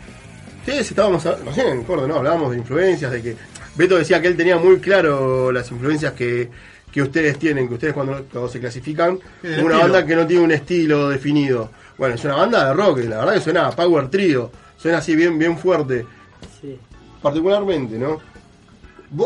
ustedes 0.59 0.91
estábamos, 0.91 1.23
sé, 1.23 1.67
en 1.67 1.83
Córdoba, 1.83 2.07
¿no? 2.09 2.15
Hablábamos 2.17 2.51
de 2.51 2.57
influencias, 2.57 3.11
de 3.11 3.23
que 3.23 3.35
Beto 3.75 3.97
decía 3.97 4.21
que 4.21 4.27
él 4.27 4.37
tenía 4.37 4.57
muy 4.57 4.79
claro 4.79 5.51
las 5.51 5.71
influencias 5.71 6.13
que, 6.13 6.51
que 6.91 7.01
ustedes 7.01 7.39
tienen, 7.39 7.67
que 7.67 7.73
ustedes 7.73 7.95
cuando, 7.95 8.25
cuando 8.31 8.47
se 8.47 8.59
clasifican, 8.59 9.17
una 9.41 9.51
estilo. 9.51 9.79
banda 9.79 10.05
que 10.05 10.15
no 10.15 10.27
tiene 10.27 10.43
un 10.43 10.51
estilo 10.51 11.09
definido. 11.09 11.71
Bueno, 11.97 12.13
es 12.13 12.23
una 12.23 12.35
banda 12.35 12.67
de 12.67 12.73
rock, 12.75 12.99
la 12.99 13.17
verdad 13.17 13.33
que 13.33 13.41
suena 13.41 13.67
a 13.67 13.71
Power 13.71 14.11
Trio, 14.11 14.51
suena 14.77 14.99
así 14.99 15.15
bien, 15.15 15.39
bien 15.39 15.57
fuerte. 15.57 16.05
Sí. 16.61 16.77
Particularmente, 17.19 17.97
¿no? 17.97 18.32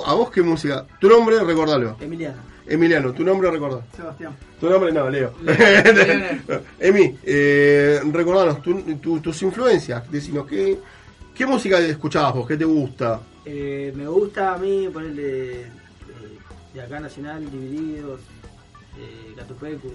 ¿A 0.05 0.13
vos 0.13 0.29
qué 0.31 0.41
música? 0.41 0.85
Tu 0.99 1.07
nombre, 1.09 1.43
recordalo. 1.43 1.97
Emiliano. 1.99 2.37
Emiliano, 2.65 3.13
tu 3.13 3.23
nombre, 3.23 3.49
recordá. 3.49 3.81
Sebastián. 3.95 4.35
Tu 4.59 4.69
nombre 4.69 4.91
no, 4.91 5.09
Leo. 5.09 5.33
Emi, 6.79 7.17
eh, 7.23 8.01
recordanos 8.11 8.61
tu- 8.61 8.81
tu- 8.97 9.19
tus 9.21 9.41
influencias. 9.43 10.09
Decinos, 10.11 10.45
¿qué, 10.47 10.77
¿qué 11.33 11.45
música 11.45 11.79
escuchabas 11.79 12.33
vos? 12.35 12.47
¿Qué 12.47 12.57
te 12.57 12.65
gusta? 12.65 13.21
Eh, 13.45 13.93
me 13.95 14.05
gusta 14.07 14.55
a 14.55 14.57
mí 14.57 14.89
ponerle 14.91 15.61
eh, 15.61 15.67
de 16.73 16.81
acá 16.81 16.99
nacional, 16.99 17.49
Divididos, 17.49 18.19
eh, 18.99 19.33
Catupecu, 19.37 19.93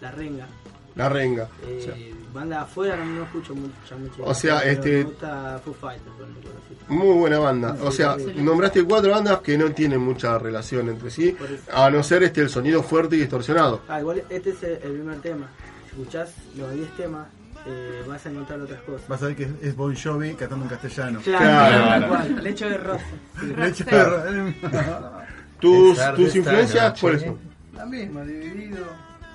La 0.00 0.10
Renga. 0.10 0.46
La 0.96 1.08
renga. 1.08 1.48
Eh, 1.66 1.78
O 1.78 1.84
sea, 1.84 1.94
banda 2.34 2.56
de 2.58 2.62
afuera 2.62 2.96
no, 2.96 3.04
no 3.04 3.22
escucho 3.24 3.54
música. 3.54 3.76
O 4.24 4.34
sea, 4.34 4.58
pero 4.60 4.70
este- 4.72 4.90
Me 4.98 5.02
gusta 5.04 5.60
Foo 5.64 5.74
Fighters, 5.74 6.10
por 6.16 6.28
ejemplo, 6.28 6.50
así. 6.50 6.94
muy 6.94 7.18
buena 7.18 7.38
banda. 7.38 7.76
O 7.82 7.90
Sí, 7.90 7.96
sea, 7.98 8.16
sí. 8.18 8.32
nombraste 8.36 8.84
cuatro 8.84 9.10
bandas 9.12 9.38
que 9.40 9.56
no 9.58 9.70
tienen 9.72 10.00
mucha 10.00 10.38
relación 10.38 10.88
entre 10.88 11.10
sí, 11.10 11.36
a 11.72 11.90
no 11.90 12.02
ser 12.02 12.22
este 12.24 12.40
el 12.42 12.48
sonido 12.50 12.82
fuerte 12.82 13.16
y 13.16 13.20
distorsionado. 13.20 13.82
Ah, 13.88 14.00
igual 14.00 14.22
este 14.28 14.50
es 14.50 14.62
el, 14.62 14.72
el 14.82 14.92
primer 14.92 15.20
tema. 15.20 15.46
Si 15.86 16.00
escuchás 16.00 16.32
los 16.56 16.72
10 16.72 16.96
temas, 16.96 17.26
eh, 17.66 18.02
vas 18.06 18.24
a 18.24 18.30
encontrar 18.30 18.60
otras 18.60 18.80
cosas. 18.82 19.08
Vas 19.08 19.22
a 19.22 19.26
ver 19.26 19.36
que 19.36 19.42
es- 19.44 19.50
es 19.62 19.76
Bon 19.76 19.94
Jovi 19.94 20.34
cantando 20.34 20.64
en 20.64 20.70
castellano. 20.70 21.20
Claro, 21.24 22.08
cual. 22.08 22.42
Lecho 22.44 22.68
de 22.68 22.78
rosa. 22.78 23.04
Leche 23.56 23.84
de 23.84 24.04
rosa. 24.04 25.26
¿Tus, 25.58 25.98
tus 26.16 26.36
influencias 26.36 26.98
cuáles 27.00 27.22
son? 27.22 27.38
La 27.74 27.84
misma, 27.86 28.22
dividido. 28.22 28.86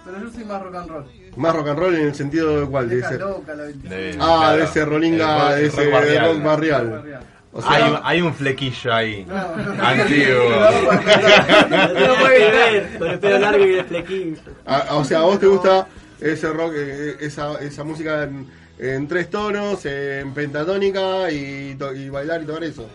Pero 0.05 0.19
yo 0.21 0.31
soy 0.31 0.45
más 0.45 0.61
rock 0.61 0.75
and 0.75 0.89
roll. 0.89 1.05
Más 1.35 1.55
rock 1.55 1.67
and 1.69 1.79
roll 1.79 1.95
en 1.95 2.01
el 2.07 2.15
sentido 2.15 2.61
de 2.61 2.67
cuál? 2.67 2.87
De 2.89 2.99
ese, 2.99 3.17
loca 3.17 3.55
la 3.55 3.63
25. 3.63 4.23
ah, 4.23 4.37
claro. 4.39 4.57
de 4.57 4.63
ese 4.63 4.85
rock- 4.85 5.01
de 5.01 5.65
ese 5.65 5.83
rock 5.85 5.91
barrial. 5.93 6.25
rock 6.35 6.43
barrial. 6.43 7.21
O 7.51 7.61
sea, 7.61 7.71
hay, 7.71 7.83
un- 7.91 7.99
hay 8.03 8.21
un 8.21 8.33
flequillo 8.33 8.93
ahí. 8.93 9.25
No. 9.25 9.35
Antiguo. 9.83 10.49
No 12.07 12.15
puede 12.19 12.51
ver, 12.51 12.97
con 12.99 13.07
el 13.09 13.19
pelo 13.19 13.39
largo 13.39 13.65
y 13.65 13.73
el 13.75 13.85
flequillo. 13.85 14.37
Ah, 14.65 14.85
o 14.91 15.03
sea, 15.03 15.19
a 15.19 15.23
vos 15.23 15.39
te 15.39 15.47
gusta 15.47 15.87
ese 16.21 16.49
rock, 16.51 16.73
eh, 16.75 17.15
esa, 17.21 17.59
esa 17.59 17.83
música 17.83 18.23
en, 18.23 18.47
en 18.77 19.07
tres 19.07 19.29
tonos, 19.29 19.85
en 19.85 20.33
pentatónica 20.33 21.31
y, 21.31 21.75
to- 21.75 21.93
y 21.95 22.09
bailar 22.09 22.43
y 22.43 22.45
tocar 22.45 22.63
eso. 22.63 22.89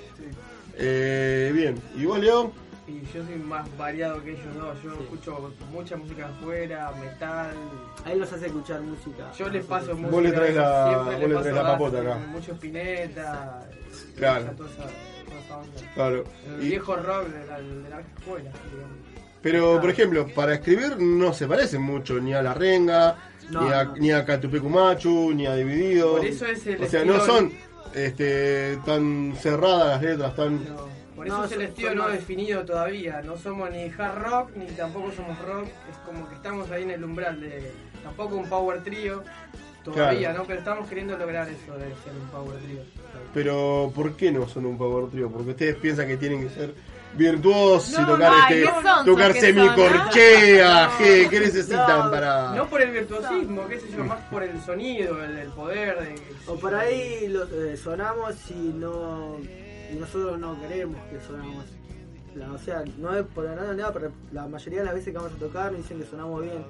Eh, 0.77 1.51
bien, 1.55 1.77
¿y 1.97 2.05
vos, 2.07 2.19
Leo? 2.21 2.53
Y 2.91 3.03
yo 3.15 3.25
soy 3.25 3.37
más 3.37 3.67
variado 3.79 4.23
que 4.25 4.33
ellos 4.33 4.55
dos. 4.57 4.77
Yo 4.83 4.93
escucho 4.95 5.53
mucha 5.71 5.97
música 5.97 6.27
afuera, 6.27 6.91
metal. 7.01 7.55
Ahí 8.05 8.19
los 8.19 8.33
hace 8.33 8.47
escuchar 8.47 8.81
música. 8.81 9.31
Yo 9.39 9.49
les 9.49 9.65
paso 9.65 9.91
música. 9.93 10.11
Vos 10.11 10.23
le 10.23 10.33
traes 10.33 10.57
la- 10.57 11.03
vos 11.05 11.19
le 11.21 11.29
paso 11.29 11.41
traes 11.43 11.57
la 11.57 11.63
papota 11.63 12.01
acá. 12.01 12.15
Mucho 12.29 12.53
Spinetta. 12.53 13.61
Claro. 14.17 14.45
toda 14.57 14.71
esa- 14.71 14.83
toda 14.83 15.41
esa 15.45 15.57
onda. 15.59 15.81
Claro. 15.95 16.25
El 16.59 16.65
Y- 16.65 16.69
viejo 16.71 16.97
rock 16.97 17.29
de 17.29 17.47
la, 17.47 17.61
de 17.61 17.91
la 17.91 18.01
escuela, 18.01 18.51
digamos. 18.73 18.97
Pero, 19.43 19.81
por 19.81 19.89
ejemplo, 19.91 20.27
para 20.35 20.55
escribir 20.55 20.99
no 21.01 21.33
se 21.33 21.47
parecen 21.47 21.81
mucho 21.83 22.21
ni 22.21 22.35
a 22.35 22.43
La 22.43 22.53
Renga, 22.55 23.17
No, 23.51 23.63
ni, 23.63 23.73
a, 23.73 23.85
no. 23.85 23.97
ni 23.97 24.13
a 24.13 24.25
Catupecu 24.25 24.69
Machu, 24.69 25.33
ni 25.33 25.47
a 25.47 25.55
Dividido. 25.55 26.17
Por 26.17 26.27
eso 26.27 26.45
es 26.47 26.67
el 26.67 26.83
o 26.83 26.87
sea, 26.87 27.01
estilo- 27.03 27.17
no 27.17 27.25
son 27.25 27.53
este, 27.95 28.77
tan 28.85 29.35
cerradas 29.41 29.87
las 29.89 30.03
letras, 30.03 30.37
tan... 30.37 30.61
Por 31.21 31.27
eso 31.27 31.37
No, 31.37 31.45
es 31.45 31.53
el 31.53 31.61
estilo 31.61 31.95
no 31.95 32.09
definido 32.09 32.65
todavía. 32.65 33.21
No 33.21 33.37
somos 33.37 33.71
ni 33.71 33.91
hard 33.91 34.23
rock 34.23 34.57
ni 34.57 34.65
tampoco 34.69 35.13
somos 35.13 35.39
rock. 35.41 35.67
Es 35.91 35.99
como 36.07 36.27
que 36.27 36.35
estamos 36.35 36.71
ahí 36.71 36.85
en 36.85 36.93
el 36.93 37.05
umbral 37.05 37.39
de. 37.43 37.73
Tampoco 38.03 38.37
un 38.37 38.49
power 38.49 38.83
trio 38.83 39.23
todavía, 39.85 40.29
Claro. 40.31 40.39
¿no? 40.39 40.45
Pero 40.47 40.59
estamos 40.61 40.89
queriendo 40.89 41.19
lograr 41.19 41.47
eso 41.47 41.75
de 41.75 41.89
ser 41.89 42.13
un 42.19 42.29
power 42.33 42.57
trio. 42.63 42.81
Pero, 43.35 43.93
¿por 43.95 44.17
qué 44.17 44.33
no 44.33 44.49
son 44.49 44.65
un 44.65 44.79
power 44.79 45.11
trio? 45.11 45.31
Porque 45.31 45.51
ustedes 45.51 45.77
piensan 45.77 46.07
que 46.07 46.17
tienen 46.17 46.49
que 46.49 46.55
ser 46.55 46.73
virtuosos 47.15 47.91
y 48.01 48.07
tocar 48.07 48.33
no, 48.33 48.49
este, 48.49 49.05
tocar 49.05 49.33
semicorchea, 49.35 50.87
¿no? 50.87 50.99
¿qué, 51.05 51.27
qué 51.29 51.41
necesitan 51.41 52.05
No, 52.07 52.11
para...? 52.11 52.55
No 52.55 52.67
por 52.67 52.81
el 52.81 52.93
virtuosismo, 52.93 53.69
qué 53.69 53.79
sé 53.79 53.89
yo, 53.95 54.05
más 54.05 54.21
por 54.31 54.43
el 54.43 54.59
sonido, 54.63 55.23
el, 55.23 55.37
el 55.37 55.49
poder. 55.51 55.99
De, 55.99 56.15
O 56.47 56.55
por 56.57 56.75
ahí 56.75 57.29
lo- 57.29 57.45
eh, 57.45 57.77
sonamos 57.77 58.37
y 58.51 58.73
no 58.75 59.37
y 59.93 59.97
nosotros 59.97 60.39
no 60.39 60.59
queremos 60.61 60.97
que 61.11 61.21
sonamos. 61.27 61.65
La- 62.35 62.53
o 62.53 62.59
sea, 62.59 62.85
no 62.99 63.17
es 63.17 63.25
por 63.27 63.45
nada, 63.45 63.75
nada, 63.75 63.93
pero 63.93 64.13
la 64.33 64.47
mayoría 64.47 64.81
de 64.81 64.85
las 64.87 64.95
veces 64.95 65.13
que 65.13 65.19
vamos 65.19 65.33
a 65.33 65.37
tocar 65.37 65.73
nos 65.73 65.83
dicen 65.83 65.99
que 66.01 66.07
sonamos 66.07 66.43
bien. 66.43 66.65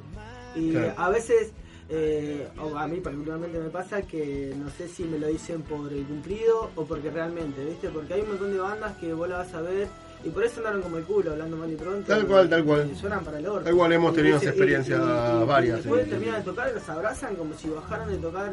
Y 0.54 0.70
Claro. 0.72 0.94
a 0.96 1.08
veces, 1.10 1.52
eh, 1.90 2.48
o 2.60 2.76
a 2.76 2.86
mí 2.86 2.98
particularmente 3.00 3.58
me 3.58 3.68
pasa 3.68 4.02
que 4.02 4.54
no 4.56 4.70
sé 4.70 4.88
si 4.88 5.04
me 5.04 5.18
lo 5.18 5.26
dicen 5.26 5.60
por 5.62 5.92
el 5.92 6.04
cumplido 6.04 6.70
o 6.76 6.84
porque 6.84 7.10
realmente, 7.10 7.64
¿viste? 7.64 7.88
Porque 7.90 8.14
hay 8.14 8.22
un 8.22 8.28
montón 8.28 8.52
de 8.52 8.58
bandas 8.58 8.96
que 8.96 9.12
vos 9.12 9.28
la 9.28 9.38
vas 9.38 9.52
a 9.54 9.60
ver 9.60 9.86
y 10.24 10.28
por 10.30 10.44
eso 10.44 10.56
sonaron 10.56 10.82
como 10.82 10.96
el 10.98 11.04
culo, 11.04 11.32
hablando 11.32 11.56
mal 11.56 11.70
y 11.70 11.76
pronto. 11.76 12.06
Tal 12.06 12.26
cual, 12.26 12.48
tal 12.48 12.64
cual. 12.64 12.90
Suenan 12.96 13.22
para 13.24 13.38
el 13.38 13.46
orto. 13.46 13.64
Tal 13.64 13.74
cual, 13.76 13.92
hemos 13.92 14.14
tenido 14.14 14.34
dice- 14.36 14.46
esa 14.46 14.54
experiencia 14.54 14.96
y- 14.96 14.98
y- 15.38 15.42
y 15.42 15.46
varias, 15.46 15.76
Después 15.78 16.04
sí. 16.04 16.10
terminan 16.10 16.34
de 16.36 16.42
tocar 16.42 16.70
y 16.70 16.74
los 16.74 16.88
abrazan 16.88 17.36
como 17.36 17.54
si 17.54 17.68
bajaran 17.68 18.08
de 18.08 18.16
tocar 18.16 18.52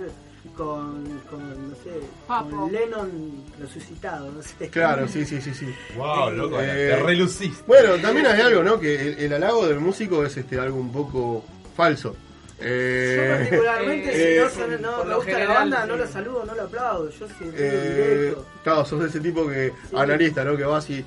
con, 0.55 1.03
con 1.29 1.69
no 1.69 1.75
sé, 1.83 1.99
Papo. 2.27 2.49
con 2.55 2.71
Lennon 2.71 3.43
resucitado, 3.59 4.31
no 4.31 4.41
sé. 4.41 4.69
Claro, 4.69 5.07
sí, 5.07 5.25
sí, 5.25 5.41
sí, 5.41 5.53
sí. 5.53 5.73
Wow, 5.95 6.31
loco, 6.31 6.59
Eh, 6.61 6.89
te 6.91 6.95
reluciste. 6.97 7.63
Bueno, 7.67 7.95
también 8.01 8.25
hay 8.27 8.41
algo, 8.41 8.63
¿no? 8.63 8.79
Que 8.79 8.95
el, 9.09 9.19
el 9.19 9.33
halago 9.33 9.67
del 9.67 9.79
músico 9.79 10.23
es 10.25 10.35
este 10.37 10.59
algo 10.59 10.77
un 10.79 10.91
poco 10.91 11.43
falso. 11.75 12.15
Eh, 12.59 13.15
Yo 13.15 13.37
particularmente, 13.37 14.09
eh, 14.11 14.49
si 14.49 14.59
no, 14.59 14.65
son- 14.65 14.81
no 14.81 15.05
me 15.05 15.15
gusta 15.15 15.39
la 15.39 15.47
banda, 15.53 15.81
sí. 15.83 15.87
no 15.89 15.95
la 15.97 16.07
saludo, 16.07 16.43
no 16.45 16.55
la 16.55 16.63
aplaudo. 16.63 17.09
Yo 17.11 17.27
soy 17.27 17.51
eh, 17.53 18.15
directo. 18.15 18.45
claro, 18.63 18.83
sos 18.85 18.99
de 19.01 19.07
ese 19.09 19.19
tipo 19.19 19.47
que 19.47 19.73
Sí. 19.89 19.95
analista, 19.95 20.43
¿no? 20.43 20.57
Que 20.57 20.63
vas 20.63 20.89
y 20.89 21.05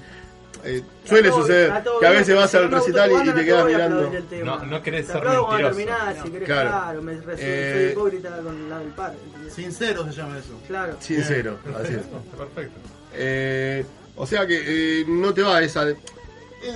eh, 0.64 0.82
suele 1.04 1.28
todo- 1.30 1.40
suceder 1.42 1.72
que 2.00 2.06
a 2.06 2.10
veces 2.10 2.36
vas 2.36 2.54
al 2.54 2.70
recital 2.70 3.10
y, 3.12 3.28
y 3.28 3.32
te 3.32 3.44
quedas 3.44 3.66
mirando. 3.66 4.12
No, 4.44 4.64
no 4.66 4.82
querés 4.82 5.06
ser 5.06 5.16
mentiroso. 5.24 5.56
terminás, 5.56 6.16
si 6.22 6.30
querés, 6.30 6.46
Claro. 6.46 6.68
claro, 6.70 7.02
me 7.02 7.12
Eh, 7.38 7.80
soy 7.86 7.92
hipócrita 7.92 8.36
con 8.42 8.68
la 8.70 8.78
del 8.78 8.88
par. 8.88 9.14
¿entendés? 9.26 9.54
Sincero 9.54 10.04
se 10.04 10.12
llama 10.12 10.38
eso. 10.38 10.60
Claro. 10.66 10.96
Sincero, 11.00 11.58
así 11.82 11.94
es. 11.94 12.00
Perfecto. 12.38 12.80
Eh, 13.14 13.84
o 14.16 14.26
sea 14.26 14.46
que 14.46 15.00
eh, 15.00 15.04
no 15.08 15.32
te 15.34 15.42
va 15.42 15.62
esa. 15.62 15.82
El, 15.84 15.96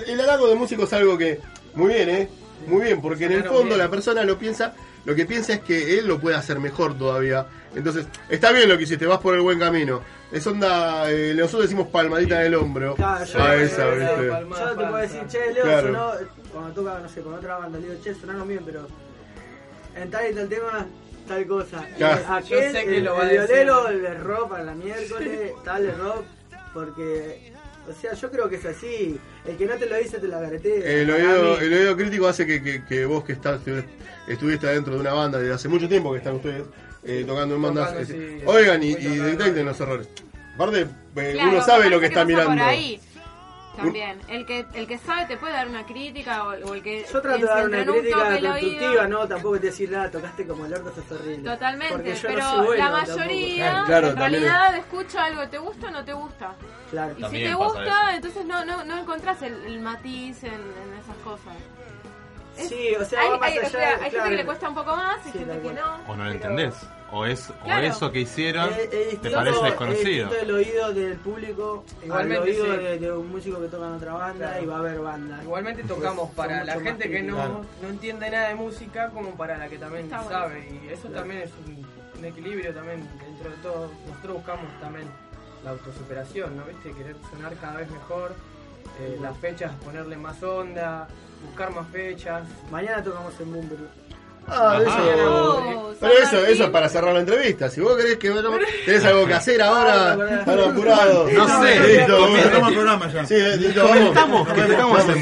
el 0.08 0.20
halago 0.20 0.48
de 0.48 0.54
músico 0.54 0.84
es 0.84 0.92
algo 0.92 1.16
que. 1.18 1.40
Muy 1.74 1.92
bien, 1.94 2.08
¿eh? 2.10 2.28
Muy 2.66 2.82
bien, 2.82 3.02
porque 3.02 3.26
en 3.26 3.32
el 3.32 3.44
fondo 3.44 3.64
bien. 3.66 3.78
la 3.78 3.90
persona 3.90 4.22
lo 4.24 4.38
piensa. 4.38 4.74
Lo 5.04 5.14
que 5.14 5.26
piensa 5.26 5.52
es 5.54 5.60
que 5.60 5.98
él 5.98 6.06
lo 6.06 6.18
puede 6.18 6.36
hacer 6.36 6.58
mejor 6.60 6.96
todavía. 6.96 7.46
Entonces, 7.74 8.06
está 8.28 8.52
bien 8.52 8.68
lo 8.68 8.76
que 8.78 8.84
hiciste, 8.84 9.04
vas 9.06 9.18
por 9.20 9.34
el 9.34 9.40
buen 9.42 9.58
camino. 9.58 10.00
Es 10.32 10.46
onda. 10.46 11.10
eh, 11.10 11.34
nosotros 11.36 11.62
decimos 11.62 11.88
palmadita 11.88 12.40
en 12.40 12.46
el 12.46 12.54
hombro. 12.54 12.94
Claro, 12.94 13.24
yo, 13.24 13.42
a 13.42 13.54
esa, 13.56 13.84
yo- 13.84 13.96
¿viste? 13.96 14.26
yo 14.58 14.68
te 14.70 14.74
puedo 14.76 14.96
decir, 14.96 15.20
che, 15.28 15.52
Leo, 15.52 15.62
Claro. 15.64 15.86
sonó, 15.88 16.12
cuando 16.52 16.72
toca, 16.72 16.98
no 17.00 17.08
sé, 17.08 17.20
con 17.20 17.34
otra 17.34 17.56
banda, 17.58 17.78
le 17.78 17.88
digo, 17.88 18.00
che, 18.02 18.14
sonaron 18.14 18.48
bien, 18.48 18.62
pero 18.64 18.86
en 19.96 20.10
tal 20.10 20.30
y 20.30 20.34
tal 20.34 20.48
tema, 20.48 20.86
tal 21.28 21.46
cosa. 21.46 21.84
Y 21.90 21.98
Claro. 21.98 22.22
aquel, 22.30 22.72
Yo 22.72 22.78
sé 22.78 22.84
que 22.86 22.96
el, 22.98 23.04
lo 23.04 23.14
va 23.14 23.22
a 23.24 23.30
el 23.30 23.40
decir. 23.40 23.54
violero 23.56 23.90
le 23.90 24.48
para 24.48 24.64
la 24.64 24.74
miércoles, 24.74 25.52
tal 25.64 25.84
erró, 25.86 26.24
porque, 26.72 27.52
o 27.88 27.92
sea, 28.00 28.14
yo 28.14 28.30
creo 28.30 28.48
que 28.48 28.56
es 28.56 28.64
así. 28.64 29.18
El 29.46 29.56
que 29.56 29.66
no 29.66 29.74
te 29.74 29.86
lo 29.86 29.96
dice, 29.96 30.18
te 30.18 30.28
la 30.28 30.40
garetea. 30.40 30.84
El 30.90 31.10
oído, 31.10 31.60
el 31.60 31.72
oído 31.72 31.96
crítico 31.96 32.26
hace 32.28 32.46
que, 32.46 32.62
que- 32.62 32.84
que 32.84 33.04
vos 33.04 33.24
que 33.24 33.32
estás, 33.32 33.60
estuviste 34.28 34.66
adentro 34.66 34.94
de 34.94 35.00
una 35.00 35.12
banda 35.12 35.38
desde 35.38 35.54
hace 35.54 35.68
mucho 35.68 35.88
tiempo 35.88 36.12
que 36.12 36.18
están 36.18 36.34
ustedes 36.36 36.62
eh, 37.04 37.24
tocando 37.26 37.56
en 37.56 37.62
bandas, 37.62 37.90
Tocando, 37.92 38.14
eh, 38.14 38.36
sí, 38.40 38.42
oigan 38.46 38.82
y, 38.82 38.94
detecten 38.94 39.66
los 39.66 39.78
errores. 39.80 40.08
Aparte, 40.54 40.80
eh, 41.16 41.30
Claro, 41.32 41.50
uno 41.50 41.62
sabe 41.64 41.90
lo 41.90 42.00
que 42.00 42.06
está 42.06 42.24
mirando. 42.24 42.50
Por 42.52 42.62
ahí. 42.62 43.00
También, 43.76 44.20
el 44.28 44.46
que 44.46 44.64
el 44.74 44.86
que 44.86 44.98
sabe 44.98 45.26
te 45.26 45.36
puede 45.36 45.52
dar 45.52 45.66
una 45.66 45.84
crítica 45.84 46.44
o, 46.44 46.48
o 46.50 46.74
el 46.74 46.82
que 46.82 47.04
Yo 47.12 47.20
trato 47.20 47.38
de 47.38 47.44
dar 47.44 47.66
una 47.66 47.78
un 47.78 47.84
crítica 47.84 48.16
constructiva, 48.40 49.08
no, 49.08 49.26
tampoco 49.28 49.58
te 49.58 49.66
decir 49.66 49.90
nada, 49.90 50.10
tocaste 50.10 50.46
como 50.46 50.66
el 50.66 50.74
orto, 50.74 50.92
sos 50.94 51.20
horrible. 51.20 51.50
Totalmente, 51.50 52.14
pero 52.22 52.38
no 52.38 52.50
soy 52.56 52.66
bueno 52.66 52.84
la 52.84 52.90
tampoco. 53.04 53.16
mayoría 53.18 53.82
Claro, 53.86 54.08
en 54.08 54.16
realidad 54.16 54.76
escucha 54.76 55.24
algo, 55.24 55.48
¿te 55.48 55.58
gusta 55.58 55.88
o 55.88 55.90
no 55.90 56.04
te 56.04 56.12
gusta? 56.12 56.54
Claro. 56.90 57.14
Y 57.18 57.20
También 57.22 57.42
si 57.44 57.48
te 57.50 57.54
gusta, 57.64 57.82
eso. 57.82 58.16
entonces 58.16 58.44
no, 58.46 58.64
no, 58.64 58.84
no 58.84 58.98
encontrás 58.98 59.42
el, 59.42 59.54
el 59.64 59.80
matiz 59.80 60.44
en, 60.44 60.52
en 60.54 60.98
esas 61.02 61.16
cosas. 61.24 61.54
Es- 62.56 62.68
Sí, 62.68 62.94
o 62.94 63.04
sea, 63.04 63.20
hay, 63.20 63.30
va 63.30 63.38
más 63.38 63.48
hay- 63.50 63.58
o 63.58 63.60
allá, 63.62 63.68
sea, 63.70 63.94
hay 64.04 64.10
gente 64.12 64.28
que 64.28 64.36
le 64.36 64.44
cuesta 64.44 64.68
un 64.68 64.74
poco 64.76 64.94
más, 64.96 65.20
Sí, 65.24 65.32
gente 65.32 65.60
que 65.60 65.72
no. 65.72 65.94
O 66.06 66.14
no 66.16 66.24
lo 66.24 66.30
pero- 66.30 66.30
entendés. 66.30 66.74
O, 67.16 67.24
es, 67.26 67.48
o 67.64 67.70
eso 67.70 68.10
que 68.10 68.20
hicieron 68.22 68.68
Es- 68.72 68.92
es 68.92 69.20
te 69.20 69.30
parece 69.30 69.56
es 69.58 69.62
desconocido. 69.62 70.28
distinto 70.28 70.36
el 70.42 70.50
oído 70.50 70.92
del 70.92 71.16
público 71.18 71.84
Igualmente, 72.02 72.36
al 72.42 72.48
oído 72.48 72.64
sí. 72.64 72.82
de, 72.82 72.98
de 72.98 73.12
un 73.12 73.30
músico 73.30 73.60
que 73.60 73.68
toca 73.68 73.86
en 73.86 73.92
otra 73.92 74.12
banda 74.14 74.46
Claro. 74.48 74.62
y 74.62 74.66
va 74.66 74.74
a 74.76 74.78
haber 74.80 74.98
banda. 74.98 75.40
Igualmente 75.44 75.82
tocamos 75.84 76.30
para 76.32 76.64
la 76.64 76.80
gente 76.80 77.08
que 77.08 77.22
no, 77.22 77.64
no 77.80 77.88
entiende 77.88 78.28
nada 78.30 78.48
de 78.48 78.56
música 78.56 79.10
como 79.10 79.30
para 79.36 79.56
la 79.58 79.68
que 79.68 79.78
también 79.78 80.06
Está 80.06 80.22
bueno. 80.22 80.38
sabe. 80.40 80.80
Y 80.82 80.88
eso 80.92 81.08
también 81.08 81.42
es 81.42 81.50
un, 81.66 81.86
un 82.18 82.24
equilibrio 82.24 82.74
también 82.74 83.08
dentro 83.24 83.50
de 83.50 83.56
todo. 83.62 83.90
Nosotros 84.08 84.34
buscamos 84.34 84.80
también 84.80 85.06
la 85.62 85.70
autosuperación, 85.70 86.56
¿no? 86.56 86.64
¿Viste? 86.64 86.92
Querer 86.92 87.14
sonar 87.30 87.54
cada 87.60 87.76
vez 87.76 87.90
mejor. 87.90 88.34
eh, 89.00 89.18
las 89.20 89.36
fechas, 89.38 89.72
ponerle 89.84 90.16
más 90.16 90.40
onda, 90.42 91.08
buscar 91.46 91.70
más 91.72 91.88
fechas. 91.88 92.44
Mañana 92.70 93.02
tocamos 93.02 93.32
en 93.40 93.52
Bunbury. 93.52 93.82
Ah, 94.46 94.78
eso. 94.80 95.30
Oh, 95.30 95.92
pero 96.00 96.12
eso, 96.18 96.46
eso 96.46 96.64
es 96.64 96.70
para 96.70 96.88
cerrar 96.88 97.14
la 97.14 97.20
entrevista. 97.20 97.70
Si 97.70 97.80
vos 97.80 97.96
querés 97.96 98.18
que 98.18 98.30
vayamos, 98.30 98.60
tenés 98.84 99.04
algo 99.04 99.26
que 99.26 99.34
hacer 99.34 99.62
ahora, 99.62 100.12
Ah, 100.12 100.18
están 100.38 100.60
apurados. 100.60 101.32
No 101.32 101.62
sé. 101.62 101.80
Listo. 101.88 102.36
Estamos 102.36 102.72
programa 102.72 103.12
ya. 103.12 103.26
Sí, 103.26 103.34
listo, 103.58 103.84
vamos. 103.84 104.44
Tocamos 104.44 105.08
en 105.08 105.20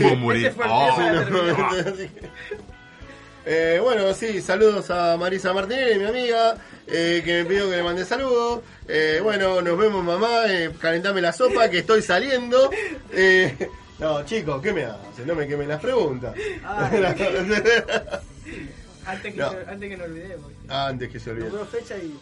de. 1.96 2.10
Eh, 3.44 3.80
bueno, 3.82 4.14
sí, 4.14 4.40
saludos 4.40 4.88
a 4.90 5.16
Marisa 5.16 5.52
Martínez, 5.52 5.98
mi 5.98 6.04
amiga, 6.04 6.54
eh, 6.86 7.22
que 7.24 7.42
me 7.42 7.44
pidió 7.44 7.68
que 7.68 7.76
le 7.76 7.82
mande 7.82 8.04
saludos. 8.04 8.60
Eh, 8.86 9.18
bueno, 9.20 9.60
nos 9.60 9.76
vemos 9.76 10.04
mamá, 10.04 10.44
eh, 10.48 10.70
calentame 10.80 11.20
la 11.20 11.32
sopa, 11.32 11.68
que 11.68 11.78
estoy 11.78 12.02
saliendo. 12.02 12.70
Eh, 13.12 13.68
no, 13.98 14.24
chicos, 14.24 14.62
¿qué 14.62 14.72
me 14.72 14.84
hacen? 14.84 15.26
No 15.26 15.34
me 15.34 15.48
quemen 15.48 15.68
las 15.68 15.80
preguntas. 15.80 16.34
Antes 19.06 19.34
que, 19.34 19.40
No. 19.40 19.50
se- 19.50 19.70
antes 19.70 19.88
que 19.90 19.96
nos 19.96 20.06
olvidemos. 20.06 20.52
Antes 20.68 21.08
que 21.10 21.20
se 21.20 21.30
olvide. 21.30 21.44
Nombró 21.46 21.66
fecha 21.66 21.96
y. 21.96 22.18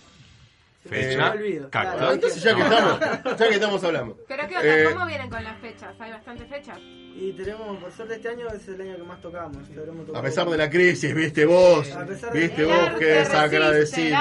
Fecha. 0.89 1.35
Claro, 1.71 2.13
Entonces 2.13 2.43
ya 2.43 2.55
que 2.57 2.63
estamos, 2.63 3.01
ya 3.39 3.49
que 3.49 3.55
estamos 3.55 3.85
hablando. 3.85 4.19
Pero 4.27 4.49
qué 4.49 4.57
onda, 4.57 4.79
Eh, 4.81 4.85
¿cómo 4.91 5.07
vienen 5.07 5.29
con 5.29 5.45
las 5.45 5.61
fechas? 5.61 5.95
¿Hay 6.01 6.11
bastantes 6.11 6.49
fechas? 6.49 6.79
Y 6.81 7.35
tenemos, 7.37 7.77
por 7.83 7.93
suerte 7.93 8.15
este 8.15 8.29
año 8.31 8.49
es 8.49 8.67
el 8.67 8.81
año 8.81 8.97
que 8.97 9.03
más 9.03 9.21
tocamos. 9.21 9.59
Habremos 9.77 10.17
A 10.17 10.23
pesar 10.23 10.49
de 10.49 10.57
la 10.57 10.71
crisis, 10.71 11.15
viste 11.15 11.45
vos, 11.45 11.87
A 11.93 12.07
pesar 12.07 12.33
de- 12.33 12.41
viste 12.41 12.65
vos, 12.65 12.73
arte 12.79 12.99
qué 12.99 13.15
resiste, 13.15 13.35
desagradecido. 13.35 14.17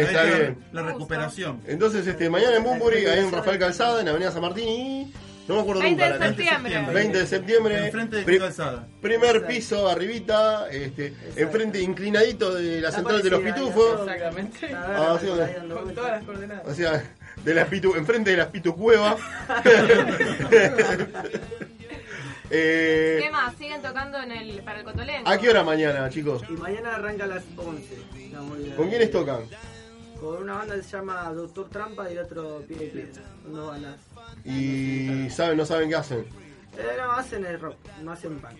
está 0.00 0.22
bien. 0.24 0.64
La 0.72 0.82
recuperación. 0.82 1.60
Entonces, 1.66 2.06
este, 2.06 2.30
mañana 2.30 2.56
en 2.58 2.62
Bumburi, 2.62 3.06
ahí 3.06 3.18
en 3.20 3.32
Rafael 3.32 3.58
Calzada, 3.58 4.00
en 4.02 4.08
Avenida 4.08 4.30
San 4.30 4.42
Martín 4.42 4.68
y... 4.68 5.12
No 5.48 5.54
me 5.54 5.60
acuerdo 5.60 5.82
20 5.82 6.02
nunca. 6.10 6.18
de 6.18 6.26
septiembre. 6.28 6.84
20 6.92 7.18
de 7.18 7.26
septiembre. 7.26 7.86
Enfrente 7.86 8.16
de 8.16 8.22
Pri- 8.24 8.38
Calzada. 8.38 8.88
Primer 9.00 9.46
piso 9.46 9.88
arribita, 9.88 10.68
este, 10.70 11.14
enfrente 11.36 11.80
inclinadito 11.80 12.52
de 12.54 12.80
la 12.80 12.90
central 12.90 13.22
de 13.22 13.30
los 13.30 13.40
pitufos. 13.40 14.00
Exactamente. 14.00 14.74
Ah, 14.74 15.16
sí, 15.20 15.26
ahí 15.26 15.36
¿dónde? 15.36 15.54
dando 15.54 15.82
Con 15.82 15.94
todas 15.94 16.10
las 16.12 16.24
coordenadas. 16.24 16.66
O 16.66 16.74
sea, 16.74 17.04
de 17.44 17.54
las 17.54 17.68
pitu, 17.68 17.94
enfrente 17.94 18.30
de 18.32 18.36
las 18.38 18.48
pitucuevas. 18.48 19.16
eh, 22.50 23.20
¿Qué 23.22 23.30
más? 23.30 23.54
¿Siguen 23.56 23.82
tocando 23.82 24.20
en 24.22 24.32
el, 24.32 24.62
para 24.62 24.78
el 24.80 24.84
Cotolengo? 24.84 25.28
¿A 25.28 25.38
qué 25.38 25.48
hora 25.50 25.62
mañana, 25.64 26.08
chicos? 26.10 26.42
Y 26.48 26.52
mañana 26.54 26.94
arranca 26.96 27.24
a 27.24 27.28
las 27.28 27.44
11. 27.56 27.96
No, 28.32 28.42
muy 28.44 28.58
bien. 28.64 28.76
¿Con 28.76 28.88
quiénes 28.88 29.10
tocan? 29.10 29.40
Con 30.20 30.42
una 30.42 30.54
banda 30.54 30.76
que 30.76 30.82
se 30.82 30.96
llama 30.96 31.32
Doctor 31.32 31.68
Trampa 31.68 32.10
y 32.10 32.18
otro 32.18 32.62
Pie 32.66 32.76
de 32.76 32.86
Piedra. 32.86 33.22
No 33.46 33.66
bandas. 33.66 34.00
Y 34.44 35.28
saben, 35.30 35.56
no 35.56 35.66
saben 35.66 35.88
qué 35.88 35.96
hacen. 35.96 36.20
Eh, 36.20 36.96
no, 36.98 37.12
hacen 37.12 37.44
el 37.44 37.60
rock, 37.60 37.76
no 38.02 38.12
hacen 38.12 38.38
punk. 38.38 38.58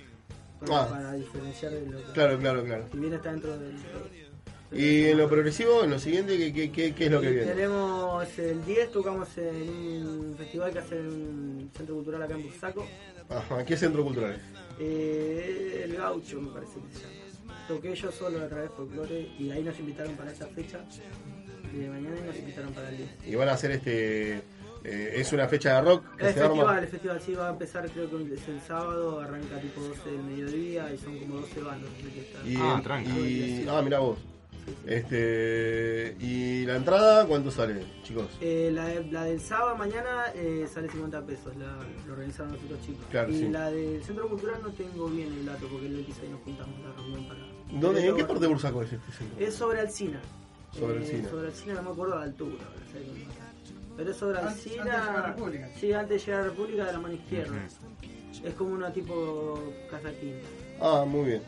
Ah. 0.70 0.87
Para 0.91 1.12
diferenciar 1.12 1.73
de 1.73 1.87
lo 1.87 1.99
que. 1.99 2.12
Claro, 2.12 2.39
claro, 2.39 2.65
claro. 2.65 2.85
Si 2.91 2.99
bien 2.99 3.12
está 3.12 3.31
dentro 3.31 3.59
del 3.59 3.73
rock. 3.73 4.27
Y 4.73 5.05
en 5.07 5.19
lo 5.19 5.28
progresivo, 5.28 5.85
en 5.85 5.91
lo 5.91 5.99
siguiente, 5.99 6.37
¿qué, 6.37 6.53
qué, 6.53 6.73
qué, 6.73 6.95
qué 6.95 7.07
es 7.07 7.12
lo 7.12 7.20
que 7.20 7.31
Y 7.31 7.35
viene? 7.35 7.53
Tenemos 7.53 8.39
el 8.39 8.65
10, 8.65 8.91
tocamos 8.91 9.28
en 9.39 10.07
un 10.07 10.35
festival 10.37 10.73
que 10.73 10.78
hace 10.81 11.01
un 11.01 11.70
centro 11.77 11.95
cultural 11.95 12.23
acá 12.23 12.35
en 12.35 12.43
Bursaco. 12.43 12.87
Ajá, 13.28 13.65
¿qué 13.65 13.77
centro 13.77 14.03
cultural 14.05 14.33
es? 14.33 14.41
Eh, 14.78 15.83
el 15.85 15.97
Gaucho 15.97 16.41
me 16.41 16.51
parece 16.51 16.81
que 16.81 16.99
se 16.99 17.03
llama. 17.05 17.65
Toqué 17.69 17.95
yo 17.95 18.12
solo 18.12 18.41
a 18.43 18.49
través 18.49 18.70
de 18.70 18.77
folclore 18.77 19.28
y 19.39 19.51
ahí 19.51 19.62
nos 19.62 19.78
invitaron 19.78 20.15
para 20.16 20.33
esa 20.33 20.47
fecha. 20.49 20.81
Y 21.72 21.76
de 21.78 21.88
mañana 21.88 22.16
nos 22.26 22.36
invitaron 22.36 22.72
para 22.72 22.88
el 22.90 22.97
10. 22.98 23.10
Y 23.26 23.34
van 23.34 23.48
a 23.48 23.52
hacer 23.52 23.70
este. 23.72 24.34
eh, 24.84 25.12
es 25.16 25.32
una 25.32 25.48
fecha 25.48 25.74
de 25.76 25.80
rock 25.82 26.16
que 26.16 26.26
El 26.28 26.34
se 26.34 26.40
festival, 26.40 26.68
arma. 26.68 26.78
el 26.80 26.86
festival 26.88 27.20
sí 27.20 27.34
va 27.34 27.48
a 27.48 27.51
empezar 27.51 27.90
creo 27.90 28.09
que 28.10 28.34
es 28.34 28.48
el 28.48 28.60
sábado, 28.60 29.20
arranca 29.20 29.60
tipo 29.60 29.80
12 29.80 30.10
del 30.10 30.22
mediodía 30.22 30.93
y 30.93 30.98
son 30.98 31.18
como 31.18 31.36
12 31.40 31.60
bandas. 31.60 31.90
Y, 32.44 32.56
Ah, 32.59 32.80
tranqui. 32.82 33.10
y- 33.10 33.66
ah, 33.68 33.82
mira 33.82 33.98
vos. 33.98 34.18
Este, 34.84 36.16
y 36.18 36.64
la 36.66 36.76
entrada, 36.76 37.24
¿cuánto 37.26 37.51
sale, 37.52 37.84
chicos? 38.02 38.26
Eh, 38.40 38.70
la, 38.72 38.86
de- 38.86 39.05
la 39.12 39.24
del 39.24 39.40
sábado 39.40 39.76
mañana 39.76 40.24
eh, 40.34 40.66
sale 40.72 40.88
50 40.88 41.22
pesos, 41.24 41.56
la, 41.56 41.76
lo 42.06 42.12
organizaron 42.14 42.52
los 42.52 42.62
otros 42.64 42.80
chicos. 42.84 43.05
Claro, 43.10 43.30
y 43.32 43.38
sí. 43.38 43.48
la 43.48 43.70
del 43.70 44.02
centro 44.02 44.28
cultural 44.28 44.60
no 44.62 44.70
tengo 44.70 45.06
bien 45.09 45.32
el 45.32 45.47
dato 45.47 45.68
porque 45.68 45.86
el 45.86 45.94
26 45.94 46.30
nos 46.30 46.40
juntamos 46.43 46.80
la 46.80 46.93
reunión 46.94 47.28
para. 47.28 47.40
¿Dónde, 47.80 48.06
¿En 48.09 48.16
qué 48.16 48.24
parte 48.24 48.40
de 48.43 48.47
Bursaco 48.48 48.82
es 48.82 48.93
este 48.93 49.12
centro? 49.12 49.44
Es 49.47 49.55
sobre 49.55 49.80
Alcina. 49.80 50.20
Sobre 50.78 50.94
Eh, 50.97 50.98
Alsina. 50.98 51.28
Sobre 51.31 51.47
Alcina, 51.48 51.74
no 51.74 51.82
me 51.82 51.90
acuerdo 51.90 52.16
la 52.19 52.24
altura. 52.24 52.65
Pero 53.97 54.11
es 54.11 54.16
sobre 54.16 54.39
Antes- 54.39 54.53
Alcina. 54.55 54.82
antes 54.82 54.93
de 54.93 54.98
llegar 54.98 55.09
a 55.09 55.20
la 55.20 55.27
República. 55.28 55.69
Sí, 55.81 55.93
antes 55.93 56.09
de 56.11 56.19
llegar 56.19 56.40
a 56.40 56.43
la 56.44 56.48
República 56.51 56.85
de 56.85 56.93
la 56.93 56.98
mano 56.98 57.15
izquierda. 57.15 57.57
Es 58.44 58.55
como 58.55 58.74
una 58.74 58.93
tipo 58.93 59.73
casa 59.90 60.11
quinta. 60.20 60.47
Ah, 60.81 61.05
muy 61.07 61.24
bien. 61.24 61.43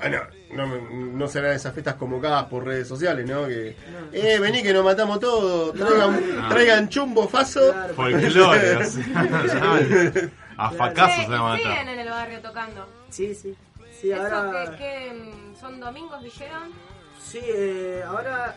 Ah, 0.00 0.08
no, 0.08 0.66
no, 0.66 0.80
no 0.90 1.28
serán 1.28 1.52
esas 1.52 1.72
fiestas 1.74 1.94
convocadas 1.96 2.44
por 2.46 2.64
redes 2.64 2.88
sociales, 2.88 3.28
¿no? 3.28 3.46
Que, 3.46 3.76
eh, 4.12 4.38
vení 4.40 4.62
que 4.62 4.72
nos 4.72 4.82
matamos 4.84 5.20
todos, 5.20 5.74
traigan, 5.74 6.36
No. 6.36 6.48
traigan 6.48 6.88
chumbo, 6.88 7.28
faso. 7.28 7.60
Folclore, 7.94 8.76
o 8.78 8.84
sea, 8.84 10.30
a 10.56 10.70
fracaso 10.70 11.16
se 11.16 11.62
siguen 11.62 11.88
en 11.88 11.98
el 11.98 12.08
barrio 12.08 12.40
tocando. 12.40 12.86
Sí, 13.10 13.34
sí. 13.34 13.54
Sí, 14.00 14.10
¿Eso 14.10 14.22
ahora. 14.22 14.70
que, 14.72 14.76
que, 14.78 15.34
son 15.60 15.78
domingos 15.80 16.22
dijeron? 16.22 16.70
Sí, 17.24 17.40
eh, 17.42 18.02
ahora 18.06 18.56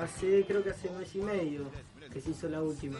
hace, 0.00 0.44
creo 0.46 0.62
que 0.64 0.70
hace 0.70 0.88
un 0.88 0.98
mes 0.98 1.14
y 1.14 1.18
medio 1.20 1.70
que 2.12 2.20
se 2.20 2.30
hizo 2.30 2.48
la 2.48 2.60
última. 2.60 2.98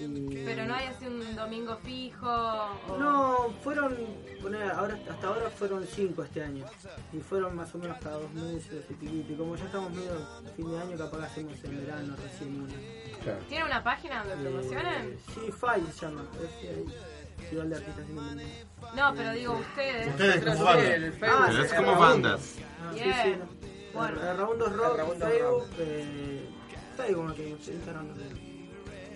Y- 0.00 0.42
Pero 0.44 0.64
no 0.64 0.74
hay 0.74 0.86
así 0.86 1.06
un 1.06 1.36
domingo 1.36 1.76
fijo. 1.84 2.26
o- 2.28 2.96
No, 2.98 3.54
fueron, 3.62 3.94
poné, 4.42 4.62
ahora, 4.64 4.98
hasta 5.08 5.26
ahora 5.28 5.50
fueron 5.50 5.86
cinco 5.86 6.24
este 6.24 6.42
año. 6.42 6.64
Y 7.12 7.18
fueron 7.20 7.54
más 7.54 7.72
o 7.74 7.78
menos 7.78 7.98
cada 7.98 8.16
dos 8.18 8.32
meses 8.32 8.84
y 8.90 8.94
piquito. 8.94 9.32
Y 9.32 9.36
como 9.36 9.54
ya 9.56 9.64
estamos 9.64 9.92
medio 9.92 10.26
fin 10.56 10.70
de 10.72 10.80
año, 10.80 10.98
capaz 10.98 11.18
que 11.18 11.24
hacemos 11.26 11.64
en 11.64 11.86
verano 11.86 12.16
recién 12.22 12.60
una. 12.62 13.38
¿Tiene 13.48 13.64
una 13.64 13.84
página 13.84 14.24
donde 14.24 14.48
promocionan? 14.50 15.04
Eh, 15.06 15.18
sí, 15.34 15.52
FAI 15.52 15.82
se 15.92 16.06
llama. 16.06 16.24
Es, 16.42 16.92
Festival 17.38 17.70
de 17.70 17.76
Artistas 17.76 18.08
Independientes. 18.08 18.66
No, 18.96 19.14
pero 19.14 19.32
digo 19.32 19.52
ustedes. 19.58 20.08
Ustedes 20.08 20.44
como 20.44 20.56
Sí, 20.56 20.62
banda. 20.64 20.94
el 20.96 21.12
Facebook. 21.12 21.28
Ah, 21.38 21.46
Pero 21.48 21.62
es 21.62 21.70
sí, 21.70 21.76
como 21.76 21.92
el 21.92 21.98
bandas. 21.98 22.54
Ah, 22.82 22.92
sí, 22.92 22.98
sí, 23.00 23.36
no. 23.38 23.57
Bueno. 23.98 24.34
Raundos 24.36 24.72
Rock, 24.76 24.96
Facebook, 25.18 25.66
eh, 25.78 26.48
Facebook, 26.96 27.24
no 27.24 27.32
tengo, 27.34 27.56
Instagram. 27.56 28.06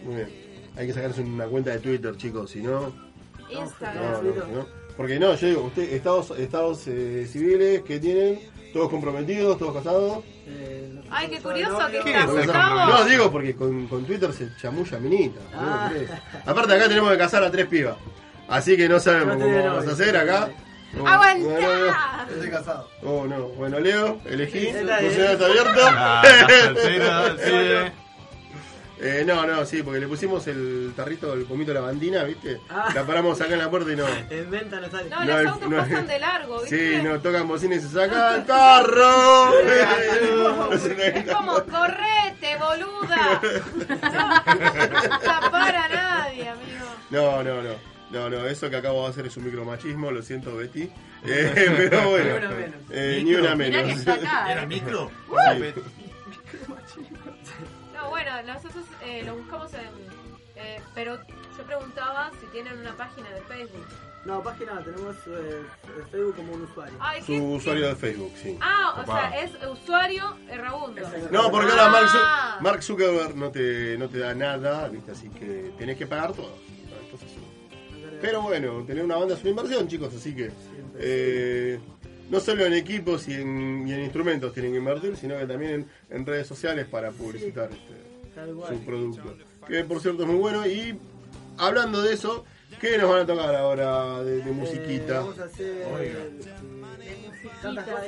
Muy 0.04 0.14
bien. 0.16 0.28
Hay 0.76 0.86
que 0.86 0.92
sacarse 0.92 1.20
una 1.20 1.46
cuenta 1.46 1.70
de 1.70 1.78
Twitter, 1.78 2.16
chicos, 2.16 2.50
si 2.50 2.60
no. 2.60 2.92
Instagram. 3.48 4.04
No, 4.04 4.22
no, 4.22 4.32
si 4.32 4.50
no. 4.50 4.66
Porque 4.96 5.18
no, 5.18 5.34
yo 5.34 5.46
digo, 5.46 5.62
usted, 5.64 5.92
estados, 5.92 6.30
estados 6.38 6.86
eh, 6.86 7.26
civiles 7.30 7.82
que 7.82 7.98
tienen, 7.98 8.40
todos 8.72 8.90
comprometidos, 8.90 9.56
todos 9.56 9.74
casados. 9.74 10.24
Eh, 10.46 11.00
Ay, 11.10 11.28
qué 11.28 11.40
curioso 11.40 11.78
que 11.86 12.00
¿Qué 12.00 12.10
está 12.10 12.24
es? 12.24 12.30
Gustavo. 12.30 12.90
No, 12.90 13.04
digo 13.04 13.30
porque 13.30 13.54
con, 13.54 13.86
con 13.86 14.04
Twitter 14.04 14.32
se 14.32 14.48
chamulla 14.60 14.98
minita. 14.98 15.40
Ah. 15.54 15.90
Aparte 16.44 16.74
acá 16.74 16.88
tenemos 16.88 17.10
que 17.12 17.18
casar 17.18 17.42
a 17.44 17.50
tres 17.50 17.66
pibas. 17.66 17.96
Así 18.48 18.76
que 18.76 18.88
no 18.88 18.98
sabemos 18.98 19.38
No 19.38 19.44
cómo 19.44 19.64
vamos 19.64 19.86
a 19.86 19.92
hacer 19.92 20.16
acá. 20.16 20.50
No, 20.94 21.06
¡Aguantá! 21.08 22.26
Estoy 22.30 22.50
casado. 22.50 22.88
Oh, 23.02 23.24
no. 23.26 23.48
Bueno, 23.48 23.80
Leo, 23.80 24.20
elegí. 24.26 24.66
Sí, 24.66 24.72
¿Tu 24.72 24.78
está 24.78 24.98
bien. 25.00 25.12
ciudad 25.12 25.32
está 25.32 25.46
abierto? 25.46 25.80
Ah. 25.84 26.22
Eh, 29.04 29.24
no, 29.26 29.44
no, 29.44 29.66
sí, 29.66 29.82
porque 29.82 29.98
le 29.98 30.06
pusimos 30.06 30.46
el 30.46 30.92
tarrito, 30.94 31.32
el 31.32 31.42
pomito 31.44 31.72
de 31.72 31.80
la 31.80 31.80
bandina, 31.80 32.22
¿viste? 32.22 32.60
Ah. 32.70 32.88
La 32.94 33.04
paramos 33.04 33.40
acá 33.40 33.54
en 33.54 33.58
la 33.58 33.68
puerta 33.68 33.90
y 33.90 33.96
no. 33.96 34.04
En 34.30 34.48
venta 34.48 34.78
no 34.78 34.88
sale. 34.88 35.10
No, 35.10 35.18
No, 35.18 35.24
los 35.26 35.40
el- 35.40 35.46
autos 35.48 35.68
no, 35.70 35.76
pasan 35.78 36.06
de 36.06 36.18
largo, 36.20 36.60
¿viste? 36.60 36.98
Sí, 36.98 37.02
no, 37.02 37.18
tocan 37.20 37.48
bocina 37.48 37.74
y 37.74 37.80
se 37.80 37.88
saca 37.88 38.36
el 38.36 38.46
le- 38.46 38.52
Es 41.18 41.34
como, 41.34 41.54
correte, 41.64 42.56
boluda. 42.60 43.40
No 45.10 45.18
tapar 45.18 45.74
a 45.74 45.88
nadie, 45.88 46.48
amigo. 46.48 46.86
No, 47.10 47.42
no, 47.42 47.60
no. 47.60 47.91
No, 48.12 48.28
no, 48.30 48.46
eso 48.46 48.68
que 48.70 48.76
acabo 48.76 49.04
de 49.04 49.10
hacer 49.10 49.26
es 49.26 49.36
un 49.36 49.44
micromachismo, 49.46 50.10
lo 50.10 50.22
siento, 50.22 50.56
Betty. 50.56 50.90
Eh, 51.24 51.52
pero 51.88 52.10
bueno, 52.10 52.24
Ni 52.34 52.36
una 52.36 52.48
menos. 52.50 52.80
eh, 52.90 53.20
ni 53.24 53.34
una 53.34 53.50
que 53.50 53.56
menos. 53.56 53.90
está 53.98 54.14
acá. 54.14 54.46
¿Era 54.52 54.66
micro? 54.66 55.08
Sí. 56.92 57.06
No, 57.94 58.10
bueno, 58.10 58.42
nosotros 58.42 58.84
eh, 59.04 59.22
lo 59.24 59.36
buscamos 59.36 59.72
en... 59.74 59.80
eh, 60.56 60.80
pero 60.94 61.18
yo 61.56 61.64
preguntaba 61.64 62.30
si 62.40 62.46
tienen 62.46 62.76
una 62.78 62.92
página 62.96 63.30
de 63.30 63.40
Facebook. 63.42 63.86
No, 64.24 64.42
página 64.42 64.80
tenemos 64.84 65.16
eh, 65.26 65.62
Facebook 66.10 66.36
como 66.36 66.52
un 66.54 66.62
usuario. 66.62 66.94
Ay, 67.00 67.20
Su 67.22 67.26
¿qué? 67.32 67.40
usuario 67.40 67.88
de 67.88 67.96
Facebook, 67.96 68.32
sí. 68.40 68.56
Ah, 68.60 68.94
o 68.98 69.02
Opa. 69.02 69.30
sea, 69.30 69.42
es 69.42 69.50
usuario 69.68 70.36
Errabundo. 70.48 71.02
No, 71.30 71.50
porque 71.50 71.70
ahora 71.72 71.88
Mark, 71.88 72.06
Ah. 72.14 72.58
Mark 72.60 72.82
Zuckerberg 72.82 73.34
no 73.36 73.50
te, 73.50 73.96
no 73.98 74.08
te 74.08 74.18
da 74.18 74.34
nada, 74.34 74.88
¿viste? 74.88 75.12
Así 75.12 75.28
que 75.30 75.72
tenés 75.78 75.96
que 75.98 76.06
pagar 76.06 76.32
todo. 76.32 76.56
Pero 78.22 78.40
bueno, 78.42 78.84
tener 78.86 79.04
una 79.04 79.16
banda 79.16 79.34
es 79.34 79.40
una 79.42 79.50
inversión, 79.50 79.88
chicos, 79.88 80.14
así 80.14 80.34
que 80.34 80.50
eh, 80.98 81.78
no 82.30 82.40
solo 82.40 82.64
en 82.64 82.72
equipos 82.72 83.26
y 83.28 83.34
en, 83.34 83.86
y 83.86 83.92
en 83.92 84.00
instrumentos 84.00 84.54
tienen 84.54 84.72
que 84.72 84.78
invertir, 84.78 85.16
sino 85.16 85.36
que 85.38 85.46
también 85.46 85.72
en, 85.72 85.86
en 86.18 86.24
redes 86.24 86.46
sociales 86.46 86.86
para 86.86 87.10
publicitar 87.10 87.68
este, 87.70 88.72
su 88.74 88.80
producto. 88.84 89.36
Que 89.68 89.84
por 89.84 90.00
cierto 90.00 90.22
es 90.22 90.28
muy 90.28 90.38
bueno. 90.38 90.66
Y 90.66 90.96
hablando 91.58 92.00
de 92.00 92.14
eso, 92.14 92.44
¿qué 92.80 92.96
nos 92.96 93.10
van 93.10 93.20
a 93.22 93.26
tocar 93.26 93.54
ahora 93.54 94.22
de, 94.22 94.36
de 94.38 94.50
Eh, 94.50 94.54
musiquita? 94.54 95.20
vamos 95.20 95.38
a 95.40 95.44
hacer 95.44 95.84
Oiga. 95.92 96.18
Tantas 97.62 97.84
cosas. 97.84 98.06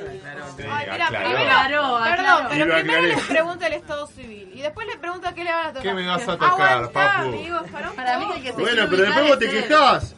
Ay, 0.69 0.87
mira, 0.91 1.05
aclaró. 1.07 1.25
primero, 1.29 1.51
Aclaró, 1.97 1.99
perdón, 2.03 2.47
pero 2.49 2.75
primero 2.75 3.01
les 3.03 3.21
pregunta 3.25 3.67
el 3.67 3.73
estado 3.73 4.07
civil 4.07 4.51
y 4.53 4.61
después 4.61 4.87
les 4.87 4.97
pregunta 4.97 5.33
qué 5.33 5.43
le 5.43 5.51
van 5.51 5.65
a 5.65 5.67
tocar. 5.69 5.83
¿Qué 5.83 5.93
me 5.93 6.07
vas 6.07 6.21
a 6.27 6.37
tocar, 6.37 6.51
Aguantá, 6.51 6.91
papu? 6.91 7.27
amigos, 7.29 7.61
para 7.71 7.89
un 7.89 7.95
Para 7.95 8.19
mí 8.19 8.25
que 8.27 8.33
hay 8.33 8.41
que 8.41 8.51
Bueno, 8.53 8.69
seguir 8.69 8.89
pero 8.89 9.01
después 9.03 9.27
vos 9.27 9.39
te 9.39 9.49
quejás. 9.49 10.15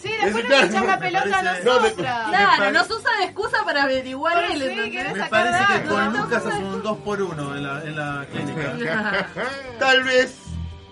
Sí, 0.00 0.08
después 0.08 0.32
nos 0.32 0.44
claro, 0.44 0.66
echan 0.66 0.86
la 0.86 0.98
pelota 0.98 1.38
a 1.38 1.42
parece- 1.42 1.64
nosotras. 1.64 1.92
Claro, 2.28 2.70
nos 2.72 2.90
usa 2.90 3.10
de 3.18 3.24
excusa 3.24 3.64
para 3.66 3.82
averiguar 3.82 4.34
Pero 4.34 4.52
él. 4.54 4.58
sí, 4.62 4.66
¿entendés? 4.80 5.12
Me 5.14 5.26
parece 5.28 5.58
que 5.74 5.88
con 5.88 6.12
Lucas 6.16 6.46
hacen 6.46 6.64
un 6.64 6.82
2 6.82 6.98
por 6.98 7.20
1 7.22 7.56
en 7.56 7.62
la, 7.62 7.82
en 7.82 7.96
la 7.96 8.26
clínica. 8.32 9.28
Tal 9.78 10.02
vez, 10.04 10.36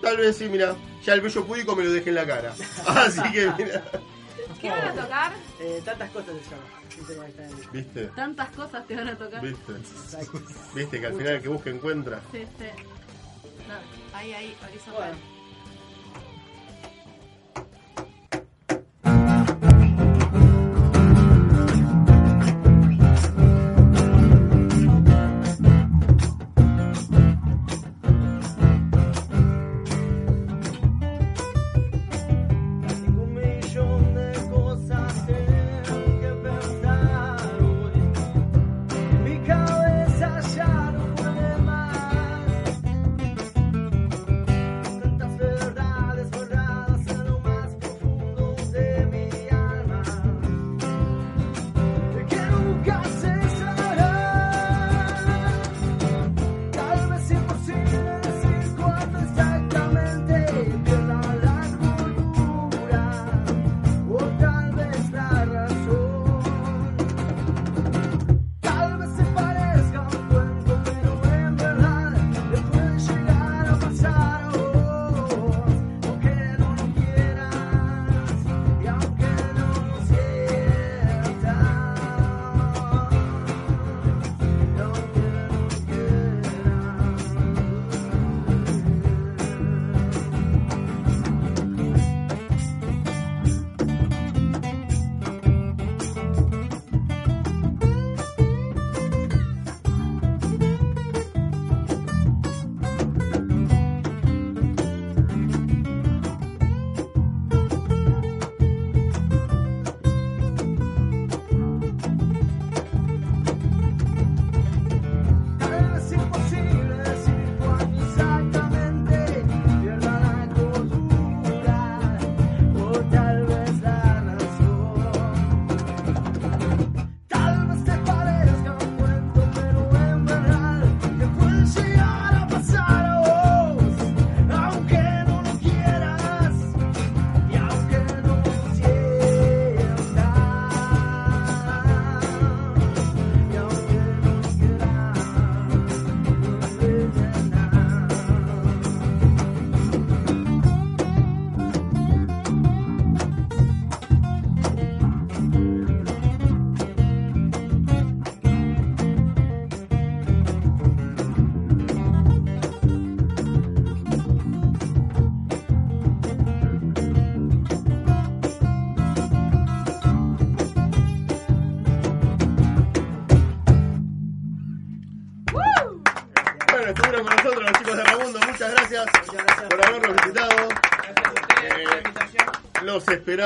tal 0.01 0.17
vez 0.17 0.37
sí, 0.37 0.47
mira. 0.49 0.75
Ya 1.03 1.13
el 1.13 1.21
bello 1.21 1.43
público 1.45 1.75
me 1.75 1.85
lo 1.85 1.91
dejé 1.91 2.09
en 2.09 2.15
la 2.15 2.25
cara. 2.27 2.53
Así 2.87 3.21
que 3.31 3.51
mira. 3.57 3.81
¿Qué 4.61 4.69
van 4.69 4.87
a 4.87 4.93
tocar? 4.93 5.33
Eh, 5.59 5.81
tantas 5.85 6.09
cosas 6.11 6.35
se 6.43 6.49
llama. 6.49 7.25
Está 7.27 7.43
en- 7.43 7.71
¿Viste? 7.71 8.05
Tantas 8.15 8.49
cosas 8.49 8.85
te 8.87 8.95
van 8.95 9.07
a 9.09 9.15
tocar. 9.17 9.41
¿Viste? 9.41 9.71
Exacto. 9.71 10.41
¿Viste? 10.75 10.99
Que 10.99 11.05
al 11.05 11.13
final 11.13 11.27
el 11.35 11.41
que 11.41 11.47
busca 11.49 11.69
encuentra. 11.69 12.19
Sí, 12.31 12.39
sí. 12.57 12.65
No, 13.67 14.17
ahí, 14.17 14.33
ahí, 14.33 14.57
horizontal. 14.67 15.11
Bueno. 15.13 15.38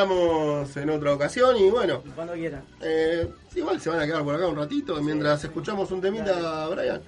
Esperamos 0.04 0.76
en 0.78 0.90
otra 0.90 1.14
ocasión 1.14 1.56
y 1.56 1.70
bueno, 1.70 2.02
Cuando 2.16 2.34
quieran. 2.34 2.64
eh, 2.82 3.32
igual 3.54 3.80
se 3.80 3.92
van 3.92 4.00
a 4.00 4.06
quedar 4.08 4.24
por 4.24 4.34
acá 4.34 4.48
un 4.48 4.56
ratito 4.56 5.00
mientras 5.04 5.44
escuchamos 5.44 5.92
un 5.92 6.02
temita, 6.02 6.68
Brian. 6.70 7.00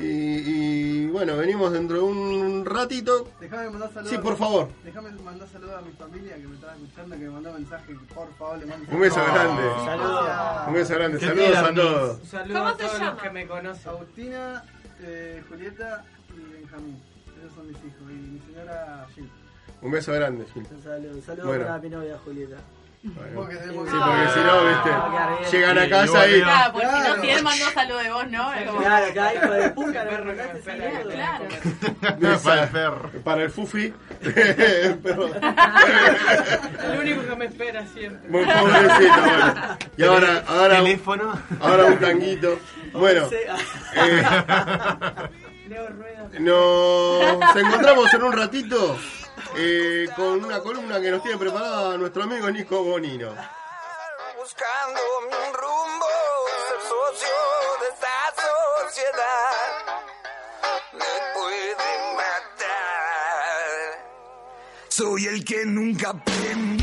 Y, 0.00 0.04
y, 0.06 1.06
bueno, 1.06 1.36
venimos 1.36 1.72
dentro 1.72 1.98
de 1.98 2.02
un 2.02 2.64
ratito. 2.66 3.28
Déjame 3.40 3.70
mandar 3.70 3.92
saludos. 3.92 4.10
Sí, 4.10 4.18
por 4.18 4.36
favor. 4.36 4.68
Déjame 4.82 5.10
mandar 5.12 5.48
saludos 5.48 5.74
a 5.78 5.80
mi 5.82 5.92
familia 5.92 6.36
que 6.36 6.46
me 6.48 6.54
estaba 6.54 6.74
escuchando, 6.74 7.16
que 7.16 7.22
me 7.22 7.30
mandó 7.30 7.52
mensaje. 7.52 7.94
Por 8.14 8.34
favor, 8.34 8.58
le 8.58 8.66
mando 8.66 8.86
Un 8.92 9.00
beso 9.00 9.20
grande. 9.24 9.62
Saludos. 9.84 10.28
Un 10.68 10.74
beso 10.74 10.94
grande. 10.94 11.20
Saludos 11.20 11.56
a 11.56 11.74
todos. 11.74 12.18
Un 12.20 12.26
saludo 12.26 12.54
¿Cómo 12.58 12.68
a 12.68 12.76
todos 12.76 12.92
llama? 12.98 13.10
los 13.12 13.22
que 13.22 13.30
me 13.30 13.46
conocen. 13.46 13.88
Agustina, 13.90 14.64
eh, 15.00 15.42
Julieta 15.48 16.04
y 16.36 16.52
Benjamín. 16.60 17.02
Esos 17.38 17.54
son 17.54 17.66
mis 17.68 17.76
hijos. 17.76 18.02
Y 18.10 18.12
mi 18.14 18.40
señora 18.40 19.06
Gil. 19.14 19.30
Un 19.84 19.90
beso 19.92 20.12
grande, 20.12 20.44
Gil. 20.52 20.66
Un 20.70 20.82
saludo, 20.82 21.10
un 21.14 21.22
saludo 21.22 21.46
Bueno. 21.46 21.64
para 21.66 21.78
mi 21.78 21.88
novia 21.90 22.16
Julieta. 22.24 22.56
Porque 23.34 23.54
Sí, 23.56 23.60
porque 23.74 23.90
si 23.90 23.96
no, 24.40 24.64
viste, 24.64 24.90
llegan 25.58 25.76
a 25.78 25.88
casa 25.90 26.26
y... 26.26 26.40
Claro, 26.40 26.72
porque 26.72 26.86
si 26.86 26.92
Claro. 26.94 27.16
no, 27.16 27.22
si 27.22 27.28
él 27.28 27.42
mandó 27.44 27.64
saludo 27.74 27.98
de 27.98 28.10
vos, 28.10 28.30
¿no? 28.30 28.50
Como- 28.66 28.80
Claro, 28.80 29.06
acá, 29.10 29.34
hijo 29.34 29.50
de 29.52 29.68
puta, 29.70 30.04
perro 30.04 30.24
me 30.24 30.32
que 30.32 30.34
me 30.38 30.42
regaste 30.42 30.58
espera, 30.58 30.90
saludo. 30.90 31.10
Claro. 31.10 31.44
Para 32.44 32.62
el 32.62 32.68
perro. 32.70 33.10
Para 33.22 33.42
el 33.42 33.50
fufi. 33.50 33.92
El 34.22 34.98
único 36.98 37.22
que 37.26 37.36
me 37.36 37.44
espera 37.44 37.86
siempre. 37.88 38.30
Muy 38.30 38.42
pobrecito, 38.44 39.20
bueno. 39.20 39.76
Y 39.98 40.02
ahora, 40.02 40.42
ahora, 40.48 40.76
Teléfono. 40.76 41.38
ahora 41.60 41.84
un 41.84 41.98
tanguito. 41.98 42.58
Bueno, 42.94 43.28
eh, 43.32 43.50
Leo 45.68 45.88
Rueda. 45.88 46.28
nos 46.40 47.56
encontramos 47.56 48.14
en 48.14 48.22
un 48.22 48.32
ratito 48.32 48.96
eh, 49.56 50.08
con 50.16 50.44
una 50.44 50.60
columna 50.60 51.00
que 51.00 51.10
nos 51.10 51.22
tiene 51.22 51.38
preparada 51.38 51.96
nuestro 51.96 52.24
amigo 52.24 52.50
Nico 52.50 52.82
Bonino. 52.82 53.34
buscando 54.36 55.00
un 55.18 55.54
rumbo, 55.54 56.06
ser 56.68 56.80
socio 56.88 57.36
de 57.80 57.86
esta 57.94 58.16
sociedad 58.90 59.54
me 60.92 61.14
puede 61.34 61.74
matar. 62.16 63.74
Soy 64.88 65.26
el 65.26 65.44
que 65.44 65.64
nunca 65.64 66.10
aprendió 66.10 66.73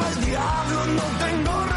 lleva 0.00 0.08
el 0.08 0.24
diablo, 0.24 0.86
no 0.86 1.02
tengo 1.18 1.69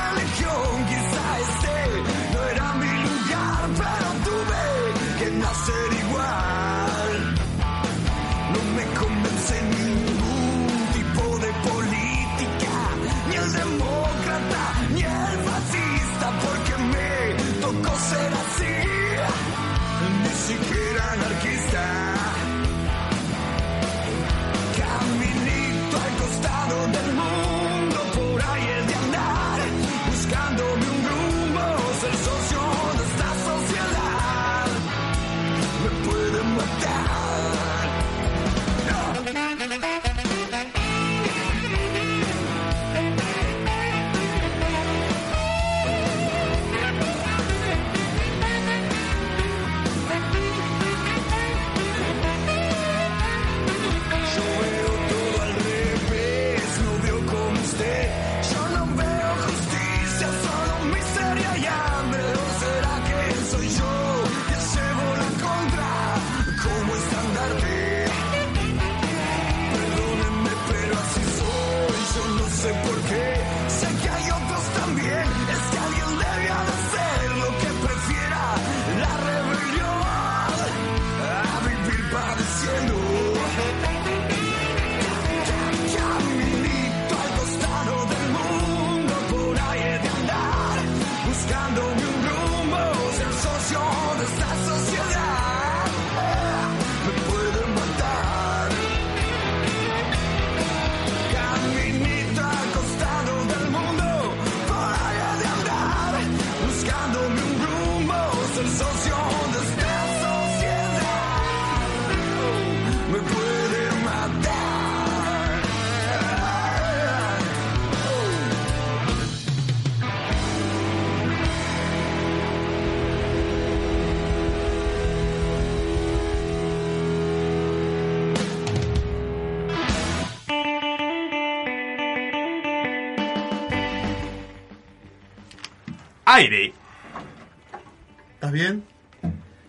bien? 138.53 138.83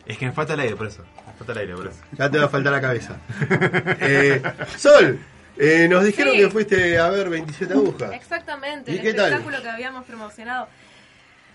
Es 0.06 0.18
que 0.18 0.26
me 0.26 0.32
falta 0.32 0.54
el 0.54 0.60
aire, 0.60 0.76
por 0.76 0.86
eso. 0.86 1.02
Me 1.26 1.32
falta 1.32 1.52
el 1.52 1.58
aire, 1.58 1.74
por 1.74 1.86
eso. 1.86 1.98
Ya 2.12 2.30
te 2.30 2.38
va 2.38 2.44
a 2.44 2.48
faltar 2.48 2.72
la 2.72 2.80
cabeza. 2.80 3.16
Eh, 4.00 4.42
Sol, 4.76 5.18
eh, 5.56 5.88
nos 5.88 6.04
dijeron 6.04 6.34
Sí. 6.34 6.40
que 6.40 6.50
fuiste 6.50 6.98
a 6.98 7.08
ver 7.10 7.28
27 7.30 7.72
agujas. 7.72 8.12
Exactamente, 8.12 8.92
¿Y 8.92 8.96
el 8.96 9.02
qué 9.02 9.14
tal? 9.14 9.26
espectáculo 9.32 9.62
que 9.62 9.68
habíamos 9.70 10.04
promocionado. 10.04 10.68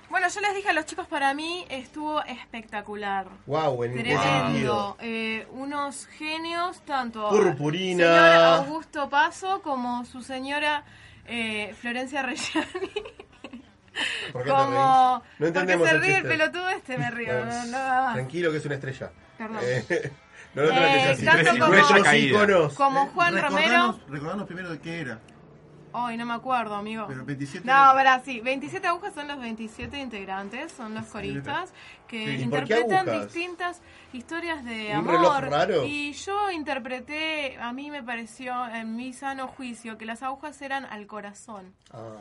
Bueno, 0.10 0.28
yo 0.28 0.42
les 0.42 0.56
dije 0.56 0.70
a 0.70 0.74
los 0.74 0.88
chicos, 0.88 1.06
para 1.06 1.36
mí 1.36 1.64
estuvo 1.70 2.24
espectacular. 2.24 3.28
Wow, 3.46 3.80
Tremendo. 3.94 4.98
Eh, 5.00 5.46
unos 5.52 6.08
genios, 6.08 6.82
tanto 6.84 7.30
Purpurina. 7.30 8.06
señor 8.06 8.44
Augusto 8.66 9.08
Paso 9.12 9.62
como 9.62 10.04
su 10.06 10.24
señora 10.24 10.84
eh, 11.28 11.76
Florencia 11.80 12.24
Reggiani. 12.24 12.66
¿Por 14.34 14.44
qué 14.44 14.50
te 14.50 14.56
Como. 14.56 14.72
No 14.72 15.24
porque 15.38 15.48
entendemos 15.48 15.90
se 15.90 15.96
el 15.96 16.02
ríe 16.02 16.10
el 16.10 16.16
chiste. 16.24 16.30
pelotudo 16.38 16.70
este, 16.70 16.98
me 16.98 17.12
río. 17.12 17.46
No, 17.46 17.66
no. 17.66 18.14
Tranquilo 18.14 18.52
que 18.52 18.58
es 18.58 18.66
una 18.66 18.76
estrella. 18.76 19.12
Perdón. 19.38 19.58
Eh, 19.64 20.12
no 20.56 20.62
lo 20.64 20.72
Eh, 20.72 21.10
así. 21.12 21.26
tanto 21.26 21.66
como- 21.66 22.14
íconos. 22.16 22.74
Como 22.76 23.06
Juan 23.08 23.34
Recordanos- 23.36 23.50
Romero. 23.52 24.00
Recordanos 24.10 24.48
primero 24.48 24.70
de 24.70 24.80
qué 24.80 25.00
era. 25.02 25.20
Ay, 25.92 26.18
no 26.18 26.26
me 26.28 26.36
acuerdo, 26.36 26.76
amigo. 26.76 27.06
Pero 27.08 27.26
27 27.26 27.66
No, 27.66 27.74
ahora 27.74 28.22
sí. 28.24 28.42
27 28.42 28.86
agujas 28.86 29.12
son 29.16 29.28
los 29.28 29.40
27 29.40 29.98
integrantes, 29.98 30.72
son 30.72 30.94
los 30.94 31.08
coristas 31.08 31.74
que 32.08 32.38
Sí, 32.38 32.44
¿y 32.44 32.48
por 32.48 32.64
qué 32.66 32.80
interpretan 32.82 33.22
distintas 33.24 33.82
historias 34.14 34.64
de 34.64 34.96
¿Un 34.96 35.08
reloj 35.08 35.36
amor. 35.38 35.50
raro? 35.50 35.86
Y 35.86 36.14
yo 36.14 36.52
interpreté, 36.52 37.58
a 37.60 37.74
mí 37.74 37.90
me 37.90 38.04
pareció 38.04 38.68
en 38.70 38.96
mi 38.96 39.14
sano 39.14 39.48
juicio 39.48 39.98
que 39.98 40.06
las 40.06 40.22
agujas 40.22 40.62
eran 40.62 40.86
al 40.86 41.08
corazón, 41.08 41.74
Ah. 41.92 42.18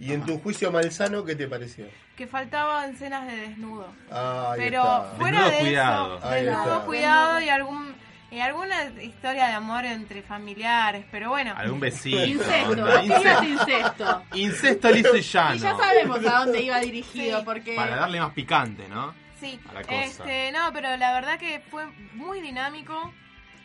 Y 0.00 0.12
en 0.12 0.24
tu 0.24 0.38
juicio 0.38 0.70
malsano, 0.70 1.24
¿qué 1.24 1.34
te 1.34 1.46
pareció? 1.48 1.86
que 2.16 2.26
faltaban 2.26 2.94
escenas 2.94 3.28
de 3.28 3.36
desnudo. 3.36 3.86
Ah, 4.10 4.50
ahí 4.52 4.58
Pero 4.60 4.82
está. 4.82 5.02
fuera 5.18 5.38
Desnudo 5.38 5.50
de 5.56 5.60
cuidado. 5.60 6.18
eso, 6.18 6.28
desnudo 6.30 6.86
cuidado 6.86 7.40
y 7.40 7.48
algún 7.48 7.94
y 8.30 8.40
alguna 8.40 8.84
historia 9.00 9.46
de 9.46 9.52
amor 9.54 9.84
entre 9.84 10.22
familiares, 10.22 11.06
pero 11.12 11.30
bueno. 11.30 11.54
Algún 11.56 11.78
besito. 11.80 12.24
Incesto, 12.24 13.02
incesto. 13.04 13.44
incesto. 13.44 14.22
Incesto 14.34 14.90
liso 14.90 15.16
y 15.16 15.20
llano. 15.22 15.54
Y 15.54 15.58
ya 15.60 15.76
sabemos 15.76 16.18
a 16.26 16.38
dónde 16.40 16.60
iba 16.60 16.80
dirigido, 16.80 17.38
Sí. 17.38 17.44
porque 17.44 17.74
Para 17.76 17.96
darle 17.96 18.20
más 18.20 18.32
picante, 18.32 18.88
¿no? 18.88 19.14
Sí, 19.40 19.58
a 19.70 19.74
la 19.74 19.82
cosa. 19.82 19.94
este, 20.02 20.50
no, 20.52 20.72
pero 20.72 20.96
la 20.96 21.12
verdad 21.12 21.38
que 21.38 21.60
fue 21.70 21.86
muy 22.14 22.40
dinámico. 22.40 23.12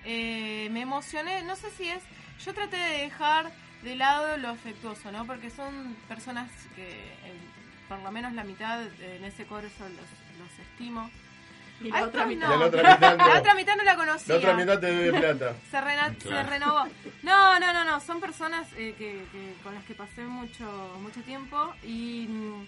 eh, 0.06 0.68
me 0.72 0.82
emocioné, 0.82 1.42
no 1.44 1.56
sé 1.56 1.72
si 1.72 1.88
es. 1.90 2.04
Yo 2.46 2.54
traté 2.54 2.78
de 2.78 2.98
dejar 3.04 3.52
de 3.84 3.96
lado 3.96 4.38
lo 4.38 4.50
afectuoso, 4.50 5.12
¿no? 5.12 5.26
Porque 5.26 5.50
son 5.50 5.96
personas 6.08 6.50
que, 6.76 6.90
eh, 6.90 7.34
por 7.88 8.00
lo 8.00 8.12
menos 8.12 8.34
la 8.34 8.44
mitad 8.44 8.82
en 9.02 9.24
ese 9.24 9.46
coro 9.46 9.68
yo 9.68 9.86
los, 9.90 9.96
los 10.40 10.60
estimo. 10.72 11.10
Y 11.82 11.90
la 11.90 12.04
otra 12.04 12.26
mitad. 12.26 12.48
no. 12.50 12.58
La 12.60 12.66
otra 12.68 12.84
mitad 12.96 13.18
no. 13.18 13.28
La 13.28 13.40
otra 13.40 13.54
mitad 13.56 13.76
no 13.76 13.84
la 13.84 13.96
conocía. 13.96 14.34
La 14.36 14.40
otra 14.40 14.54
mitad 14.54 14.80
te 14.80 14.86
debe 14.88 15.20
plata. 15.20 15.56
Se, 15.70 15.82
rena- 15.82 16.10
se 16.14 16.28
Claro. 16.30 16.50
renovó. 16.50 16.84
No, 17.24 17.60
no, 17.60 17.74
no, 17.74 17.84
no. 17.84 18.00
Son 18.00 18.20
personas 18.22 18.68
eh, 18.78 18.96
que, 18.98 19.26
que- 19.32 19.56
con 19.64 19.74
las 19.74 19.84
que 19.84 19.94
pasé 19.96 20.22
mucho, 20.24 20.98
mucho 21.02 21.22
tiempo 21.22 21.74
y, 21.84 22.28
mm, 22.30 22.68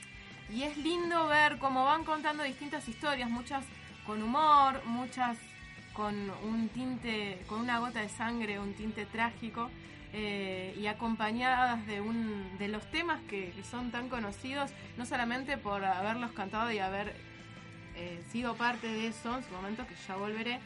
y 0.54 0.64
es 0.64 0.76
lindo 0.78 1.28
ver 1.28 1.58
cómo 1.60 1.86
van 1.86 2.04
contando 2.04 2.44
distintas 2.44 2.88
historias, 2.90 3.30
muchas 3.30 3.64
con 4.06 4.22
humor, 4.22 4.82
muchas 4.86 5.38
con 5.94 6.14
un 6.44 6.68
tinte, 6.70 7.42
con 7.48 7.62
una 7.62 7.80
gota 7.80 8.02
de 8.02 8.10
sangre, 8.10 8.60
un 8.60 8.74
tinte 8.74 9.06
trágico. 9.06 9.72
Eh, 10.18 10.74
y 10.80 10.88
acompañadas 10.88 11.86
de 11.88 12.00
un 12.00 12.58
de 12.58 12.70
los 12.70 12.90
temas 12.90 13.20
que, 13.30 13.52
que 13.52 13.64
son 13.64 13.92
tan 13.92 14.08
conocidos 14.08 14.72
no 14.98 15.06
solamente 15.06 15.58
por 15.58 15.84
haberlos 15.84 16.32
cantado 16.32 16.72
y 16.72 16.80
haber 16.80 17.14
eh, 17.96 18.24
sido 18.32 18.56
parte 18.56 18.88
de 18.88 19.08
eso 19.08 19.36
en 19.38 19.44
su 19.44 19.52
momento 19.52 19.86
que 19.86 19.96
ya 20.08 20.16
volveré 20.16 20.60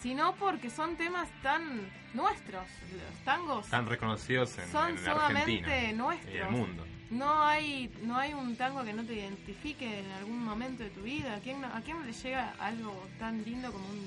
sino 0.00 0.34
porque 0.36 0.70
son 0.70 0.96
temas 0.96 1.28
tan 1.42 1.90
nuestros 2.14 2.64
los 2.92 3.24
tangos. 3.24 3.66
Tan 3.66 3.86
reconocidos 3.86 4.56
en, 4.58 4.70
son 4.70 4.90
en 4.90 4.98
sumamente 4.98 5.62
Argentina 5.64 5.92
nuestros 6.04 6.34
y 6.34 6.38
el 6.38 6.50
mundo. 6.50 6.86
no 7.10 7.42
hay 7.44 7.90
no 8.02 8.16
hay 8.16 8.32
un 8.34 8.56
tango 8.56 8.82
que 8.84 8.92
no 8.92 9.04
te 9.04 9.14
identifique 9.14 10.00
en 10.00 10.10
algún 10.12 10.42
momento 10.44 10.84
de 10.84 10.90
tu 10.90 11.00
vida. 11.02 11.34
A 11.36 11.40
quién 11.40 11.60
no- 11.60 11.66
a 11.68 11.80
quién 11.80 12.06
le 12.06 12.12
llega 12.12 12.54
algo 12.60 13.06
tan 13.18 13.42
lindo 13.44 13.72
como 13.72 13.84
un, 13.88 14.06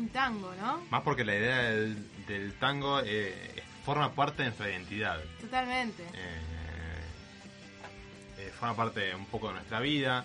un 0.00 0.08
tango 0.08 0.52
no 0.60 0.82
Más 0.90 1.02
porque 1.02 1.24
la 1.24 1.36
idea 1.36 1.62
del, 1.70 2.26
del 2.26 2.54
tango 2.54 3.00
eh, 3.04 3.62
forma 3.84 4.10
parte 4.12 4.42
de 4.42 4.48
nuestra 4.48 4.70
identidad. 4.70 5.20
totalmente 5.40 6.02
Eh, 6.14 6.38
eh, 8.38 8.50
forma 8.58 8.74
parte 8.76 9.14
un 9.14 9.26
poco 9.26 9.48
de 9.48 9.54
nuestra 9.54 9.80
vida. 9.80 10.24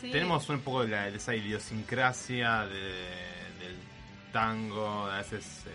Sí. 0.00 0.10
Tenemos 0.10 0.48
un 0.48 0.60
poco 0.60 0.82
de, 0.82 0.88
la- 0.88 1.10
de 1.10 1.16
esa 1.16 1.34
idiosincrasia 1.34 2.66
de- 2.66 3.58
del 3.60 3.76
tango, 4.32 5.06
a 5.06 5.18
veces 5.18 5.64
eh, 5.66 5.70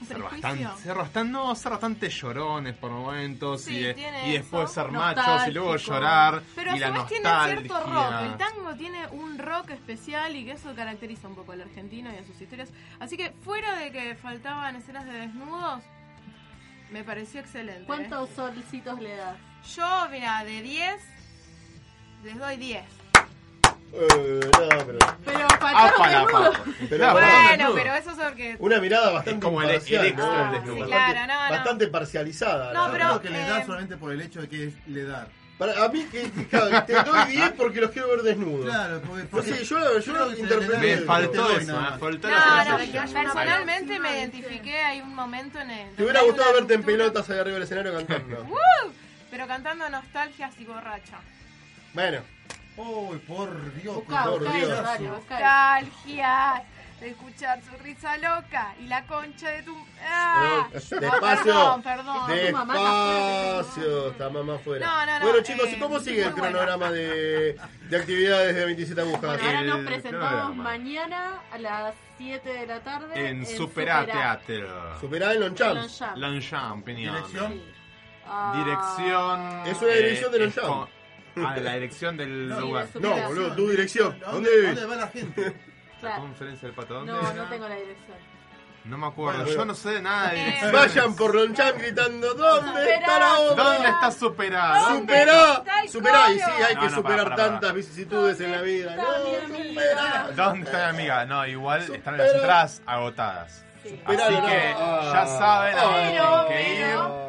¿Un 0.00 0.06
ser 0.08 0.18
bastante, 0.22 0.82
ser 0.82 0.94
bastante, 0.96 1.32
no, 1.32 1.54
ser 1.54 1.70
bastante 1.72 2.10
llorones 2.10 2.74
por 2.74 2.90
momentos 2.90 3.62
Sí, 3.62 3.76
y, 3.78 4.32
después 4.32 4.64
eso. 4.70 4.82
ser 4.82 4.90
machos 4.90 5.48
y 5.48 5.52
luego 5.52 5.76
llorar 5.76 6.42
pero 6.54 6.76
y 6.76 6.80
la 6.80 6.90
vez 6.90 7.06
tiene 7.06 7.28
cierto 7.44 7.80
rock 7.80 7.88
nostalgia. 7.88 8.26
el 8.32 8.36
tango 8.36 8.74
tiene 8.74 9.06
un 9.12 9.38
rock 9.38 9.70
especial 9.70 10.36
y 10.36 10.44
que 10.44 10.52
eso 10.52 10.74
caracteriza 10.74 11.28
un 11.28 11.36
poco 11.36 11.52
al 11.52 11.62
argentino 11.62 12.12
y 12.12 12.16
a 12.16 12.24
sus 12.24 12.38
historias 12.38 12.68
así 13.00 13.16
que 13.16 13.30
fuera 13.44 13.76
de 13.76 13.92
que 13.92 14.16
faltaban 14.16 14.76
escenas 14.76 15.06
de 15.06 15.12
desnudos 15.12 15.82
me 16.90 17.04
pareció 17.04 17.40
excelente 17.40 17.84
¿cuántos 17.86 18.30
solcitos 18.30 19.00
le 19.00 19.16
das? 19.16 19.36
Yo, 19.76 20.08
mira, 20.10 20.44
de 20.44 20.60
10, 20.62 20.94
les 22.24 22.38
doy 22.38 22.56
10. 22.56 22.84
Eh, 23.96 24.40
no, 24.42 24.68
pero. 24.86 24.98
Pero 25.24 25.46
Ah, 25.50 25.56
faltaron 25.60 25.98
para, 25.98 26.20
desnudos. 26.20 26.58
para. 26.58 26.88
Pero 26.88 27.12
bueno, 27.12 27.70
pero 27.74 27.94
eso 27.94 28.10
es 28.10 28.16
porque... 28.16 28.56
Una 28.58 28.80
mirada 28.80 29.10
bastante 29.12 29.40
como 29.44 29.62
el- 29.62 29.70
el 29.70 29.76
extra 29.76 30.02
¿no? 30.02 30.26
Bastante- 30.32 30.58
desnudo. 30.68 30.86
Claro, 30.86 31.20
no, 31.26 31.44
no. 31.44 31.50
Bastante 31.50 31.86
parcializada. 31.86 32.72
No, 32.72 32.90
pero-. 32.92 33.04
Creo 33.06 33.22
que 33.22 33.30
le 33.30 33.42
eh, 33.42 33.48
da 33.48 33.64
solamente 33.64 33.96
por 33.96 34.12
el 34.12 34.20
hecho 34.20 34.40
de 34.40 34.48
que 34.48 34.64
es 34.68 34.74
le 34.88 35.04
dar. 35.04 35.28
Para, 35.58 35.84
a 35.84 35.88
mí, 35.88 36.04
que, 36.10 36.30
que- 36.30 36.46
claro, 36.48 36.84
te 36.84 36.92
doy 36.94 37.24
10 37.28 37.52
porque 37.52 37.80
los 37.80 37.90
quiero 37.92 38.08
ver 38.08 38.22
desnudos. 38.22 38.66
Claro, 38.66 39.00
porque, 39.06 39.24
porque 39.24 39.54
sé, 39.54 39.64
yo, 39.64 39.98
yo 40.00 40.30
se 40.30 40.40
interpreté. 40.40 40.78
Me 40.78 40.96
faltó 41.02 41.50
eso, 41.50 41.66
me 41.66 41.72
más. 41.80 42.00
faltó 42.00 42.28
No, 42.28 42.64
no, 42.64 43.12
personalmente 43.12 44.00
me 44.00 44.18
identifiqué, 44.18 44.78
hay 44.78 45.00
un 45.00 45.14
momento 45.14 45.60
en 45.60 45.70
el... 45.70 45.94
Te 45.94 46.02
hubiera 46.02 46.22
gustado 46.22 46.54
verte 46.54 46.74
en 46.74 46.82
pelotas 46.82 47.30
ahí 47.30 47.38
arriba 47.38 47.54
del 47.54 47.62
escenario 47.62 47.92
cantando. 47.94 48.46
Pero 49.30 49.46
cantando 49.46 49.88
nostalgias 49.90 50.52
y 50.58 50.64
borracha. 50.64 51.18
Bueno, 51.92 52.20
Uy, 52.76 53.18
por 53.18 53.74
Dios, 53.80 53.98
por 54.04 54.52
Dios. 54.52 54.72
eso, 54.72 55.22
de 57.04 57.10
escuchar 57.10 57.60
su 57.62 57.76
risa 57.82 58.16
loca 58.18 58.74
y 58.80 58.86
la 58.86 59.06
concha 59.06 59.48
de 59.50 59.62
tu... 59.62 59.76
¡Ah! 60.02 60.66
pero, 60.72 61.00
No, 61.00 61.10
despacio. 61.10 61.44
perdón, 61.44 61.82
perdón. 61.82 62.46
tu 62.46 62.52
mamá 62.52 62.74
está 62.74 62.90
fuera, 62.90 63.56
Despacio, 63.58 64.10
está 64.10 64.30
mamá 64.30 64.54
afuera. 64.56 64.86
No, 64.86 65.06
no, 65.06 65.18
no, 65.20 65.24
bueno, 65.26 65.42
chicos, 65.42 65.66
eh, 65.68 65.74
¿y 65.76 65.80
cómo 65.80 66.00
sigue 66.00 66.24
el 66.24 66.32
cronograma 66.32 66.90
de, 66.90 67.56
de 67.88 67.96
actividades 67.96 68.54
de 68.54 68.64
27 68.64 69.00
agujas? 69.00 69.20
Bueno, 69.22 69.44
ahora 69.44 69.62
nos 69.62 69.86
presentamos 69.86 70.28
cronograma. 70.28 70.62
mañana 70.64 71.40
a 71.52 71.58
las 71.58 71.94
7 72.18 72.48
de 72.52 72.66
la 72.66 72.80
tarde 72.80 73.28
En 73.28 73.46
Supera. 73.46 74.00
Supera 74.00 74.06
Teatro. 74.06 75.00
Superá 75.00 75.32
en 75.34 75.40
Longchamp. 75.40 75.74
Longchamp. 75.76 76.16
Longchamp, 76.16 76.84
Piñón. 76.84 77.14
Dirección. 77.16 77.62
Ah, 78.26 78.52
Dirección. 78.56 79.66
Es 79.66 79.82
una 79.82 79.92
dirección 79.94 80.32
de 80.32 80.36
eh, 80.38 80.40
Longchamp. 80.40 80.66
con- 80.66 80.88
Ah, 81.36 81.56
la 81.56 81.74
dirección 81.74 82.16
del 82.16 82.48
No, 82.50 82.60
lugar. 82.60 82.88
de 82.92 83.00
No, 83.00 83.16
boludo, 83.26 83.56
tu 83.56 83.68
dirección. 83.68 84.18
¿Dónde, 84.20 84.66
¿Dónde 84.66 84.84
va 84.86 84.94
la 84.96 85.08
gente? 85.08 85.52
La 86.04 86.10
Claro. 86.10 86.22
conferencia 86.22 86.68
del 86.68 86.74
pato. 86.76 86.94
¿Dónde? 86.94 87.12
No, 87.12 87.32
no 87.32 87.44
tengo 87.48 87.68
la 87.68 87.74
dirección. 87.76 88.34
No 88.84 88.98
me 88.98 89.06
acuerdo. 89.06 89.40
Bueno, 89.44 89.56
Yo 89.56 89.64
no 89.64 89.74
sé 89.74 90.02
nada 90.02 90.28
de 90.30 90.36
Eh, 90.36 90.44
direcciones. 90.44 90.72
Vayan 90.80 91.16
por 91.16 91.34
Longchamp 91.34 91.78
gritando 91.78 92.34
¿Dónde 92.34 92.68
Superá, 92.68 92.94
está 92.96 93.18
la 93.18 93.38
obra? 93.40 93.64
¿Dónde 93.64 93.88
está 93.88 94.10
Superá? 94.10 94.78
¿Dónde 94.80 95.00
Superá, 95.24 95.64
superá, 95.88 96.30
y 96.30 96.34
sí, 96.38 96.42
hay 96.68 96.74
No, 96.74 96.80
que 96.82 96.86
no, 96.90 96.94
superar 96.96 97.24
para, 97.24 97.24
para, 97.24 97.36
tantas 97.36 97.60
para. 97.60 97.72
vicisitudes 97.72 98.40
en 98.40 98.52
la 98.52 98.60
vida. 98.60 98.94
No, 98.96 99.04
superá. 99.56 100.28
¿Dónde 100.36 100.66
está 100.66 100.78
mi 100.92 100.98
amiga? 100.98 101.24
No, 101.24 101.46
igual 101.46 101.80
están 101.80 102.18
las 102.18 102.26
Superá. 102.26 102.40
entradas 102.42 102.82
agotadas. 102.84 103.64
Sí. 103.82 103.88
Superá, 104.00 104.24
Así 104.26 104.34
no. 104.34 104.46
que 104.46 104.74
Ah. 104.76 105.10
ya 105.14 105.26
saben 105.26 105.78
a 105.78 105.82
dónde 105.82 106.00
Pero, 106.10 106.46
tienen 106.46 106.64
que 106.66 106.74
ir. 106.74 106.78
pero. 106.84 107.24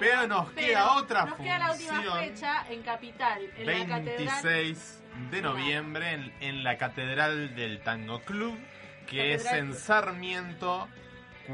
Pero 0.00 0.26
nos 0.28 0.48
Pero 0.52 0.66
queda 0.66 0.92
otra 0.94 1.24
Nos 1.26 1.36
queda 1.38 1.58
la 1.58 1.72
última 1.72 1.92
función. 1.92 2.18
fecha 2.20 2.64
en 2.70 2.82
Capital, 2.82 3.42
en 3.56 3.66
la 3.66 3.96
catedral. 3.96 4.42
26 5.20 5.30
de 5.30 5.42
noviembre 5.42 6.12
en, 6.12 6.32
en 6.40 6.64
la 6.64 6.78
Catedral 6.78 7.54
del 7.54 7.80
Tango 7.80 8.20
Club, 8.20 8.56
que 9.06 9.34
es 9.34 9.44
en 9.46 9.74
Sarmiento 9.74 10.88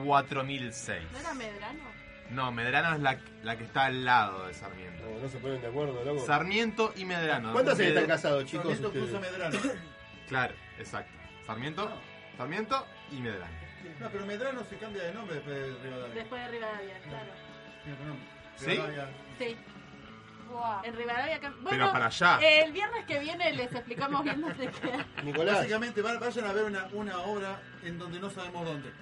4006. 0.05 1.02
¿No 1.12 1.18
era 1.18 1.34
Medrano? 1.34 1.97
No, 2.30 2.51
Medrano 2.52 2.94
es 2.97 3.01
la, 3.01 3.18
la 3.44 3.56
que 3.56 3.64
está 3.64 3.86
al 3.86 4.05
lado 4.05 4.47
de 4.48 4.55
Sarmiento. 4.55 5.05
No, 5.09 5.18
no 5.22 5.28
se 5.28 5.38
ponen 5.38 5.60
de 5.60 5.68
acuerdo, 5.68 6.05
loco. 6.05 6.26
Sarmiento 6.26 6.93
y 6.97 7.05
Medrano. 7.05 7.52
¿Cuántas 7.52 7.78
Med- 7.78 7.88
están 7.88 8.06
casados, 8.06 8.44
chicos? 8.44 8.76
Sarmiento 8.76 8.88
ustedes? 8.88 9.06
puso 9.06 9.20
Medrano. 9.20 9.59
Claro, 10.28 10.55
exacto. 10.76 11.12
Sarmiento, 11.47 11.88
Sarmiento 12.36 12.84
y 13.12 13.20
Medrano. 13.20 13.55
No, 14.01 14.10
pero 14.10 14.26
Medrano 14.26 14.64
se 14.64 14.76
cambia 14.76 15.05
de 15.05 15.14
nombre 15.14 15.36
después 15.36 15.56
de 15.56 15.66
Rivadavia. 15.84 16.14
Después 16.16 16.43
de 16.43 16.48
Rivadavia, 16.51 16.98
claro. 16.98 17.30
Perdón. 17.84 18.18
¿Sí? 18.56 18.66
Rivadavia. 18.66 19.09
En 20.82 20.96
Rivadavia. 20.96 21.38
Bueno, 21.40 21.68
Pero 21.70 21.92
para 21.92 22.06
allá. 22.06 22.38
El 22.42 22.72
viernes 22.72 23.04
que 23.06 23.18
viene 23.18 23.52
les 23.52 23.72
explicamos 23.74 24.22
bien 24.24 24.40
dónde 24.40 24.68
queda. 24.82 25.04
Nicolás. 25.22 25.56
Básicamente 25.56 26.02
va- 26.02 26.18
vayan 26.18 26.44
a 26.46 26.52
ver 26.52 26.64
una, 26.64 26.84
una 26.92 27.18
obra 27.20 27.56
en 27.82 27.98
donde 27.98 28.20
no 28.20 28.30
sabemos 28.30 28.64
dónde. 28.64 28.92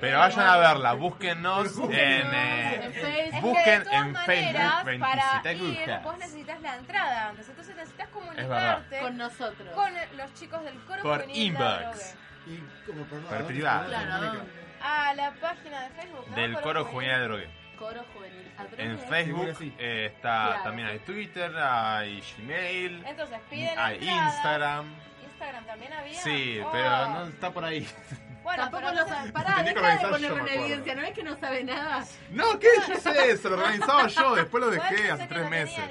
Pero 0.00 0.18
vayan 0.20 0.46
a 0.46 0.56
verla, 0.58 0.92
búsquennos 0.92 1.76
en, 1.76 1.90
eh, 1.92 2.84
En 2.84 2.92
Facebook. 2.92 3.40
busquen 3.42 3.58
es 3.58 3.64
que 3.64 3.78
de 3.78 3.84
todas 3.84 4.06
en 4.06 4.12
maneras, 4.12 4.84
Facebook 4.84 5.00
para 5.00 5.40
27 5.42 5.54
ir, 5.90 6.00
vos 6.04 6.18
necesitas 6.18 6.62
la 6.62 6.76
entrada 6.76 7.28
antes. 7.30 7.48
Entonces 7.48 7.74
necesitas 7.76 8.08
comunicarte 8.10 8.98
Con 9.00 9.16
nosotros. 9.16 9.68
con 9.74 9.92
los 10.16 10.34
chicos 10.34 10.62
del 10.62 10.74
coro 10.84 11.02
Por 11.02 11.14
juvenil 11.22 11.34
de 11.34 11.40
inbox. 11.46 11.66
Adrogué. 11.74 12.04
Y 12.46 12.86
como, 12.86 13.04
perdón, 13.06 13.24
Por 13.24 13.34
¿a 13.34 13.38
dónde 13.38 13.52
privado. 13.54 13.88
Claro? 13.88 14.40
¿a 14.80 15.14
la 15.14 15.32
página 15.32 15.80
de 15.82 15.88
Facebook. 15.90 16.26
¿no? 16.30 16.36
Del 16.36 16.60
coro 16.60 16.84
juvenil 16.84 17.12
de 17.12 17.24
drogue. 17.24 17.50
Coro 17.76 18.04
Juvenil. 18.14 18.47
¿A 18.58 18.64
través 18.64 18.80
En 18.80 18.98
Facebook 18.98 19.56
eh, 19.78 20.10
está 20.14 20.46
Claro. 20.48 20.62
también 20.64 20.88
hay 20.88 20.98
Twitter, 21.00 21.56
hay 21.56 22.22
Gmail, 22.36 23.04
Entonces 23.06 23.38
piden 23.48 23.78
hay 23.78 23.94
entradas. 23.98 24.34
Instagram. 24.34 24.94
Instagram 25.24 25.64
también 25.66 25.92
había. 25.92 26.20
Sí, 26.20 26.60
Oh. 26.64 26.68
pero 26.72 27.08
no 27.08 27.24
está 27.26 27.50
por 27.52 27.64
ahí. 27.64 27.86
Bueno, 28.48 28.62
Tampoco 28.62 28.82
lo 28.84 28.92
no 28.94 29.02
sé. 29.04 29.08
sabe. 29.10 29.32
Pará, 29.32 29.62
deja 29.62 29.88
de 29.96 30.02
yo, 30.02 30.10
ponerlo 30.10 30.46
en 30.46 30.48
evidencia. 30.60 30.94
¿No 30.94 31.02
es 31.02 31.12
que 31.12 31.22
no 31.22 31.36
sabe 31.36 31.64
nada? 31.64 32.02
No, 32.30 32.58
¿qué 32.58 32.68
es 32.78 33.04
eso? 33.06 33.50
Lo 33.50 33.56
organizaba 33.58 34.06
yo, 34.06 34.34
después 34.36 34.64
lo 34.64 34.70
dejé 34.70 34.88
pensé 34.88 35.10
hace 35.10 35.26
tres 35.26 35.42
no 35.44 35.50
meses. 35.50 35.84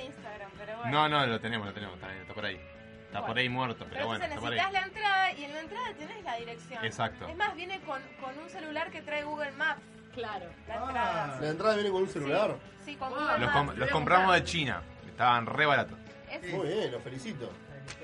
pero 0.58 0.78
bueno. 0.78 0.92
No, 0.92 1.08
no, 1.10 1.28
lo 1.28 1.40
tenemos, 1.40 1.68
lo 1.68 1.74
tenemos, 1.74 1.96
está, 1.98 2.12
está 2.16 2.34
por 2.34 2.46
ahí. 2.46 2.56
Está 2.56 3.20
por 3.20 3.28
Bueno. 3.28 3.42
ahí 3.42 3.50
muerto, 3.50 3.78
pero, 3.86 3.90
Pero 3.92 4.08
bueno, 4.08 4.26
entonces 4.26 4.38
está 4.38 4.42
por 4.42 4.50
necesitas 4.50 4.66
ahí. 4.66 4.74
la 4.74 4.88
entrada 4.88 5.32
y 5.34 5.44
en 5.46 5.54
la 5.54 5.60
entrada 5.60 5.88
tenés 6.00 6.24
la 6.24 6.36
dirección. 6.36 6.86
Exacto. 6.86 7.28
Es 7.28 7.36
más, 7.38 7.56
viene 7.56 7.80
con, 7.82 8.02
con 8.20 8.40
un 8.40 8.50
celular 8.50 8.90
que 8.90 9.02
trae 9.04 9.24
Google 9.24 9.52
Maps. 9.52 9.82
Claro. 10.18 10.46
La 10.68 10.76
entrada. 10.76 11.38
¿La 11.40 11.48
entrada 11.50 11.76
viene 11.76 11.92
con 11.92 12.02
un 12.02 12.10
celular? 12.10 12.56
Sí, 12.84 12.96
con 12.96 13.10
Google 13.10 13.26
Los, 13.38 13.40
Maps. 13.40 13.52
com- 13.54 13.76
los 13.78 13.90
compramos 13.92 14.34
de 14.34 14.44
China, 14.44 14.82
estaban 15.08 15.46
re 15.46 15.66
baratos. 15.68 16.00
Es- 16.32 16.54
Muy 16.54 16.68
bien, 16.68 16.92
los 16.92 17.04
felicito. 17.04 17.52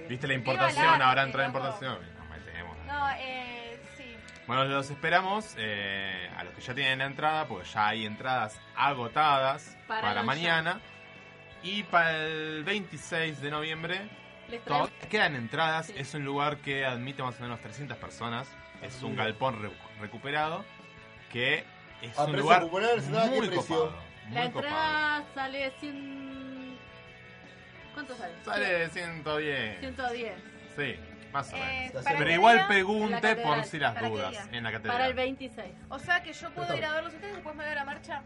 ¿Viste 0.08 0.28
la 0.28 0.34
importación? 0.36 1.02
Ahora 1.02 1.24
entra 1.24 1.42
la 1.42 1.48
loco. 1.48 1.58
importación. 1.60 1.98
Nos 2.20 2.30
metemos. 2.30 2.78
No, 2.86 3.10
eh, 3.18 3.80
sí. 3.98 4.16
Bueno, 4.48 4.66
los 4.66 4.90
esperamos 4.92 5.56
eh, 5.58 6.30
a 6.38 6.44
los 6.44 6.54
que 6.54 6.62
ya 6.62 6.74
tienen 6.76 7.00
la 7.00 7.06
entrada, 7.06 7.48
porque 7.48 7.68
ya 7.68 7.88
hay 7.88 8.06
entradas 8.06 8.60
agotadas 8.76 9.76
Para 9.88 10.22
mañana. 10.24 10.80
Y 11.64 11.84
para 11.84 12.18
el 12.18 12.64
26 12.64 13.42
de 13.42 13.50
noviembre 13.50 13.96
Les 14.50 14.62
traemos- 14.64 14.90
todavía 14.90 15.10
quedan 15.10 15.36
entradas. 15.36 15.90
Es 15.96 16.14
un 16.14 16.24
lugar 16.26 16.58
que 16.58 16.86
admite 16.86 17.24
más 17.24 17.40
o 17.40 17.44
menos 17.44 17.60
300 17.62 17.98
personas. 17.98 18.48
Es 18.82 19.02
un 19.02 19.16
galpón 19.16 19.62
re- 19.62 19.72
recuperado 20.02 20.64
que 21.32 21.64
es 22.04 22.18
A 22.20 22.26
un 22.26 22.36
lugar 22.38 22.62
popular, 22.62 23.02
¿sabes 23.02 23.30
qué 23.32 23.38
muy 23.38 23.50
copado. 23.50 23.94
La 24.32 24.42
Muy 24.42 24.52
copado. 24.52 24.74
entrada 24.76 25.24
sale 25.36 25.72
100... 25.80 26.78
¿Cuánto 27.94 28.16
sale? 28.16 28.34
Sale 28.44 28.90
110. 28.90 29.80
110. 29.80 30.34
Sí, 30.76 30.96
más 31.32 31.54
o 31.54 31.56
Eh, 31.58 31.60
menos. 31.90 32.04
¿para 32.04 32.18
Pero 32.18 32.32
igual 32.32 32.68
pregunte 32.68 33.36
la 33.36 33.44
por 33.44 33.64
si 33.66 33.78
las 33.80 33.94
¿Para 33.94 34.08
qué 34.08 34.14
dudas 34.14 34.50
en 34.52 34.64
la 34.64 34.72
catedral. 34.72 34.96
Para 34.98 35.08
el 35.08 35.14
26. 35.14 35.68
O 35.90 36.00
sea 36.00 36.24
que 36.24 36.34
yo 36.34 36.50
puedo 36.52 36.76
ir 36.76 36.86
a 36.86 36.94
verlos 36.94 37.14
ustedes 37.14 37.32
y 37.34 37.36
después 37.36 37.56
me 37.56 37.64
voy 37.64 37.72
a 37.72 37.76
la 37.76 37.86
marcha. 37.86 38.22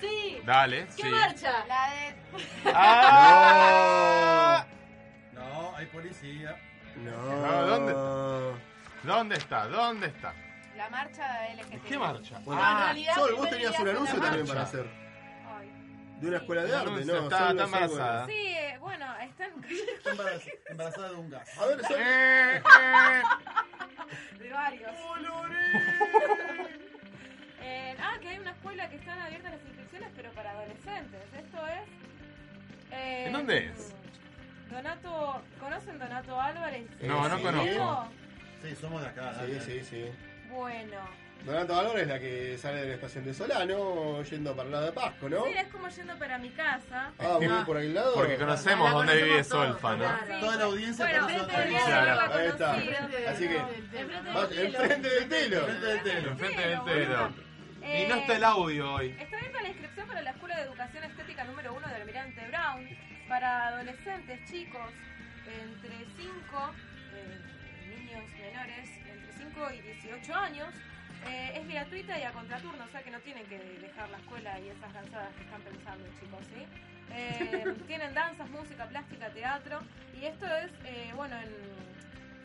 Sí. 0.00 0.38
Dale, 0.46 0.86
¿Qué 0.96 1.02
sí. 1.02 1.08
marcha? 1.10 1.52
La 1.66 1.90
de. 1.90 2.14
¡Ah! 2.74 4.64
No, 5.34 5.76
hay 5.76 5.86
policía. 5.86 6.56
No. 6.96 7.10
No, 7.10 7.62
¿dónde? 7.66 7.92
¿Dónde 9.02 9.34
está? 9.36 9.66
¿Dónde 9.66 10.06
está? 10.06 10.32
La 10.80 10.88
marcha 10.88 11.40
de 11.42 11.54
LGTB. 11.56 11.82
¿Qué 11.88 11.98
marcha? 11.98 12.38
Bueno, 12.42 12.62
Ah, 12.64 12.70
en 12.72 12.84
realidad 12.86 13.14
Sol, 13.16 13.34
vos 13.36 13.50
tenías 13.50 13.78
un 13.78 13.88
anuncio 13.88 14.18
también 14.18 14.46
marcha. 14.46 14.52
para 14.54 14.62
hacer. 14.62 14.86
Ay. 15.46 15.68
De 16.20 16.26
una 16.28 16.36
escuela 16.38 16.62
de 16.64 16.74
arte, 16.74 16.90
¿no? 16.90 16.98
está- 17.18 17.50
está 17.50 17.64
embarazada. 17.64 18.26
Sí, 18.26 18.32
eh, 18.32 18.78
bueno, 18.80 19.06
están. 19.18 19.50
Embarazada, 20.06 20.40
embarazada 20.70 21.08
de 21.10 21.14
un 21.16 21.28
gas. 21.30 21.58
A 21.58 21.66
ver, 21.66 21.84
Sol. 21.84 21.96
Eh, 22.00 22.62
de 24.38 24.50
varios. 24.50 24.90
Eh, 27.62 27.94
ah, 28.00 28.14
que 28.22 28.28
hay 28.28 28.38
una 28.38 28.52
escuela 28.52 28.88
que 28.88 28.96
están 28.96 29.18
abiertas 29.20 29.52
las 29.52 29.60
inscripciones, 29.66 30.08
pero 30.16 30.32
para 30.32 30.50
adolescentes. 30.52 31.20
Esto 31.38 31.58
es. 31.66 32.90
eh, 32.90 33.24
¿En 33.26 33.32
dónde 33.34 33.66
es? 33.66 33.94
Donato. 34.70 35.42
¿Conocen 35.60 35.98
Donato 35.98 36.40
Álvarez? 36.40 36.86
No, 37.02 37.28
no 37.28 37.36
Sí. 37.36 37.42
conozco. 37.42 38.08
Sí, 38.62 38.76
somos 38.80 39.02
de 39.02 39.08
acá. 39.08 39.34
Sí, 39.44 39.60
sí, 39.60 39.84
sí. 39.84 40.10
Bueno. 40.50 41.20
Donato 41.44 41.74
Álvarez 41.80 42.02
es 42.02 42.08
la 42.08 42.18
que 42.20 42.58
sale 42.58 42.82
de 42.82 42.88
la 42.88 42.94
estación 42.96 43.24
de 43.24 43.32
Solano 43.32 44.22
yendo 44.24 44.54
para 44.54 44.66
el 44.66 44.72
lado 44.72 44.84
de 44.86 44.92
Pasco, 44.92 45.26
¿no? 45.30 45.44
Sí, 45.46 45.52
es 45.56 45.68
como 45.68 45.88
yendo 45.88 46.18
para 46.18 46.36
mi 46.36 46.50
casa. 46.50 47.12
Ah, 47.18 47.38
muy 47.40 47.64
por 47.64 47.78
aquel 47.78 47.94
lado. 47.94 48.12
Porque 48.14 48.36
conocemos 48.36 48.90
La 48.90 48.94
dónde 48.96 49.14
vive 49.16 49.28
conocemos 49.28 49.48
todos, 49.48 49.68
Solfa, 49.80 49.90
¿no? 49.92 49.96
claro. 50.26 50.40
Toda 50.40 50.56
la 50.56 50.64
audiencia 50.64 51.04
Bueno, 51.06 51.20
conoce 51.22 51.38
frente 51.44 51.60
del 51.60 51.82
Claro, 51.82 52.14
la 52.14 52.36
ahí 52.36 52.46
está. 52.46 52.72
conocido. 52.72 52.98
Así 53.30 53.48
que, 53.48 53.56
Enfrente 54.66 54.68
del 54.68 54.68
telo. 54.68 54.78
enfrente 54.78 55.08
del 55.08 55.28
telo. 55.28 55.60
Enfrente 55.60 55.86
del 55.86 56.02
telo. 56.02 56.30
Enfrente 56.30 56.60
del 56.60 56.68
Telo, 56.70 56.84
telo. 56.84 57.16
boludo. 57.16 57.50
Y 57.80 58.06
no 58.06 58.14
Eh, 58.14 58.18
está 58.20 58.36
el 58.36 58.44
audio 58.44 58.92
hoy. 58.92 59.16
Está 59.18 59.36
abierta 59.38 59.62
la 59.62 59.68
inscripción 59.68 60.06
para 60.08 60.20
la 60.22 60.30
Escuela 60.32 60.56
de 60.56 60.62
Educación 60.64 61.04
Estética 61.04 61.44
número 61.44 61.72
1 61.72 61.86
del 61.88 61.96
Almirante 62.02 62.46
Brown 62.48 62.86
para 63.30 63.68
adolescentes, 63.68 64.40
chicos, 64.50 64.90
entre 65.46 66.04
5, 66.18 66.26
niños 66.28 66.28
menores, 66.28 66.68
entre 66.68 66.89
5 69.60 69.70
y 69.74 69.80
18 69.82 70.34
años. 70.34 70.68
Eh, 71.28 71.52
es 71.60 71.68
gratuita 71.68 72.18
y 72.18 72.22
a 72.22 72.32
contraturno, 72.32 72.82
o 72.82 72.88
sea 72.88 73.02
que 73.02 73.10
no 73.10 73.20
tienen 73.20 73.44
que 73.44 73.58
dejar 73.58 74.08
la 74.08 74.16
escuela 74.16 74.58
y 74.58 74.70
esas 74.70 74.90
cansadas 74.90 75.34
que 75.34 75.42
están 75.42 75.60
pensando, 75.60 76.06
chicos, 76.18 76.40
¿sí? 76.46 76.64
Eh, 77.12 77.74
tienen 77.86 78.14
danzas, 78.14 78.48
música, 78.48 78.86
plástica, 78.86 79.28
teatro. 79.28 79.80
Y 80.18 80.24
esto 80.24 80.46
es, 80.46 80.70
eh, 80.86 81.12
bueno, 81.14 81.36
en 81.38 81.50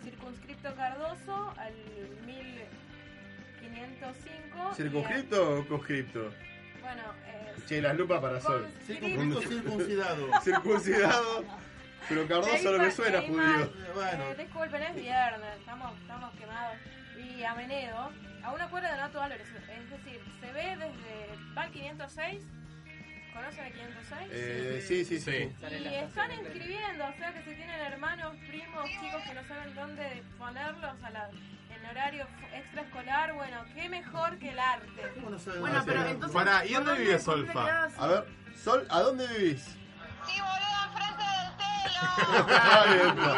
Circunscripto 0.04 0.76
Cardoso 0.76 1.54
al 1.58 1.74
1505. 2.26 4.72
y 4.72 4.76
¿Circunscripto 4.76 5.60
o 5.60 5.66
conscripto? 5.68 6.34
Bueno, 6.82 7.04
eh, 7.28 7.54
Che, 7.68 7.82
las 7.82 7.96
lupas 7.96 8.20
para 8.20 8.42
Sol. 8.42 8.68
Circunscrito 8.86 9.42
circuncidado. 9.42 10.28
Circuncidado. 10.44 11.46
Pero 12.10 12.28
Cardoso 12.28 12.72
no 12.72 12.78
me 12.84 12.92
suena 12.92 13.22
judío. 13.22 13.64
Eh, 13.64 13.72
Bueno, 13.94 14.24
Eh, 14.32 14.36
disculpen, 14.38 14.84
es 14.84 14.96
viernes, 14.96 15.56
estamos, 15.60 15.98
estamos 16.02 16.34
quemados. 16.36 16.76
Y 17.38 17.44
a 17.44 17.54
Menedo, 17.56 18.12
a 18.44 18.52
una 18.52 18.68
cuadra 18.70 18.90
de 18.90 18.96
Donato 18.96 19.22
Álvarez, 19.22 19.48
es 19.50 19.90
decir, 19.90 20.22
se 20.40 20.52
ve 20.54 20.78
desde 20.78 21.54
Val 21.54 21.72
506. 21.72 22.44
¿Conocen 23.34 23.66
el 23.66 23.74
506? 23.74 24.30
Eh, 24.32 24.84
sí, 24.88 25.04
sí, 25.04 25.20
sí. 25.20 25.32
Y 25.70 25.94
están 25.96 26.32
inscribiendo, 26.32 27.06
o 27.06 27.14
sea 27.18 27.34
que 27.34 27.40
si 27.44 27.56
tienen 27.56 27.82
hermanos, 27.82 28.34
primos, 28.48 28.86
chicos 29.02 29.22
que 29.24 29.34
no 29.34 29.44
saben 29.46 29.76
dónde 29.76 30.24
ponerlos 30.38 31.04
a 31.04 31.10
la, 31.10 31.30
en 31.30 31.86
horario 31.90 32.26
extraescolar, 32.54 33.34
bueno, 33.34 33.66
qué 33.74 33.90
mejor 33.90 34.38
que 34.40 34.52
el 34.52 34.60
arte. 34.60 35.12
¿cómo 35.16 35.32
no 35.32 35.38
Bueno, 35.60 35.80
dónde 35.80 35.92
pero 35.92 36.06
entonces. 36.08 36.34
Pará, 36.34 36.66
¿y 36.66 36.74
¿por 36.74 36.86
dónde 36.86 37.02
vive 37.02 37.20
Solfa? 37.20 37.90
A 37.98 38.08
ver, 38.08 38.26
Sol, 38.64 38.88
¿a 38.90 39.00
dónde 39.02 39.28
vivís? 39.28 39.64
Sí, 40.26 40.40
boludo, 40.40 40.86
enfrente 40.88 41.24
del 41.26 41.52
Ahí 42.56 43.00
está. 43.00 43.34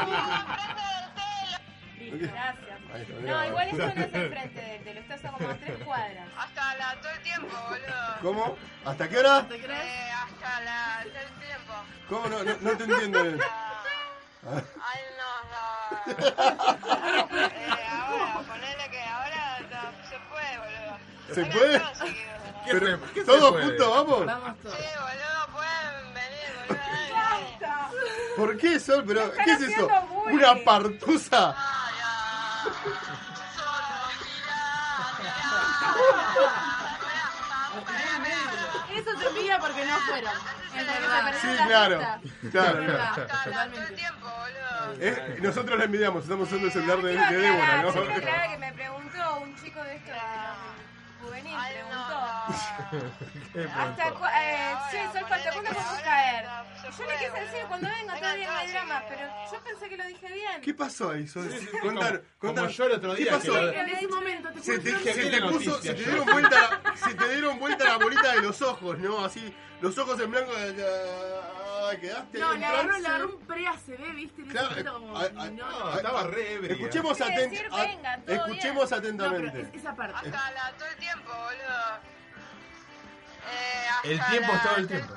telo. 1.15 1.57
Listo, 1.97 2.33
gracias. 2.33 2.76
No, 3.25 3.45
igual 3.45 3.67
esto 3.67 3.77
no 3.85 3.89
es 3.91 4.13
enfrente 4.13 4.61
del 4.61 4.83
telo, 4.83 4.99
esto 5.01 5.13
es 5.13 5.21
como 5.21 5.49
a 5.49 5.53
tres 5.55 5.83
cuadras. 5.83 6.27
Hasta 6.37 6.75
la, 6.77 6.95
todo 7.01 7.11
el 7.11 7.21
tiempo, 7.21 7.55
boludo. 7.69 8.15
¿Cómo? 8.21 8.57
¿Hasta 8.85 9.09
qué 9.09 9.17
hora? 9.19 9.47
¿Te 9.47 9.59
crees? 9.61 9.79
Eh, 9.85 10.11
hasta 10.11 10.61
la, 10.61 11.03
todo 11.03 11.21
el 11.21 11.47
tiempo. 11.47 11.73
¿Cómo? 12.09 12.27
No, 12.29 12.43
no, 12.43 12.57
no 12.61 12.77
te 12.77 12.83
entiendo. 12.85 13.19
Ay, 13.19 15.01
no, 15.17 15.31
no. 15.51 16.13
eh, 17.37 17.87
ahora, 17.91 18.43
ponele 18.47 18.89
que 18.89 19.01
ahora 19.03 19.59
no, 19.69 20.09
se 20.09 20.17
puede, 20.29 20.57
boludo. 20.57 20.97
¿Se 21.35 21.45
puede? 21.45 21.79
todos 21.79 21.97
si 21.97 22.03
quieren. 22.05 22.37
¿Qué 22.65 22.71
Pero, 22.73 22.85
se- 23.07 23.13
qué 23.13 23.23
¿Todos 23.23 23.51
puede? 23.51 23.65
juntos 23.65 23.89
vamos? 23.89 24.25
Vamos 24.25 24.59
todos. 24.61 24.75
Sí, 24.77 24.85
boludo, 24.95 25.47
pueden 25.53 26.13
venir, 26.13 26.49
boludo. 26.67 28.35
¿Por 28.37 28.57
qué, 28.57 28.79
Sol? 28.79 29.03
Pero, 29.07 29.31
¿qué 29.43 29.51
es 29.51 29.61
eso? 29.61 29.89
bullying. 30.09 30.37
¿Una 30.37 30.55
partusa? 30.63 31.55
Eso 38.95 39.11
te 39.19 39.27
envidia 39.27 39.59
porque 39.59 39.85
no 39.85 39.97
fueron. 39.99 40.33
Sí, 41.41 41.47
claro. 41.67 41.99
Claro, 42.51 42.79
claro. 42.85 43.27
Eh, 44.99 45.37
nosotros 45.41 45.77
la 45.77 45.85
envidiamos, 45.85 46.23
estamos 46.23 46.47
usando 46.47 46.67
el 46.67 46.73
celular 46.73 47.01
de, 47.01 47.13
de 47.13 47.37
Débora, 47.37 47.81
¿no? 47.81 47.93
yo 47.93 48.01
quiero 48.01 48.15
aclarar 48.15 48.49
que 48.51 48.57
me 48.57 48.73
preguntó 48.73 49.39
un 49.41 49.55
chico 49.61 49.83
de 49.83 49.95
esto 49.95 50.11
Ay, 51.59 51.73
preguntó. 51.73 51.97
no. 51.97 53.71
Hasta 53.81 54.11
cu- 54.11 54.25
eh, 54.25 54.75
sí, 54.91 54.97
¿hasta 54.97 55.19
ponele 55.27 55.51
cuándo 55.51 55.69
podemos 55.71 55.99
caer? 56.03 56.45
Yo 56.97 57.05
le 57.05 57.13
quise 57.17 57.39
decir 57.41 57.65
cuando 57.67 57.89
venga 57.89 58.15
todavía 58.17 58.51
no 58.51 58.57
hay 58.57 58.71
drama, 58.71 59.03
pero 59.09 59.21
yo 59.51 59.63
pensé 59.63 59.89
que 59.89 59.97
lo 59.97 60.03
dije 60.05 60.31
bien. 60.33 60.61
¿Qué 60.61 60.73
pasó 60.73 61.09
ahí, 61.11 61.27
Sol? 61.27 61.49
Contar, 61.81 62.21
como 62.39 62.53
contar. 62.53 62.69
yo 62.69 62.85
el 62.85 62.91
otro 62.93 63.15
¿Qué 63.15 63.23
día 63.23 63.31
pasó? 63.33 63.51
que 63.53 63.79
En 63.79 63.89
ese 63.89 64.07
momento 64.07 64.49
te 64.51 64.59
Se 64.61 64.79
te, 64.79 65.13
se 65.13 65.29
te 65.29 65.41
puso, 65.41 65.81
se 65.81 65.93
te 65.93 66.03
dieron 66.03 66.25
vuelta, 66.25 66.81
la- 66.83 66.95
se 66.95 67.13
te 67.15 67.29
dieron 67.29 67.59
vuelta 67.59 67.83
la 67.85 67.97
bolita 67.97 68.31
de 68.33 68.41
los 68.41 68.61
ojos, 68.61 68.97
¿no? 68.99 69.25
Así, 69.25 69.53
los 69.81 69.97
ojos 69.97 70.19
en 70.19 70.31
blanco, 70.31 70.51
quedaste 71.91 72.39
No, 72.39 72.53
en 72.53 72.59
le 72.59 72.65
agarró, 72.65 72.83
trance. 72.87 73.01
le 73.01 73.07
agarró 73.07 73.29
un 73.35 73.39
pre-ACB, 73.47 74.15
¿viste? 74.15 74.41
En 74.41 74.47
Claro, 74.49 74.93
como, 74.93 75.07
no. 75.19 75.49
No, 75.51 75.93
estaba 75.95 76.23
re 76.23 76.53
ebria. 76.53 76.73
Escuchemos, 76.73 77.19
atent- 77.21 77.49
decir, 77.49 77.67
a- 77.71 77.75
vengan, 77.77 78.21
todo 78.25 78.35
escuchemos 78.35 78.91
No, 78.91 78.97
atentamente. 78.97 79.61
es- 79.61 79.73
esa 79.81 79.95
parte. 79.95 80.15
Hasta 80.17 80.51
la, 80.51 80.71
todo 80.77 80.87
el 80.87 80.95
tiempo, 80.97 81.29
boludo. 81.31 81.99
Eh, 83.49 83.87
hasta 83.89 84.07
El 84.09 84.19
tiempo 84.25 84.51
es 84.51 84.57
la- 84.57 84.63
todo 84.63 84.75
el 84.77 84.87
tiempo. 84.87 85.13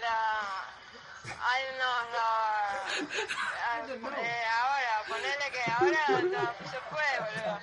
La... 0.00 0.81
Ay, 1.24 1.62
no, 1.78 2.02
no. 2.10 2.18
Ah, 2.18 3.80
eh, 3.88 4.42
ahora, 4.60 4.92
ponele 5.08 5.46
que 5.52 5.62
ahora 5.70 6.22
no 6.22 6.44
se 6.70 6.78
puede, 6.90 7.14
boludo. 7.20 7.58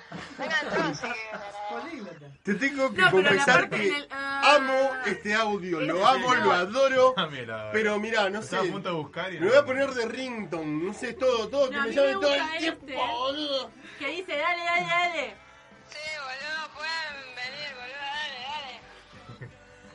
Si 0.96 1.06
quieren. 1.06 2.30
Te 2.42 2.54
tengo 2.54 2.92
que 2.92 3.02
No, 3.02 3.10
confesar 3.10 3.68
que 3.68 3.88
el- 3.88 4.08
ah. 4.10 4.54
amo 4.56 4.90
este 5.06 5.34
audio, 5.34 5.80
lo 5.80 5.94
Ese 5.96 6.04
amo, 6.06 6.34
lo 6.34 6.52
adoro. 6.52 7.14
Ah, 7.16 7.26
mira. 7.26 7.70
Pero 7.72 7.98
mirá, 7.98 8.30
no 8.30 8.40
sé. 8.42 8.56
A 8.56 8.60
punto 8.62 8.88
de 8.88 8.94
buscar 8.94 9.30
y 9.32 9.34
Me 9.38 9.40
no. 9.46 9.48
voy 9.52 9.56
a 9.58 9.64
poner 9.66 9.90
de 9.90 10.06
rington, 10.06 10.86
no 10.86 10.94
sé, 10.94 11.12
todo, 11.12 11.48
todo, 11.48 11.68
que 11.68 11.76
No, 11.76 11.82
a 11.82 11.86
me 11.86 11.92
llame 11.92 12.06
me 12.08 12.20
todo 12.20 12.34
el 12.34 12.58
tiempo, 12.58 12.86
este, 12.86 12.96
boludo. 12.96 13.70
que 13.98 14.06
dice, 14.06 14.36
dale, 14.38 14.64
dale, 14.64 14.86
dale. 14.86 15.36
Sí, 15.88 15.98
boludo, 16.18 16.74
pueden 16.74 17.34
venir, 17.36 17.74
boludo, 17.74 17.79
dale, 17.79 17.79
dale. 17.79 17.79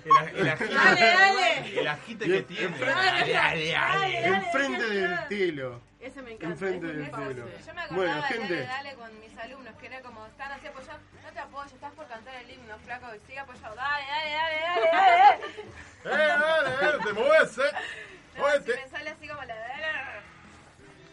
El, 0.05 0.11
el 0.39 0.49
agite, 0.49 0.73
Dale, 0.73 1.01
dale. 1.01 1.79
el 1.79 1.87
agite 1.87 2.25
que 2.25 2.41
tiene. 2.43 2.77
Dale, 2.77 3.33
dale, 3.33 3.71
dale. 3.71 4.25
Enfrente 4.27 4.83
del 4.89 5.27
telo. 5.27 5.81
Ese 5.99 6.21
me 6.21 6.31
encanta. 6.33 6.53
Enfrente 6.53 6.85
del 6.87 7.09
telo. 7.11 7.45
Yo 7.65 7.73
me 7.73 7.81
acordaba 7.81 7.89
Bueno, 7.95 8.15
de 8.15 8.21
gente. 8.23 8.53
dale, 8.53 8.65
dale 8.67 8.93
con 8.95 9.19
mis 9.19 9.37
alumnos, 9.39 9.75
que 9.77 9.85
era 9.87 10.01
como, 10.01 10.25
están 10.27 10.51
así 10.51 10.67
apoyados, 10.67 11.01
no 11.23 11.31
te 11.31 11.39
apoyo, 11.39 11.73
estás 11.73 11.91
por 11.93 12.07
cantar 12.07 12.35
el 12.35 12.51
himno, 12.51 12.77
flaco, 12.85 13.07
y 13.15 13.19
sigue 13.25 13.39
apoyado, 13.39 13.75
dale, 13.75 14.05
dale, 14.07 14.31
dale, 14.31 14.59
dale, 14.61 14.91
dale. 14.91 15.43
¡Eh, 16.05 16.27
dale, 16.39 16.69
dale! 16.75 17.03
¡Te 17.03 17.13
mueves, 17.13 17.57
eh! 17.57 17.61
No, 18.37 18.51
si 18.63 18.71
me 18.81 18.87
sale 18.89 19.09
así 19.09 19.27
como 19.27 19.41
la... 19.43 19.55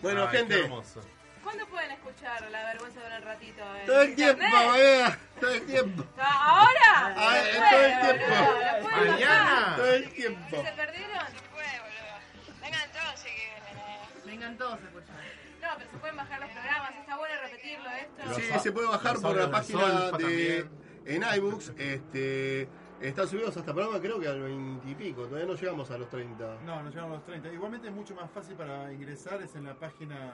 Bueno, 0.02 0.22
Ay, 0.24 0.28
qué 0.32 0.38
gente, 0.38 0.60
hermoso. 0.60 1.00
¿Cuándo 1.42 1.66
pueden 1.66 1.90
escuchar 1.92 2.50
La 2.50 2.64
Vergüenza 2.66 3.00
de 3.00 3.16
un 3.16 3.22
ratito? 3.22 3.62
¿En 3.80 3.86
todo 3.86 4.02
el 4.02 4.14
tiempo, 4.14 4.44
boludo, 4.44 5.16
todo 5.40 5.50
el 5.50 5.66
tiempo. 5.66 6.04
¿Ahora? 6.18 7.14
Ah, 7.16 7.40
Se 7.42 7.58
todo 7.58 7.80
el 7.84 8.18
tiempo. 8.18 8.34
boludo, 8.82 8.90
Mañana. 9.12 9.44
bajar. 9.44 9.76
Todo 9.76 9.92
el 9.94 10.12
tiempo. 10.12 10.56
se 10.64 10.72
perdieron, 10.72 11.18
Puede, 11.52 11.80
boludo. 11.80 12.60
Vengan 12.62 12.90
todos 12.92 13.18
si 13.20 13.28
quieren. 13.28 14.24
Vengan 14.26 14.56
todos 14.58 14.72
a 14.74 14.84
escuchar. 14.84 15.16
no, 15.62 15.68
pero 15.78 15.90
se 15.90 15.96
pueden 15.98 16.16
bajar 16.16 16.40
los 16.40 16.50
programas, 16.50 16.94
está 16.96 17.16
bueno 17.16 17.34
repetirlo 17.42 17.90
esto. 17.90 18.34
Sí, 18.34 18.58
se 18.60 18.72
puede 18.72 18.88
bajar 18.88 19.18
por 19.20 19.36
la 19.36 19.50
página 19.50 19.86
de 19.88 20.10
también. 20.10 20.70
en 21.06 21.22
iBooks. 21.38 21.72
Este, 21.76 22.68
están 23.00 23.26
subidos 23.26 23.56
hasta 23.56 23.72
programa 23.74 24.00
creo 24.00 24.20
que 24.20 24.28
al 24.28 24.40
20 24.40 24.88
y 24.88 24.94
pico. 24.94 25.24
Todavía 25.26 25.46
no 25.46 25.54
llegamos 25.54 25.90
a 25.90 25.98
los 25.98 26.08
30. 26.08 26.58
No, 26.64 26.82
nos 26.82 26.94
llevamos 26.94 27.14
a 27.14 27.16
los 27.16 27.24
30. 27.26 27.48
Igualmente 27.52 27.88
es 27.88 27.94
mucho 27.94 28.14
más 28.14 28.30
fácil 28.30 28.54
para 28.54 28.92
ingresar, 28.92 29.42
es 29.42 29.54
en 29.56 29.64
la 29.64 29.74
página 29.74 30.32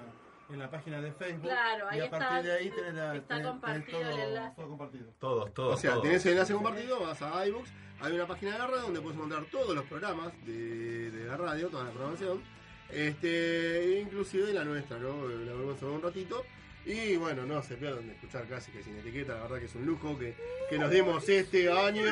en 0.50 0.58
la 0.58 0.70
página 0.70 1.00
de 1.00 1.12
Facebook. 1.12 1.42
Claro, 1.42 1.86
ahí 1.90 1.98
y 1.98 2.02
a 2.02 2.10
partir 2.10 2.28
está- 2.28 2.42
de 2.42 2.52
ahí 2.52 2.70
tenés, 2.70 2.94
la, 2.94 3.16
está 3.16 3.36
tenés- 3.36 3.48
compartido 3.48 3.98
tenés 3.98 4.06
el 4.08 4.14
todo, 4.20 4.28
enlace. 4.28 4.56
todo 4.56 4.68
compartido. 4.68 5.12
Todos, 5.18 5.54
todos. 5.54 5.74
O 5.74 5.76
sea, 5.76 5.90
todos. 5.92 6.02
tenés 6.04 6.26
el 6.26 6.32
enlace 6.32 6.52
compartido, 6.54 7.00
vas 7.00 7.22
a 7.22 7.46
iBooks, 7.46 7.70
hay 8.00 8.12
una 8.12 8.26
página 8.26 8.52
de 8.52 8.58
la 8.58 8.66
radio 8.66 8.80
donde 8.82 9.00
puedes 9.00 9.16
encontrar 9.16 9.44
todos 9.50 9.74
los 9.74 9.84
programas 9.86 10.32
de, 10.46 11.10
de 11.10 11.24
la 11.26 11.36
radio, 11.36 11.68
toda 11.68 11.84
la 11.84 11.90
programación, 11.90 12.42
este, 12.90 14.00
inclusive 14.02 14.52
la 14.52 14.64
nuestra, 14.64 14.98
¿no? 14.98 15.26
La 15.28 15.52
vergüenza 15.52 15.86
de 15.86 15.92
un 15.92 16.02
ratito. 16.02 16.44
Y 16.86 17.16
bueno, 17.16 17.44
no 17.44 17.62
se 17.62 17.74
pierdan 17.76 18.06
de 18.06 18.14
escuchar 18.14 18.44
Clásicas 18.46 18.82
sin 18.84 18.96
etiqueta, 18.96 19.34
la 19.34 19.42
verdad 19.42 19.58
que 19.58 19.66
es 19.66 19.74
un 19.74 19.84
lujo 19.84 20.18
que, 20.18 20.34
que 20.70 20.78
nos 20.78 20.90
dimos 20.90 21.28
este 21.28 21.70
año, 21.70 22.02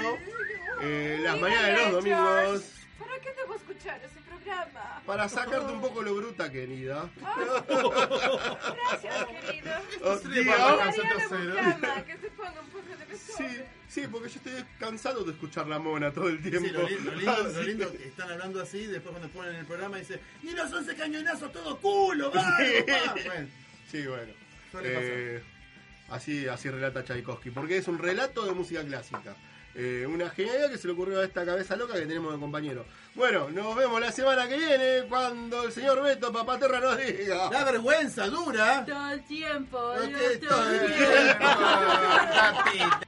eh, 0.82 1.18
las 1.22 1.40
mañanas 1.40 1.66
de 1.68 1.76
los 1.84 1.92
domingos, 1.92 2.85
¿Para 2.98 3.18
qué 3.20 3.30
te 3.30 3.44
voy 3.44 3.54
a 3.54 3.58
escuchar 3.60 4.00
ese 4.04 4.20
programa? 4.20 5.02
para 5.06 5.28
sacarte 5.28 5.72
un 5.72 5.80
poco 5.80 6.02
lo 6.02 6.14
bruta, 6.14 6.50
querida. 6.50 7.08
Gracias, 7.68 9.24
querido. 9.26 9.72
Oh, 10.02 10.16
Sí. 10.18 10.28
Bucama, 10.44 12.04
que 12.04 12.16
se 12.18 12.30
ponga 12.30 12.60
un 12.60 12.68
poco 12.70 12.86
de 12.96 13.16
Sí, 13.18 13.42
mejor. 13.42 13.66
sí, 13.88 14.02
porque 14.10 14.28
yo 14.28 14.36
estoy 14.36 14.64
cansado 14.78 15.24
de 15.24 15.32
escuchar 15.32 15.66
la 15.66 15.78
mona 15.78 16.12
todo 16.12 16.28
el 16.28 16.40
tiempo. 16.42 16.60
Sí, 16.60 16.70
lo, 16.70 16.88
li- 16.88 16.98
lo 17.00 17.14
lindo, 17.14 17.42
lo 17.48 17.62
lindo 17.62 17.92
que- 17.96 18.08
están 18.08 18.30
hablando 18.30 18.60
así, 18.62 18.86
después 18.86 19.10
cuando 19.12 19.28
ponen 19.28 19.54
el 19.56 19.66
programa 19.66 19.96
dice, 19.98 20.20
y 20.42 20.50
los 20.50 20.72
11 20.72 20.94
cañonazos 20.96 21.52
todo 21.52 21.78
culo, 21.78 22.30
va, 22.32 22.56
Sí. 22.58 22.64
va". 22.90 23.14
Bueno, 23.26 23.48
Sí, 23.90 24.06
bueno. 24.06 24.32
Eh, 24.82 25.42
así, 26.08 26.46
así 26.48 26.68
relata 26.70 27.04
Tchaikovsky, 27.04 27.50
porque 27.50 27.78
es 27.78 27.88
un 27.88 27.98
relato 27.98 28.44
de 28.44 28.52
música 28.52 28.82
clásica. 28.84 29.36
Eh, 29.78 30.06
una 30.06 30.30
genialidad 30.30 30.70
que 30.70 30.78
se 30.78 30.86
le 30.86 30.94
ocurrió 30.94 31.20
a 31.20 31.24
esta 31.24 31.44
cabeza 31.44 31.76
loca 31.76 31.92
que 31.92 32.06
tenemos 32.06 32.32
de 32.32 32.40
compañero. 32.40 32.86
Bueno, 33.14 33.50
nos 33.50 33.76
vemos 33.76 34.00
la 34.00 34.10
semana 34.10 34.48
que 34.48 34.56
viene 34.56 35.02
cuando 35.06 35.64
el 35.64 35.72
señor 35.72 36.02
Beto 36.02 36.32
Papaterra 36.32 36.80
nos 36.80 36.96
diga. 36.96 37.50
la 37.50 37.62
vergüenza 37.64 38.26
dura. 38.28 38.86
Todo 38.86 39.10
el 39.10 39.24
tiempo, 39.26 39.76
todo 39.76 40.02
el 40.02 40.40
todo 40.40 40.70
el 40.70 40.80
tiempo. 40.80 41.44
tiempo. 42.72 43.05